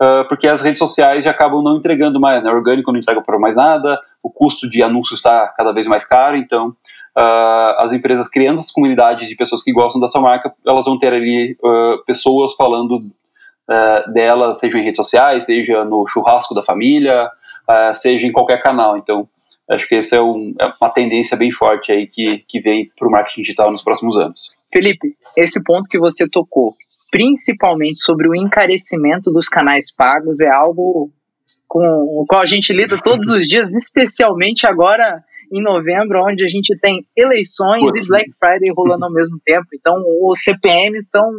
uh, 0.00 0.26
porque 0.28 0.48
as 0.48 0.62
redes 0.62 0.78
sociais 0.78 1.24
já 1.24 1.30
acabam 1.30 1.62
não 1.62 1.76
entregando 1.76 2.18
mais, 2.18 2.42
né, 2.42 2.50
o 2.50 2.54
orgânico 2.54 2.90
não 2.90 2.98
entrega 2.98 3.20
para 3.20 3.38
mais 3.38 3.56
nada, 3.56 4.00
o 4.22 4.30
custo 4.30 4.68
de 4.68 4.82
anúncios 4.82 5.18
está 5.18 5.52
cada 5.54 5.72
vez 5.72 5.86
mais 5.86 6.06
caro, 6.06 6.36
então 6.36 6.74
uh, 7.18 7.80
as 7.80 7.92
empresas 7.92 8.28
criando 8.28 8.60
as 8.60 8.70
comunidades 8.70 9.28
de 9.28 9.34
pessoas 9.34 9.62
que 9.62 9.72
gostam 9.72 10.00
da 10.00 10.06
sua 10.06 10.20
marca, 10.20 10.54
elas 10.66 10.84
vão 10.84 10.96
ter 10.96 11.12
ali 11.12 11.56
uh, 11.62 12.04
pessoas 12.04 12.54
falando 12.54 12.96
uh, 12.96 14.12
dela, 14.12 14.54
seja 14.54 14.78
em 14.78 14.82
redes 14.82 14.96
sociais, 14.96 15.44
seja 15.44 15.84
no 15.84 16.06
churrasco 16.06 16.54
da 16.54 16.62
família, 16.62 17.30
seja 17.94 18.26
em 18.26 18.32
qualquer 18.32 18.62
canal. 18.62 18.96
Então, 18.96 19.28
acho 19.70 19.86
que 19.86 19.96
essa 19.96 20.16
é, 20.16 20.22
um, 20.22 20.54
é 20.58 20.72
uma 20.80 20.90
tendência 20.90 21.36
bem 21.36 21.50
forte 21.50 21.92
aí 21.92 22.06
que, 22.06 22.38
que 22.48 22.60
vem 22.60 22.90
para 22.98 23.06
o 23.06 23.10
marketing 23.10 23.42
digital 23.42 23.70
nos 23.70 23.82
próximos 23.82 24.16
anos. 24.16 24.58
Felipe, 24.72 25.14
esse 25.36 25.62
ponto 25.62 25.86
que 25.90 25.98
você 25.98 26.26
tocou, 26.26 26.74
principalmente 27.10 28.00
sobre 28.00 28.26
o 28.26 28.34
encarecimento 28.34 29.30
dos 29.30 29.50
canais 29.50 29.94
pagos, 29.94 30.40
é 30.40 30.48
algo 30.48 31.10
com 31.66 31.82
o 31.82 32.24
qual 32.26 32.40
a 32.40 32.46
gente 32.46 32.72
lida 32.72 32.96
todos 32.96 33.28
os 33.28 33.46
dias, 33.46 33.74
especialmente 33.74 34.66
agora 34.66 35.22
em 35.52 35.62
novembro, 35.62 36.22
onde 36.24 36.44
a 36.44 36.48
gente 36.48 36.76
tem 36.80 37.04
eleições 37.16 37.80
Putz. 37.80 38.06
e 38.06 38.08
Black 38.08 38.30
Friday 38.38 38.72
rolando 38.76 39.04
ao 39.04 39.12
mesmo 39.12 39.38
tempo. 39.44 39.66
Então, 39.74 40.02
os 40.22 40.42
CPMs 40.42 41.06
estão 41.06 41.30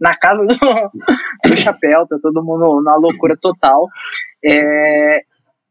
na 0.00 0.16
casa 0.16 0.44
do, 0.46 0.54
do 1.48 1.56
chapéu, 1.56 2.06
tá 2.06 2.16
todo 2.20 2.44
mundo 2.44 2.82
na 2.82 2.96
loucura 2.96 3.36
total. 3.40 3.86
É, 4.44 5.22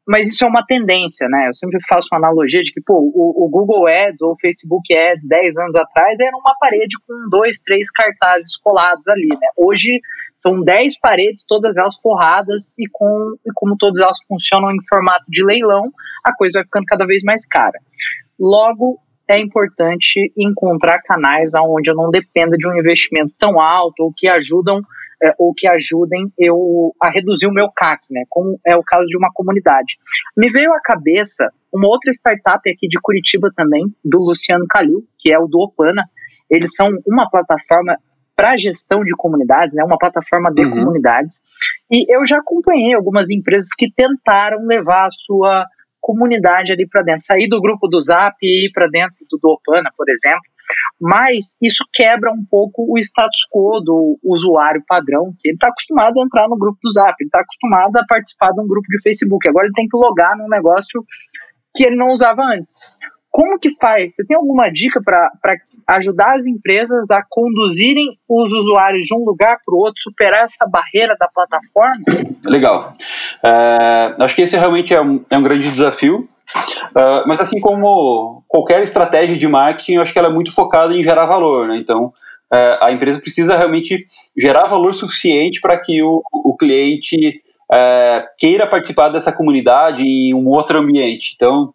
mas 0.08 0.28
isso 0.28 0.44
é 0.44 0.48
uma 0.48 0.66
tendência, 0.66 1.28
né? 1.30 1.48
Eu 1.48 1.54
sempre 1.54 1.80
faço 1.88 2.08
uma 2.12 2.18
analogia 2.18 2.62
de 2.62 2.72
que, 2.72 2.82
pô, 2.82 2.96
o, 2.96 3.46
o, 3.46 3.50
Google 3.50 3.88
Ads 3.88 4.22
ou 4.22 4.34
o 4.34 4.40
Facebook 4.40 4.94
Ads 4.94 5.28
10 5.28 5.58
anos 5.58 5.76
atrás 5.76 6.18
era 6.20 6.36
uma 6.36 6.54
parede 6.60 6.96
com 7.08 7.30
dois, 7.30 7.62
três 7.62 7.90
cartazes 7.90 8.58
colados 8.58 9.08
ali, 9.08 9.30
né? 9.30 9.48
Hoje 9.58 10.00
são 10.36 10.62
10 10.62 11.00
paredes, 11.00 11.46
todas 11.48 11.78
elas 11.78 11.96
forradas 11.98 12.74
e, 12.78 12.88
com, 12.92 13.36
e 13.46 13.52
como 13.54 13.76
todas 13.78 14.00
elas 14.00 14.18
funcionam 14.28 14.72
em 14.72 14.84
formato 14.88 15.26
de 15.28 15.44
leilão, 15.44 15.92
a 16.24 16.36
coisa 16.36 16.60
vai 16.60 16.64
ficando 16.66 16.86
cada 16.86 17.06
vez 17.06 17.24
mais 17.24 17.46
cara. 17.46 17.78
Logo, 18.40 19.00
é 19.30 19.40
importante 19.40 20.32
encontrar 20.38 21.02
canais 21.02 21.52
onde 21.56 21.90
eu 21.90 21.96
não 21.96 22.10
dependa 22.10 22.58
de 22.58 22.68
um 22.68 22.78
investimento 22.78 23.34
tão 23.38 23.60
alto 23.60 24.04
ou 24.04 24.14
que 24.16 24.28
ajudam 24.28 24.82
é, 25.24 25.34
ou 25.40 25.54
que 25.54 25.66
ajudem 25.68 26.32
eu 26.38 26.94
a 27.02 27.10
reduzir 27.10 27.48
o 27.48 27.54
meu 27.54 27.70
CAC, 27.72 28.02
né? 28.12 28.24
Como 28.30 28.60
é 28.66 28.76
o 28.76 28.84
caso 28.84 29.06
de 29.06 29.18
uma 29.18 29.32
comunidade. 29.34 29.96
Me 30.36 30.50
veio 30.50 30.74
à 30.74 30.82
cabeça 30.82 31.50
uma 31.72 31.88
outra 31.88 32.12
startup 32.12 32.70
aqui 32.70 32.88
de 32.90 33.00
Curitiba 33.02 33.50
também, 33.56 33.84
do 34.04 34.20
Luciano 34.20 34.66
Calil, 34.68 35.06
que 35.18 35.32
é 35.32 35.40
o 35.40 35.48
do 35.48 35.60
Opana. 35.60 36.04
Eles 36.50 36.76
são 36.76 36.90
uma 37.08 37.30
plataforma 37.30 37.98
para 38.36 38.58
gestão 38.58 39.04
de 39.04 39.16
comunidades, 39.16 39.74
né, 39.74 39.84
uma 39.84 39.98
plataforma 39.98 40.52
de 40.52 40.64
uhum. 40.64 40.72
comunidades. 40.72 41.42
E 41.92 42.06
eu 42.14 42.26
já 42.26 42.40
acompanhei 42.40 42.94
algumas 42.94 43.30
empresas 43.30 43.70
que 43.78 43.92
tentaram 43.92 44.66
levar 44.66 45.08
a 45.08 45.12
sua 45.12 45.66
comunidade 46.02 46.72
ali 46.72 46.88
para 46.88 47.02
dentro, 47.02 47.26
sair 47.26 47.48
do 47.48 47.62
grupo 47.62 47.88
do 47.88 48.02
Zap 48.02 48.36
e 48.42 48.66
ir 48.68 48.72
para 48.72 48.88
dentro 48.88 49.16
do 49.32 49.50
Opana, 49.50 49.90
por 49.96 50.10
exemplo. 50.10 50.42
Mas 51.00 51.56
isso 51.62 51.86
quebra 51.94 52.32
um 52.32 52.44
pouco 52.50 52.86
o 52.90 52.98
status 53.00 53.40
quo 53.50 53.80
do 53.80 54.20
usuário 54.24 54.84
padrão, 54.88 55.34
que 55.40 55.50
ele 55.50 55.56
está 55.56 55.68
acostumado 55.68 56.20
a 56.20 56.24
entrar 56.24 56.50
no 56.50 56.58
grupo 56.58 56.78
do 56.84 56.92
Zap, 56.92 57.16
ele 57.20 57.28
está 57.28 57.40
acostumado 57.40 57.96
a 57.98 58.06
participar 58.06 58.52
de 58.52 58.62
um 58.62 58.68
grupo 58.68 58.88
de 58.90 59.02
Facebook. 59.02 59.48
Agora 59.48 59.66
ele 59.66 59.74
tem 59.74 59.88
que 59.88 59.98
logar 59.98 60.38
num 60.38 60.50
negócio 60.50 61.04
que 61.76 61.86
ele 61.86 61.96
não 61.96 62.10
usava 62.10 62.44
antes. 62.44 62.76
Como 63.34 63.58
que 63.58 63.72
faz? 63.82 64.16
Você 64.16 64.28
tem 64.28 64.38
alguma 64.38 64.70
dica 64.70 65.02
para 65.04 65.58
ajudar 65.88 66.36
as 66.36 66.46
empresas 66.46 67.10
a 67.10 67.24
conduzirem 67.28 68.06
os 68.30 68.54
usuários 68.54 69.06
de 69.08 69.16
um 69.16 69.26
lugar 69.26 69.58
para 69.66 69.74
o 69.74 69.80
outro, 69.80 70.00
superar 70.04 70.44
essa 70.44 70.68
barreira 70.70 71.16
da 71.20 71.28
plataforma? 71.28 72.04
Legal. 72.46 72.96
É, 73.44 74.16
acho 74.20 74.36
que 74.36 74.44
esse 74.44 74.56
realmente 74.56 74.94
é 74.94 75.02
um, 75.02 75.26
é 75.32 75.36
um 75.36 75.42
grande 75.42 75.72
desafio. 75.72 76.30
Uh, 76.92 77.26
mas 77.26 77.42
assim 77.42 77.60
como 77.60 78.44
qualquer 78.48 78.84
estratégia 78.84 79.36
de 79.36 79.48
marketing, 79.48 79.98
acho 79.98 80.14
que 80.14 80.20
ela 80.20 80.28
é 80.28 80.32
muito 80.32 80.54
focada 80.54 80.94
em 80.94 81.02
gerar 81.02 81.26
valor, 81.26 81.68
né? 81.68 81.78
Então, 81.78 82.14
uh, 82.54 82.84
a 82.84 82.92
empresa 82.92 83.20
precisa 83.20 83.58
realmente 83.58 84.06
gerar 84.38 84.66
valor 84.66 84.94
suficiente 84.94 85.60
para 85.60 85.76
que 85.80 86.04
o, 86.04 86.22
o 86.32 86.56
cliente 86.56 87.42
uh, 87.74 88.28
queira 88.38 88.68
participar 88.68 89.10
dessa 89.10 89.32
comunidade 89.32 90.04
em 90.04 90.34
um 90.34 90.48
outro 90.48 90.78
ambiente. 90.78 91.34
Então, 91.36 91.74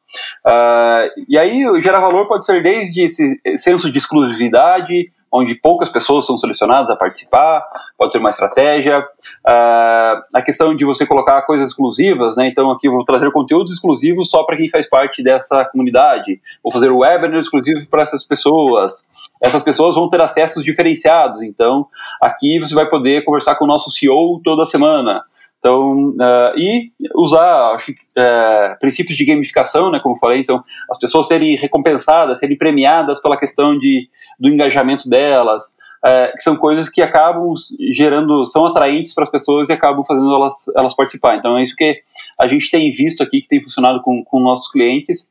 e 1.29 1.37
aí 1.37 1.65
gerar 1.83 2.01
valor 2.01 2.27
pode 2.27 2.47
ser 2.47 2.63
desde 2.63 3.03
esse 3.03 3.37
senso 3.57 3.91
de 3.91 3.99
exclusividade, 3.99 5.11
onde 5.31 5.55
poucas 5.55 5.89
pessoas 5.89 6.27
são 6.27 6.39
selecionadas 6.39 6.91
a 6.91 6.97
participar, 6.97 7.63
pode 7.97 8.13
ser 8.13 8.19
uma 8.19 8.31
estratégia. 8.31 9.01
Uh, 9.01 10.23
a 10.35 10.43
questão 10.43 10.75
de 10.75 10.85
você 10.85 11.07
colocar 11.07 11.43
coisas 11.43 11.71
exclusivas, 11.71 12.37
né? 12.37 12.49
Então 12.49 12.71
aqui 12.71 12.89
eu 12.89 12.93
vou 12.93 13.05
trazer 13.05 13.31
conteúdos 13.31 13.73
exclusivos 13.73 14.31
só 14.31 14.43
para 14.45 14.57
quem 14.57 14.69
faz 14.69 14.89
parte 14.89 15.23
dessa 15.23 15.65
comunidade. 15.67 16.41
Vou 16.63 16.73
fazer 16.73 16.91
o 16.91 16.99
webinar 16.99 17.39
exclusivo 17.39 17.87
para 17.89 18.03
essas 18.03 18.25
pessoas. 18.25 19.03
Essas 19.41 19.63
pessoas 19.63 19.95
vão 19.95 20.09
ter 20.09 20.21
acessos 20.21 20.65
diferenciados. 20.65 21.43
Então 21.43 21.87
aqui 22.21 22.59
você 22.59 22.75
vai 22.75 22.89
poder 22.89 23.25
conversar 23.25 23.57
com 23.57 23.65
o 23.65 23.69
nosso 23.69 23.91
CEO 23.91 24.41
toda 24.43 24.67
semana. 24.67 25.23
Então, 25.59 26.11
uh, 26.11 26.57
e 26.57 26.93
usar 27.17 27.75
acho, 27.75 27.91
uh, 27.91 28.79
princípios 28.81 29.19
de 29.19 29.25
gamificação, 29.25 29.91
né, 29.91 29.99
como 30.01 30.15
eu 30.15 30.19
falei, 30.19 30.41
então, 30.41 30.63
as 30.91 30.99
pessoas 30.99 31.27
serem 31.27 31.57
recompensadas, 31.57 32.39
serem 32.39 32.57
premiadas 32.57 33.21
pela 33.21 33.37
questão 33.37 33.77
de, 33.77 34.09
do 34.39 34.49
engajamento 34.49 35.09
delas, 35.09 35.65
uh, 36.05 36.33
que 36.33 36.43
são 36.43 36.57
coisas 36.57 36.89
que 36.89 37.03
acabam 37.03 37.55
gerando, 37.91 38.47
são 38.47 38.67
atraentes 38.67 39.13
para 39.13 39.25
as 39.25 39.31
pessoas 39.31 39.69
e 39.69 39.73
acabam 39.73 40.05
fazendo 40.05 40.33
elas, 40.33 40.55
elas 40.77 40.95
participar. 40.95 41.37
Então, 41.37 41.59
é 41.59 41.63
isso 41.63 41.75
que 41.75 42.03
a 42.39 42.47
gente 42.47 42.71
tem 42.71 42.91
visto 42.93 43.23
aqui, 43.23 43.41
que 43.41 43.49
tem 43.49 43.63
funcionado 43.63 44.01
com, 44.03 44.23
com 44.25 44.39
nossos 44.39 44.71
clientes, 44.71 45.29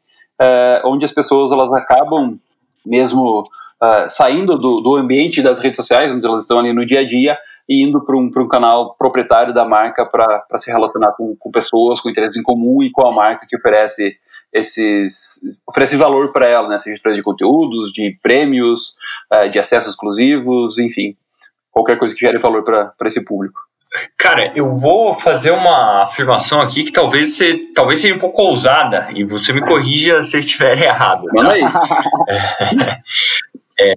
onde 0.86 1.04
as 1.04 1.12
pessoas 1.12 1.52
elas 1.52 1.74
acabam 1.74 2.38
mesmo 2.86 3.44
saindo 4.08 4.56
do, 4.56 4.82
do 4.82 4.96
ambiente 4.96 5.42
das 5.42 5.60
redes 5.60 5.78
sociais, 5.78 6.12
onde 6.12 6.28
elas 6.28 6.44
estão 6.44 6.60
ali 6.60 6.72
no 6.74 6.86
dia 6.86 7.00
a 7.00 7.08
dia, 7.08 7.36
e 7.68 7.84
indo 7.84 8.04
para 8.06 8.16
um, 8.16 8.32
um 8.36 8.48
canal 8.48 8.96
proprietário 8.96 9.54
da 9.54 9.66
marca 9.66 10.06
para 10.06 10.58
se 10.58 10.72
relacionar 10.72 11.12
com, 11.14 11.36
com 11.38 11.52
pessoas 11.52 12.00
com 12.00 12.10
interesses 12.10 12.38
em 12.38 12.44
comum 12.44 12.82
e 12.82 12.90
com 12.92 13.06
a 13.06 13.14
marca 13.14 13.46
que 13.48 13.58
oferece 13.58 14.16
esses 14.54 15.40
oferece 15.68 15.98
valor 15.98 16.32
para 16.32 16.48
ela, 16.48 16.68
né? 16.70 16.80
Seja 16.80 16.98
através 16.98 17.18
de 17.18 17.24
conteúdos, 17.24 17.92
de 17.92 18.18
prêmios, 18.22 18.96
uh, 19.32 19.50
de 19.50 19.60
acessos 19.60 19.90
exclusivos, 19.90 20.80
enfim, 20.80 21.16
qualquer 21.72 21.98
coisa 21.98 22.16
que 22.16 22.22
gere 22.22 22.40
valor 22.40 22.64
para 22.64 22.94
esse 23.06 23.24
público. 23.24 23.60
Cara, 24.18 24.52
eu 24.56 24.76
vou 24.76 25.14
fazer 25.14 25.52
uma 25.52 26.04
afirmação 26.04 26.62
aqui 26.62 26.84
que 26.84 26.92
talvez, 26.92 27.36
você, 27.36 27.58
talvez 27.74 28.00
seja 28.00 28.16
um 28.16 28.20
pouco 28.20 28.42
ousada 28.42 29.08
e 29.16 29.24
você 29.24 29.54
me 29.54 29.62
corrija 29.62 30.24
se 30.24 30.36
eu 30.36 30.40
estiver 30.40 30.78
errado. 30.82 31.26
Manda 31.34 31.54
aí. 31.54 31.62
É, 33.80 33.92
é, 33.92 33.94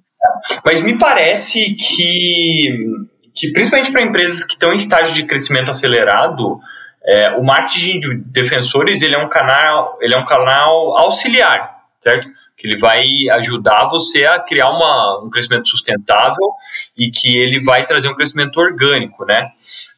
mas 0.62 0.82
me 0.82 0.98
parece 0.98 1.74
que 1.74 2.86
que 3.34 3.52
principalmente 3.52 3.92
para 3.92 4.02
empresas 4.02 4.44
que 4.44 4.54
estão 4.54 4.72
em 4.72 4.76
estágio 4.76 5.14
de 5.14 5.24
crescimento 5.24 5.70
acelerado, 5.70 6.60
é, 7.04 7.30
o 7.32 7.42
marketing 7.42 8.00
de 8.00 8.14
defensores 8.16 9.02
ele 9.02 9.14
é 9.14 9.18
um 9.18 9.28
canal, 9.28 9.98
ele 10.00 10.14
é 10.14 10.18
um 10.18 10.24
canal 10.24 10.96
auxiliar, 10.98 11.78
certo? 12.00 12.28
Que 12.56 12.66
ele 12.66 12.78
vai 12.78 13.06
ajudar 13.32 13.86
você 13.86 14.26
a 14.26 14.38
criar 14.38 14.68
uma, 14.70 15.22
um 15.24 15.30
crescimento 15.30 15.68
sustentável 15.68 16.52
e 16.96 17.10
que 17.10 17.36
ele 17.38 17.60
vai 17.62 17.86
trazer 17.86 18.08
um 18.08 18.14
crescimento 18.14 18.58
orgânico, 18.58 19.24
né? 19.24 19.48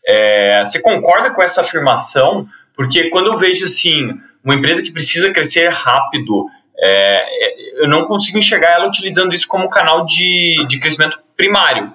É, 0.06 0.64
você 0.64 0.80
concorda 0.80 1.34
com 1.34 1.42
essa 1.42 1.60
afirmação? 1.60 2.46
Porque 2.74 3.10
quando 3.10 3.32
eu 3.32 3.38
vejo 3.38 3.64
assim 3.64 4.10
uma 4.44 4.54
empresa 4.54 4.82
que 4.82 4.92
precisa 4.92 5.32
crescer 5.32 5.68
rápido, 5.68 6.46
é, 6.78 7.22
é 7.24 7.62
eu 7.82 7.88
não 7.88 8.04
consigo 8.04 8.38
enxergar 8.38 8.72
ela 8.72 8.86
utilizando 8.86 9.34
isso 9.34 9.48
como 9.48 9.68
canal 9.68 10.04
de, 10.04 10.64
de 10.68 10.78
crescimento 10.78 11.18
primário, 11.36 11.92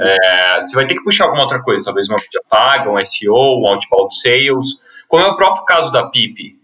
é, 0.00 0.60
você 0.60 0.74
vai 0.74 0.86
ter 0.86 0.94
que 0.94 1.02
puxar 1.02 1.24
alguma 1.24 1.42
outra 1.42 1.62
coisa, 1.62 1.84
talvez 1.84 2.08
uma 2.08 2.18
mídia 2.18 2.40
paga, 2.48 2.90
um 2.90 3.04
SEO, 3.04 3.60
um 3.60 3.66
outbound 3.66 4.14
sales, 4.20 4.80
como 5.08 5.22
é 5.22 5.26
o 5.26 5.36
próprio 5.36 5.64
caso 5.64 5.92
da 5.92 6.06
PIP. 6.06 6.56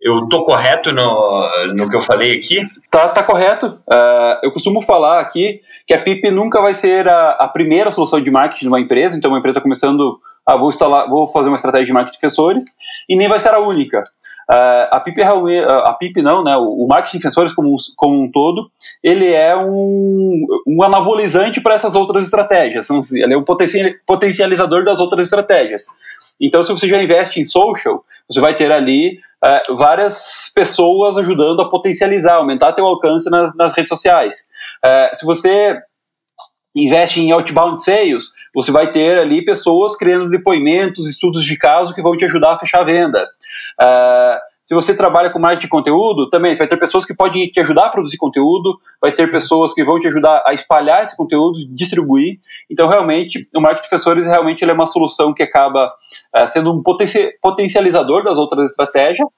Eu 0.00 0.28
tô 0.28 0.44
correto 0.44 0.92
no, 0.92 1.74
no 1.74 1.88
que 1.88 1.96
eu 1.96 2.00
falei 2.00 2.38
aqui? 2.38 2.60
Tá, 2.90 3.08
tá 3.08 3.22
correto. 3.22 3.78
Uh, 3.88 4.38
eu 4.42 4.52
costumo 4.52 4.82
falar 4.82 5.20
aqui 5.20 5.60
que 5.86 5.94
a 5.94 6.00
PIP 6.00 6.30
nunca 6.30 6.60
vai 6.60 6.74
ser 6.74 7.08
a, 7.08 7.30
a, 7.30 7.48
primeira 7.48 7.90
solução 7.90 8.20
de 8.20 8.30
marketing 8.30 8.66
de 8.66 8.68
uma 8.68 8.80
empresa, 8.80 9.16
então 9.16 9.30
uma 9.30 9.38
empresa 9.38 9.60
começando, 9.60 10.20
ah, 10.46 10.56
vou 10.56 10.68
instalar, 10.68 11.08
vou 11.08 11.26
fazer 11.28 11.48
uma 11.48 11.56
estratégia 11.56 11.86
de 11.86 11.92
marketing 11.92 12.16
de 12.16 12.20
defensores, 12.20 12.64
e 13.08 13.16
nem 13.16 13.28
vai 13.28 13.40
ser 13.40 13.54
a 13.54 13.58
única. 13.58 14.04
Uh, 14.48 14.86
a 14.92 15.00
PIP, 15.00 15.22
a 15.22 15.92
PIP 15.94 16.22
não, 16.22 16.44
né, 16.44 16.56
o 16.56 16.86
marketing 16.88 17.16
de 17.16 17.22
defensores 17.22 17.52
como, 17.52 17.74
como 17.96 18.22
um 18.22 18.30
todo, 18.30 18.70
ele 19.02 19.32
é 19.32 19.56
um, 19.56 20.46
um 20.66 20.82
anabolizante 20.84 21.60
para 21.60 21.74
essas 21.74 21.96
outras 21.96 22.24
estratégias, 22.24 22.88
ele 23.12 23.34
é 23.34 23.36
um 23.36 23.44
potencializador 24.06 24.84
das 24.84 25.00
outras 25.00 25.26
estratégias. 25.26 25.86
Então, 26.40 26.62
se 26.62 26.70
você 26.70 26.88
já 26.88 27.02
investe 27.02 27.40
em 27.40 27.44
social, 27.44 28.04
você 28.28 28.40
vai 28.40 28.54
ter 28.56 28.70
ali 28.70 29.18
uh, 29.42 29.74
várias 29.74 30.50
pessoas 30.54 31.16
ajudando 31.16 31.62
a 31.62 31.68
potencializar, 31.68 32.34
aumentar 32.34 32.72
teu 32.72 32.86
alcance 32.86 33.28
nas, 33.30 33.54
nas 33.56 33.74
redes 33.74 33.88
sociais. 33.88 34.48
Uh, 34.84 35.16
se 35.16 35.24
você 35.24 35.80
investe 36.76 37.20
em 37.20 37.32
outbound 37.32 37.82
sales, 37.82 38.26
você 38.54 38.70
vai 38.70 38.90
ter 38.90 39.18
ali 39.18 39.44
pessoas 39.44 39.96
criando 39.96 40.28
depoimentos, 40.28 41.08
estudos 41.08 41.44
de 41.44 41.56
caso 41.56 41.94
que 41.94 42.02
vão 42.02 42.16
te 42.16 42.24
ajudar 42.24 42.52
a 42.52 42.58
fechar 42.58 42.80
a 42.80 42.84
venda. 42.84 43.26
Uh, 43.80 44.56
se 44.62 44.74
você 44.74 44.94
trabalha 44.94 45.30
com 45.30 45.38
marketing 45.38 45.66
de 45.66 45.68
conteúdo, 45.68 46.28
também 46.28 46.52
você 46.52 46.58
vai 46.58 46.66
ter 46.66 46.76
pessoas 46.76 47.04
que 47.04 47.14
podem 47.14 47.46
te 47.48 47.60
ajudar 47.60 47.86
a 47.86 47.88
produzir 47.88 48.16
conteúdo, 48.16 48.76
vai 49.00 49.12
ter 49.12 49.30
pessoas 49.30 49.72
que 49.72 49.84
vão 49.84 49.98
te 50.00 50.08
ajudar 50.08 50.42
a 50.44 50.52
espalhar 50.52 51.04
esse 51.04 51.16
conteúdo, 51.16 51.58
distribuir. 51.72 52.40
Então, 52.68 52.88
realmente, 52.88 53.48
o 53.54 53.60
marketing 53.60 53.84
de 53.84 53.88
professores 53.88 54.26
realmente 54.26 54.64
é 54.64 54.72
uma 54.72 54.88
solução 54.88 55.32
que 55.32 55.42
acaba 55.42 55.86
uh, 56.34 56.48
sendo 56.48 56.72
um 56.72 56.82
potencializador 57.40 58.24
das 58.24 58.38
outras 58.38 58.70
estratégias 58.70 59.28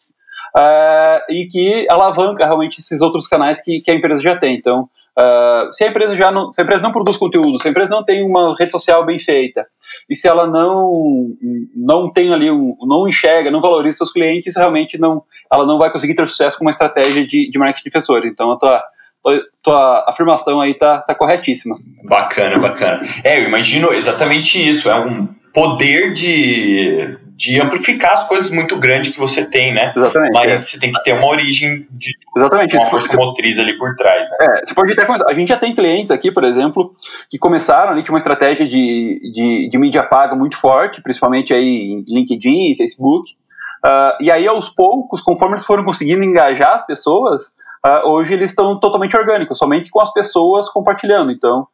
uh, 0.56 1.32
e 1.32 1.46
que 1.46 1.86
alavanca 1.90 2.44
realmente 2.44 2.78
esses 2.78 3.00
outros 3.00 3.26
canais 3.26 3.62
que, 3.62 3.80
que 3.80 3.90
a 3.90 3.94
empresa 3.94 4.22
já 4.22 4.36
tem. 4.36 4.54
Então, 4.54 4.88
Uh, 5.18 5.72
se 5.72 5.82
a 5.82 5.88
empresa 5.88 6.16
já 6.16 6.30
não, 6.30 6.52
se 6.52 6.60
a 6.60 6.64
empresa 6.64 6.80
não 6.80 6.92
produz 6.92 7.16
conteúdo, 7.16 7.60
se 7.60 7.66
a 7.66 7.70
empresa 7.72 7.90
não 7.90 8.04
tem 8.04 8.22
uma 8.22 8.54
rede 8.56 8.70
social 8.70 9.04
bem 9.04 9.18
feita 9.18 9.66
e 10.08 10.14
se 10.14 10.28
ela 10.28 10.46
não 10.46 11.34
não 11.74 12.12
tem 12.12 12.32
ali 12.32 12.48
um, 12.48 12.76
não 12.82 13.08
enxerga, 13.08 13.50
não 13.50 13.60
valoriza 13.60 13.96
seus 13.96 14.12
clientes, 14.12 14.54
realmente 14.54 14.96
não, 14.96 15.24
ela 15.52 15.66
não 15.66 15.76
vai 15.76 15.90
conseguir 15.90 16.14
ter 16.14 16.28
sucesso 16.28 16.56
com 16.56 16.64
uma 16.64 16.70
estratégia 16.70 17.26
de, 17.26 17.50
de 17.50 17.58
marketing 17.58 17.82
de 17.82 17.90
professores. 17.90 18.30
Então 18.30 18.52
a 18.52 18.58
tua, 18.58 18.84
tua 19.60 20.04
afirmação 20.08 20.60
aí 20.60 20.74
tá, 20.74 20.98
tá 21.00 21.16
corretíssima. 21.16 21.76
Bacana, 22.04 22.56
bacana. 22.60 23.00
É, 23.24 23.40
eu 23.40 23.48
imagino 23.48 23.92
exatamente 23.92 24.68
isso. 24.68 24.88
É 24.88 25.00
um 25.00 25.26
poder 25.52 26.12
de 26.12 27.18
de 27.38 27.60
amplificar 27.60 28.14
as 28.14 28.26
coisas 28.26 28.50
muito 28.50 28.76
grandes 28.76 29.12
que 29.12 29.18
você 29.20 29.44
tem, 29.44 29.72
né? 29.72 29.92
Exatamente. 29.96 30.32
Mas 30.32 30.50
é. 30.50 30.56
você 30.56 30.80
tem 30.80 30.90
que 30.90 31.00
ter 31.04 31.12
uma 31.12 31.28
origem 31.28 31.86
de 31.88 32.10
Exatamente. 32.36 32.76
uma 32.76 32.86
força 32.86 33.16
motriz 33.16 33.60
ali 33.60 33.78
por 33.78 33.94
trás, 33.94 34.28
né? 34.28 34.36
É, 34.40 34.66
você 34.66 34.74
pode 34.74 34.92
até 34.92 35.04
começar. 35.04 35.24
A 35.30 35.34
gente 35.34 35.46
já 35.46 35.56
tem 35.56 35.72
clientes 35.72 36.10
aqui, 36.10 36.32
por 36.32 36.42
exemplo, 36.42 36.96
que 37.30 37.38
começaram 37.38 37.92
ali, 37.92 38.02
tinha 38.02 38.12
uma 38.12 38.18
estratégia 38.18 38.66
de, 38.66 39.20
de, 39.32 39.68
de 39.70 39.78
mídia 39.78 40.02
paga 40.02 40.34
muito 40.34 40.56
forte, 40.56 41.00
principalmente 41.00 41.54
aí 41.54 41.92
em 41.92 42.04
LinkedIn, 42.12 42.74
Facebook. 42.74 43.30
Uh, 43.86 44.20
e 44.20 44.32
aí, 44.32 44.48
aos 44.48 44.68
poucos, 44.68 45.20
conforme 45.20 45.54
eles 45.54 45.64
foram 45.64 45.84
conseguindo 45.84 46.24
engajar 46.24 46.74
as 46.74 46.86
pessoas, 46.86 47.52
uh, 47.86 48.08
hoje 48.08 48.32
eles 48.32 48.50
estão 48.50 48.80
totalmente 48.80 49.16
orgânicos, 49.16 49.58
somente 49.58 49.90
com 49.90 50.00
as 50.00 50.12
pessoas 50.12 50.68
compartilhando. 50.68 51.30
Então, 51.30 51.68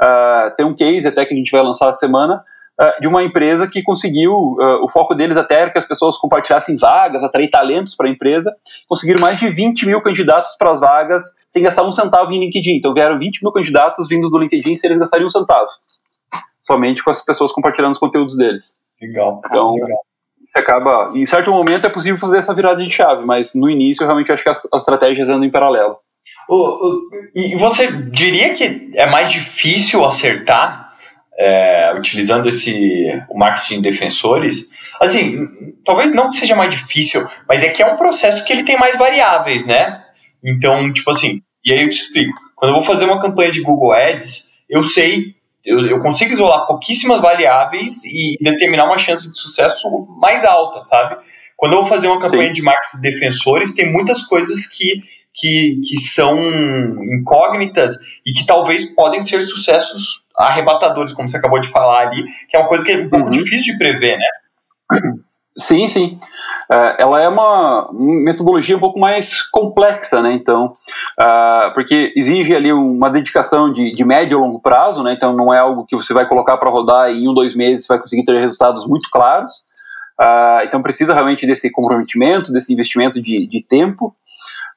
uh, 0.00 0.56
tem 0.56 0.64
um 0.64 0.74
case 0.74 1.06
até 1.06 1.26
que 1.26 1.34
a 1.34 1.36
gente 1.36 1.50
vai 1.50 1.60
lançar 1.60 1.90
a 1.90 1.92
semana, 1.92 2.42
de 3.00 3.06
uma 3.06 3.22
empresa 3.22 3.68
que 3.68 3.82
conseguiu, 3.82 4.32
uh, 4.32 4.82
o 4.82 4.88
foco 4.88 5.14
deles 5.14 5.36
até 5.36 5.60
era 5.60 5.70
que 5.70 5.78
as 5.78 5.86
pessoas 5.86 6.16
compartilhassem 6.16 6.76
vagas, 6.76 7.22
atrair 7.22 7.50
talentos 7.50 7.94
para 7.94 8.06
a 8.06 8.10
empresa, 8.10 8.54
conseguiram 8.88 9.20
mais 9.20 9.38
de 9.38 9.48
20 9.48 9.86
mil 9.86 10.00
candidatos 10.02 10.56
para 10.58 10.70
as 10.70 10.80
vagas 10.80 11.22
sem 11.48 11.62
gastar 11.62 11.82
um 11.82 11.92
centavo 11.92 12.32
em 12.32 12.40
LinkedIn. 12.40 12.76
Então 12.76 12.94
vieram 12.94 13.18
20 13.18 13.42
mil 13.42 13.52
candidatos 13.52 14.08
vindos 14.08 14.30
do 14.30 14.38
LinkedIn 14.38 14.76
sem 14.76 14.88
eles 14.88 14.98
gastarem 14.98 15.26
um 15.26 15.30
centavo. 15.30 15.68
Somente 16.62 17.04
com 17.04 17.10
as 17.10 17.22
pessoas 17.22 17.52
compartilhando 17.52 17.92
os 17.92 17.98
conteúdos 17.98 18.36
deles. 18.36 18.74
Legal. 19.00 19.42
Então, 19.44 19.74
legal. 19.74 19.98
Você 20.42 20.58
acaba. 20.58 21.10
Em 21.14 21.26
certo 21.26 21.50
momento 21.50 21.86
é 21.86 21.90
possível 21.90 22.18
fazer 22.18 22.38
essa 22.38 22.54
virada 22.54 22.82
de 22.82 22.90
chave, 22.90 23.26
mas 23.26 23.54
no 23.54 23.68
início 23.68 24.02
eu 24.02 24.06
realmente 24.06 24.32
acho 24.32 24.42
que 24.42 24.48
as, 24.48 24.66
as 24.72 24.82
estratégias 24.82 25.28
andam 25.28 25.44
em 25.44 25.50
paralelo. 25.50 25.98
E 27.34 27.56
você 27.56 27.92
diria 27.92 28.54
que 28.54 28.90
é 28.94 29.08
mais 29.10 29.30
difícil 29.30 30.04
acertar 30.04 30.89
é, 31.40 31.94
utilizando 31.96 32.48
esse 32.48 33.18
o 33.30 33.38
marketing 33.38 33.80
de 33.80 33.90
defensores? 33.90 34.68
Assim, 35.00 35.48
talvez 35.84 36.12
não 36.12 36.30
seja 36.30 36.54
mais 36.54 36.68
difícil, 36.70 37.26
mas 37.48 37.64
é 37.64 37.70
que 37.70 37.82
é 37.82 37.86
um 37.86 37.96
processo 37.96 38.44
que 38.44 38.52
ele 38.52 38.62
tem 38.62 38.78
mais 38.78 38.98
variáveis, 38.98 39.64
né? 39.64 40.04
Então, 40.44 40.92
tipo 40.92 41.10
assim, 41.10 41.40
e 41.64 41.72
aí 41.72 41.82
eu 41.82 41.88
te 41.90 42.02
explico. 42.02 42.38
Quando 42.54 42.72
eu 42.72 42.76
vou 42.76 42.84
fazer 42.84 43.06
uma 43.06 43.20
campanha 43.20 43.50
de 43.50 43.62
Google 43.62 43.92
Ads, 43.92 44.50
eu 44.68 44.82
sei, 44.82 45.34
eu, 45.64 45.86
eu 45.86 46.00
consigo 46.00 46.30
isolar 46.30 46.66
pouquíssimas 46.66 47.22
variáveis 47.22 48.04
e 48.04 48.36
determinar 48.38 48.84
uma 48.84 48.98
chance 48.98 49.32
de 49.32 49.38
sucesso 49.38 49.88
mais 50.20 50.44
alta, 50.44 50.82
sabe? 50.82 51.16
Quando 51.56 51.72
eu 51.72 51.80
vou 51.80 51.88
fazer 51.88 52.08
uma 52.08 52.18
campanha 52.18 52.48
Sim. 52.48 52.52
de 52.52 52.62
marketing 52.62 52.96
de 53.00 53.10
defensores, 53.10 53.74
tem 53.74 53.90
muitas 53.90 54.22
coisas 54.22 54.66
que 54.66 55.00
que, 55.32 55.80
que 55.84 55.96
são 56.00 56.36
incógnitas 57.04 57.96
e 58.26 58.32
que 58.32 58.44
talvez 58.44 58.92
podem 58.94 59.22
ser 59.22 59.40
sucessos 59.42 60.22
arrebatadores, 60.46 61.12
como 61.12 61.28
você 61.28 61.36
acabou 61.36 61.60
de 61.60 61.68
falar 61.68 62.08
ali, 62.08 62.24
que 62.48 62.56
é 62.56 62.60
uma 62.60 62.68
coisa 62.68 62.84
que 62.84 62.92
é 62.92 62.98
um 62.98 63.08
pouco 63.08 63.26
uhum. 63.26 63.30
difícil 63.30 63.72
de 63.72 63.78
prever, 63.78 64.18
né? 64.18 65.00
Sim, 65.58 65.88
sim. 65.88 66.16
Uh, 66.70 66.94
ela 66.96 67.20
é 67.20 67.28
uma 67.28 67.90
metodologia 67.92 68.76
um 68.76 68.80
pouco 68.80 68.98
mais 68.98 69.42
complexa, 69.42 70.22
né? 70.22 70.32
Então, 70.32 70.76
uh, 71.18 71.74
porque 71.74 72.12
exige 72.16 72.54
ali 72.54 72.72
uma 72.72 73.10
dedicação 73.10 73.72
de, 73.72 73.92
de 73.92 74.04
médio 74.04 74.38
a 74.38 74.40
longo 74.40 74.60
prazo, 74.60 75.02
né? 75.02 75.12
Então, 75.12 75.34
não 75.34 75.52
é 75.52 75.58
algo 75.58 75.84
que 75.84 75.96
você 75.96 76.14
vai 76.14 76.26
colocar 76.26 76.56
para 76.56 76.70
rodar 76.70 77.10
e 77.10 77.24
em 77.24 77.28
um, 77.28 77.34
dois 77.34 77.54
meses 77.54 77.84
você 77.84 77.92
vai 77.92 78.00
conseguir 78.00 78.24
ter 78.24 78.40
resultados 78.40 78.86
muito 78.86 79.10
claros. 79.10 79.52
Uh, 80.18 80.64
então, 80.64 80.80
precisa 80.80 81.12
realmente 81.12 81.46
desse 81.46 81.70
comprometimento, 81.70 82.52
desse 82.52 82.72
investimento 82.72 83.20
de, 83.20 83.46
de 83.46 83.62
tempo. 83.62 84.14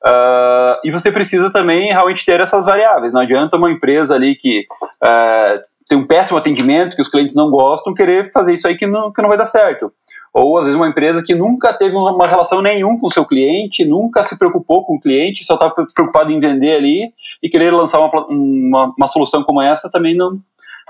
Uh, 0.06 0.76
e 0.84 0.92
você 0.92 1.12
precisa 1.12 1.50
também 1.50 1.92
realmente 1.92 2.26
ter 2.26 2.40
essas 2.42 2.66
variáveis. 2.66 3.14
Não 3.14 3.22
adianta 3.22 3.56
uma 3.56 3.72
empresa 3.72 4.14
ali 4.14 4.36
que 4.36 4.66
uh, 5.02 5.62
tem 5.88 5.98
um 5.98 6.06
péssimo 6.06 6.38
atendimento, 6.38 6.96
que 6.96 7.02
os 7.02 7.08
clientes 7.08 7.36
não 7.36 7.50
gostam, 7.50 7.94
querer 7.94 8.32
fazer 8.32 8.54
isso 8.54 8.68
aí 8.68 8.76
que 8.76 8.86
não, 8.86 9.12
que 9.12 9.22
não 9.22 9.30
vai 9.30 9.38
dar 9.38 9.46
certo. 9.46 9.92
Ou 10.34 10.58
às 10.58 10.66
vezes 10.66 10.76
uma 10.76 10.88
empresa 10.88 11.24
que 11.24 11.34
nunca 11.34 11.74
teve 11.74 11.96
uma 11.96 12.28
relação 12.28 12.62
nenhum 12.62 12.98
com 12.98 13.08
o 13.08 13.12
seu 13.12 13.26
cliente, 13.26 13.86
nunca 13.86 14.24
se 14.24 14.38
preocupou 14.38 14.86
com 14.86 14.96
o 14.96 15.00
cliente, 15.00 15.46
só 15.46 15.54
está 15.54 15.70
preocupado 15.70 16.32
em 16.32 16.40
vender 16.40 16.76
ali 16.76 17.14
e 17.42 17.50
querer 17.50 17.72
lançar 17.72 18.00
uma, 18.00 18.26
uma, 18.28 18.94
uma 18.98 19.08
solução 19.08 19.44
como 19.44 19.62
essa 19.62 19.90
também 19.90 20.16
não, 20.16 20.38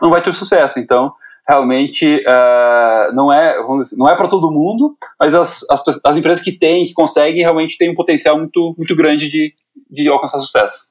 não 0.02 0.10
vai 0.10 0.22
ter 0.22 0.34
sucesso. 0.34 0.80
Então, 0.80 1.14
realmente 1.48 2.06
uh, 2.26 3.14
não 3.14 3.32
é 3.32 3.56
dizer, 3.78 3.98
não 3.98 4.10
é 4.10 4.16
para 4.16 4.28
todo 4.28 4.52
mundo, 4.52 4.96
mas 5.20 5.36
as, 5.36 5.70
as, 5.70 5.84
as, 6.04 6.18
empresas 6.18 6.44
que 6.44 6.52
têm, 6.52 6.86
que 6.86 6.94
conseguem, 6.94 7.42
realmente 7.42 7.78
têm 7.78 7.90
um 7.90 7.96
potencial 7.96 8.38
muito, 8.38 8.74
muito 8.78 8.96
grande 8.96 9.30
de, 9.30 9.54
de 9.90 10.08
alcançar 10.08 10.40
sucesso. 10.40 10.88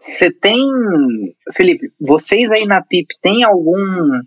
Você 0.00 0.30
tem, 0.38 0.60
Felipe, 1.54 1.90
vocês 1.98 2.52
aí 2.52 2.66
na 2.66 2.82
PIP 2.82 3.08
têm 3.22 3.42
algum 3.42 4.20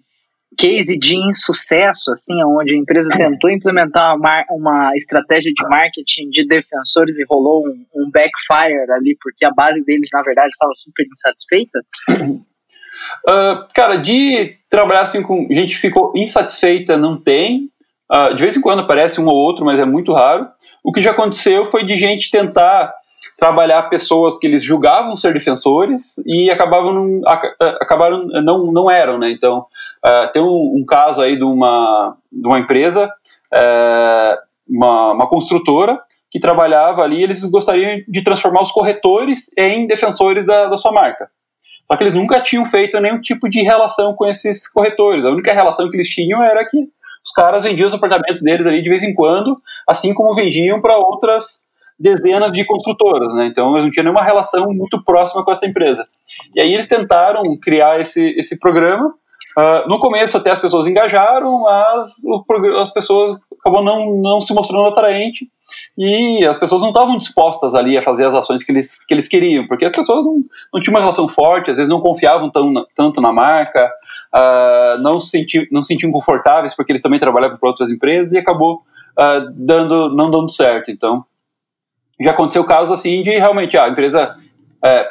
case 0.57 0.97
de 0.97 1.15
insucesso, 1.15 2.11
assim, 2.11 2.33
onde 2.43 2.73
a 2.73 2.77
empresa 2.77 3.09
tentou 3.15 3.51
implementar 3.51 4.15
uma, 4.15 4.43
uma 4.49 4.91
estratégia 4.95 5.51
de 5.53 5.69
marketing 5.69 6.29
de 6.29 6.47
defensores 6.47 7.19
e 7.19 7.25
rolou 7.29 7.67
um, 7.67 7.85
um 7.95 8.09
backfire 8.09 8.91
ali, 8.91 9.15
porque 9.21 9.45
a 9.45 9.51
base 9.51 9.83
deles, 9.85 10.09
na 10.11 10.23
verdade, 10.23 10.49
estava 10.49 10.71
super 10.75 11.05
insatisfeita? 11.05 11.79
Uh, 13.27 13.65
cara, 13.73 13.97
de 13.97 14.55
trabalhar 14.69 15.01
assim 15.01 15.21
com 15.21 15.47
gente 15.49 15.75
que 15.75 15.81
ficou 15.81 16.13
insatisfeita, 16.15 16.97
não 16.97 17.17
tem. 17.17 17.69
Uh, 18.11 18.33
de 18.35 18.41
vez 18.41 18.55
em 18.55 18.61
quando 18.61 18.79
aparece 18.79 19.19
um 19.19 19.27
ou 19.27 19.35
outro, 19.35 19.65
mas 19.65 19.79
é 19.79 19.85
muito 19.85 20.13
raro. 20.13 20.47
O 20.83 20.91
que 20.91 21.01
já 21.01 21.11
aconteceu 21.11 21.65
foi 21.65 21.83
de 21.83 21.95
gente 21.95 22.31
tentar 22.31 22.93
trabalhar 23.37 23.83
pessoas 23.83 24.37
que 24.37 24.47
eles 24.47 24.63
julgavam 24.63 25.15
ser 25.15 25.33
defensores 25.33 26.17
e 26.25 26.49
acabavam 26.49 26.93
não, 26.93 27.21
acabaram 27.81 28.25
não, 28.27 28.71
não 28.71 28.89
eram, 28.89 29.17
né? 29.17 29.31
Então, 29.31 29.65
uh, 30.05 30.31
tem 30.31 30.41
um, 30.41 30.75
um, 30.77 30.85
caso 30.87 31.21
aí 31.21 31.35
de 31.35 31.43
uma, 31.43 32.15
de 32.31 32.47
uma 32.47 32.59
empresa, 32.59 33.11
uh, 33.53 34.37
uma, 34.67 35.11
uma 35.13 35.27
construtora, 35.27 35.99
que 36.29 36.39
trabalhava 36.39 37.03
ali, 37.03 37.23
eles 37.23 37.43
gostariam 37.45 38.01
de 38.07 38.21
transformar 38.21 38.61
os 38.61 38.71
corretores 38.71 39.49
em 39.57 39.87
defensores 39.87 40.45
da, 40.45 40.65
da 40.65 40.77
sua 40.77 40.91
marca. 40.91 41.29
Só 41.88 41.95
que 41.95 42.03
eles 42.03 42.13
nunca 42.13 42.41
tinham 42.41 42.65
feito 42.65 42.99
nenhum 42.99 43.21
tipo 43.21 43.49
de 43.49 43.61
relação 43.61 44.13
com 44.13 44.27
esses 44.27 44.67
corretores. 44.67 45.23
A 45.23 45.29
única 45.29 45.53
relação 45.53 45.89
que 45.89 45.95
eles 45.95 46.09
tinham 46.09 46.43
era 46.43 46.65
que 46.65 46.77
os 47.23 47.31
caras 47.33 47.63
vendiam 47.63 47.88
os 47.88 47.93
apartamentos 47.93 48.41
deles 48.41 48.67
ali 48.67 48.81
de 48.81 48.89
vez 48.89 49.03
em 49.03 49.13
quando, 49.13 49.55
assim 49.88 50.13
como 50.13 50.33
vendiam 50.35 50.81
para 50.81 50.97
outras 50.97 51.65
dezenas 51.99 52.51
de 52.51 52.63
construtoras, 52.65 53.33
né? 53.33 53.47
Então 53.47 53.71
eles 53.71 53.85
não 53.85 53.91
tinham 53.91 54.03
nenhuma 54.03 54.23
relação 54.23 54.71
muito 54.71 55.03
próxima 55.03 55.43
com 55.43 55.51
essa 55.51 55.65
empresa. 55.65 56.05
E 56.53 56.61
aí 56.61 56.73
eles 56.73 56.88
tentaram 56.88 57.43
criar 57.59 57.99
esse, 57.99 58.35
esse 58.38 58.59
programa 58.59 59.13
Uh, 59.57 59.89
no 59.89 59.97
começo 59.97 60.38
até 60.38 60.51
as 60.51 60.59
pessoas 60.59 60.85
engajaram, 60.85 61.61
mas 61.61 62.09
o, 62.23 62.45
as 62.79 62.93
pessoas 62.93 63.39
acabou 63.59 63.83
não, 63.83 64.15
não 64.21 64.39
se 64.39 64.53
mostrando 64.53 64.85
atraente 64.85 65.49
e 65.97 66.45
as 66.45 66.57
pessoas 66.57 66.82
não 66.82 66.89
estavam 66.89 67.18
dispostas 67.18 67.76
ali 67.76 67.97
a 67.97 68.01
fazer 68.01 68.26
as 68.26 68.34
ações 68.34 68.63
que 68.63 68.72
eles, 68.72 69.03
que 69.03 69.13
eles 69.13 69.28
queriam, 69.28 69.68
porque 69.68 69.86
as 69.86 69.91
pessoas 69.91 70.26
não, 70.26 70.41
não 70.74 70.82
tinham 70.82 70.93
uma 70.93 70.99
relação 70.99 71.28
forte, 71.28 71.72
às 71.72 71.78
vezes 71.78 71.89
não 71.89 71.99
confiavam 71.99 72.49
tão, 72.49 72.74
tanto 72.95 73.20
na 73.22 73.34
marca, 73.34 73.91
uh, 74.34 75.01
não, 75.01 75.20
se 75.20 75.30
sentiam, 75.30 75.65
não 75.72 75.82
se 75.82 75.89
sentiam 75.89 76.11
confortáveis 76.11 76.76
porque 76.76 76.91
eles 76.91 77.01
também 77.01 77.20
trabalhavam 77.20 77.57
para 77.57 77.70
outras 77.70 77.91
empresas 77.91 78.34
e 78.34 78.38
acabou 78.38 78.82
uh, 79.18 79.51
dando, 79.53 80.15
não 80.15 80.30
dando 80.30 80.51
certo. 80.51 80.91
Então, 80.91 81.26
já 82.20 82.32
aconteceu 82.32 82.63
casos 82.63 82.91
assim 82.91 83.22
de 83.22 83.32
realmente 83.32 83.78
a 83.78 83.88
empresa 83.88 84.36
é, 84.84 85.07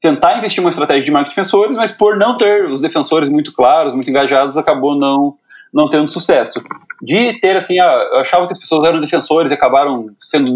tentar 0.00 0.38
investir 0.38 0.62
uma 0.62 0.70
estratégia 0.70 1.04
de 1.04 1.10
marketing 1.10 1.34
de 1.34 1.36
defensores, 1.36 1.76
mas 1.76 1.90
por 1.90 2.16
não 2.16 2.36
ter 2.36 2.64
os 2.66 2.80
defensores 2.80 3.28
muito 3.28 3.52
claros, 3.52 3.94
muito 3.94 4.10
engajados, 4.10 4.56
acabou 4.56 4.96
não 4.96 5.36
não 5.72 5.88
tendo 5.88 6.10
sucesso. 6.10 6.62
De 7.02 7.38
ter 7.40 7.56
assim, 7.56 7.78
ah, 7.78 8.08
eu 8.12 8.18
achava 8.18 8.46
que 8.46 8.52
as 8.52 8.58
pessoas 8.58 8.88
eram 8.88 9.00
defensores 9.00 9.50
e 9.50 9.54
acabaram 9.54 10.06
sendo 10.20 10.52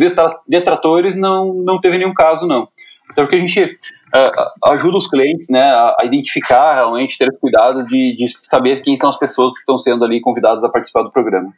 detratores, 0.49 1.15
não 1.15 1.55
não 1.55 1.81
teve 1.81 1.99
nenhum 1.99 2.15
caso 2.15 2.47
não. 2.47 2.69
Então, 3.11 3.27
que 3.27 3.37
a 3.37 3.39
gente 3.39 3.63
uh, 3.63 4.71
ajuda 4.71 4.97
os 4.97 5.09
clientes 5.09 5.49
né, 5.51 5.63
a, 5.63 5.99
identificar 6.05 6.75
realmente, 6.75 7.19
ter 7.19 7.29
cuidado 7.39 7.85
de, 7.87 8.17
de 8.17 8.29
saber 8.29 8.81
quem 8.83 8.97
são 8.97 9.11
as 9.11 9.19
pessoas 9.19 9.55
que 9.55 9.61
estão 9.61 9.77
sendo 9.77 10.05
ali 10.05 10.21
convidadas 10.21 10.65
a 10.65 10.69
participar 10.69 11.03
do 11.03 11.13
programa. 11.13 11.53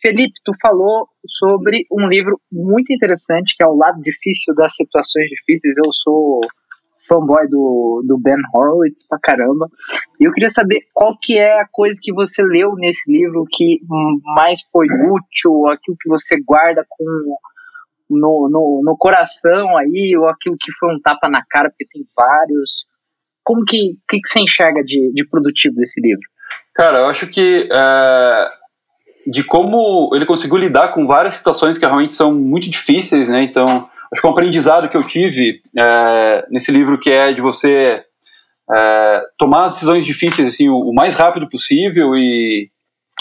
Felipe, 0.00 0.32
tu 0.44 0.52
falou 0.60 1.08
sobre 1.26 1.86
um 1.90 2.08
livro 2.08 2.40
muito 2.50 2.92
interessante 2.92 3.54
que 3.56 3.62
é 3.62 3.66
O 3.66 3.76
Lado 3.76 4.00
Difícil 4.02 4.54
das 4.54 4.74
Situações 4.74 5.28
Difíceis. 5.28 5.74
Eu 5.76 5.92
sou 5.92 6.40
fanboy 7.12 7.46
do, 7.48 8.02
do 8.06 8.18
Ben 8.18 8.36
Horowitz 8.54 9.06
pra 9.06 9.18
caramba. 9.22 9.68
E 10.18 10.24
eu 10.24 10.32
queria 10.32 10.50
saber 10.50 10.80
qual 10.94 11.16
que 11.20 11.36
é 11.36 11.60
a 11.60 11.66
coisa 11.70 11.98
que 12.02 12.12
você 12.12 12.42
leu 12.42 12.74
nesse 12.76 13.12
livro 13.12 13.44
que 13.50 13.80
mais 14.34 14.60
foi 14.72 14.86
útil, 14.86 15.68
aquilo 15.68 15.96
que 16.00 16.08
você 16.08 16.36
guarda 16.42 16.84
com 16.88 17.04
no, 18.08 18.48
no, 18.50 18.82
no 18.84 18.96
coração 18.98 19.76
aí, 19.76 20.14
ou 20.16 20.28
aquilo 20.28 20.56
que 20.58 20.72
foi 20.78 20.94
um 20.94 21.00
tapa 21.00 21.28
na 21.28 21.42
cara, 21.48 21.70
porque 21.70 21.86
tem 21.90 22.02
vários. 22.16 22.84
Como 23.42 23.64
que, 23.64 23.96
que, 24.08 24.20
que 24.20 24.28
você 24.28 24.40
enxerga 24.40 24.82
de, 24.84 25.12
de 25.12 25.26
produtivo 25.26 25.74
desse 25.76 26.00
livro? 26.00 26.22
Cara, 26.74 26.98
eu 26.98 27.06
acho 27.06 27.26
que 27.26 27.68
é, 27.72 28.50
de 29.26 29.42
como 29.42 30.10
ele 30.14 30.26
conseguiu 30.26 30.58
lidar 30.58 30.88
com 30.88 31.06
várias 31.06 31.36
situações 31.36 31.78
que 31.78 31.86
realmente 31.86 32.12
são 32.12 32.34
muito 32.34 32.70
difíceis, 32.70 33.28
né? 33.28 33.42
Então, 33.42 33.88
acho 34.12 34.20
que 34.20 34.26
um 34.26 34.30
aprendizado 34.30 34.88
que 34.88 34.96
eu 34.96 35.06
tive 35.06 35.62
é, 35.76 36.46
nesse 36.50 36.70
livro 36.70 37.00
que 37.00 37.10
é 37.10 37.32
de 37.32 37.40
você 37.40 38.04
é, 38.70 39.22
tomar 39.38 39.68
decisões 39.68 40.04
difíceis 40.04 40.48
assim 40.48 40.68
o, 40.68 40.76
o 40.78 40.94
mais 40.94 41.14
rápido 41.14 41.48
possível 41.48 42.14
e, 42.14 42.70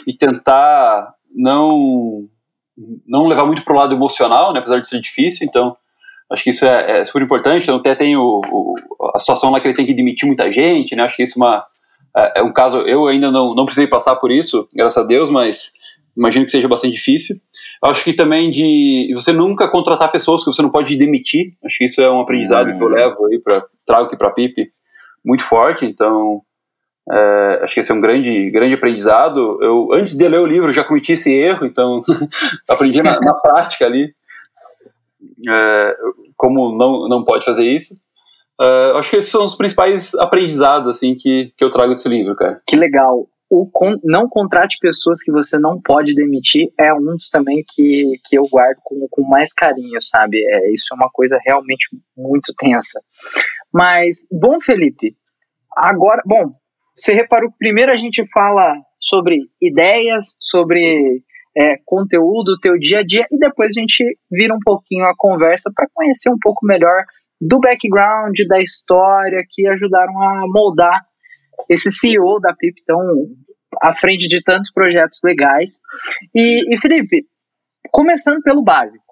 e, 0.05 0.13
tentar 0.13 1.13
não 1.33 2.27
não 3.07 3.27
levar 3.27 3.45
muito 3.45 3.63
para 3.63 3.73
o 3.73 3.77
lado 3.77 3.95
emocional, 3.95 4.53
né, 4.53 4.59
apesar 4.59 4.79
de 4.79 4.87
ser 4.87 4.99
difícil. 4.99 5.45
Então 5.47 5.75
acho 6.31 6.43
que 6.43 6.49
isso 6.49 6.65
é, 6.65 6.99
é 6.99 7.05
super 7.05 7.21
importante. 7.21 7.63
Então 7.63 7.77
até 7.77 7.95
tem 7.95 8.17
o, 8.17 8.41
o, 8.49 8.75
a 9.15 9.19
situação 9.19 9.51
lá 9.51 9.59
que 9.59 9.67
ele 9.67 9.75
tem 9.75 9.85
que 9.85 9.93
demitir 9.93 10.27
muita 10.27 10.51
gente, 10.51 10.95
né? 10.95 11.03
Acho 11.03 11.15
que 11.15 11.23
isso 11.23 11.37
é, 11.37 11.45
uma, 11.45 11.65
é, 12.17 12.39
é 12.39 12.43
um 12.43 12.51
caso. 12.51 12.79
Eu 12.79 13.07
ainda 13.07 13.31
não 13.31 13.53
não 13.53 13.65
precisei 13.65 13.87
passar 13.87 14.15
por 14.15 14.31
isso, 14.31 14.67
graças 14.73 15.03
a 15.03 15.05
Deus, 15.05 15.29
mas 15.29 15.71
imagino 16.15 16.45
que 16.45 16.51
seja 16.51 16.67
bastante 16.67 16.93
difícil. 16.93 17.37
Acho 17.83 18.03
que 18.03 18.13
também 18.13 18.51
de 18.51 19.11
você 19.13 19.31
nunca 19.31 19.69
contratar 19.69 20.11
pessoas 20.11 20.43
que 20.43 20.51
você 20.51 20.61
não 20.61 20.69
pode 20.69 20.95
demitir. 20.95 21.53
Acho 21.63 21.77
que 21.77 21.85
isso 21.85 22.01
é 22.01 22.11
um 22.11 22.19
aprendizado 22.19 22.69
uhum. 22.69 22.77
que 22.77 22.83
eu 22.83 22.87
hum. 22.87 22.91
levo 22.91 23.25
aí 23.27 23.39
para 23.39 23.65
trago 23.85 24.07
aqui 24.07 24.17
para 24.17 24.27
a 24.27 24.31
PIP 24.31 24.71
muito 25.25 25.43
forte. 25.43 25.85
Então 25.85 26.41
é, 27.11 27.59
acho 27.63 27.73
que 27.73 27.79
esse 27.79 27.91
é 27.91 27.95
um 27.95 28.01
grande 28.01 28.49
grande 28.51 28.73
aprendizado. 28.73 29.57
Eu 29.61 29.93
antes 29.93 30.15
de 30.15 30.27
ler 30.27 30.39
o 30.39 30.45
livro 30.45 30.71
já 30.71 30.83
cometi 30.83 31.13
esse 31.13 31.33
erro, 31.33 31.65
então 31.65 32.01
aprendi 32.67 33.01
na, 33.01 33.19
na, 33.19 33.33
prática 33.33 33.85
ali 33.85 34.13
é, 35.49 35.95
como 36.37 36.77
não 36.77 37.07
não 37.07 37.23
pode 37.23 37.45
fazer 37.45 37.65
isso. 37.65 37.95
Uh, 38.59 38.95
acho 38.97 39.09
que 39.09 39.15
esses 39.15 39.31
são 39.31 39.43
os 39.43 39.55
principais 39.55 40.13
aprendizados 40.13 40.87
assim 40.87 41.15
que, 41.15 41.51
que 41.57 41.63
eu 41.63 41.71
trago 41.71 41.93
desse 41.93 42.07
livro, 42.07 42.35
cara. 42.35 42.61
Que 42.67 42.75
legal 42.75 43.27
o 43.51 43.69
con, 43.69 43.97
não 44.01 44.29
contrate 44.29 44.77
pessoas 44.79 45.21
que 45.21 45.29
você 45.29 45.59
não 45.59 45.79
pode 45.81 46.15
demitir 46.15 46.71
é 46.79 46.93
um 46.93 47.17
dos 47.17 47.27
também 47.29 47.65
que, 47.67 48.13
que 48.23 48.37
eu 48.37 48.43
guardo 48.49 48.77
com, 48.81 49.05
com 49.11 49.27
mais 49.27 49.51
carinho, 49.51 50.01
sabe? 50.01 50.37
É, 50.37 50.71
isso 50.71 50.85
é 50.93 50.95
uma 50.95 51.09
coisa 51.11 51.37
realmente 51.45 51.85
muito 52.15 52.53
tensa. 52.57 53.01
Mas, 53.73 54.25
bom, 54.31 54.61
Felipe, 54.61 55.17
agora, 55.75 56.21
bom, 56.25 56.53
você 56.97 57.13
reparou 57.13 57.51
que 57.51 57.57
primeiro 57.57 57.91
a 57.91 57.97
gente 57.97 58.23
fala 58.31 58.73
sobre 59.01 59.37
ideias, 59.61 60.37
sobre 60.39 61.21
é, 61.57 61.75
conteúdo, 61.85 62.57
teu 62.61 62.79
dia 62.79 62.99
a 62.99 63.03
dia, 63.03 63.25
e 63.29 63.37
depois 63.37 63.73
a 63.75 63.81
gente 63.81 64.17
vira 64.31 64.55
um 64.55 64.59
pouquinho 64.63 65.03
a 65.03 65.13
conversa 65.17 65.69
para 65.75 65.89
conhecer 65.93 66.29
um 66.29 66.39
pouco 66.41 66.65
melhor 66.65 67.03
do 67.41 67.59
background, 67.59 68.37
da 68.47 68.61
história 68.61 69.43
que 69.49 69.67
ajudaram 69.67 70.21
a 70.21 70.45
moldar 70.47 71.01
esse 71.69 71.91
CEO 71.91 72.39
da 72.39 72.53
PIP 72.53 72.83
tão 72.85 72.99
à 73.81 73.93
frente 73.93 74.27
de 74.27 74.41
tantos 74.43 74.71
projetos 74.71 75.19
legais. 75.23 75.79
E, 76.35 76.73
e 76.73 76.77
Felipe, 76.77 77.25
começando 77.91 78.41
pelo 78.41 78.63
básico, 78.63 79.03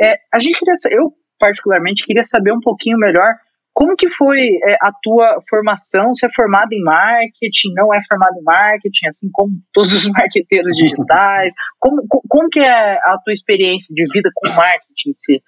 é, 0.00 0.16
a 0.32 0.38
gente 0.38 0.58
queria, 0.58 0.74
eu 0.90 1.12
particularmente 1.38 2.04
queria 2.04 2.24
saber 2.24 2.52
um 2.52 2.60
pouquinho 2.60 2.98
melhor 2.98 3.34
como 3.76 3.94
que 3.94 4.08
foi 4.08 4.38
é, 4.38 4.76
a 4.80 4.90
tua 5.02 5.38
formação? 5.50 6.14
Você 6.14 6.24
é 6.24 6.30
formado 6.34 6.72
em 6.72 6.82
marketing, 6.82 7.74
não 7.74 7.92
é 7.92 7.98
formado 8.08 8.38
em 8.38 8.42
marketing, 8.42 9.06
assim 9.06 9.28
como 9.30 9.52
todos 9.70 9.92
os 9.92 10.08
marqueteiros 10.08 10.74
digitais? 10.74 11.52
Como, 11.78 12.02
como 12.08 12.48
que 12.48 12.60
é 12.60 12.94
a 12.94 13.18
tua 13.22 13.34
experiência 13.34 13.94
de 13.94 14.02
vida 14.10 14.30
com 14.34 14.48
marketing 14.48 15.10
em 15.10 15.14
si? 15.14 15.42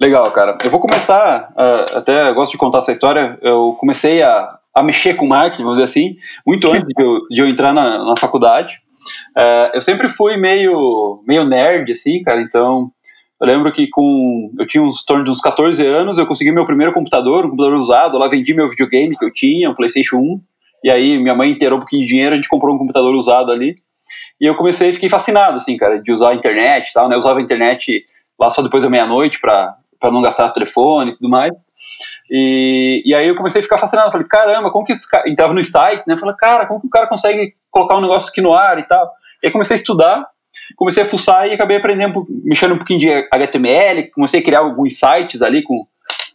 Legal, 0.00 0.32
cara. 0.32 0.56
Eu 0.64 0.70
vou 0.70 0.80
começar, 0.80 1.52
uh, 1.52 1.98
até 1.98 2.32
gosto 2.32 2.52
de 2.52 2.58
contar 2.58 2.78
essa 2.78 2.92
história, 2.92 3.38
eu 3.42 3.76
comecei 3.78 4.22
a, 4.22 4.58
a 4.74 4.82
mexer 4.82 5.14
com 5.14 5.26
marketing, 5.26 5.62
vamos 5.62 5.78
dizer 5.78 5.90
assim, 5.90 6.16
muito 6.46 6.70
antes 6.70 6.88
de 6.88 7.02
eu, 7.02 7.28
de 7.28 7.40
eu 7.40 7.48
entrar 7.48 7.72
na, 7.72 8.04
na 8.04 8.14
faculdade. 8.18 8.76
Uh, 9.36 9.74
eu 9.74 9.82
sempre 9.82 10.08
fui 10.08 10.36
meio, 10.36 11.22
meio 11.26 11.44
nerd, 11.44 11.90
assim, 11.90 12.22
cara, 12.22 12.40
então 12.40 12.90
eu 13.40 13.46
lembro 13.46 13.72
que 13.72 13.88
com 13.88 14.52
eu 14.56 14.66
tinha 14.66 14.82
uns 14.82 15.04
torno 15.04 15.24
de 15.24 15.30
uns 15.30 15.40
14 15.40 15.84
anos, 15.84 16.16
eu 16.16 16.26
consegui 16.28 16.52
meu 16.52 16.64
primeiro 16.64 16.92
computador, 16.92 17.44
um 17.44 17.50
computador 17.50 17.74
usado, 17.76 18.16
lá 18.16 18.28
vendi 18.28 18.54
meu 18.54 18.68
videogame 18.68 19.16
que 19.16 19.24
eu 19.24 19.32
tinha, 19.32 19.68
um 19.68 19.74
PlayStation 19.74 20.18
1. 20.18 20.40
E 20.84 20.90
aí 20.90 21.18
minha 21.18 21.34
mãe 21.34 21.50
inteirou 21.50 21.78
um 21.78 21.80
pouquinho 21.80 22.02
de 22.02 22.08
dinheiro, 22.08 22.34
a 22.34 22.36
gente 22.36 22.48
comprou 22.48 22.74
um 22.74 22.78
computador 22.78 23.12
usado 23.14 23.50
ali. 23.50 23.74
E 24.40 24.46
eu 24.46 24.54
comecei 24.54 24.92
fiquei 24.92 25.08
fascinado 25.08 25.56
assim, 25.56 25.76
cara, 25.76 26.00
de 26.00 26.12
usar 26.12 26.30
a 26.30 26.34
internet 26.34 26.90
e 26.90 26.92
tal, 26.92 27.08
né? 27.08 27.16
Eu 27.16 27.18
usava 27.18 27.40
a 27.40 27.42
internet 27.42 28.04
lá 28.38 28.48
só 28.48 28.62
depois 28.62 28.82
da 28.82 28.90
meia-noite 28.90 29.40
para 29.40 29.76
não 30.04 30.22
gastar 30.22 30.46
o 30.46 30.52
telefone 30.52 31.10
e 31.10 31.14
tudo 31.14 31.28
mais. 31.28 31.52
E, 32.30 33.02
e 33.04 33.14
aí 33.14 33.28
eu 33.28 33.36
comecei 33.36 33.60
a 33.60 33.62
ficar 33.62 33.78
fascinado, 33.78 34.10
falei, 34.10 34.26
caramba, 34.26 34.70
como 34.70 34.84
que 34.84 34.92
esse 34.92 35.08
cara 35.08 35.28
entrava 35.28 35.52
no 35.52 35.64
site, 35.64 36.04
né? 36.06 36.16
Falei, 36.16 36.34
cara, 36.36 36.66
como 36.66 36.80
que 36.80 36.86
o 36.86 36.90
cara 36.90 37.06
consegue 37.06 37.54
colocar 37.70 37.96
um 37.96 38.00
negócio 38.00 38.30
aqui 38.30 38.40
no 38.40 38.52
ar 38.52 38.78
e 38.78 38.84
tal? 38.84 39.10
E 39.42 39.46
aí 39.46 39.52
comecei 39.52 39.76
a 39.76 39.78
estudar 39.78 40.26
comecei 40.76 41.02
a 41.02 41.06
fuçar 41.06 41.48
e 41.48 41.52
acabei 41.52 41.76
aprendendo, 41.78 42.26
mexendo 42.44 42.74
um 42.74 42.76
pouquinho 42.76 43.00
de 43.00 43.10
HTML, 43.30 44.10
comecei 44.10 44.40
a 44.40 44.42
criar 44.42 44.60
alguns 44.60 44.98
sites 44.98 45.42
ali 45.42 45.62
com 45.62 45.86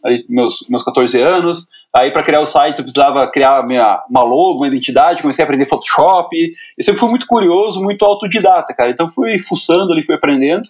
ali, 0.04 0.24
meus, 0.28 0.64
meus 0.68 0.82
14 0.82 1.20
anos. 1.20 1.66
Aí, 1.94 2.10
para 2.10 2.22
criar 2.22 2.40
o 2.40 2.46
site, 2.46 2.78
eu 2.78 2.84
precisava 2.84 3.26
criar 3.30 3.66
minha, 3.66 4.02
uma 4.08 4.22
logo, 4.22 4.58
uma 4.58 4.68
identidade, 4.68 5.22
comecei 5.22 5.42
a 5.42 5.46
aprender 5.46 5.66
Photoshop. 5.66 6.28
Eu 6.76 6.84
sempre 6.84 7.00
fui 7.00 7.08
muito 7.08 7.26
curioso, 7.26 7.82
muito 7.82 8.04
autodidata, 8.04 8.74
cara. 8.74 8.90
Então, 8.90 9.10
fui 9.10 9.38
fuçando 9.38 9.92
ali, 9.92 10.02
fui 10.02 10.14
aprendendo. 10.14 10.68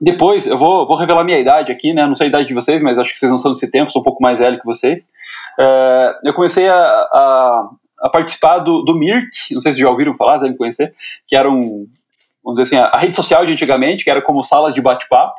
Depois, 0.00 0.46
eu 0.46 0.56
vou, 0.56 0.86
vou 0.86 0.96
revelar 0.96 1.24
minha 1.24 1.38
idade 1.38 1.72
aqui, 1.72 1.92
né? 1.92 2.06
Não 2.06 2.14
sei 2.14 2.26
a 2.26 2.28
idade 2.28 2.48
de 2.48 2.54
vocês, 2.54 2.80
mas 2.80 2.98
acho 2.98 3.12
que 3.12 3.18
vocês 3.18 3.32
não 3.32 3.38
são 3.38 3.52
desse 3.52 3.68
tempo, 3.70 3.90
sou 3.90 4.00
um 4.00 4.04
pouco 4.04 4.22
mais 4.22 4.38
velho 4.38 4.58
que 4.58 4.64
vocês. 4.64 5.02
Uh, 5.58 6.14
eu 6.24 6.32
comecei 6.32 6.68
a, 6.68 6.76
a, 6.76 7.68
a 8.02 8.08
participar 8.08 8.60
do, 8.60 8.82
do 8.82 8.94
Mirk, 8.94 9.52
não 9.52 9.60
sei 9.60 9.72
se 9.72 9.80
já 9.80 9.90
ouviram 9.90 10.16
falar, 10.16 10.38
devem 10.38 10.56
conhecer, 10.56 10.94
que 11.26 11.34
era 11.34 11.50
um, 11.50 11.88
vamos 12.44 12.60
dizer 12.60 12.76
assim, 12.76 12.88
a, 12.92 12.96
rede 12.96 13.16
social 13.16 13.44
de 13.44 13.52
antigamente, 13.52 14.04
que 14.04 14.10
era 14.10 14.22
como 14.22 14.42
salas 14.42 14.72
de 14.72 14.80
bate-papo. 14.80 15.34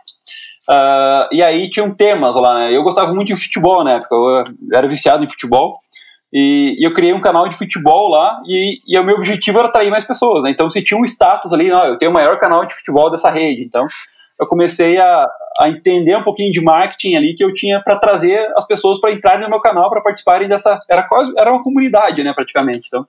Uh, 0.70 1.26
e 1.32 1.42
aí 1.42 1.70
tinham 1.70 1.90
temas 1.92 2.36
lá, 2.36 2.56
né? 2.56 2.76
Eu 2.76 2.84
gostava 2.84 3.12
muito 3.14 3.30
de 3.30 3.36
futebol 3.36 3.84
na 3.84 3.94
época, 3.94 4.14
eu 4.14 4.44
era 4.74 4.88
viciado 4.88 5.24
em 5.24 5.30
futebol. 5.30 5.80
E, 6.32 6.76
e 6.78 6.84
eu 6.86 6.94
criei 6.94 7.12
um 7.12 7.22
canal 7.22 7.48
de 7.50 7.58
futebol 7.58 8.10
lá 8.10 8.40
e, 8.46 8.80
e 8.86 9.00
o 9.00 9.04
meu 9.04 9.16
objetivo 9.16 9.58
era 9.58 9.68
atrair 9.68 9.90
mais 9.90 10.06
pessoas, 10.06 10.44
né? 10.44 10.52
Então, 10.52 10.70
se 10.70 10.84
tinha 10.84 11.00
um 11.00 11.06
status 11.06 11.52
ali, 11.52 11.70
não, 11.70 11.84
eu 11.86 11.98
tenho 11.98 12.12
o 12.12 12.14
maior 12.14 12.38
canal 12.38 12.66
de 12.66 12.76
futebol 12.76 13.10
dessa 13.10 13.32
rede. 13.32 13.64
Então, 13.64 13.88
eu 14.40 14.48
comecei 14.48 14.98
a, 14.98 15.28
a 15.60 15.70
entender 15.70 16.16
um 16.16 16.24
pouquinho 16.24 16.52
de 16.52 16.62
marketing 16.62 17.16
ali 17.16 17.36
que 17.36 17.44
eu 17.44 17.54
tinha 17.54 17.82
para 17.82 17.98
trazer 17.98 18.48
as 18.56 18.66
pessoas 18.66 19.00
para 19.00 19.12
entrarem 19.12 19.42
no 19.42 19.50
meu 19.50 19.60
canal 19.60 19.90
para 19.90 20.02
participarem 20.02 20.48
dessa 20.48 20.80
era 20.90 21.04
quase 21.04 21.32
era 21.38 21.52
uma 21.52 21.64
comunidade 21.64 22.24
né 22.24 22.34
praticamente 22.34 22.88
então. 22.88 23.06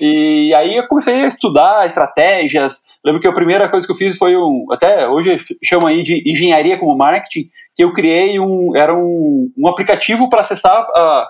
E 0.00 0.54
aí 0.54 0.76
eu 0.76 0.86
comecei 0.86 1.22
a 1.22 1.26
estudar 1.26 1.84
estratégias. 1.86 2.80
Lembro 3.04 3.20
que 3.20 3.28
a 3.28 3.32
primeira 3.32 3.68
coisa 3.68 3.86
que 3.86 3.92
eu 3.92 3.96
fiz 3.96 4.16
foi 4.16 4.34
um 4.36 4.66
até 4.70 5.06
hoje 5.06 5.38
chama 5.62 5.90
aí 5.90 6.02
de 6.02 6.22
engenharia 6.30 6.78
como 6.78 6.96
marketing 6.96 7.48
que 7.74 7.84
eu 7.84 7.92
criei 7.92 8.38
um 8.38 8.76
era 8.76 8.94
um, 8.94 9.50
um 9.56 9.68
aplicativo 9.68 10.30
para 10.30 10.40
acessar 10.40 10.86
a, 10.94 11.28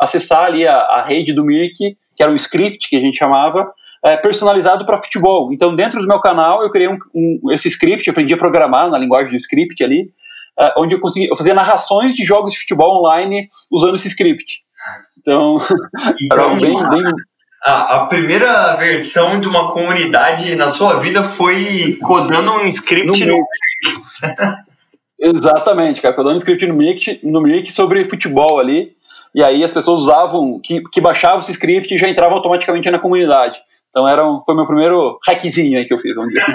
acessar 0.00 0.44
ali 0.44 0.66
a, 0.66 0.76
a 0.76 1.02
rede 1.02 1.32
do 1.32 1.44
Mirk 1.44 1.96
que 2.16 2.22
era 2.22 2.32
um 2.32 2.36
script 2.36 2.88
que 2.88 2.96
a 2.96 3.00
gente 3.00 3.18
chamava 3.18 3.72
é, 4.04 4.16
personalizado 4.16 4.86
para 4.86 5.00
futebol. 5.00 5.52
Então, 5.52 5.74
dentro 5.74 6.00
do 6.00 6.06
meu 6.06 6.20
canal, 6.20 6.62
eu 6.62 6.70
criei 6.70 6.88
um, 6.88 6.98
um, 7.14 7.52
esse 7.52 7.68
script, 7.68 8.08
aprendi 8.08 8.32
a 8.34 8.38
programar 8.38 8.90
na 8.90 8.98
linguagem 8.98 9.30
do 9.30 9.36
script 9.36 9.82
ali, 9.84 10.10
é, 10.58 10.74
onde 10.78 10.94
eu 10.94 11.00
consegui 11.00 11.28
eu 11.28 11.36
fazia 11.36 11.54
narrações 11.54 12.14
de 12.14 12.24
jogos 12.24 12.52
de 12.52 12.58
futebol 12.58 12.98
online 12.98 13.48
usando 13.70 13.94
esse 13.94 14.08
script. 14.08 14.62
Então, 15.18 15.58
então 16.20 16.58
bem, 16.58 16.88
bem... 16.90 17.02
A, 17.62 17.96
a, 17.96 18.06
primeira 18.06 18.74
versão 18.76 19.38
de 19.38 19.46
uma 19.46 19.70
comunidade 19.70 20.54
na 20.56 20.72
sua 20.72 20.98
vida 20.98 21.30
foi 21.30 21.98
codando 22.02 22.52
um 22.52 22.64
script 22.66 23.26
no, 23.26 23.36
no... 23.36 23.46
Exatamente, 25.20 26.00
cara, 26.00 26.14
codando 26.14 26.36
um 26.36 26.38
script 26.38 26.66
no 26.66 26.74
Mirk, 26.74 27.20
no 27.22 27.42
Mirk 27.42 27.70
sobre 27.70 28.02
futebol 28.04 28.58
ali. 28.58 28.96
E 29.34 29.44
aí 29.44 29.62
as 29.62 29.70
pessoas 29.70 30.00
usavam, 30.00 30.58
que, 30.58 30.82
que 30.90 31.02
baixavam 31.02 31.40
esse 31.40 31.52
script 31.52 31.94
e 31.94 31.98
já 31.98 32.08
entravam 32.08 32.38
automaticamente 32.38 32.90
na 32.90 32.98
comunidade. 32.98 33.60
Então 33.90 34.08
era 34.08 34.24
um, 34.26 34.42
foi 34.44 34.54
meu 34.54 34.66
primeiro 34.66 35.18
hackzinho 35.26 35.78
aí 35.78 35.84
que 35.84 35.92
eu 35.92 35.98
fiz, 35.98 36.14
vamos 36.14 36.32
dizer. 36.32 36.46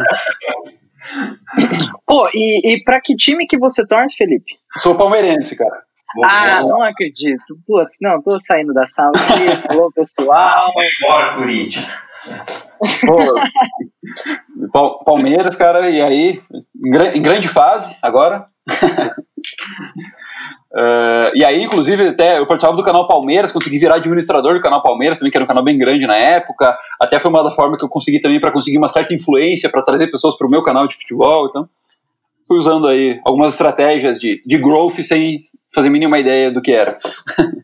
Pô, 2.06 2.28
e, 2.34 2.74
e 2.74 2.84
pra 2.84 3.02
que 3.02 3.16
time 3.16 3.46
que 3.46 3.58
você 3.58 3.86
torce, 3.86 4.16
Felipe? 4.16 4.54
Sou 4.78 4.96
palmeirense, 4.96 5.56
cara. 5.56 5.84
Ah, 6.24 6.62
não 6.62 6.82
acredito. 6.82 7.58
Putz, 7.68 7.98
não, 8.02 8.22
tô 8.22 8.40
saindo 8.40 8.74
da 8.74 8.86
sala 8.86 9.12
aqui. 9.12 9.44
Alô, 9.70 9.92
pessoal. 9.92 10.72
Bora, 11.02 11.36
Corinthians. 11.36 11.88
Pô, 14.72 15.04
Palmeiras, 15.04 15.56
cara, 15.56 15.90
e 15.90 16.02
aí, 16.02 16.42
em 17.14 17.22
grande 17.22 17.48
fase 17.50 17.96
agora. 18.02 18.48
Uh, 20.74 21.32
e 21.36 21.46
aí, 21.46 21.64
inclusive, 21.64 22.10
até 22.10 22.40
eu 22.40 22.48
participava 22.48 22.76
do 22.78 22.84
canal 22.84 23.08
Palmeiras, 23.08 23.52
consegui 23.52 23.78
virar 23.78 23.96
administrador 23.96 24.54
do 24.54 24.62
canal 24.62 24.82
Palmeiras 24.82 25.18
também, 25.18 25.32
que 25.32 25.38
era 25.38 25.44
um 25.44 25.48
canal 25.48 25.64
bem 25.64 25.78
grande 25.78 26.08
na 26.08 26.16
época. 26.16 26.78
Até 27.00 27.20
foi 27.20 27.30
uma 27.30 27.44
da 27.44 27.52
forma 27.52 27.78
que 27.78 27.84
eu 27.84 27.90
consegui 27.90 28.20
também 28.20 28.40
para 28.40 28.52
conseguir 28.52 28.78
uma 28.78 28.90
certa 28.90 29.14
influência 29.14 29.70
para 29.70 29.84
trazer 29.84 30.08
pessoas 30.08 30.38
para 30.38 30.48
o 30.48 30.50
meu 30.50 30.64
canal 30.64 30.88
de 30.88 30.96
futebol. 30.96 31.48
Então, 31.48 31.70
fui 32.48 32.58
usando 32.58 32.88
aí 32.88 33.20
algumas 33.26 33.54
estratégias 33.54 34.20
de, 34.20 34.42
de 34.46 34.58
growth 34.58 35.02
sem 35.02 35.42
fazer 35.74 35.90
mínima 35.90 36.20
ideia 36.20 36.52
do 36.52 36.62
que 36.62 36.72
era. 36.72 36.98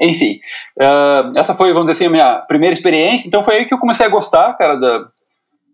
Enfim, 0.00 0.40
uh, 0.78 1.36
essa 1.36 1.54
foi, 1.54 1.72
vamos 1.72 1.90
dizer 1.90 2.04
assim, 2.04 2.06
a 2.06 2.10
minha 2.10 2.38
primeira 2.40 2.74
experiência. 2.74 3.28
Então, 3.28 3.42
foi 3.42 3.56
aí 3.56 3.64
que 3.66 3.74
eu 3.74 3.78
comecei 3.78 4.06
a 4.06 4.10
gostar, 4.10 4.54
cara, 4.54 4.76
da. 4.76 5.08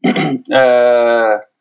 Uh, 0.04 1.40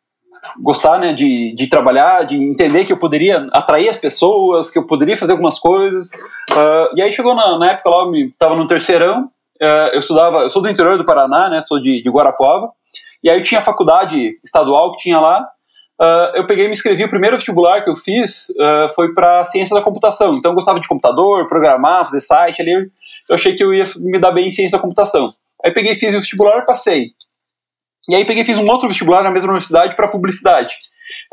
gostar 0.60 0.98
né, 0.98 1.12
de, 1.12 1.54
de 1.54 1.66
trabalhar, 1.68 2.24
de 2.24 2.36
entender 2.36 2.84
que 2.84 2.92
eu 2.92 2.98
poderia 2.98 3.48
atrair 3.52 3.88
as 3.88 3.96
pessoas, 3.96 4.70
que 4.70 4.78
eu 4.78 4.86
poderia 4.86 5.16
fazer 5.16 5.32
algumas 5.32 5.58
coisas. 5.58 6.10
Uh, 6.50 6.96
e 6.96 7.02
aí 7.02 7.12
chegou 7.12 7.34
na, 7.34 7.58
na 7.58 7.72
época 7.72 7.90
lá, 7.90 8.04
eu 8.04 8.14
estava 8.14 8.56
no 8.56 8.66
terceirão, 8.66 9.24
uh, 9.60 9.88
eu 9.92 10.00
estudava, 10.00 10.38
eu 10.38 10.50
sou 10.50 10.62
do 10.62 10.68
interior 10.68 10.96
do 10.96 11.04
Paraná, 11.04 11.48
né, 11.48 11.62
sou 11.62 11.80
de, 11.80 12.02
de 12.02 12.10
Guarapuava, 12.10 12.70
e 13.22 13.30
aí 13.30 13.42
tinha 13.42 13.60
a 13.60 13.64
faculdade 13.64 14.38
estadual 14.44 14.92
que 14.92 15.02
tinha 15.02 15.18
lá, 15.18 15.46
Uh, 15.98 16.36
eu 16.36 16.46
peguei 16.46 16.66
e 16.66 16.68
me 16.68 16.74
inscrevi, 16.74 17.04
o 17.04 17.08
primeiro 17.08 17.36
vestibular 17.36 17.82
que 17.82 17.88
eu 17.88 17.96
fiz 17.96 18.50
uh, 18.50 18.94
foi 18.94 19.14
para 19.14 19.46
ciência 19.46 19.74
da 19.74 19.82
computação. 19.82 20.32
Então 20.34 20.50
eu 20.50 20.54
gostava 20.54 20.78
de 20.78 20.86
computador, 20.86 21.48
programar, 21.48 22.04
fazer 22.04 22.20
site 22.20 22.60
ali. 22.60 22.72
Eu 23.28 23.34
achei 23.34 23.54
que 23.54 23.64
eu 23.64 23.72
ia 23.72 23.86
me 23.96 24.18
dar 24.18 24.30
bem 24.30 24.48
em 24.48 24.52
ciência 24.52 24.76
da 24.76 24.82
computação. 24.82 25.32
Aí 25.64 25.72
peguei, 25.72 25.94
fiz 25.94 26.14
o 26.14 26.20
vestibular 26.20 26.58
e 26.58 26.66
passei. 26.66 27.12
E 28.08 28.14
aí 28.14 28.24
peguei 28.24 28.44
fiz 28.44 28.58
um 28.58 28.68
outro 28.70 28.88
vestibular 28.88 29.22
na 29.22 29.30
mesma 29.30 29.50
universidade 29.50 29.96
para 29.96 30.08
publicidade. 30.08 30.76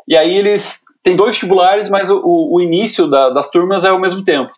E 0.07 0.15
aí 0.15 0.36
eles 0.36 0.82
têm 1.03 1.15
dois 1.15 1.32
vestibulares, 1.32 1.89
mas 1.89 2.09
o, 2.09 2.21
o 2.24 2.61
início 2.61 3.07
da, 3.07 3.30
das 3.30 3.49
turmas 3.49 3.84
é 3.84 3.89
ao 3.89 3.99
mesmo 3.99 4.24
tempo. 4.24 4.51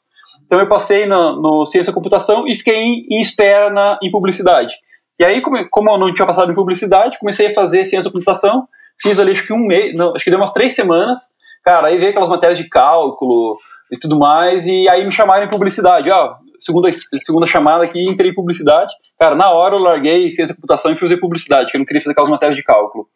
Então 0.45 0.59
eu 0.59 0.67
passei 0.67 1.05
no, 1.05 1.41
no 1.41 1.65
Ciência 1.65 1.91
da 1.91 1.95
Computação 1.95 2.47
e 2.47 2.55
fiquei 2.55 2.75
em, 2.75 3.07
em 3.09 3.21
espera 3.21 3.69
na, 3.69 3.97
em 4.01 4.11
publicidade. 4.11 4.75
E 5.19 5.23
aí, 5.23 5.41
como, 5.41 5.57
como, 5.69 5.91
eu 5.91 5.97
não 5.97 6.13
tinha 6.13 6.27
passado 6.27 6.51
em 6.51 6.55
publicidade, 6.55 7.17
comecei 7.19 7.47
a 7.47 7.53
fazer 7.53 7.85
Ciência 7.85 8.03
da 8.03 8.11
Computação, 8.11 8.67
fiz 9.01 9.19
ali 9.19 9.31
acho 9.31 9.47
que 9.47 9.53
um 9.53 9.65
mês, 9.65 9.95
não, 9.95 10.13
acho 10.15 10.23
que 10.23 10.29
deu 10.29 10.39
umas 10.39 10.51
três 10.51 10.75
semanas. 10.75 11.19
Cara, 11.63 11.87
aí 11.87 11.97
veio 11.97 12.09
aquelas 12.11 12.29
matérias 12.29 12.59
de 12.59 12.67
cálculo 12.67 13.57
e 13.91 13.97
tudo 13.97 14.19
mais, 14.19 14.65
e 14.67 14.87
aí 14.89 15.05
me 15.05 15.11
chamaram 15.11 15.45
em 15.45 15.49
publicidade. 15.49 16.11
Ó, 16.11 16.35
segunda, 16.59 16.91
segunda 16.91 17.45
chamada 17.45 17.83
aqui 17.83 17.99
e 17.99 18.09
entrei 18.09 18.31
em 18.31 18.35
publicidade. 18.35 18.93
Cara, 19.19 19.35
na 19.35 19.49
hora 19.49 19.75
eu 19.75 19.79
larguei 19.79 20.31
ciência 20.31 20.47
da 20.47 20.55
computação 20.55 20.91
e 20.91 20.95
fui 20.95 21.07
fazer 21.07 21.19
publicidade, 21.19 21.71
que 21.71 21.77
eu 21.77 21.79
não 21.79 21.85
queria 21.85 22.01
fazer 22.01 22.11
aquelas 22.11 22.29
matérias 22.29 22.55
de 22.55 22.63
cálculo. 22.63 23.07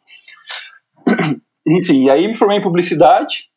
Enfim, 1.67 2.09
aí 2.09 2.27
me 2.27 2.35
formei 2.35 2.57
em 2.57 2.61
publicidade. 2.61 3.49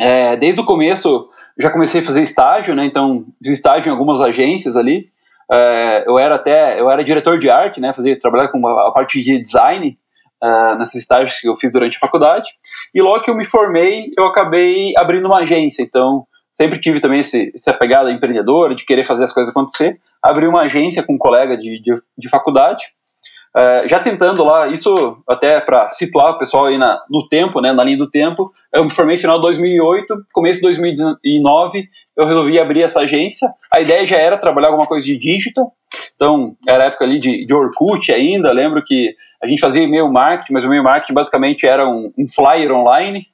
É, 0.00 0.36
desde 0.36 0.60
o 0.60 0.64
começo 0.64 1.28
já 1.58 1.70
comecei 1.70 2.00
a 2.00 2.04
fazer 2.04 2.22
estágio, 2.22 2.74
né? 2.74 2.84
Então 2.84 3.26
fiz 3.42 3.52
estágio 3.52 3.88
em 3.88 3.92
algumas 3.92 4.20
agências 4.20 4.76
ali. 4.76 5.08
É, 5.50 6.04
eu 6.06 6.18
era 6.18 6.34
até 6.34 6.80
eu 6.80 6.90
era 6.90 7.04
diretor 7.04 7.38
de 7.38 7.48
arte, 7.48 7.80
né? 7.80 7.92
Fazia 7.92 8.18
trabalhar 8.18 8.48
com 8.48 8.66
a 8.66 8.92
parte 8.92 9.22
de 9.22 9.40
design 9.40 9.96
uh, 10.42 10.78
nesses 10.78 11.02
estágios 11.02 11.38
que 11.38 11.48
eu 11.48 11.56
fiz 11.56 11.70
durante 11.70 11.96
a 11.96 12.00
faculdade. 12.00 12.50
E 12.94 13.00
logo 13.00 13.22
que 13.22 13.30
eu 13.30 13.36
me 13.36 13.44
formei, 13.44 14.10
eu 14.16 14.26
acabei 14.26 14.92
abrindo 14.96 15.26
uma 15.26 15.40
agência. 15.40 15.82
Então 15.82 16.26
sempre 16.54 16.80
tive 16.80 17.00
também 17.00 17.20
esse, 17.20 17.52
essa 17.54 17.74
pegada 17.74 18.10
empreendedora 18.10 18.74
de 18.74 18.86
querer 18.86 19.04
fazer 19.04 19.24
as 19.24 19.32
coisas 19.34 19.50
acontecer. 19.50 19.98
Abri 20.22 20.46
uma 20.46 20.62
agência 20.62 21.02
com 21.02 21.14
um 21.14 21.18
colega 21.18 21.54
de, 21.58 21.82
de, 21.82 22.00
de 22.16 22.28
faculdade 22.30 22.86
Uh, 23.56 23.86
já 23.88 24.00
tentando 24.00 24.42
lá, 24.42 24.66
isso 24.66 25.16
até 25.28 25.60
para 25.60 25.92
situar 25.92 26.32
o 26.32 26.38
pessoal 26.38 26.64
aí 26.64 26.76
na, 26.76 27.00
no 27.08 27.28
tempo, 27.28 27.60
né, 27.60 27.72
na 27.72 27.84
linha 27.84 27.96
do 27.96 28.10
tempo, 28.10 28.52
eu 28.74 28.84
me 28.84 28.90
formei 28.90 29.14
no 29.14 29.20
final 29.22 29.36
de 29.36 29.42
2008, 29.42 30.24
começo 30.32 30.56
de 30.56 30.62
2009, 30.62 31.88
eu 32.16 32.26
resolvi 32.26 32.58
abrir 32.58 32.82
essa 32.82 33.02
agência. 33.02 33.48
A 33.72 33.80
ideia 33.80 34.04
já 34.04 34.16
era 34.16 34.36
trabalhar 34.36 34.68
alguma 34.68 34.88
coisa 34.88 35.06
de 35.06 35.16
digital, 35.16 35.72
então 36.16 36.56
era 36.66 36.86
época 36.86 37.04
ali 37.04 37.20
de, 37.20 37.46
de 37.46 37.54
Orkut 37.54 38.12
ainda, 38.12 38.50
lembro 38.50 38.82
que 38.84 39.14
a 39.40 39.46
gente 39.46 39.60
fazia 39.60 39.84
e-mail 39.84 40.10
marketing, 40.10 40.52
mas 40.52 40.64
o 40.64 40.66
e-mail 40.66 40.82
marketing 40.82 41.14
basicamente 41.14 41.64
era 41.64 41.88
um, 41.88 42.12
um 42.18 42.26
flyer 42.26 42.72
online, 42.72 43.24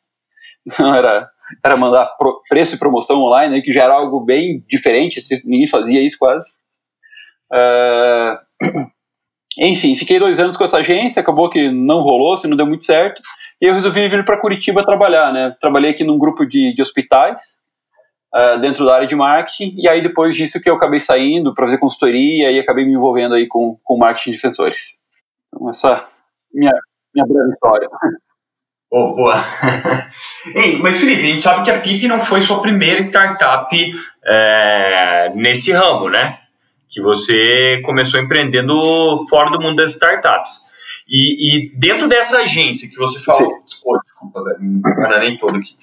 não 0.78 0.94
era, 0.94 1.30
era 1.64 1.76
mandar 1.76 2.06
pro, 2.18 2.42
preço 2.48 2.74
e 2.74 2.78
promoção 2.78 3.20
online, 3.20 3.56
né, 3.56 3.60
que 3.60 3.72
já 3.72 3.84
era 3.84 3.94
algo 3.94 4.20
bem 4.20 4.64
diferente, 4.68 5.20
ninguém 5.44 5.66
fazia 5.66 6.02
isso 6.02 6.16
quase. 6.18 6.48
Uh, 7.52 8.38
enfim, 9.58 9.94
fiquei 9.94 10.18
dois 10.18 10.38
anos 10.38 10.56
com 10.56 10.64
essa 10.64 10.78
agência, 10.78 11.20
acabou 11.20 11.50
que 11.50 11.70
não 11.70 12.00
rolou, 12.00 12.36
se 12.36 12.46
não 12.46 12.56
deu 12.56 12.66
muito 12.66 12.84
certo, 12.84 13.20
e 13.60 13.66
eu 13.66 13.74
resolvi 13.74 14.08
vir 14.08 14.24
para 14.24 14.40
Curitiba 14.40 14.84
trabalhar, 14.84 15.32
né? 15.32 15.54
Trabalhei 15.60 15.90
aqui 15.90 16.04
num 16.04 16.18
grupo 16.18 16.46
de, 16.46 16.72
de 16.74 16.80
hospitais, 16.80 17.60
uh, 18.34 18.58
dentro 18.60 18.84
da 18.84 18.94
área 18.94 19.06
de 19.06 19.16
marketing, 19.16 19.74
e 19.76 19.88
aí 19.88 20.00
depois 20.00 20.34
disso 20.34 20.60
que 20.60 20.70
eu 20.70 20.74
acabei 20.74 21.00
saindo 21.00 21.54
para 21.54 21.66
fazer 21.66 21.78
consultoria 21.78 22.50
e 22.50 22.58
acabei 22.58 22.84
me 22.84 22.94
envolvendo 22.94 23.34
aí 23.34 23.46
com, 23.46 23.78
com 23.82 23.98
marketing 23.98 24.30
de 24.30 24.36
defensores. 24.36 24.98
Então, 25.48 25.68
essa 25.68 25.92
é 25.92 26.04
minha, 26.52 26.72
minha 27.14 27.26
breve 27.26 27.52
história. 27.52 27.88
Oh, 28.90 29.14
boa. 29.14 29.44
Ei, 30.54 30.76
mas 30.78 30.98
Felipe, 30.98 31.22
a 31.22 31.26
gente 31.26 31.42
sabe 31.42 31.64
que 31.64 31.70
a 31.70 31.80
PIP 31.80 32.08
não 32.08 32.24
foi 32.24 32.42
sua 32.42 32.60
primeira 32.60 33.00
startup 33.02 33.68
é, 34.24 35.32
nesse 35.34 35.70
ramo, 35.70 36.08
né? 36.08 36.40
que 36.90 37.00
você 37.00 37.80
começou 37.84 38.20
empreendendo 38.20 39.16
fora 39.28 39.50
do 39.50 39.60
mundo 39.60 39.76
das 39.76 39.92
startups. 39.92 40.60
E, 41.08 41.56
e 41.56 41.72
dentro 41.78 42.08
dessa 42.08 42.38
agência 42.38 42.90
que 42.90 42.96
você 42.96 43.20
falou, 43.20 43.62
oh, 43.84 43.98
desculpa, 44.04 44.44
velho, 44.44 44.58
enganei 44.60 45.38
todo 45.38 45.56
aqui. 45.56 45.76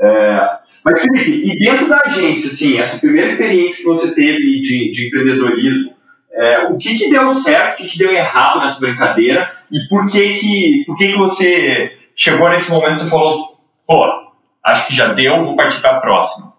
É, 0.00 0.58
mas, 0.84 1.02
Felipe, 1.02 1.42
e 1.44 1.58
dentro 1.58 1.88
da 1.88 2.00
agência, 2.06 2.48
assim, 2.48 2.78
essa 2.78 3.00
primeira 3.00 3.32
experiência 3.32 3.76
que 3.78 3.84
você 3.84 4.14
teve 4.14 4.60
de, 4.60 4.90
de 4.92 5.06
empreendedorismo, 5.08 5.92
é, 6.32 6.66
o 6.68 6.78
que, 6.78 6.96
que 6.96 7.10
deu 7.10 7.34
certo, 7.34 7.74
o 7.74 7.76
que, 7.76 7.90
que 7.90 7.98
deu 7.98 8.12
errado 8.12 8.60
nessa 8.60 8.80
brincadeira 8.80 9.52
e 9.70 9.80
por 9.88 10.06
que 10.06 10.32
que, 10.32 10.84
por 10.86 10.96
que 10.96 11.12
que 11.12 11.18
você 11.18 11.92
chegou 12.16 12.48
nesse 12.48 12.70
momento 12.70 13.04
e 13.04 13.10
falou, 13.10 13.36
pô, 13.86 14.04
acho 14.64 14.88
que 14.88 14.94
já 14.94 15.12
deu, 15.12 15.44
vou 15.44 15.56
partir 15.56 15.80
para 15.80 15.96
a 15.96 16.00
próxima? 16.00 16.52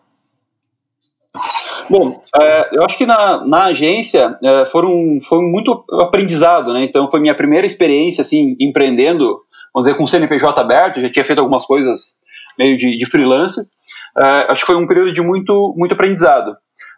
Bom, 1.90 2.22
é, 2.40 2.78
eu 2.78 2.84
acho 2.84 2.98
que 2.98 3.06
na, 3.06 3.46
na 3.46 3.66
agência 3.66 4.38
é, 4.44 4.66
foram, 4.66 5.18
foi 5.28 5.42
muito 5.42 5.84
aprendizado, 6.02 6.74
né? 6.74 6.84
Então 6.84 7.10
foi 7.10 7.20
minha 7.20 7.36
primeira 7.36 7.66
experiência 7.66 8.22
assim 8.22 8.56
empreendendo, 8.60 9.42
vamos 9.74 9.88
dizer, 9.88 9.98
com 9.98 10.08
CNPJ 10.08 10.60
aberto. 10.62 11.02
Já 11.02 11.10
tinha 11.10 11.26
feito 11.26 11.40
algumas 11.40 11.66
coisas 11.66 12.20
meio 12.58 12.78
de, 12.78 12.98
de 12.98 13.06
freelance. 13.06 13.60
É, 14.18 14.52
acho 14.52 14.62
que 14.62 14.68
foi 14.68 14.76
um 14.76 14.88
período 14.88 15.12
de 15.12 15.22
muito, 15.22 15.74
muito 15.76 15.94
aprendizado. 15.94 16.56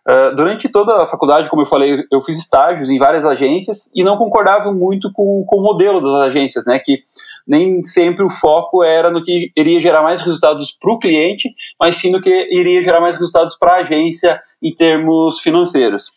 É, 0.07 0.31
durante 0.31 0.69
toda 0.69 1.03
a 1.03 1.07
faculdade, 1.07 1.49
como 1.49 1.63
eu 1.63 1.65
falei, 1.65 2.03
eu 2.11 2.21
fiz 2.21 2.37
estágios 2.37 2.89
em 2.89 2.99
várias 2.99 3.25
agências 3.25 3.89
e 3.95 4.03
não 4.03 4.17
concordava 4.17 4.71
muito 4.71 5.11
com, 5.11 5.43
com 5.47 5.57
o 5.57 5.63
modelo 5.63 6.01
das 6.01 6.29
agências, 6.29 6.65
né? 6.65 6.77
Que 6.77 6.99
nem 7.47 7.83
sempre 7.83 8.23
o 8.23 8.29
foco 8.29 8.83
era 8.83 9.11
no 9.11 9.23
que 9.23 9.51
iria 9.55 9.79
gerar 9.79 10.01
mais 10.01 10.21
resultados 10.21 10.71
para 10.71 10.91
o 10.91 10.99
cliente, 10.99 11.53
mas 11.79 11.97
sim 11.97 12.11
no 12.11 12.21
que 12.21 12.49
iria 12.51 12.81
gerar 12.81 12.99
mais 12.99 13.15
resultados 13.15 13.57
para 13.57 13.73
a 13.73 13.77
agência 13.77 14.39
em 14.61 14.73
termos 14.73 15.39
financeiros. 15.39 16.11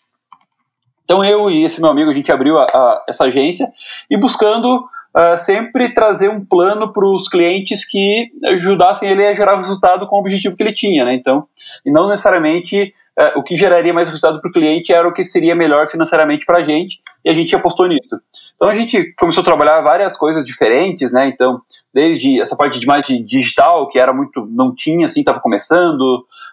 Então 1.05 1.25
eu 1.25 1.51
e 1.51 1.65
esse 1.65 1.81
meu 1.81 1.91
amigo 1.91 2.11
a 2.11 2.15
gente 2.15 2.31
abriu 2.31 2.59
a, 2.59 2.65
a, 2.65 3.05
essa 3.09 3.25
agência 3.25 3.67
e 4.11 4.17
buscando 4.19 4.77
uh, 4.77 5.39
sempre 5.39 5.93
trazer 5.93 6.29
um 6.29 6.45
plano 6.45 6.93
para 6.93 7.07
os 7.07 7.29
clientes 7.29 7.85
que 7.85 8.31
ajudassem 8.45 9.11
ele 9.11 9.27
a 9.27 9.35
gerar 9.35 9.57
resultado 9.57 10.07
com 10.07 10.17
o 10.17 10.21
objetivo 10.21 10.55
que 10.57 10.63
ele 10.63 10.75
tinha, 10.75 11.05
né? 11.05 11.15
Então, 11.15 11.47
e 11.85 11.91
não 11.91 12.09
necessariamente 12.09 12.93
o 13.35 13.43
que 13.43 13.57
geraria 13.57 13.93
mais 13.93 14.09
resultado 14.09 14.41
para 14.41 14.49
o 14.49 14.53
cliente 14.53 14.93
era 14.93 15.09
o 15.09 15.13
que 15.13 15.25
seria 15.25 15.55
melhor 15.55 15.89
financeiramente 15.89 16.47
para 16.47 16.59
a 16.59 16.65
gente, 16.65 17.01
e 17.25 17.31
a 17.31 17.35
gente 17.35 17.55
apostou 17.55 17.89
nisso. 17.89 18.21
Então 18.55 18.69
a 18.69 18.75
gente 18.75 19.13
começou 19.19 19.41
a 19.41 19.45
trabalhar 19.45 19.81
várias 19.81 20.17
coisas 20.17 20.45
diferentes, 20.45 21.13
né? 21.13 21.27
Então, 21.27 21.61
desde 21.93 22.41
essa 22.41 22.57
parte 22.57 22.79
de 22.79 22.87
mais 22.87 23.05
digital, 23.07 23.89
que 23.89 23.99
era 23.99 24.13
muito, 24.13 24.47
não 24.51 24.75
tinha, 24.75 25.07
assim, 25.07 25.21
estava 25.21 25.41
começando, 25.41 26.01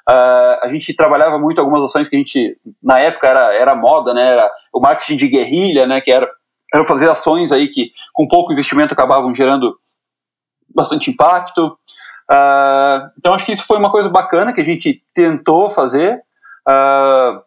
uh, 0.10 0.58
a 0.64 0.70
gente 0.72 0.94
trabalhava 0.96 1.38
muito 1.38 1.62
algumas 1.62 1.84
ações 1.84 2.08
que 2.08 2.16
a 2.16 2.20
gente, 2.20 2.58
na 2.82 3.00
época, 3.00 3.28
era, 3.28 3.54
era 3.54 3.76
moda, 3.76 4.14
né? 4.14 4.32
Era 4.32 4.50
o 4.74 4.80
marketing 4.80 5.18
de 5.18 5.28
guerrilha, 5.28 5.86
né? 5.86 6.02
Que 6.02 6.12
era, 6.12 6.28
era 6.74 6.86
fazer 6.86 7.10
ações 7.10 7.52
aí 7.52 7.68
que, 7.68 7.92
com 8.14 8.28
pouco 8.28 8.52
investimento, 8.52 8.94
acabavam 8.94 9.34
gerando 9.36 9.78
bastante 10.74 11.12
impacto. 11.12 11.78
Uh, 12.30 13.10
então, 13.20 13.34
acho 13.34 13.46
que 13.46 13.52
isso 13.52 13.66
foi 13.66 13.78
uma 13.78 13.92
coisa 13.92 14.10
bacana 14.10 14.52
que 14.52 14.62
a 14.62 14.66
gente 14.66 15.04
tentou 15.14 15.70
fazer. 15.70 16.22
Uh, 16.68 17.44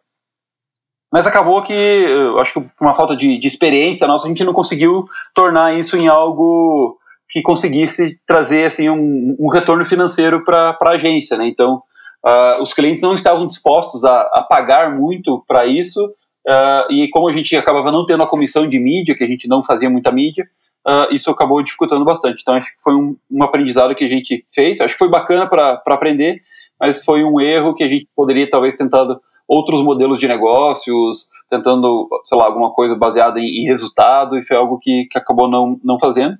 mas 1.10 1.26
acabou 1.26 1.62
que, 1.62 2.06
acho 2.38 2.52
que 2.52 2.60
por 2.60 2.86
uma 2.86 2.94
falta 2.94 3.16
de, 3.16 3.38
de, 3.38 3.46
experiência 3.46 4.06
nossa, 4.06 4.26
a 4.26 4.28
gente 4.28 4.44
não 4.44 4.52
conseguiu 4.52 5.06
tornar 5.34 5.74
isso 5.74 5.96
em 5.96 6.06
algo 6.06 6.98
que 7.30 7.42
conseguisse 7.42 8.18
trazer 8.26 8.66
assim, 8.66 8.88
um, 8.88 9.36
um 9.38 9.48
retorno 9.48 9.84
financeiro 9.84 10.44
para 10.44 10.76
a 10.80 10.90
agência. 10.90 11.36
Né? 11.36 11.48
Então, 11.48 11.82
uh, 12.24 12.62
os 12.62 12.72
clientes 12.72 13.02
não 13.02 13.14
estavam 13.14 13.46
dispostos 13.46 14.04
a, 14.04 14.20
a 14.20 14.42
pagar 14.42 14.94
muito 14.94 15.44
para 15.46 15.66
isso, 15.66 16.04
uh, 16.06 16.92
e 16.92 17.08
como 17.10 17.28
a 17.28 17.32
gente 17.32 17.54
acabava 17.56 17.92
não 17.92 18.06
tendo 18.06 18.22
a 18.22 18.28
comissão 18.28 18.66
de 18.66 18.78
mídia, 18.78 19.14
que 19.14 19.24
a 19.24 19.28
gente 19.28 19.46
não 19.46 19.62
fazia 19.62 19.90
muita 19.90 20.10
mídia, 20.10 20.46
uh, 20.86 21.14
isso 21.14 21.30
acabou 21.30 21.62
dificultando 21.62 22.04
bastante. 22.04 22.40
Então, 22.40 22.54
acho 22.54 22.66
que 22.66 22.82
foi 22.82 22.94
um, 22.94 23.16
um 23.30 23.42
aprendizado 23.42 23.94
que 23.94 24.04
a 24.04 24.08
gente 24.08 24.46
fez. 24.54 24.80
Acho 24.80 24.94
que 24.94 24.98
foi 24.98 25.10
bacana 25.10 25.46
para 25.46 25.82
aprender, 25.86 26.40
mas 26.80 27.04
foi 27.04 27.24
um 27.24 27.40
erro 27.40 27.74
que 27.74 27.82
a 27.82 27.88
gente 27.88 28.08
poderia 28.14 28.48
talvez 28.48 28.76
tentado 28.76 29.20
outros 29.46 29.82
modelos 29.82 30.18
de 30.18 30.28
negócios, 30.28 31.28
tentando, 31.50 32.08
sei 32.24 32.36
lá, 32.36 32.44
alguma 32.44 32.72
coisa 32.72 32.94
baseada 32.94 33.40
em, 33.40 33.62
em 33.62 33.66
resultado, 33.66 34.36
e 34.36 34.42
foi 34.42 34.56
algo 34.56 34.78
que, 34.78 35.06
que 35.10 35.18
acabou 35.18 35.48
não, 35.48 35.80
não 35.82 35.98
fazendo. 35.98 36.36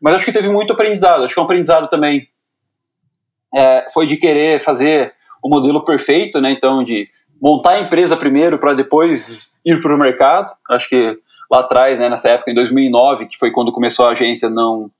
Mas 0.00 0.14
acho 0.14 0.24
que 0.24 0.32
teve 0.32 0.48
muito 0.48 0.72
aprendizado. 0.72 1.24
Acho 1.24 1.34
que 1.34 1.40
um 1.40 1.44
aprendizado 1.44 1.88
também 1.88 2.26
é, 3.54 3.88
foi 3.92 4.06
de 4.06 4.16
querer 4.16 4.60
fazer 4.60 5.14
o 5.42 5.48
modelo 5.48 5.84
perfeito, 5.84 6.40
né? 6.40 6.50
Então, 6.50 6.82
de 6.82 7.08
montar 7.40 7.72
a 7.72 7.80
empresa 7.80 8.16
primeiro 8.16 8.58
para 8.58 8.74
depois 8.74 9.56
ir 9.64 9.80
para 9.80 9.94
o 9.94 9.98
mercado. 9.98 10.50
Acho 10.70 10.88
que 10.88 11.18
lá 11.50 11.60
atrás, 11.60 11.98
né, 11.98 12.08
nessa 12.08 12.30
época, 12.30 12.50
em 12.50 12.54
2009, 12.54 13.26
que 13.26 13.38
foi 13.38 13.50
quando 13.50 13.72
começou 13.72 14.06
a 14.06 14.10
agência, 14.10 14.48
não, 14.48 14.90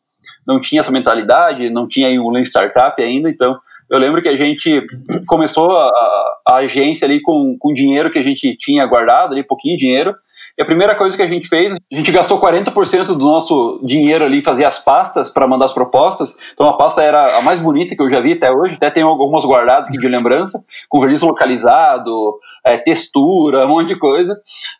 não 0.46 0.60
tinha 0.60 0.80
essa 0.80 0.92
mentalidade, 0.92 1.70
não 1.70 1.88
tinha 1.88 2.08
aí 2.08 2.18
um 2.18 2.30
Lean 2.30 2.44
Startup 2.44 3.00
ainda, 3.02 3.28
então 3.28 3.58
eu 3.90 3.98
lembro 3.98 4.20
que 4.22 4.28
a 4.28 4.36
gente 4.36 4.84
começou 5.26 5.76
a, 5.76 5.90
a 6.46 6.56
agência 6.56 7.06
ali 7.06 7.20
com, 7.20 7.56
com 7.58 7.72
dinheiro 7.72 8.10
que 8.10 8.18
a 8.18 8.22
gente 8.22 8.56
tinha 8.56 8.86
guardado, 8.86 9.32
ali, 9.32 9.42
pouquinho 9.42 9.76
dinheiro. 9.76 10.14
E 10.58 10.62
a 10.62 10.64
primeira 10.64 10.94
coisa 10.94 11.14
que 11.14 11.22
a 11.22 11.28
gente 11.28 11.48
fez, 11.48 11.74
a 11.74 11.96
gente 11.96 12.10
gastou 12.10 12.40
40% 12.40 13.08
do 13.08 13.18
nosso 13.18 13.78
dinheiro 13.84 14.24
ali 14.24 14.42
fazer 14.42 14.64
as 14.64 14.78
pastas 14.78 15.28
para 15.28 15.46
mandar 15.46 15.66
as 15.66 15.74
propostas. 15.74 16.34
Então 16.54 16.66
a 16.66 16.78
pasta 16.78 17.02
era 17.02 17.36
a 17.36 17.42
mais 17.42 17.60
bonita 17.60 17.94
que 17.94 18.02
eu 18.02 18.08
já 18.08 18.20
vi 18.20 18.32
até 18.32 18.50
hoje, 18.50 18.74
até 18.74 18.90
tem 18.90 19.02
algumas 19.02 19.44
guardadas 19.44 19.88
aqui 19.88 19.98
de 19.98 20.08
lembrança, 20.08 20.64
com 20.88 20.98
verniz 20.98 21.20
localizado, 21.20 22.38
é, 22.64 22.78
textura, 22.78 23.66
um 23.66 23.68
monte 23.68 23.88
de 23.88 23.98
coisa. 23.98 24.32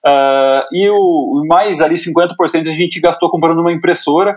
Uh, 0.05 0.65
e 0.73 0.89
o 0.89 1.45
mais 1.47 1.83
ali 1.83 1.97
50% 1.97 2.33
a 2.71 2.75
gente 2.75 2.99
gastou 2.99 3.31
comprando 3.31 3.59
uma 3.59 3.73
impressora 3.73 4.35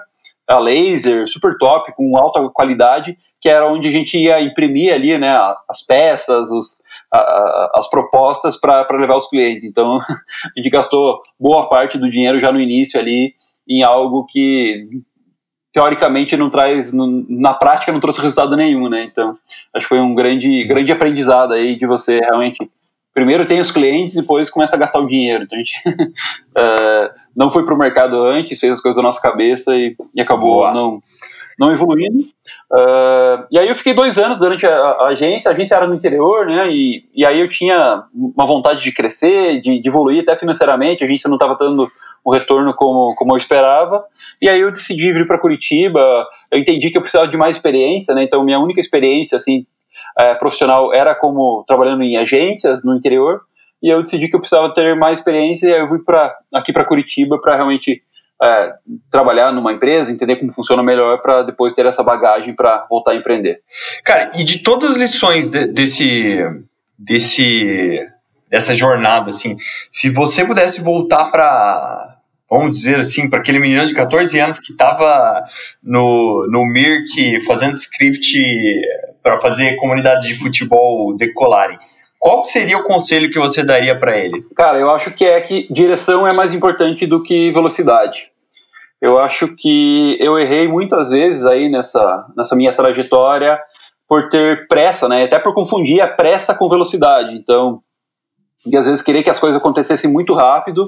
a 0.50 0.58
laser, 0.58 1.28
super 1.28 1.56
top, 1.58 1.94
com 1.96 2.18
alta 2.18 2.42
qualidade, 2.50 3.16
que 3.40 3.48
era 3.48 3.72
onde 3.72 3.88
a 3.88 3.92
gente 3.92 4.18
ia 4.18 4.42
imprimir 4.42 4.94
ali, 4.94 5.18
né, 5.18 5.38
as 5.70 5.86
peças, 5.86 6.50
os, 6.50 6.82
a, 7.14 7.72
as 7.76 7.90
propostas 7.90 8.60
para 8.60 8.86
levar 8.98 9.16
os 9.16 9.30
clientes. 9.30 9.64
Então, 9.64 10.00
a 10.02 10.52
gente 10.58 10.70
gastou 10.72 11.22
boa 11.40 11.70
parte 11.70 11.98
do 11.98 12.10
dinheiro 12.10 12.40
já 12.40 12.52
no 12.52 12.60
início 12.60 13.00
ali 13.00 13.34
em 13.68 13.84
algo 13.84 14.26
que 14.26 14.88
teoricamente 15.72 16.36
não 16.36 16.50
traz, 16.50 16.92
na 16.92 17.54
prática 17.54 17.92
não 17.92 18.00
trouxe 18.00 18.20
resultado 18.20 18.58
nenhum, 18.58 18.90
né? 18.90 19.04
Então, 19.04 19.38
acho 19.72 19.86
que 19.86 19.90
foi 19.90 20.00
um 20.00 20.16
grande, 20.16 20.64
grande 20.64 20.92
aprendizado 20.92 21.54
aí 21.54 21.78
de 21.78 21.86
você 21.86 22.20
realmente 22.20 22.68
primeiro 23.14 23.46
tem 23.46 23.60
os 23.60 23.72
clientes, 23.72 24.16
depois 24.16 24.50
começa 24.50 24.76
a 24.76 24.80
gastar 24.80 25.00
o 25.00 25.08
dinheiro. 25.08 25.44
Então 25.44 25.58
a 25.58 25.62
gente 25.62 25.74
uh, 25.88 27.20
não 27.40 27.50
foi 27.50 27.64
para 27.64 27.74
o 27.74 27.78
mercado 27.78 28.22
antes, 28.22 28.60
fez 28.60 28.74
as 28.74 28.82
coisas 28.82 28.98
da 28.98 29.02
nossa 29.02 29.22
cabeça 29.22 29.74
e, 29.74 29.96
e 30.14 30.20
acabou 30.20 30.70
não, 30.74 31.02
não 31.58 31.72
evoluindo. 31.72 32.20
Uh, 32.70 33.48
e 33.50 33.58
aí 33.58 33.70
eu 33.70 33.76
fiquei 33.76 33.94
dois 33.94 34.18
anos 34.18 34.38
durante 34.38 34.68
a, 34.68 34.76
a, 34.76 35.08
agência, 35.08 35.50
a 35.50 35.54
agência 35.54 35.76
era 35.76 35.88
no 35.88 35.96
interior, 35.96 36.46
né? 36.46 36.70
E, 36.70 37.06
e 37.16 37.26
aí 37.26 37.40
eu 37.40 37.48
tinha 37.48 38.04
uma 38.14 38.46
vontade 38.46 38.84
de 38.84 38.92
crescer, 38.92 39.62
de, 39.62 39.80
de 39.80 39.88
evoluir 39.88 40.22
até 40.22 40.36
financeiramente, 40.36 41.02
a 41.02 41.08
agência 41.08 41.30
não 41.30 41.38
estava 41.38 41.56
dando 41.56 41.88
o 42.26 42.34
retorno 42.34 42.74
como, 42.74 43.16
como 43.16 43.32
eu 43.32 43.38
esperava. 43.38 44.04
E 44.42 44.50
aí 44.50 44.60
eu 44.60 44.70
decidi 44.70 45.14
vir 45.14 45.26
para 45.26 45.40
Curitiba. 45.40 46.28
Eu 46.52 46.60
entendi 46.60 46.92
que 46.92 46.98
eu 46.98 47.02
precisava 47.02 47.30
de 47.30 47.38
mais 47.38 47.56
experiência, 47.56 48.14
né? 48.14 48.22
Então 48.22 48.44
minha 48.44 48.60
única 48.60 48.82
experiência 48.82 49.38
assim 49.38 49.66
é, 50.18 50.36
profissional 50.36 50.94
era 50.94 51.16
como 51.16 51.64
trabalhando 51.66 52.04
em 52.04 52.18
agências 52.18 52.84
no 52.84 52.94
interior. 52.94 53.44
E 53.82 53.90
eu 53.90 54.02
decidi 54.02 54.28
que 54.28 54.36
eu 54.36 54.40
precisava 54.40 54.74
ter 54.74 54.96
mais 54.96 55.20
experiência 55.20 55.68
e 55.68 55.74
aí 55.74 55.80
eu 55.80 55.88
fui 55.88 56.00
para 56.00 56.36
aqui 56.54 56.74
para 56.74 56.86
Curitiba 56.86 57.40
para 57.40 57.56
realmente 57.56 58.02
é, 58.42 58.74
trabalhar 59.12 59.52
numa 59.52 59.74
empresa, 59.74 60.12
entender 60.12 60.38
como 60.38 60.52
funciona 60.52 60.82
melhor 60.82 61.22
para 61.22 61.44
depois 61.44 61.74
ter 61.74 61.86
essa 61.86 62.04
bagagem 62.04 62.54
para 62.54 62.86
voltar 62.90 63.12
a 63.12 63.16
empreender. 63.16 63.62
Cara, 64.04 64.32
e 64.36 64.44
de 64.44 64.60
todas 64.60 64.92
as 64.92 64.98
lições 64.98 65.50
de, 65.50 65.68
desse 65.68 66.40
desse 66.98 68.08
dessa 68.50 68.76
jornada, 68.76 69.30
assim, 69.30 69.58
se 69.92 70.10
você 70.10 70.44
pudesse 70.44 70.82
voltar 70.82 71.26
para 71.26 72.18
vamos 72.50 72.78
dizer 72.78 72.98
assim, 72.98 73.30
para 73.30 73.40
aquele 73.40 73.60
menino 73.60 73.86
de 73.86 73.94
14 73.94 74.40
anos 74.40 74.60
que 74.60 74.72
estava 74.72 75.44
no, 75.84 76.48
no 76.50 76.66
Mirk 76.66 77.46
fazendo 77.46 77.78
script 77.78 78.42
para 79.22 79.40
fazer 79.40 79.76
comunidades 79.76 80.28
de 80.28 80.40
futebol 80.40 81.16
decolarem. 81.16 81.78
Qual 82.20 82.44
seria 82.44 82.78
o 82.78 82.84
conselho 82.84 83.32
que 83.32 83.40
você 83.40 83.64
daria 83.64 83.98
para 83.98 84.18
ele? 84.18 84.42
Cara, 84.54 84.78
eu 84.78 84.92
acho 84.92 85.12
que 85.12 85.26
é 85.26 85.40
que 85.40 85.72
direção 85.72 86.28
é 86.28 86.34
mais 86.34 86.54
importante 86.54 87.08
do 87.08 87.24
que 87.24 87.52
velocidade. 87.52 88.30
Eu 89.02 89.18
acho 89.18 89.56
que 89.56 90.18
eu 90.20 90.38
errei 90.38 90.68
muitas 90.68 91.12
vezes 91.12 91.46
aí 91.46 91.70
nessa, 91.70 92.28
nessa 92.36 92.56
minha 92.58 92.74
trajetória 92.74 93.58
por 94.06 94.28
ter 94.28 94.68
pressa, 94.68 95.08
né? 95.08 95.24
Até 95.24 95.40
por 95.40 95.54
confundir 95.54 96.02
a 96.02 96.08
pressa 96.08 96.54
com 96.54 96.68
velocidade. 96.68 97.34
Então, 97.36 97.82
de 98.66 98.76
às 98.76 98.86
vezes 98.86 99.02
querer 99.02 99.24
que 99.24 99.30
as 99.30 99.40
coisas 99.40 99.58
acontecessem 99.60 100.12
muito 100.12 100.34
rápido 100.34 100.88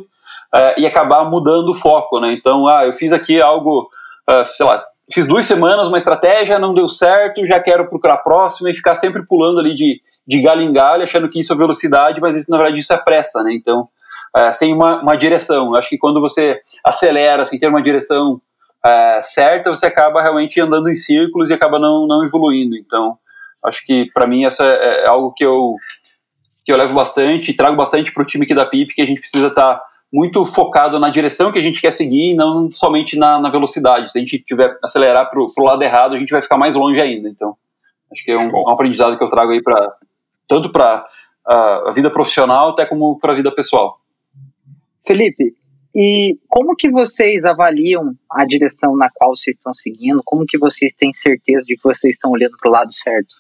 uh, 0.54 0.74
e 0.78 0.86
acabar 0.86 1.24
mudando 1.24 1.70
o 1.70 1.76
foco, 1.76 2.20
né? 2.20 2.34
Então, 2.34 2.68
ah, 2.68 2.86
eu 2.86 2.94
fiz 2.94 3.14
aqui 3.14 3.42
algo, 3.42 3.88
uh, 4.30 4.46
sei 4.48 4.66
lá, 4.66 4.84
fiz 5.14 5.26
duas 5.26 5.46
semanas 5.46 5.88
uma 5.88 5.98
estratégia, 5.98 6.60
não 6.60 6.74
deu 6.74 6.88
certo, 6.90 7.46
já 7.46 7.60
quero 7.60 7.88
procurar 7.88 8.16
a 8.16 8.18
próxima 8.18 8.70
e 8.70 8.76
ficar 8.76 8.96
sempre 8.96 9.26
pulando 9.26 9.60
ali 9.60 9.74
de, 9.74 10.02
de 10.28 10.42
galho 10.42 10.62
em 10.62 10.74
galho, 10.74 11.04
achando 11.04 11.30
que 11.30 11.40
isso 11.40 11.54
é 11.54 11.56
velocidade, 11.56 12.20
mas 12.20 12.36
isso, 12.36 12.52
na 12.52 12.58
verdade 12.58 12.80
isso 12.80 12.94
é 12.94 12.98
pressa, 12.98 13.42
né? 13.44 13.54
Então, 13.54 13.88
uh, 14.36 14.54
sem 14.54 14.74
uma, 14.74 15.02
uma 15.02 15.16
direção. 15.16 15.76
Acho 15.76 15.90
que 15.90 15.98
quando 15.98 16.22
você 16.22 16.62
acelera 16.84 17.46
sem 17.46 17.60
ter 17.60 17.68
uma 17.68 17.82
direção 17.82 18.42
uh, 18.86 19.24
certa, 19.24 19.70
você 19.70 19.86
acaba 19.86 20.22
realmente 20.22 20.60
andando 20.60 20.90
em 20.90 20.96
círculos 20.96 21.50
e 21.50 21.54
acaba 21.54 21.80
não, 21.80 22.08
não 22.08 22.24
evoluindo. 22.24 22.76
Então, 22.76 23.18
acho 23.64 23.86
que 23.86 24.10
para 24.14 24.28
mim 24.28 24.46
essa 24.46 24.64
é, 24.64 25.04
é 25.04 25.08
algo 25.08 25.34
que 25.34 25.46
eu 25.46 25.76
que 26.64 26.72
eu 26.72 26.78
levo 26.78 26.94
bastante 26.94 27.50
e 27.50 27.56
trago 27.56 27.76
bastante 27.76 28.14
para 28.14 28.22
o 28.22 28.26
time 28.26 28.46
aqui 28.46 28.54
da 28.54 28.68
PIP, 28.68 28.94
que 28.94 29.02
a 29.02 29.06
gente 29.06 29.20
precisa 29.20 29.48
estar 29.48 29.76
tá 29.76 29.84
muito 30.12 30.46
focado 30.46 31.00
na 31.00 31.10
direção 31.10 31.52
que 31.52 31.60
a 31.60 31.62
gente 31.62 31.80
quer 31.80 31.92
seguir 31.92 32.32
e 32.32 32.36
não 32.36 32.70
somente 32.74 33.18
na, 33.18 33.40
na 33.40 33.50
velocidade. 33.50 34.12
Se 34.12 34.18
a 34.18 34.22
gente 34.22 34.40
tiver 34.40 34.78
acelerar 34.84 35.30
para 35.30 35.40
o 35.40 35.64
lado 35.64 35.82
errado, 35.82 36.16
a 36.16 36.20
gente 36.20 36.32
vai 36.32 36.42
ficar 36.42 36.58
mais 36.58 36.76
longe 36.76 37.00
ainda. 37.00 37.30
Então, 37.30 37.56
acho 38.12 38.24
que 38.24 38.32
é 38.32 38.38
um, 38.38 38.52
um 38.52 38.70
aprendizado 38.70 39.18
que 39.18 39.24
eu 39.24 39.30
trago 39.30 39.52
aí 39.52 39.62
para 39.62 39.96
tanto 40.48 40.70
para 40.70 41.06
a, 41.48 41.90
a 41.90 41.92
vida 41.92 42.12
profissional 42.12 42.72
até 42.72 42.86
como 42.86 43.18
para 43.20 43.32
a 43.32 43.36
vida 43.36 43.54
pessoal. 43.54 44.00
Felipe, 45.08 45.56
e 45.96 46.38
como 46.48 46.76
que 46.76 46.90
vocês 46.90 47.46
avaliam 47.46 48.14
a 48.30 48.46
direção 48.46 48.96
na 48.96 49.10
qual 49.14 49.36
vocês 49.36 49.58
estão 49.58 49.74
seguindo? 49.74 50.22
Como 50.26 50.46
que 50.46 50.58
vocês 50.58 50.94
têm 50.94 51.14
certeza 51.14 51.66
de 51.66 51.76
que 51.76 51.84
vocês 51.84 52.16
estão 52.16 52.32
olhando 52.32 52.58
para 52.60 52.70
o 52.70 52.74
lado 52.74 52.92
certo? 52.94 53.36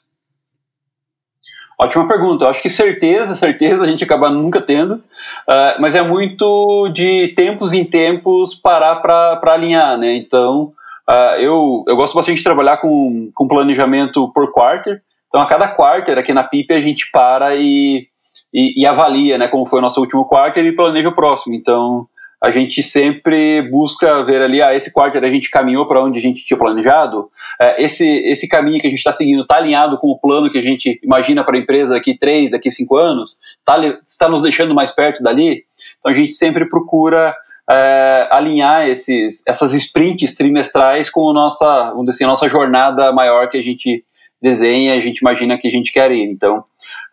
Ótima 1.81 2.07
pergunta. 2.07 2.45
Eu 2.45 2.49
acho 2.49 2.61
que 2.61 2.69
certeza, 2.69 3.35
certeza 3.35 3.83
a 3.83 3.87
gente 3.87 4.03
acaba 4.03 4.29
nunca 4.29 4.61
tendo, 4.61 4.93
uh, 4.93 5.79
mas 5.79 5.95
é 5.95 6.03
muito 6.03 6.87
de 6.89 7.29
tempos 7.29 7.73
em 7.73 7.83
tempos 7.83 8.53
parar 8.53 8.97
para 8.97 9.41
alinhar, 9.45 9.97
né? 9.97 10.13
Então, 10.13 10.73
uh, 11.09 11.35
eu, 11.39 11.83
eu 11.87 11.95
gosto 11.95 12.13
bastante 12.13 12.37
de 12.37 12.43
trabalhar 12.43 12.77
com, 12.77 13.31
com 13.33 13.47
planejamento 13.47 14.31
por 14.31 14.51
quarter. 14.51 15.01
Então, 15.27 15.41
a 15.41 15.47
cada 15.47 15.69
quarter 15.69 16.19
aqui 16.19 16.31
na 16.35 16.43
PIP 16.43 16.71
a 16.71 16.81
gente 16.81 17.09
para 17.11 17.55
e, 17.55 18.05
e, 18.53 18.83
e 18.83 18.85
avalia, 18.85 19.39
né, 19.39 19.47
como 19.47 19.65
foi 19.65 19.79
o 19.79 19.81
nosso 19.81 19.99
último 19.99 20.25
quarter 20.25 20.63
e 20.63 20.75
planeja 20.75 21.09
o 21.09 21.15
próximo. 21.15 21.55
Então, 21.55 22.05
a 22.41 22.49
gente 22.49 22.81
sempre 22.81 23.61
busca 23.69 24.23
ver 24.23 24.41
ali, 24.41 24.61
ah, 24.61 24.73
esse 24.73 24.91
quarter 24.91 25.23
a 25.23 25.29
gente 25.29 25.49
caminhou 25.49 25.87
para 25.87 26.03
onde 26.03 26.17
a 26.17 26.21
gente 26.21 26.43
tinha 26.43 26.57
planejado, 26.57 27.29
é, 27.59 27.83
esse, 27.83 28.05
esse 28.25 28.47
caminho 28.47 28.79
que 28.79 28.87
a 28.87 28.89
gente 28.89 28.99
está 28.99 29.11
seguindo 29.11 29.43
está 29.43 29.57
alinhado 29.57 29.97
com 29.99 30.07
o 30.07 30.19
plano 30.19 30.49
que 30.49 30.57
a 30.57 30.61
gente 30.61 30.99
imagina 31.03 31.43
para 31.43 31.55
a 31.55 31.59
empresa 31.59 31.93
daqui 31.93 32.17
três, 32.17 32.49
daqui 32.49 32.71
cinco 32.71 32.97
anos, 32.97 33.37
tá, 33.63 33.77
está 34.05 34.27
nos 34.27 34.41
deixando 34.41 34.73
mais 34.73 34.91
perto 34.91 35.21
dali. 35.21 35.63
Então 35.99 36.11
a 36.11 36.15
gente 36.15 36.33
sempre 36.33 36.67
procura 36.67 37.35
é, 37.69 38.27
alinhar 38.31 38.87
esses, 38.87 39.43
essas 39.47 39.73
sprints 39.75 40.33
trimestrais 40.33 41.11
com 41.11 41.29
a 41.29 41.33
nossa, 41.33 41.89
vamos 41.91 42.05
dizer 42.05 42.15
assim, 42.15 42.23
a 42.23 42.27
nossa 42.27 42.49
jornada 42.49 43.11
maior 43.11 43.49
que 43.49 43.57
a 43.57 43.61
gente 43.61 44.03
desenha, 44.41 44.95
a 44.95 44.99
gente 44.99 45.19
imagina 45.19 45.57
que 45.57 45.67
a 45.67 45.71
gente 45.71 45.93
quer 45.93 46.11
ir. 46.11 46.23
Então, 46.23 46.63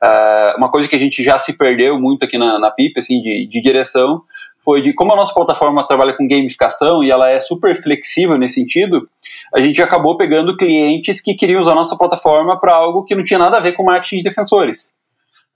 uh, 0.03 0.57
uma 0.57 0.71
coisa 0.71 0.89
que 0.89 0.97
a 0.97 0.99
gente 0.99 1.23
já 1.23 1.39
se 1.39 1.53
perdeu 1.53 2.01
muito 2.01 2.25
aqui 2.25 2.39
na, 2.39 2.59
na 2.59 2.71
PIP, 2.71 2.99
assim, 2.99 3.21
de, 3.21 3.47
de 3.47 3.61
direção, 3.61 4.23
foi 4.65 4.83
de 4.83 4.93
como 4.93 5.13
a 5.13 5.17
nossa 5.17 5.33
plataforma 5.33 5.87
trabalha 5.87 6.15
com 6.15 6.27
gamificação 6.27 7.03
e 7.03 7.11
ela 7.11 7.31
é 7.31 7.41
super 7.41 7.81
flexível 7.81 8.37
nesse 8.37 8.55
sentido, 8.55 9.09
a 9.55 9.61
gente 9.61 9.83
acabou 9.83 10.17
pegando 10.17 10.57
clientes 10.57 11.21
que 11.21 11.35
queriam 11.35 11.61
usar 11.61 11.73
a 11.73 11.77
nossa 11.77 11.97
plataforma 11.97 12.59
para 12.59 12.75
algo 12.75 13.05
que 13.05 13.15
não 13.15 13.25
tinha 13.25 13.39
nada 13.39 13.57
a 13.57 13.61
ver 13.61 13.73
com 13.73 13.85
marketing 13.85 14.19
de 14.19 14.25
defensores. 14.25 14.93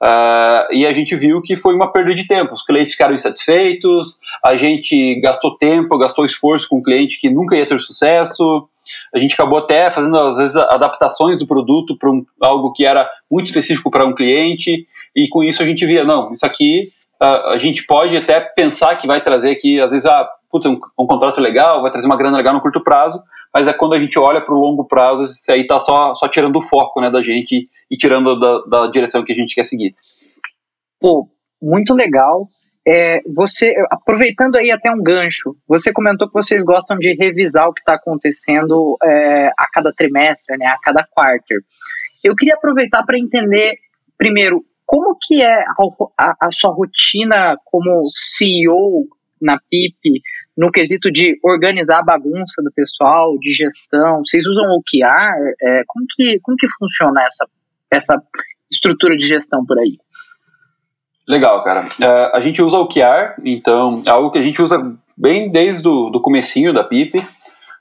Uh, 0.03 0.67
e 0.73 0.85
a 0.85 0.93
gente 0.93 1.15
viu 1.15 1.41
que 1.41 1.55
foi 1.55 1.77
uma 1.77 1.93
perda 1.93 2.13
de 2.13 2.27
tempo. 2.27 2.55
Os 2.55 2.65
clientes 2.65 2.93
ficaram 2.93 3.15
insatisfeitos, 3.15 4.19
a 4.45 4.57
gente 4.57 5.21
gastou 5.21 5.57
tempo, 5.57 5.97
gastou 5.97 6.25
esforço 6.25 6.69
com 6.69 6.79
um 6.79 6.83
cliente 6.83 7.21
que 7.21 7.31
nunca 7.31 7.55
ia 7.55 7.67
ter 7.67 7.79
sucesso. 7.79 8.67
A 9.15 9.19
gente 9.21 9.35
acabou 9.35 9.59
até 9.59 9.93
fazendo, 9.93 10.19
às 10.19 10.37
vezes, 10.37 10.57
adaptações 10.57 11.39
do 11.39 11.47
produto 11.47 11.97
para 11.97 12.11
um, 12.11 12.25
algo 12.41 12.73
que 12.73 12.85
era 12.85 13.09
muito 13.31 13.47
específico 13.47 13.93
para 13.93 14.05
um 14.05 14.13
cliente, 14.13 14.87
e 15.15 15.29
com 15.29 15.45
isso 15.45 15.63
a 15.63 15.67
gente 15.67 15.87
via, 15.87 16.03
não, 16.03 16.33
isso 16.33 16.45
aqui 16.45 16.91
a 17.23 17.59
gente 17.59 17.85
pode 17.87 18.17
até 18.17 18.41
pensar 18.41 18.97
que 18.97 19.07
vai 19.07 19.23
trazer 19.23 19.51
aqui, 19.51 19.81
às 19.81 19.93
vezes, 19.93 20.07
ah, 20.07 20.29
putz, 20.51 20.67
um, 20.67 20.79
um, 20.99 21.07
contrato 21.07 21.41
legal, 21.41 21.81
vai 21.81 21.91
trazer 21.91 22.07
uma 22.07 22.17
grana 22.17 22.37
legal 22.37 22.53
no 22.53 22.61
curto 22.61 22.83
prazo, 22.83 23.23
mas 23.55 23.69
é 23.69 23.73
quando 23.73 23.95
a 23.95 24.01
gente 24.01 24.19
olha 24.19 24.41
para 24.41 24.55
o 24.55 24.59
longo 24.59 24.85
prazo, 24.85 25.23
isso 25.23 25.53
aí 25.53 25.61
está 25.61 25.79
só, 25.79 26.15
só 26.15 26.27
tirando 26.29 26.57
o 26.57 26.63
foco 26.63 27.01
né, 27.01 27.11
da 27.11 27.23
gente 27.23 27.69
e 27.91 27.97
tirando 27.97 28.39
da, 28.39 28.63
da 28.65 28.87
direção 28.91 29.25
que 29.25 29.33
a 29.33 29.37
gente 29.37 29.55
quer 29.55 29.65
seguir. 29.65 29.95
Pô, 31.01 31.29
muito 31.61 31.95
legal. 31.95 32.49
É, 32.87 33.21
você, 33.33 33.73
aproveitando 33.93 34.57
aí 34.57 34.73
até 34.73 34.91
um 34.91 35.01
gancho, 35.01 35.55
você 35.69 35.93
comentou 35.93 36.27
que 36.27 36.35
vocês 36.35 36.61
gostam 36.65 36.99
de 36.99 37.15
revisar 37.15 37.69
o 37.69 37.73
que 37.73 37.81
está 37.81 37.95
acontecendo 37.95 38.97
é, 39.05 39.53
a 39.57 39.67
cada 39.73 39.93
trimestre, 39.93 40.57
né, 40.59 40.67
a 40.67 40.79
cada 40.83 41.07
quarter. 41.09 41.61
Eu 42.25 42.35
queria 42.35 42.55
aproveitar 42.55 43.05
para 43.05 43.19
entender, 43.19 43.75
primeiro, 44.19 44.65
como 44.87 45.17
que 45.21 45.43
é 45.43 45.65
a, 46.19 46.35
a, 46.41 46.53
sua 46.53 46.73
rotina 46.73 47.57
como 47.65 48.11
CEO 48.15 49.07
na 49.41 49.59
PIP, 49.71 50.21
no 50.57 50.71
quesito 50.71 51.11
de 51.11 51.39
organizar 51.43 52.01
a 52.01 52.05
bagunça 52.05 52.63
do 52.63 52.71
pessoal, 52.73 53.39
de 53.39 53.53
gestão? 53.53 54.19
Vocês 54.25 54.45
usam 54.47 54.65
o? 54.65 54.83
É, 55.63 55.83
como, 55.87 56.07
que, 56.11 56.39
como 56.41 56.57
que 56.57 56.69
funciona 56.79 57.23
essa, 57.25 57.47
essa 57.91 58.23
estrutura 58.71 59.17
de 59.17 59.27
gestão 59.27 59.65
por 59.65 59.79
aí? 59.79 59.99
Legal, 61.27 61.63
cara. 61.63 61.87
Uh, 61.87 62.37
a 62.37 62.41
gente 62.41 62.61
usa 62.61 62.77
o 62.77 62.83
OKR, 62.83 63.41
então 63.45 64.03
é 64.05 64.11
algo 64.11 64.31
que 64.31 64.39
a 64.39 64.43
gente 64.43 64.61
usa 64.61 64.97
bem 65.17 65.51
desde 65.51 65.87
o 65.87 66.11
do 66.11 66.21
comecinho 66.21 66.73
da 66.73 66.83
PIP. 66.83 67.25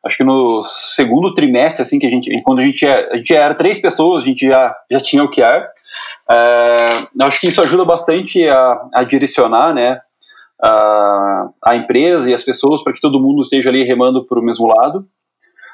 Acho 0.03 0.17
que 0.17 0.23
no 0.23 0.63
segundo 0.63 1.33
trimestre, 1.33 1.83
assim, 1.83 1.99
que 1.99 2.07
a 2.07 2.09
gente, 2.09 2.29
quando 2.43 2.59
a 2.59 2.63
gente, 2.63 2.85
a 2.87 3.15
gente 3.17 3.33
era 3.33 3.53
três 3.53 3.79
pessoas, 3.79 4.23
a 4.23 4.27
gente 4.27 4.47
já, 4.47 4.75
já 4.89 4.99
tinha 4.99 5.21
o 5.21 5.27
OKR. 5.27 5.67
É, 6.29 6.87
acho 7.21 7.39
que 7.39 7.47
isso 7.47 7.61
ajuda 7.61 7.85
bastante 7.85 8.43
a, 8.47 8.81
a 8.95 9.03
direcionar 9.03 9.73
né, 9.73 9.99
a, 10.61 11.49
a, 11.65 11.75
empresa 11.75 12.29
e 12.29 12.33
as 12.33 12.43
pessoas 12.43 12.83
para 12.83 12.93
que 12.93 13.01
todo 13.01 13.19
mundo 13.19 13.41
esteja 13.41 13.69
ali 13.69 13.83
remando 13.83 14.25
para 14.25 14.39
o 14.39 14.43
mesmo 14.43 14.67
lado. 14.67 15.05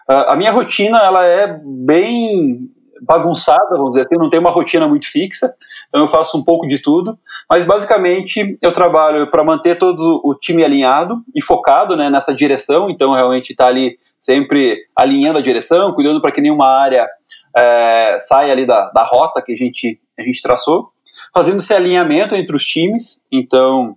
Uh, 0.09 0.30
a 0.30 0.36
minha 0.36 0.51
rotina 0.51 0.99
ela 0.99 1.25
é 1.25 1.59
bem 1.63 2.69
bagunçada, 3.01 3.78
vamos 3.78 3.91
dizer 3.91 4.05
assim, 4.05 4.15
não 4.15 4.30
tem 4.30 4.39
uma 4.39 4.49
rotina 4.49 4.88
muito 4.88 5.09
fixa, 5.11 5.53
então 5.88 6.01
eu 6.01 6.07
faço 6.07 6.38
um 6.38 6.43
pouco 6.43 6.67
de 6.67 6.80
tudo, 6.80 7.17
mas 7.49 7.63
basicamente 7.63 8.57
eu 8.61 8.71
trabalho 8.71 9.30
para 9.30 9.43
manter 9.43 9.78
todo 9.78 10.19
o 10.23 10.34
time 10.34 10.63
alinhado 10.63 11.21
e 11.36 11.41
focado 11.41 11.95
né, 11.95 12.09
nessa 12.09 12.34
direção, 12.34 12.89
então 12.89 13.13
realmente 13.13 13.51
está 13.51 13.67
ali 13.67 13.99
sempre 14.20 14.78
alinhando 14.95 15.39
a 15.39 15.41
direção, 15.41 15.93
cuidando 15.93 16.22
para 16.22 16.32
que 16.32 16.41
nenhuma 16.41 16.68
área 16.68 17.07
é, 17.55 18.20
sai 18.22 18.51
ali 18.51 18.65
da, 18.65 18.89
da 18.91 19.03
rota 19.03 19.41
que 19.41 19.53
a 19.53 19.57
gente, 19.57 19.99
a 20.18 20.22
gente 20.22 20.41
traçou. 20.41 20.91
fazendo 21.34 21.57
esse 21.57 21.74
alinhamento 21.74 22.36
entre 22.36 22.55
os 22.55 22.63
times. 22.63 23.26
Então, 23.32 23.95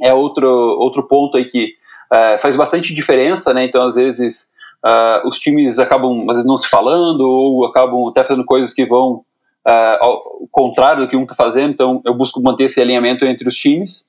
é 0.00 0.12
outro, 0.12 0.48
outro 0.48 1.06
ponto 1.06 1.36
aí 1.36 1.44
que 1.44 1.72
uh, 2.12 2.38
faz 2.40 2.56
bastante 2.56 2.94
diferença, 2.94 3.52
né? 3.52 3.64
Então, 3.64 3.86
às 3.86 3.96
vezes, 3.96 4.48
uh, 4.84 5.26
os 5.26 5.38
times 5.38 5.78
acabam, 5.78 6.22
às 6.28 6.36
vezes, 6.36 6.46
não 6.46 6.56
se 6.56 6.68
falando 6.68 7.20
ou 7.20 7.66
acabam 7.66 8.08
até 8.08 8.22
fazendo 8.22 8.44
coisas 8.44 8.72
que 8.72 8.84
vão 8.86 9.24
uh, 9.66 9.98
ao 10.00 10.48
contrário 10.50 11.02
do 11.02 11.08
que 11.08 11.16
um 11.16 11.22
está 11.22 11.34
fazendo. 11.34 11.70
Então, 11.70 12.00
eu 12.04 12.14
busco 12.14 12.42
manter 12.42 12.64
esse 12.64 12.80
alinhamento 12.80 13.24
entre 13.24 13.48
os 13.48 13.56
times. 13.56 14.08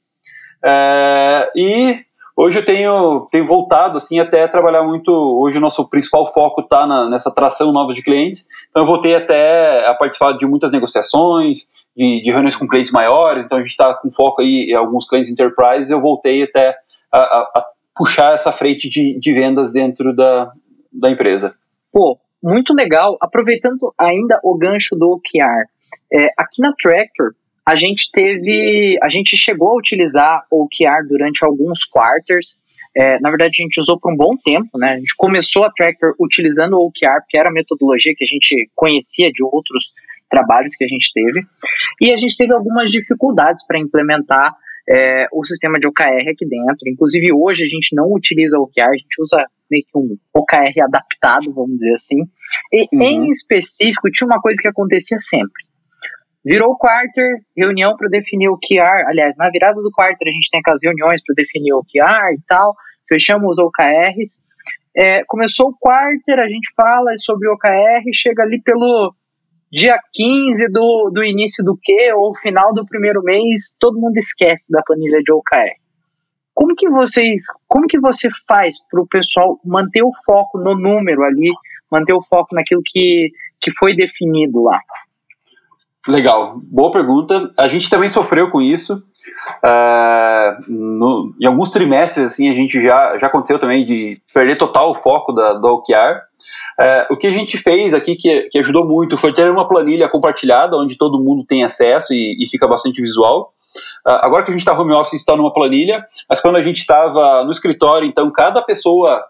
e 1.55 2.06
Hoje 2.39 2.59
eu 2.59 2.63
tenho, 2.63 3.27
tenho 3.31 3.47
voltado 3.47 3.97
assim 3.97 4.19
até 4.19 4.47
trabalhar 4.47 4.83
muito. 4.83 5.11
Hoje 5.11 5.57
o 5.57 5.61
nosso 5.61 5.89
principal 5.89 6.31
foco 6.31 6.61
está 6.61 6.85
nessa 7.09 7.29
atração 7.29 7.71
nova 7.71 7.95
de 7.95 8.03
clientes. 8.03 8.47
Então 8.69 8.83
eu 8.83 8.85
voltei 8.85 9.15
até 9.15 9.87
a 9.87 9.95
participar 9.95 10.33
de 10.33 10.45
muitas 10.45 10.71
negociações, 10.71 11.67
de, 11.95 12.21
de 12.21 12.29
reuniões 12.29 12.55
com 12.55 12.67
clientes 12.67 12.91
maiores. 12.91 13.43
Então 13.43 13.57
a 13.57 13.61
gente 13.61 13.71
está 13.71 13.91
com 13.95 14.11
foco 14.11 14.43
aí 14.43 14.69
em 14.69 14.75
alguns 14.75 15.09
clientes 15.09 15.31
enterprise. 15.31 15.91
Eu 15.91 15.99
voltei 15.99 16.43
até 16.43 16.77
a, 17.11 17.17
a, 17.17 17.39
a 17.55 17.65
puxar 17.95 18.35
essa 18.35 18.51
frente 18.51 18.87
de, 18.87 19.19
de 19.19 19.33
vendas 19.33 19.71
dentro 19.71 20.15
da, 20.15 20.51
da 20.93 21.09
empresa. 21.09 21.55
Pô, 21.91 22.19
muito 22.43 22.71
legal. 22.71 23.17
Aproveitando 23.19 23.91
ainda 23.97 24.39
o 24.43 24.55
gancho 24.55 24.95
do 24.95 25.09
OKR, 25.09 25.65
é, 26.13 26.27
aqui 26.37 26.61
na 26.61 26.71
Tractor 26.79 27.31
a 27.67 27.75
gente 27.75 28.09
teve, 28.13 28.97
a 29.03 29.09
gente 29.09 29.35
chegou 29.35 29.71
a 29.71 29.77
utilizar 29.77 30.41
o 30.49 30.63
OKR 30.63 31.05
durante 31.05 31.43
alguns 31.43 31.83
quarters. 31.83 32.57
É, 32.95 33.19
na 33.19 33.29
verdade, 33.29 33.57
a 33.59 33.63
gente 33.63 33.81
usou 33.81 33.99
por 33.99 34.13
um 34.13 34.15
bom 34.15 34.37
tempo, 34.37 34.77
né? 34.77 34.93
A 34.93 34.97
gente 34.97 35.13
começou 35.17 35.65
a 35.65 35.71
Tractor 35.71 36.15
utilizando 36.17 36.77
o 36.77 36.87
OKR, 36.87 37.25
que 37.27 37.37
era 37.37 37.49
a 37.49 37.51
metodologia 37.51 38.13
que 38.15 38.23
a 38.23 38.27
gente 38.27 38.69
conhecia 38.73 39.29
de 39.33 39.43
outros 39.43 39.91
trabalhos 40.29 40.75
que 40.77 40.85
a 40.85 40.87
gente 40.87 41.11
teve. 41.13 41.41
E 41.99 42.13
a 42.13 42.15
gente 42.15 42.37
teve 42.37 42.53
algumas 42.53 42.89
dificuldades 42.89 43.65
para 43.67 43.77
implementar 43.77 44.55
é, 44.89 45.27
o 45.33 45.45
sistema 45.45 45.77
de 45.77 45.87
OKR 45.87 46.29
aqui 46.31 46.47
dentro. 46.47 46.87
Inclusive, 46.87 47.33
hoje 47.33 47.65
a 47.65 47.67
gente 47.67 47.93
não 47.93 48.13
utiliza 48.13 48.57
o 48.57 48.63
OKR, 48.63 48.91
a 48.93 48.97
gente 48.97 49.21
usa 49.21 49.45
meio 49.69 49.83
que 49.83 49.97
um 49.97 50.17
OKR 50.33 50.85
adaptado, 50.85 51.53
vamos 51.53 51.77
dizer 51.77 51.95
assim. 51.95 52.21
E, 52.71 52.87
uhum. 52.95 53.03
em 53.03 53.29
específico, 53.29 54.09
tinha 54.09 54.25
uma 54.25 54.39
coisa 54.39 54.61
que 54.61 54.69
acontecia 54.69 55.17
sempre. 55.19 55.66
Virou 56.47 56.71
o 56.71 56.77
quarter, 56.77 57.41
reunião 57.57 57.97
para 57.97 58.07
definir 58.07 58.47
o 58.47 58.57
QR. 58.57 59.03
Aliás, 59.07 59.35
na 59.35 59.49
virada 59.49 59.81
do 59.81 59.91
quarter 59.91 60.29
a 60.29 60.31
gente 60.31 60.49
tem 60.49 60.61
aquelas 60.61 60.79
reuniões 60.81 61.21
para 61.21 61.35
definir 61.35 61.73
o 61.73 61.83
QR 61.83 62.33
e 62.33 62.39
tal. 62.47 62.73
Fechamos 63.05 63.51
os 63.51 63.59
OKRs. 63.59 64.41
É, 64.95 65.25
começou 65.25 65.67
o 65.67 65.77
quarter, 65.77 66.39
a 66.39 66.47
gente 66.47 66.71
fala 66.73 67.11
sobre 67.17 67.49
o 67.49 67.53
OKR, 67.53 68.01
chega 68.13 68.43
ali 68.43 68.61
pelo 68.61 69.13
dia 69.69 69.99
15 70.13 70.69
do, 70.69 71.11
do 71.13 71.21
início 71.21 71.65
do 71.65 71.75
Q 71.75 72.13
ou 72.13 72.33
final 72.37 72.73
do 72.73 72.85
primeiro 72.85 73.21
mês, 73.21 73.75
todo 73.77 73.99
mundo 73.99 74.15
esquece 74.15 74.71
da 74.71 74.81
planilha 74.81 75.21
de 75.21 75.33
OKR. 75.33 75.75
Como 76.53 76.73
que 76.77 76.89
vocês, 76.89 77.43
como 77.67 77.87
que 77.87 77.99
você 77.99 78.29
faz 78.47 78.75
para 78.89 79.01
o 79.01 79.07
pessoal 79.07 79.59
manter 79.65 80.01
o 80.01 80.13
foco 80.25 80.57
no 80.57 80.79
número 80.79 81.23
ali, 81.23 81.51
manter 81.91 82.13
o 82.13 82.23
foco 82.23 82.55
naquilo 82.55 82.81
que, 82.85 83.31
que 83.59 83.71
foi 83.77 83.93
definido 83.93 84.63
lá? 84.63 84.79
Legal, 86.07 86.61
boa 86.63 86.89
pergunta. 86.89 87.51
A 87.57 87.67
gente 87.67 87.89
também 87.89 88.09
sofreu 88.09 88.49
com 88.49 88.61
isso. 88.61 89.03
Uh, 89.61 90.63
no, 90.65 91.35
em 91.41 91.45
alguns 91.45 91.69
trimestres, 91.69 92.31
assim, 92.31 92.49
a 92.49 92.53
gente 92.53 92.81
já, 92.81 93.17
já 93.17 93.27
aconteceu 93.27 93.59
também 93.59 93.83
de 93.83 94.21
perder 94.33 94.55
total 94.55 94.91
o 94.91 94.95
foco 94.95 95.33
da, 95.33 95.53
do 95.53 95.67
OKR. 95.67 96.21
Uh, 96.79 97.13
o 97.13 97.17
que 97.17 97.27
a 97.27 97.31
gente 97.31 97.57
fez 97.57 97.93
aqui, 97.93 98.15
que, 98.15 98.43
que 98.43 98.57
ajudou 98.59 98.87
muito, 98.87 99.17
foi 99.17 99.33
ter 99.33 99.51
uma 99.51 99.67
planilha 99.67 100.07
compartilhada, 100.07 100.77
onde 100.77 100.97
todo 100.97 101.21
mundo 101.21 101.43
tem 101.45 101.65
acesso 101.65 102.13
e, 102.13 102.41
e 102.41 102.47
fica 102.47 102.65
bastante 102.65 103.01
visual. 103.01 103.51
Uh, 104.07 104.11
agora 104.21 104.43
que 104.43 104.51
a 104.51 104.53
gente 104.53 104.61
está 104.61 104.79
home 104.79 104.93
office, 104.93 105.19
está 105.19 105.35
numa 105.35 105.53
planilha, 105.53 106.05
mas 106.29 106.39
quando 106.39 106.55
a 106.55 106.61
gente 106.61 106.77
estava 106.77 107.43
no 107.43 107.51
escritório, 107.51 108.07
então 108.07 108.31
cada 108.31 108.61
pessoa, 108.61 109.25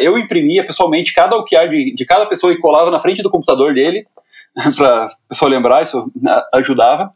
eu 0.00 0.18
imprimia 0.18 0.66
pessoalmente 0.66 1.12
cada 1.12 1.36
OKR 1.36 1.68
de, 1.68 1.94
de 1.94 2.06
cada 2.06 2.26
pessoa 2.26 2.52
e 2.52 2.58
colava 2.58 2.90
na 2.90 2.98
frente 2.98 3.22
do 3.22 3.30
computador 3.30 3.74
dele, 3.74 4.04
para 4.74 5.06
o 5.06 5.28
pessoal 5.28 5.50
lembrar, 5.50 5.82
isso 5.82 6.10
né, 6.20 6.42
ajudava. 6.54 7.12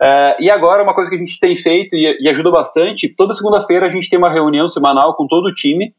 É, 0.00 0.36
e 0.40 0.50
agora, 0.50 0.82
uma 0.82 0.94
coisa 0.94 1.10
que 1.10 1.16
a 1.16 1.18
gente 1.18 1.38
tem 1.38 1.54
feito 1.56 1.94
e, 1.94 2.16
e 2.20 2.28
ajuda 2.28 2.50
bastante: 2.50 3.08
toda 3.08 3.34
segunda-feira 3.34 3.86
a 3.86 3.90
gente 3.90 4.08
tem 4.08 4.18
uma 4.18 4.30
reunião 4.30 4.68
semanal 4.68 5.14
com 5.14 5.26
todo 5.26 5.46
o 5.46 5.54
time, 5.54 5.94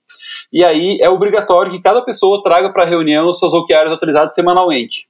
e 0.51 0.63
aí 0.63 0.97
é 1.01 1.09
obrigatório 1.09 1.71
que 1.71 1.81
cada 1.81 2.01
pessoa 2.01 2.41
traga 2.41 2.71
para 2.71 2.83
a 2.83 2.87
reunião 2.87 3.33
seus 3.33 3.53
OKRs 3.53 3.91
atualizados 3.91 4.33
semanalmente. 4.33 5.07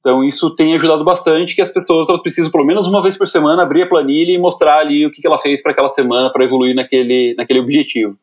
Então, 0.00 0.22
isso 0.22 0.54
tem 0.54 0.74
ajudado 0.74 1.04
bastante, 1.04 1.56
que 1.56 1.60
as 1.60 1.70
pessoas 1.70 2.08
elas 2.08 2.22
precisam, 2.22 2.50
pelo 2.50 2.64
menos 2.64 2.86
uma 2.86 3.02
vez 3.02 3.16
por 3.16 3.26
semana, 3.26 3.62
abrir 3.62 3.82
a 3.82 3.88
planilha 3.88 4.32
e 4.32 4.38
mostrar 4.38 4.78
ali 4.78 5.04
o 5.04 5.10
que, 5.10 5.20
que 5.20 5.26
ela 5.26 5.40
fez 5.40 5.60
para 5.60 5.72
aquela 5.72 5.88
semana 5.88 6.32
para 6.32 6.44
evoluir 6.44 6.74
naquele, 6.74 7.34
naquele 7.36 7.58
objetivo. 7.58 8.16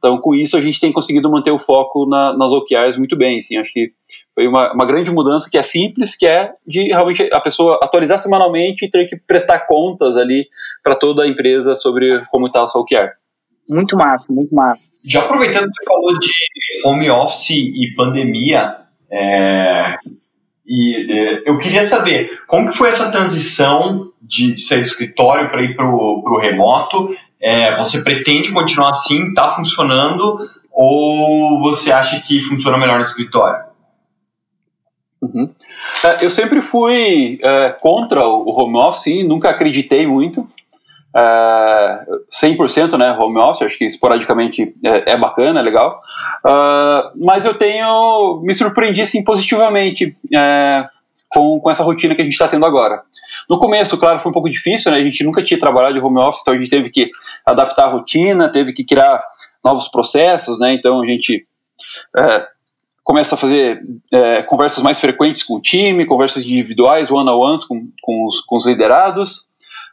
Então, 0.00 0.16
com 0.18 0.34
isso, 0.34 0.56
a 0.56 0.62
gente 0.62 0.80
tem 0.80 0.90
conseguido 0.90 1.30
manter 1.30 1.50
o 1.50 1.58
foco 1.58 2.06
na, 2.08 2.34
nas 2.34 2.50
OKRs 2.52 2.96
muito 2.96 3.18
bem. 3.18 3.38
Assim, 3.38 3.58
acho 3.58 3.70
que 3.70 3.90
foi 4.34 4.48
uma, 4.48 4.72
uma 4.72 4.86
grande 4.86 5.10
mudança 5.10 5.46
que 5.50 5.58
é 5.58 5.62
simples, 5.62 6.16
que 6.16 6.26
é 6.26 6.52
de 6.66 6.84
realmente 6.84 7.28
a 7.30 7.38
pessoa 7.38 7.78
atualizar 7.82 8.18
semanalmente 8.18 8.86
e 8.86 8.90
ter 8.90 9.06
que 9.06 9.16
prestar 9.16 9.66
contas 9.66 10.16
ali 10.16 10.46
para 10.82 10.94
toda 10.94 11.22
a 11.22 11.28
empresa 11.28 11.74
sobre 11.76 12.22
como 12.30 12.46
está 12.46 12.64
o 12.64 12.68
seu 12.68 12.80
OKR. 12.80 13.10
Muito 13.68 13.94
massa, 13.94 14.32
muito 14.32 14.54
massa. 14.54 14.80
Já 15.04 15.20
aproveitando 15.20 15.66
que 15.66 15.74
você 15.74 15.84
falou 15.84 16.18
de 16.18 16.30
home 16.86 17.10
office 17.10 17.50
e 17.50 17.94
pandemia, 17.94 18.76
é, 19.10 19.98
e 20.66 21.12
é, 21.12 21.42
eu 21.44 21.58
queria 21.58 21.84
saber 21.84 22.40
como 22.46 22.70
que 22.70 22.76
foi 22.76 22.88
essa 22.88 23.10
transição 23.10 24.12
de 24.22 24.58
sair 24.58 24.80
do 24.80 24.86
escritório 24.86 25.50
para 25.50 25.62
ir 25.62 25.76
para 25.76 25.86
o 25.86 26.38
remoto 26.40 27.14
é, 27.42 27.76
você 27.76 28.02
pretende 28.02 28.52
continuar 28.52 28.90
assim? 28.90 29.28
Está 29.28 29.50
funcionando? 29.50 30.38
Ou 30.72 31.60
você 31.60 31.90
acha 31.92 32.20
que 32.20 32.42
funciona 32.42 32.78
melhor 32.78 32.98
no 32.98 33.04
escritório? 33.04 33.70
Uhum. 35.22 35.52
É, 36.04 36.24
eu 36.24 36.30
sempre 36.30 36.62
fui 36.62 37.38
é, 37.42 37.70
contra 37.80 38.26
o 38.26 38.48
home 38.50 38.76
office, 38.76 39.26
nunca 39.26 39.50
acreditei 39.50 40.06
muito. 40.06 40.46
É, 41.14 42.06
100% 42.42 42.96
né, 42.96 43.12
home 43.18 43.38
office, 43.38 43.62
acho 43.62 43.78
que 43.78 43.84
esporadicamente 43.84 44.74
é, 44.84 45.12
é 45.12 45.16
bacana, 45.16 45.60
é 45.60 45.62
legal. 45.62 46.00
Uh, 46.44 47.24
mas 47.24 47.44
eu 47.44 47.54
tenho 47.54 48.40
me 48.42 48.54
surpreendi 48.54 49.02
assim, 49.02 49.22
positivamente 49.24 50.16
é, 50.32 50.86
com, 51.28 51.58
com 51.60 51.70
essa 51.70 51.82
rotina 51.82 52.14
que 52.14 52.22
a 52.22 52.24
gente 52.24 52.34
está 52.34 52.48
tendo 52.48 52.64
agora. 52.64 53.02
No 53.50 53.58
começo, 53.58 53.98
claro, 53.98 54.20
foi 54.20 54.30
um 54.30 54.32
pouco 54.32 54.48
difícil, 54.48 54.92
né? 54.92 54.98
A 54.98 55.02
gente 55.02 55.24
nunca 55.24 55.42
tinha 55.42 55.58
trabalhado 55.58 55.94
de 55.94 56.00
home 56.00 56.20
office, 56.20 56.40
então 56.40 56.54
a 56.54 56.56
gente 56.56 56.70
teve 56.70 56.88
que 56.88 57.10
adaptar 57.44 57.86
a 57.86 57.88
rotina, 57.88 58.48
teve 58.48 58.72
que 58.72 58.84
criar 58.84 59.20
novos 59.64 59.88
processos, 59.88 60.60
né? 60.60 60.72
Então 60.72 61.02
a 61.02 61.06
gente 61.06 61.44
é, 62.16 62.46
começa 63.02 63.34
a 63.34 63.38
fazer 63.38 63.82
é, 64.12 64.42
conversas 64.44 64.84
mais 64.84 65.00
frequentes 65.00 65.42
com 65.42 65.56
o 65.56 65.60
time, 65.60 66.06
conversas 66.06 66.44
individuais, 66.44 67.10
one-on-ones 67.10 67.64
com, 67.64 67.88
com, 68.00 68.24
os, 68.24 68.40
com 68.42 68.56
os 68.56 68.66
liderados. 68.66 69.48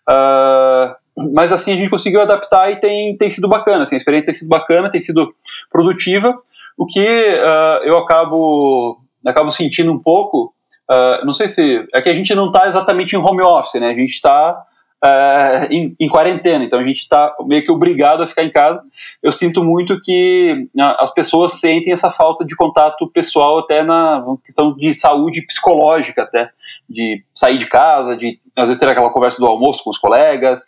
Uh, 0.08 1.32
mas 1.34 1.52
assim 1.52 1.74
a 1.74 1.76
gente 1.76 1.90
conseguiu 1.90 2.22
adaptar 2.22 2.72
e 2.72 2.76
tem, 2.76 3.18
tem 3.18 3.32
sido 3.32 3.50
bacana, 3.50 3.84
assim, 3.84 3.96
a 3.96 3.98
experiência 3.98 4.28
tem 4.28 4.36
sido 4.36 4.50
bacana, 4.50 4.92
tem 4.92 5.02
sido 5.02 5.34
produtiva, 5.72 6.34
o 6.78 6.86
que 6.86 7.02
uh, 7.02 7.84
eu 7.84 7.98
acabo, 7.98 9.02
acabo 9.26 9.50
sentindo 9.50 9.92
um 9.92 10.00
pouco 10.00 10.54
Uh, 10.90 11.26
não 11.26 11.34
sei 11.34 11.48
se. 11.48 11.86
É 11.94 12.02
que 12.02 12.10
a 12.10 12.14
gente 12.14 12.34
não 12.34 12.48
está 12.48 12.68
exatamente 12.68 13.16
em 13.16 13.20
home 13.20 13.42
office, 13.42 13.80
né? 13.80 13.90
A 13.90 13.94
gente 13.94 14.14
está 14.14 14.54
uh, 15.04 15.06
é, 15.06 15.68
em, 15.70 15.96
em, 16.00 16.08
quarentena, 16.08 16.64
então 16.64 16.80
a 16.80 16.84
gente 16.84 17.00
está 17.00 17.36
meio 17.46 17.64
que 17.64 17.72
obrigado 17.72 18.24
a 18.24 18.28
ficar 18.28 18.44
em 18.44 18.50
casa. 18.50 18.82
Eu 19.22 19.32
sinto 19.32 19.64
muito 19.64 20.00
que 20.02 20.70
uh, 20.76 20.96
as 21.00 21.14
pessoas 21.14 21.60
sentem 21.60 21.92
essa 21.92 22.10
falta 22.10 22.46
de 22.46 22.56
contato 22.56 23.08
pessoal, 23.12 23.60
até 23.60 23.84
na 23.84 24.24
questão 24.46 24.74
de 24.76 24.94
saúde 24.94 25.42
psicológica, 25.42 26.24
até. 26.24 26.50
De 26.90 27.24
sair 27.36 27.58
de 27.58 27.68
casa, 27.68 28.16
de 28.16 28.40
às 28.56 28.66
vezes 28.66 28.80
ter 28.80 28.90
aquela 28.90 29.12
conversa 29.12 29.40
do 29.40 29.48
almoço 29.48 29.84
com 29.84 29.90
os 29.90 29.98
colegas. 29.98 30.60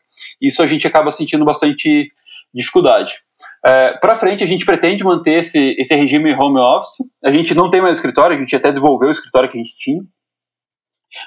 Isso 0.41 0.61
a 0.61 0.67
gente 0.67 0.85
acaba 0.85 1.11
sentindo 1.11 1.45
bastante 1.45 2.11
dificuldade. 2.53 3.15
É, 3.65 3.97
para 3.97 4.15
frente, 4.15 4.43
a 4.43 4.47
gente 4.47 4.65
pretende 4.65 5.03
manter 5.03 5.43
esse, 5.43 5.75
esse 5.77 5.95
regime 5.95 6.33
home 6.33 6.59
office. 6.59 6.97
A 7.23 7.31
gente 7.31 7.53
não 7.53 7.69
tem 7.69 7.81
mais 7.81 7.97
escritório, 7.97 8.35
a 8.35 8.39
gente 8.39 8.55
até 8.55 8.71
devolveu 8.71 9.09
o 9.09 9.11
escritório 9.11 9.49
que 9.49 9.57
a 9.57 9.61
gente 9.61 9.77
tinha. 9.77 10.01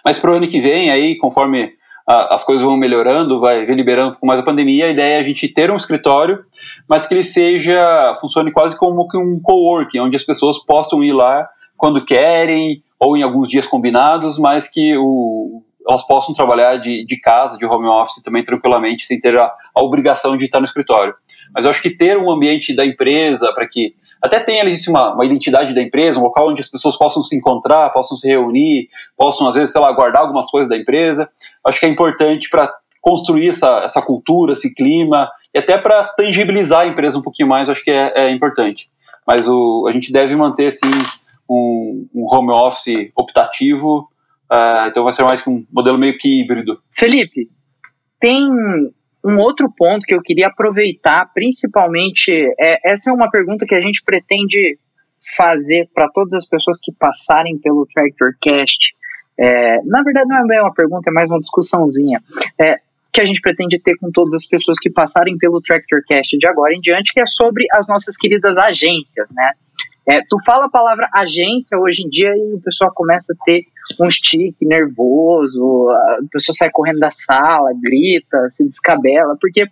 Mas 0.05 0.19
para 0.19 0.31
o 0.31 0.35
ano 0.35 0.49
que 0.49 0.61
vem, 0.61 0.91
aí, 0.91 1.17
conforme 1.17 1.73
a, 2.09 2.35
as 2.35 2.45
coisas 2.45 2.65
vão 2.65 2.77
melhorando, 2.77 3.41
vai 3.41 3.65
liberando 3.67 4.17
com 4.17 4.27
mais 4.27 4.41
a 4.41 4.45
pandemia, 4.45 4.87
a 4.87 4.91
ideia 4.91 5.17
é 5.17 5.21
a 5.21 5.25
gente 5.25 5.49
ter 5.49 5.71
um 5.71 5.77
escritório, 5.77 6.43
mas 6.89 7.07
que 7.07 7.15
ele 7.15 7.25
seja, 7.25 8.17
funcione 8.21 8.53
quase 8.53 8.77
como 8.77 9.09
um 9.15 9.41
coworking, 9.41 10.01
onde 10.01 10.17
as 10.17 10.25
pessoas 10.25 10.59
possam 10.65 11.03
ir 11.03 11.13
lá 11.13 11.49
quando 11.77 12.05
querem, 12.05 12.83
ou 12.99 13.17
em 13.17 13.23
alguns 13.23 13.49
dias 13.49 13.67
combinados, 13.67 14.39
mas 14.39 14.69
que 14.69 14.97
o, 14.97 15.63
elas 15.89 16.07
possam 16.07 16.35
trabalhar 16.35 16.77
de, 16.77 17.05
de 17.05 17.21
casa, 17.21 17.57
de 17.57 17.65
home 17.65 17.87
office 17.87 18.23
também 18.23 18.45
tranquilamente, 18.45 19.05
sem 19.05 19.19
ter 19.19 19.37
a, 19.39 19.53
a 19.75 19.83
obrigação 19.83 20.37
de 20.37 20.45
estar 20.45 20.61
no 20.61 20.65
escritório. 20.65 21.15
Mas 21.55 21.65
eu 21.65 21.71
acho 21.71 21.83
que 21.83 21.91
ter 21.91 22.17
um 22.17 22.31
ambiente 22.31 22.75
da 22.75 22.85
empresa 22.85 23.53
para 23.53 23.69
que 23.69 23.95
até 24.23 24.39
tenha 24.39 24.63
ali 24.63 24.75
uma, 24.89 25.15
uma 25.15 25.25
identidade 25.25 25.75
da 25.75 25.83
empresa, 25.83 26.19
um 26.19 26.23
local 26.23 26.51
onde 26.51 26.61
as 26.61 26.69
pessoas 26.69 26.97
possam 26.97 27.23
se 27.23 27.37
encontrar, 27.37 27.91
possam 27.91 28.17
se 28.17 28.29
reunir, 28.29 28.89
possam 29.17 29.49
às 29.49 29.55
vezes, 29.55 29.73
sei 29.73 29.81
lá, 29.81 29.91
guardar 29.93 30.23
algumas 30.23 30.49
coisas 30.49 30.69
da 30.69 30.77
empresa. 30.77 31.29
Acho 31.67 31.81
que 31.81 31.87
é 31.87 31.89
importante 31.89 32.49
para 32.49 32.73
construir 33.01 33.49
essa, 33.49 33.81
essa 33.85 34.01
cultura, 34.01 34.53
esse 34.53 34.73
clima, 34.73 35.29
e 35.53 35.59
até 35.59 35.77
para 35.77 36.05
tangibilizar 36.17 36.83
a 36.83 36.87
empresa 36.87 37.19
um 37.19 37.23
pouquinho 37.23 37.49
mais, 37.49 37.69
acho 37.69 37.83
que 37.83 37.91
é, 37.91 38.13
é 38.15 38.31
importante. 38.31 38.89
Mas 39.27 39.49
o, 39.49 39.87
a 39.89 39.93
gente 39.93 40.13
deve 40.13 40.37
manter, 40.37 40.69
assim, 40.69 40.91
um, 41.51 42.07
um 42.15 42.27
home 42.33 42.53
office 42.53 43.11
optativo, 43.17 44.09
uh, 44.53 44.89
então 44.89 45.05
vai 45.05 45.13
ser 45.13 45.23
mais 45.23 45.47
um 45.47 45.65
modelo 45.73 45.99
meio 45.99 46.17
que 46.19 46.41
híbrido. 46.41 46.79
Felipe, 46.93 47.49
tem 48.21 48.45
um 49.25 49.39
outro 49.39 49.73
ponto 49.77 50.05
que 50.05 50.15
eu 50.15 50.21
queria 50.21 50.49
aproveitar, 50.49 51.31
principalmente, 51.33 52.31
é, 52.61 52.93
essa 52.93 53.11
é 53.11 53.13
uma 53.13 53.31
pergunta 53.31 53.65
que 53.67 53.75
a 53.75 53.81
gente 53.81 54.03
pretende 54.05 54.79
fazer 55.37 55.89
para 55.95 56.09
todas 56.11 56.35
as 56.35 56.49
pessoas 56.49 56.79
que 56.83 56.93
passarem 56.93 57.59
pelo 57.59 57.87
TractorCast. 57.87 58.95
É, 59.39 59.81
na 59.85 60.03
verdade, 60.03 60.29
não 60.29 60.39
é 60.39 60.47
bem 60.47 60.61
uma 60.61 60.75
pergunta, 60.75 61.11
é 61.11 61.13
mais 61.13 61.31
uma 61.31 61.39
discussãozinha. 61.39 62.21
É, 62.61 62.79
que 63.13 63.21
a 63.21 63.25
gente 63.25 63.41
pretende 63.41 63.79
ter 63.79 63.97
com 63.99 64.11
todas 64.11 64.35
as 64.35 64.47
pessoas 64.47 64.79
que 64.79 64.91
passarem 64.91 65.37
pelo 65.37 65.61
TractorCast 65.61 66.39
de 66.39 66.47
agora 66.47 66.75
em 66.75 66.81
diante, 66.81 67.13
que 67.13 67.21
é 67.21 67.27
sobre 67.27 67.67
as 67.73 67.87
nossas 67.87 68.17
queridas 68.17 68.57
agências, 68.57 69.29
né? 69.31 69.53
É, 70.09 70.21
tu 70.29 70.37
fala 70.45 70.67
a 70.67 70.71
palavra 70.71 71.09
agência 71.15 71.79
hoje 71.79 72.03
em 72.03 72.09
dia 72.09 72.31
e 72.37 72.55
o 72.55 72.61
pessoal 72.61 72.93
começa 72.93 73.33
a 73.33 73.45
ter 73.45 73.63
um 74.01 74.11
stick 74.11 74.57
nervoso, 74.63 75.89
a 75.91 76.19
pessoa 76.31 76.55
sai 76.57 76.71
correndo 76.73 76.99
da 76.99 77.11
sala, 77.11 77.71
grita, 77.81 78.49
se 78.51 78.65
descabela, 78.65 79.37
porque 79.41 79.65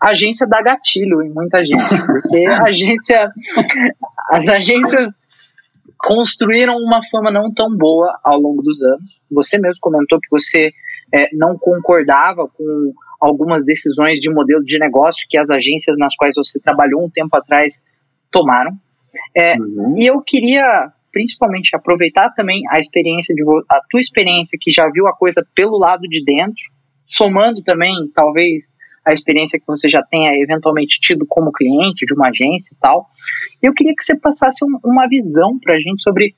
agência 0.00 0.46
dá 0.46 0.60
gatilho 0.62 1.22
em 1.22 1.30
muita 1.30 1.64
gente, 1.64 1.88
porque 2.06 2.44
agência, 2.66 3.30
as 4.30 4.48
agências 4.48 5.10
construíram 5.96 6.74
uma 6.76 7.00
fama 7.10 7.30
não 7.30 7.52
tão 7.52 7.74
boa 7.74 8.18
ao 8.24 8.38
longo 8.38 8.60
dos 8.62 8.82
anos. 8.82 9.20
Você 9.30 9.58
mesmo 9.58 9.78
comentou 9.80 10.18
que 10.20 10.28
você 10.30 10.70
é, 11.14 11.28
não 11.32 11.56
concordava 11.56 12.48
com 12.48 12.92
algumas 13.20 13.64
decisões 13.64 14.18
de 14.18 14.28
modelo 14.28 14.64
de 14.64 14.78
negócio 14.78 15.24
que 15.28 15.38
as 15.38 15.48
agências 15.48 15.96
nas 15.96 16.14
quais 16.16 16.34
você 16.34 16.58
trabalhou 16.58 17.04
um 17.04 17.10
tempo 17.10 17.36
atrás 17.36 17.82
tomaram. 18.30 18.72
É, 19.36 19.56
uhum. 19.56 19.94
E 19.96 20.06
eu 20.06 20.20
queria 20.20 20.90
principalmente 21.12 21.76
aproveitar 21.76 22.30
também 22.30 22.62
a 22.70 22.78
experiência 22.78 23.34
de 23.34 23.42
a 23.70 23.80
tua 23.90 24.00
experiência 24.00 24.58
que 24.60 24.70
já 24.70 24.88
viu 24.90 25.06
a 25.06 25.14
coisa 25.14 25.46
pelo 25.54 25.78
lado 25.78 26.02
de 26.02 26.24
dentro, 26.24 26.62
somando 27.06 27.62
também 27.62 27.92
talvez 28.14 28.72
a 29.04 29.12
experiência 29.12 29.58
que 29.58 29.66
você 29.66 29.90
já 29.90 30.02
tenha 30.02 30.32
eventualmente 30.42 30.98
tido 31.00 31.26
como 31.28 31.52
cliente 31.52 32.06
de 32.06 32.14
uma 32.14 32.28
agência 32.28 32.72
e 32.72 32.78
tal. 32.80 33.06
Eu 33.60 33.74
queria 33.74 33.94
que 33.96 34.04
você 34.04 34.18
passasse 34.18 34.64
um, 34.64 34.78
uma 34.84 35.06
visão 35.08 35.58
para 35.60 35.74
a 35.74 35.78
gente 35.78 36.02
sobre 36.02 36.28
o 36.28 36.32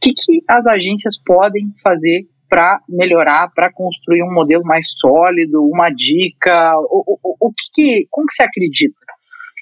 que, 0.00 0.12
que 0.12 0.42
as 0.48 0.66
agências 0.66 1.14
podem 1.24 1.68
fazer 1.82 2.26
para 2.48 2.80
melhorar, 2.88 3.50
para 3.54 3.72
construir 3.72 4.22
um 4.22 4.32
modelo 4.32 4.64
mais 4.64 4.88
sólido, 4.98 5.62
uma 5.64 5.90
dica, 5.90 6.74
o, 6.78 7.18
o, 7.22 7.48
o 7.48 7.52
que, 7.52 7.64
que, 7.74 8.06
como 8.10 8.26
que 8.26 8.34
você 8.34 8.44
acredita 8.44 9.06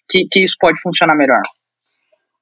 que, 0.08 0.26
que 0.30 0.44
isso 0.44 0.56
pode 0.58 0.80
funcionar 0.80 1.16
melhor? 1.16 1.42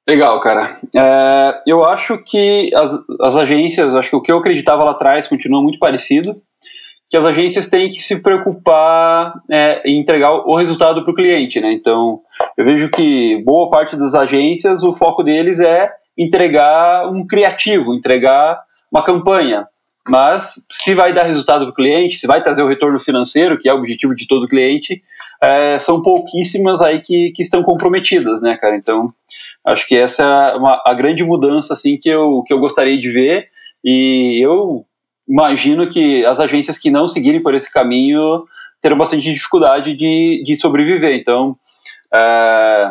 Legal, 0.09 0.41
cara. 0.41 0.81
É, 0.97 1.62
eu 1.66 1.85
acho 1.85 2.19
que 2.19 2.69
as, 2.74 2.93
as 3.20 3.37
agências, 3.37 3.95
acho 3.95 4.11
que 4.11 4.16
o 4.16 4.20
que 4.20 4.33
eu 4.33 4.39
acreditava 4.39 4.83
lá 4.83 4.91
atrás 4.91 5.29
continua 5.29 5.62
muito 5.62 5.79
parecido, 5.79 6.35
que 7.09 7.16
as 7.16 7.24
agências 7.24 7.69
têm 7.69 7.91
que 7.91 8.03
se 8.03 8.20
preocupar 8.20 9.35
é, 9.51 9.83
em 9.85 10.01
entregar 10.01 10.33
o 10.33 10.57
resultado 10.57 11.05
para 11.05 11.12
o 11.12 11.15
cliente, 11.15 11.61
né? 11.61 11.73
Então, 11.73 12.20
eu 12.57 12.65
vejo 12.65 12.89
que 12.89 13.43
boa 13.45 13.70
parte 13.70 13.97
das 13.97 14.15
agências, 14.15 14.83
o 14.83 14.95
foco 14.95 15.23
deles 15.23 15.61
é 15.61 15.91
entregar 16.19 17.07
um 17.09 17.27
criativo, 17.27 17.95
entregar 17.95 18.61
uma 18.91 19.03
campanha. 19.03 19.69
Mas 20.09 20.55
se 20.70 20.95
vai 20.95 21.12
dar 21.12 21.23
resultado 21.23 21.65
para 21.65 21.70
o 21.70 21.74
cliente, 21.74 22.19
se 22.19 22.27
vai 22.27 22.43
trazer 22.43 22.62
o 22.62 22.69
retorno 22.69 22.99
financeiro, 22.99 23.57
que 23.57 23.69
é 23.69 23.73
o 23.73 23.77
objetivo 23.79 24.15
de 24.15 24.27
todo 24.27 24.49
cliente, 24.49 25.01
é, 25.41 25.79
são 25.79 26.03
pouquíssimas 26.03 26.81
aí 26.81 27.01
que, 27.01 27.31
que 27.31 27.43
estão 27.43 27.62
comprometidas, 27.62 28.43
né, 28.43 28.57
cara? 28.57 28.77
Então, 28.77 29.07
acho 29.65 29.87
que 29.87 29.95
essa 29.95 30.23
é 30.23 30.57
uma, 30.57 30.83
a 30.85 30.93
grande 30.93 31.23
mudança, 31.23 31.73
assim, 31.73 31.97
que 31.97 32.09
eu, 32.09 32.43
que 32.45 32.53
eu 32.53 32.59
gostaria 32.59 33.01
de 33.01 33.11
ver. 33.11 33.49
E 33.85 34.45
eu 34.45 34.85
imagino 35.29 35.89
que 35.89 36.24
as 36.27 36.41
agências 36.41 36.79
que 36.79 36.91
não 36.91 37.07
seguirem 37.07 37.43
por 37.43 37.55
esse 37.55 37.73
caminho 37.73 38.45
terão 38.81 38.99
bastante 38.99 39.33
dificuldade 39.33 39.95
de, 39.95 40.43
de 40.45 40.57
sobreviver. 40.57 41.15
Então, 41.15 41.57
é, 42.12 42.87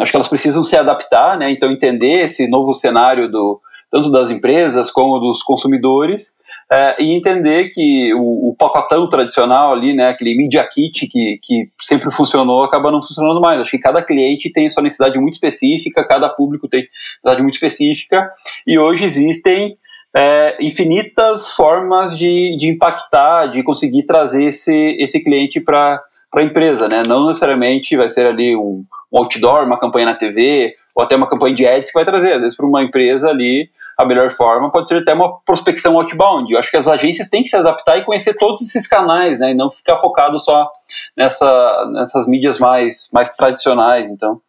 acho 0.00 0.12
que 0.12 0.16
elas 0.16 0.28
precisam 0.28 0.62
se 0.62 0.76
adaptar, 0.76 1.36
né? 1.36 1.50
Então, 1.50 1.72
entender 1.72 2.24
esse 2.24 2.46
novo 2.46 2.72
cenário 2.72 3.28
do 3.28 3.60
tanto 3.94 4.10
das 4.10 4.28
empresas 4.28 4.90
como 4.90 5.20
dos 5.20 5.40
consumidores, 5.40 6.34
é, 6.72 6.96
e 7.00 7.12
entender 7.12 7.68
que 7.68 8.12
o, 8.12 8.48
o, 8.48 8.56
pacotão 8.58 9.08
tradicional 9.08 9.72
ali, 9.72 9.94
né, 9.94 10.08
aquele 10.08 10.36
media 10.36 10.66
kit 10.66 11.06
que, 11.06 11.38
que 11.40 11.68
sempre 11.80 12.10
funcionou, 12.10 12.64
acaba 12.64 12.90
não 12.90 13.00
funcionando 13.00 13.40
mais. 13.40 13.60
Acho 13.60 13.70
que 13.70 13.78
cada 13.78 14.02
cliente 14.02 14.50
tem 14.50 14.68
sua 14.68 14.82
necessidade 14.82 15.16
muito 15.20 15.34
específica, 15.34 16.04
cada 16.04 16.28
público 16.28 16.66
tem 16.66 16.80
necessidade 16.80 17.40
muito 17.40 17.54
específica, 17.54 18.28
e 18.66 18.76
hoje 18.76 19.04
existem 19.04 19.76
é, 20.12 20.56
infinitas 20.60 21.52
formas 21.52 22.18
de, 22.18 22.56
de 22.58 22.68
impactar, 22.68 23.46
de 23.46 23.62
conseguir 23.62 24.02
trazer 24.06 24.46
esse, 24.46 24.96
esse 24.98 25.22
cliente 25.22 25.60
para 25.60 26.02
a 26.34 26.42
empresa, 26.42 26.88
né? 26.88 27.04
Não 27.06 27.28
necessariamente 27.28 27.96
vai 27.96 28.08
ser 28.08 28.26
ali 28.26 28.56
um, 28.56 28.84
um 29.12 29.18
outdoor, 29.18 29.64
uma 29.64 29.78
campanha 29.78 30.06
na 30.06 30.16
TV, 30.16 30.74
ou 30.94 31.02
até 31.02 31.16
uma 31.16 31.28
campanha 31.28 31.54
de 31.54 31.66
ads 31.66 31.90
que 31.90 31.98
vai 31.98 32.04
trazer. 32.04 32.34
Às 32.34 32.40
vezes, 32.40 32.56
para 32.56 32.66
uma 32.66 32.82
empresa 32.82 33.28
ali, 33.28 33.68
a 33.98 34.04
melhor 34.04 34.30
forma 34.30 34.70
pode 34.70 34.88
ser 34.88 34.98
até 34.98 35.12
uma 35.12 35.40
prospecção 35.40 35.96
outbound. 35.96 36.52
Eu 36.52 36.58
acho 36.58 36.70
que 36.70 36.76
as 36.76 36.86
agências 36.86 37.28
têm 37.28 37.42
que 37.42 37.48
se 37.48 37.56
adaptar 37.56 37.98
e 37.98 38.04
conhecer 38.04 38.34
todos 38.34 38.60
esses 38.62 38.86
canais, 38.86 39.38
né? 39.38 39.50
E 39.50 39.54
não 39.54 39.70
ficar 39.70 39.98
focado 39.98 40.38
só 40.38 40.70
nessa, 41.16 41.90
nessas 41.92 42.28
mídias 42.28 42.58
mais, 42.58 43.08
mais 43.12 43.34
tradicionais. 43.34 44.10
Então, 44.10 44.40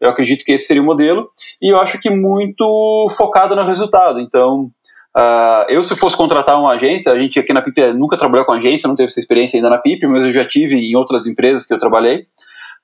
eu 0.00 0.10
acredito 0.10 0.44
que 0.44 0.52
esse 0.52 0.66
seria 0.66 0.82
o 0.82 0.86
modelo. 0.86 1.28
E 1.60 1.72
eu 1.72 1.80
acho 1.80 2.00
que 2.00 2.10
muito 2.10 3.08
focado 3.16 3.54
no 3.54 3.62
resultado. 3.62 4.20
Então, 4.20 4.70
Uh, 5.14 5.68
eu, 5.68 5.84
se 5.84 5.94
fosse 5.94 6.16
contratar 6.16 6.58
uma 6.58 6.72
agência, 6.72 7.12
a 7.12 7.18
gente 7.18 7.38
aqui 7.38 7.52
na 7.52 7.60
PIP 7.60 7.92
nunca 7.92 8.16
trabalhou 8.16 8.46
com 8.46 8.52
agência, 8.52 8.88
não 8.88 8.96
teve 8.96 9.10
essa 9.10 9.20
experiência 9.20 9.58
ainda 9.58 9.68
na 9.68 9.76
PIP, 9.76 10.06
mas 10.06 10.24
eu 10.24 10.32
já 10.32 10.42
tive 10.42 10.74
em 10.74 10.96
outras 10.96 11.26
empresas 11.26 11.66
que 11.66 11.74
eu 11.74 11.78
trabalhei. 11.78 12.26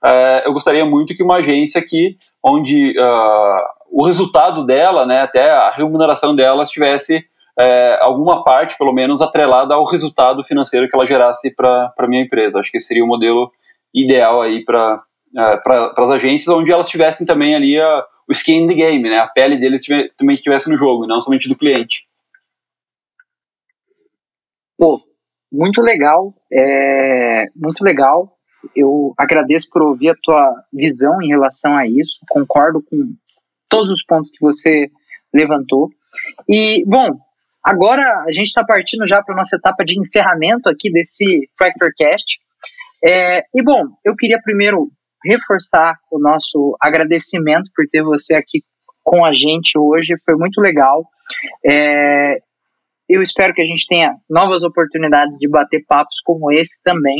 Uh, 0.04 0.44
eu 0.44 0.52
gostaria 0.52 0.84
muito 0.84 1.14
que 1.14 1.22
uma 1.22 1.36
agência 1.36 1.80
aqui, 1.80 2.16
onde 2.44 2.98
uh, 2.98 3.62
o 3.90 4.04
resultado 4.06 4.64
dela, 4.64 5.04
né, 5.04 5.22
até 5.22 5.50
a 5.50 5.70
remuneração 5.70 6.34
dela, 6.34 6.64
tivesse 6.64 7.24
é, 7.58 7.98
alguma 8.00 8.44
parte, 8.44 8.78
pelo 8.78 8.92
menos, 8.92 9.20
atrelada 9.20 9.74
ao 9.74 9.84
resultado 9.84 10.44
financeiro 10.44 10.88
que 10.88 10.94
ela 10.94 11.04
gerasse 11.04 11.52
para 11.52 11.92
a 11.98 12.06
minha 12.06 12.22
empresa. 12.22 12.60
Acho 12.60 12.70
que 12.70 12.78
seria 12.78 13.04
o 13.04 13.08
modelo 13.08 13.50
ideal 13.92 14.40
aí 14.40 14.64
para 14.64 15.02
é, 15.36 15.56
para 15.58 15.92
as 15.96 16.10
agências, 16.10 16.56
onde 16.56 16.72
elas 16.72 16.88
tivessem 16.88 17.26
também 17.26 17.54
ali 17.54 17.78
a, 17.78 18.04
o 18.28 18.32
skin 18.32 18.62
in 18.62 18.66
the 18.68 18.74
game, 18.74 19.10
né, 19.10 19.18
a 19.18 19.26
pele 19.26 19.58
deles 19.58 19.82
também 20.16 20.34
estivesse 20.34 20.70
no 20.70 20.76
jogo, 20.76 21.06
não 21.06 21.20
somente 21.20 21.48
do 21.48 21.56
cliente. 21.56 22.06
Pô, 24.78 25.02
muito 25.52 25.82
legal, 25.82 26.32
é, 26.52 27.46
muito 27.56 27.82
legal. 27.82 28.38
Eu 28.74 29.14
agradeço 29.16 29.68
por 29.70 29.82
ouvir 29.82 30.10
a 30.10 30.16
tua 30.22 30.64
visão 30.72 31.20
em 31.22 31.28
relação 31.28 31.76
a 31.76 31.86
isso. 31.86 32.18
Concordo 32.28 32.82
com 32.82 33.14
todos 33.68 33.90
os 33.90 34.04
pontos 34.04 34.30
que 34.30 34.40
você 34.40 34.90
levantou. 35.32 35.90
E, 36.48 36.84
bom, 36.86 37.18
agora 37.62 38.24
a 38.26 38.32
gente 38.32 38.48
está 38.48 38.64
partindo 38.64 39.06
já 39.06 39.22
para 39.22 39.34
a 39.34 39.38
nossa 39.38 39.56
etapa 39.56 39.84
de 39.84 39.98
encerramento 39.98 40.68
aqui 40.68 40.90
desse 40.90 41.48
TractorCast. 41.56 42.38
É, 43.04 43.42
e, 43.54 43.62
bom, 43.62 43.84
eu 44.04 44.16
queria 44.16 44.40
primeiro 44.42 44.90
reforçar 45.24 45.98
o 46.10 46.18
nosso 46.18 46.76
agradecimento 46.80 47.70
por 47.74 47.86
ter 47.90 48.02
você 48.02 48.34
aqui 48.34 48.62
com 49.04 49.24
a 49.24 49.32
gente 49.32 49.78
hoje. 49.78 50.14
Foi 50.24 50.34
muito 50.36 50.60
legal. 50.60 51.04
É, 51.64 52.38
eu 53.09 53.22
espero 53.22 53.55
que 53.55 53.62
a 53.62 53.64
gente 53.64 53.86
tenha 53.86 54.14
novas 54.28 54.62
oportunidades 54.62 55.39
de 55.39 55.48
bater 55.48 55.85
papos 55.86 56.14
como 56.24 56.52
esse 56.52 56.82
também 56.82 57.16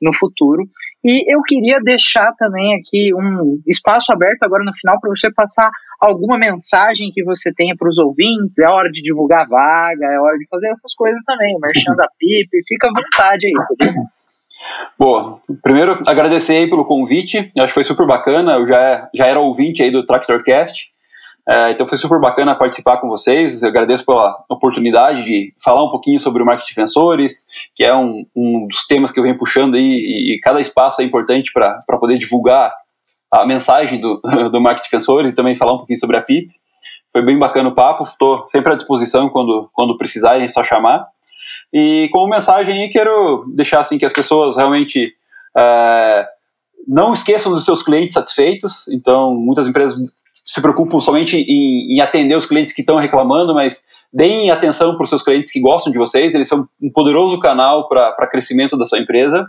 no 0.00 0.12
futuro. 0.14 0.62
E 1.04 1.34
eu 1.34 1.42
queria 1.42 1.80
deixar 1.80 2.32
também 2.38 2.74
aqui 2.74 3.12
um 3.14 3.60
espaço 3.66 4.10
aberto 4.12 4.42
agora 4.42 4.64
no 4.64 4.72
final 4.72 4.98
para 5.00 5.10
você 5.10 5.30
passar 5.32 5.70
alguma 6.00 6.38
mensagem 6.38 7.10
que 7.12 7.24
você 7.24 7.52
tenha 7.52 7.74
para 7.76 7.88
os 7.88 7.98
ouvintes. 7.98 8.58
É 8.58 8.68
hora 8.68 8.90
de 8.90 9.02
divulgar 9.02 9.46
vaga, 9.48 10.06
é 10.06 10.20
hora 10.20 10.38
de 10.38 10.46
fazer 10.48 10.68
essas 10.68 10.94
coisas 10.94 11.20
também. 11.26 11.56
O 11.56 11.60
Merchan 11.60 11.94
da 11.94 12.08
PIP, 12.18 12.48
fica 12.66 12.88
à 12.88 12.90
vontade 12.90 13.46
aí. 13.46 14.04
Boa, 14.96 15.40
primeiro 15.62 16.00
agradecer 16.06 16.54
aí 16.54 16.70
pelo 16.70 16.84
convite, 16.84 17.50
acho 17.58 17.66
que 17.66 17.74
foi 17.74 17.84
super 17.84 18.06
bacana, 18.06 18.52
eu 18.52 18.66
já, 18.66 19.10
já 19.12 19.26
era 19.26 19.40
ouvinte 19.40 19.82
aí 19.82 19.90
do 19.90 20.06
TractorCast, 20.06 20.93
É, 21.46 21.72
então 21.72 21.86
foi 21.86 21.98
super 21.98 22.18
bacana 22.20 22.54
participar 22.54 22.96
com 22.96 23.08
vocês. 23.08 23.62
Eu 23.62 23.68
agradeço 23.68 24.04
pela 24.04 24.44
oportunidade 24.48 25.24
de 25.24 25.54
falar 25.62 25.84
um 25.84 25.90
pouquinho 25.90 26.18
sobre 26.18 26.42
o 26.42 26.46
marketing 26.46 26.68
de 26.68 26.74
defensores, 26.74 27.44
que 27.74 27.84
é 27.84 27.94
um, 27.94 28.24
um 28.34 28.66
dos 28.66 28.86
temas 28.86 29.12
que 29.12 29.18
eu 29.18 29.22
venho 29.22 29.38
puxando 29.38 29.74
aí, 29.74 29.82
e, 29.82 30.34
e 30.34 30.40
cada 30.40 30.60
espaço 30.60 31.02
é 31.02 31.04
importante 31.04 31.52
para 31.52 31.98
poder 31.98 32.18
divulgar 32.18 32.72
a 33.30 33.44
mensagem 33.46 34.00
do, 34.00 34.20
do 34.50 34.60
marketing 34.60 34.84
de 34.84 34.90
defensores 34.90 35.32
e 35.32 35.34
também 35.34 35.56
falar 35.56 35.74
um 35.74 35.78
pouquinho 35.78 35.98
sobre 35.98 36.16
a 36.16 36.22
PIP. 36.22 36.50
Foi 37.12 37.22
bem 37.22 37.38
bacana 37.38 37.68
o 37.68 37.74
papo, 37.74 38.04
estou 38.04 38.48
sempre 38.48 38.72
à 38.72 38.76
disposição 38.76 39.28
quando, 39.28 39.68
quando 39.72 39.96
precisarem, 39.96 40.44
é 40.44 40.48
só 40.48 40.64
chamar. 40.64 41.06
E 41.72 42.08
como 42.10 42.28
mensagem, 42.28 42.88
quero 42.88 43.44
deixar 43.54 43.80
assim 43.80 43.98
que 43.98 44.06
as 44.06 44.12
pessoas 44.12 44.56
realmente 44.56 45.12
é, 45.56 46.26
não 46.88 47.14
esqueçam 47.14 47.52
dos 47.52 47.64
seus 47.64 47.82
clientes 47.82 48.14
satisfeitos. 48.14 48.88
Então, 48.88 49.34
muitas 49.34 49.68
empresas 49.68 49.96
se 50.44 50.60
preocupam 50.60 51.00
somente 51.00 51.36
em, 51.36 51.94
em 51.94 52.00
atender 52.00 52.36
os 52.36 52.46
clientes 52.46 52.74
que 52.74 52.82
estão 52.82 52.96
reclamando, 52.96 53.54
mas 53.54 53.80
deem 54.12 54.50
atenção 54.50 54.94
para 54.94 55.04
os 55.04 55.08
seus 55.08 55.22
clientes 55.22 55.50
que 55.50 55.60
gostam 55.60 55.92
de 55.92 55.98
vocês. 55.98 56.34
Eles 56.34 56.48
são 56.48 56.68
um 56.82 56.92
poderoso 56.92 57.38
canal 57.38 57.88
para 57.88 58.26
crescimento 58.26 58.76
da 58.76 58.84
sua 58.84 58.98
empresa. 58.98 59.46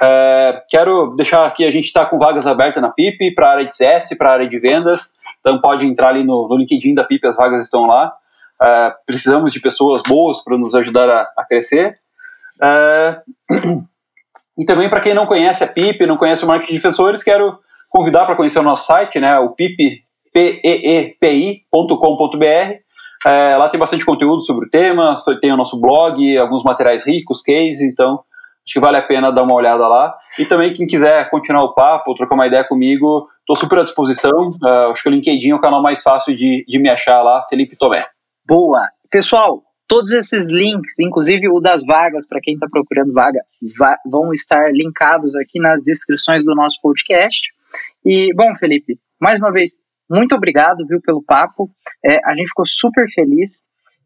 É, 0.00 0.62
quero 0.68 1.14
deixar 1.14 1.46
aqui, 1.46 1.64
a 1.64 1.70
gente 1.70 1.84
está 1.84 2.06
com 2.06 2.18
vagas 2.18 2.46
abertas 2.46 2.82
na 2.82 2.90
PIP, 2.90 3.34
para 3.34 3.48
a 3.48 3.50
área 3.52 3.66
de 3.66 3.76
CS, 3.76 4.16
para 4.16 4.30
a 4.30 4.32
área 4.32 4.48
de 4.48 4.58
vendas, 4.58 5.12
então 5.38 5.60
pode 5.60 5.86
entrar 5.86 6.08
ali 6.08 6.24
no, 6.24 6.48
no 6.48 6.56
LinkedIn 6.56 6.94
da 6.94 7.04
PIP, 7.04 7.26
as 7.26 7.36
vagas 7.36 7.64
estão 7.64 7.86
lá. 7.86 8.12
É, 8.60 8.94
precisamos 9.06 9.52
de 9.52 9.60
pessoas 9.60 10.02
boas 10.02 10.42
para 10.42 10.56
nos 10.56 10.74
ajudar 10.74 11.08
a, 11.08 11.28
a 11.36 11.44
crescer. 11.44 11.98
É, 12.60 13.20
e 14.58 14.64
também 14.64 14.88
para 14.88 15.00
quem 15.00 15.14
não 15.14 15.26
conhece 15.26 15.62
a 15.62 15.68
PIP, 15.68 16.06
não 16.06 16.16
conhece 16.16 16.42
o 16.42 16.48
Marketing 16.48 16.72
de 16.72 16.78
Defensores, 16.78 17.22
quero 17.22 17.58
convidar 17.88 18.24
para 18.24 18.34
conhecer 18.34 18.58
o 18.58 18.64
nosso 18.64 18.86
site, 18.86 19.20
né, 19.20 19.38
o 19.38 19.50
PIP, 19.50 20.02
peepi.com.br. 20.32 21.62
É, 23.24 23.56
lá 23.56 23.68
tem 23.68 23.78
bastante 23.78 24.04
conteúdo 24.04 24.44
sobre 24.44 24.66
o 24.66 24.70
tema, 24.70 25.14
tem 25.40 25.52
o 25.52 25.56
nosso 25.56 25.78
blog, 25.80 26.36
alguns 26.36 26.64
materiais 26.64 27.06
ricos, 27.06 27.40
cases, 27.40 27.80
então 27.80 28.20
acho 28.64 28.74
que 28.74 28.80
vale 28.80 28.96
a 28.96 29.02
pena 29.02 29.30
dar 29.30 29.42
uma 29.42 29.54
olhada 29.54 29.86
lá. 29.86 30.16
E 30.38 30.44
também 30.44 30.72
quem 30.72 30.86
quiser 30.86 31.28
continuar 31.30 31.64
o 31.64 31.74
papo, 31.74 32.14
trocar 32.14 32.34
uma 32.34 32.46
ideia 32.46 32.64
comigo, 32.64 33.26
estou 33.40 33.56
super 33.56 33.80
à 33.80 33.84
disposição. 33.84 34.50
Uh, 34.62 34.90
acho 34.90 35.02
que 35.02 35.08
o 35.08 35.12
LinkedIn 35.12 35.50
é 35.50 35.54
o 35.54 35.60
canal 35.60 35.82
mais 35.82 36.02
fácil 36.02 36.34
de, 36.34 36.64
de 36.66 36.78
me 36.78 36.88
achar 36.88 37.22
lá, 37.22 37.44
Felipe 37.48 37.76
Tomé. 37.76 38.06
Boa! 38.46 38.88
Pessoal, 39.10 39.62
todos 39.86 40.12
esses 40.12 40.48
links, 40.48 40.98
inclusive 41.00 41.48
o 41.48 41.60
das 41.60 41.84
vagas, 41.84 42.26
para 42.26 42.40
quem 42.40 42.54
está 42.54 42.66
procurando 42.70 43.12
vaga, 43.12 43.40
va 43.78 43.96
vão 44.10 44.32
estar 44.32 44.72
linkados 44.72 45.36
aqui 45.36 45.60
nas 45.60 45.82
descrições 45.82 46.44
do 46.44 46.54
nosso 46.54 46.80
podcast. 46.80 47.38
E, 48.04 48.34
bom, 48.34 48.54
Felipe, 48.56 48.98
mais 49.20 49.38
uma 49.38 49.52
vez, 49.52 49.72
muito 50.10 50.34
obrigado, 50.34 50.86
viu, 50.86 51.00
pelo 51.00 51.22
papo. 51.22 51.70
É, 52.04 52.20
a 52.24 52.34
gente 52.34 52.48
ficou 52.48 52.66
super 52.66 53.06
feliz. 53.14 53.60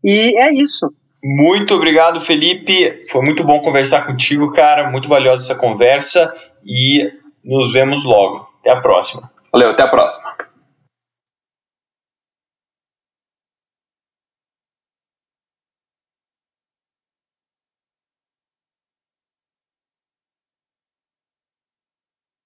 E 0.04 0.38
é 0.38 0.52
isso. 0.52 0.92
Muito 1.24 1.74
obrigado, 1.74 2.20
Felipe. 2.20 3.04
Foi 3.10 3.22
muito 3.22 3.42
bom 3.42 3.60
conversar 3.60 4.06
contigo, 4.06 4.52
cara. 4.52 4.88
Muito 4.90 5.08
valiosa 5.08 5.44
essa 5.44 5.60
conversa. 5.60 6.32
E 6.64 7.10
nos 7.44 7.72
vemos 7.72 8.04
logo. 8.04 8.48
Até 8.60 8.70
a 8.70 8.80
próxima. 8.80 9.30
Valeu, 9.52 9.70
até 9.70 9.82
a 9.82 9.88
próxima. 9.88 10.45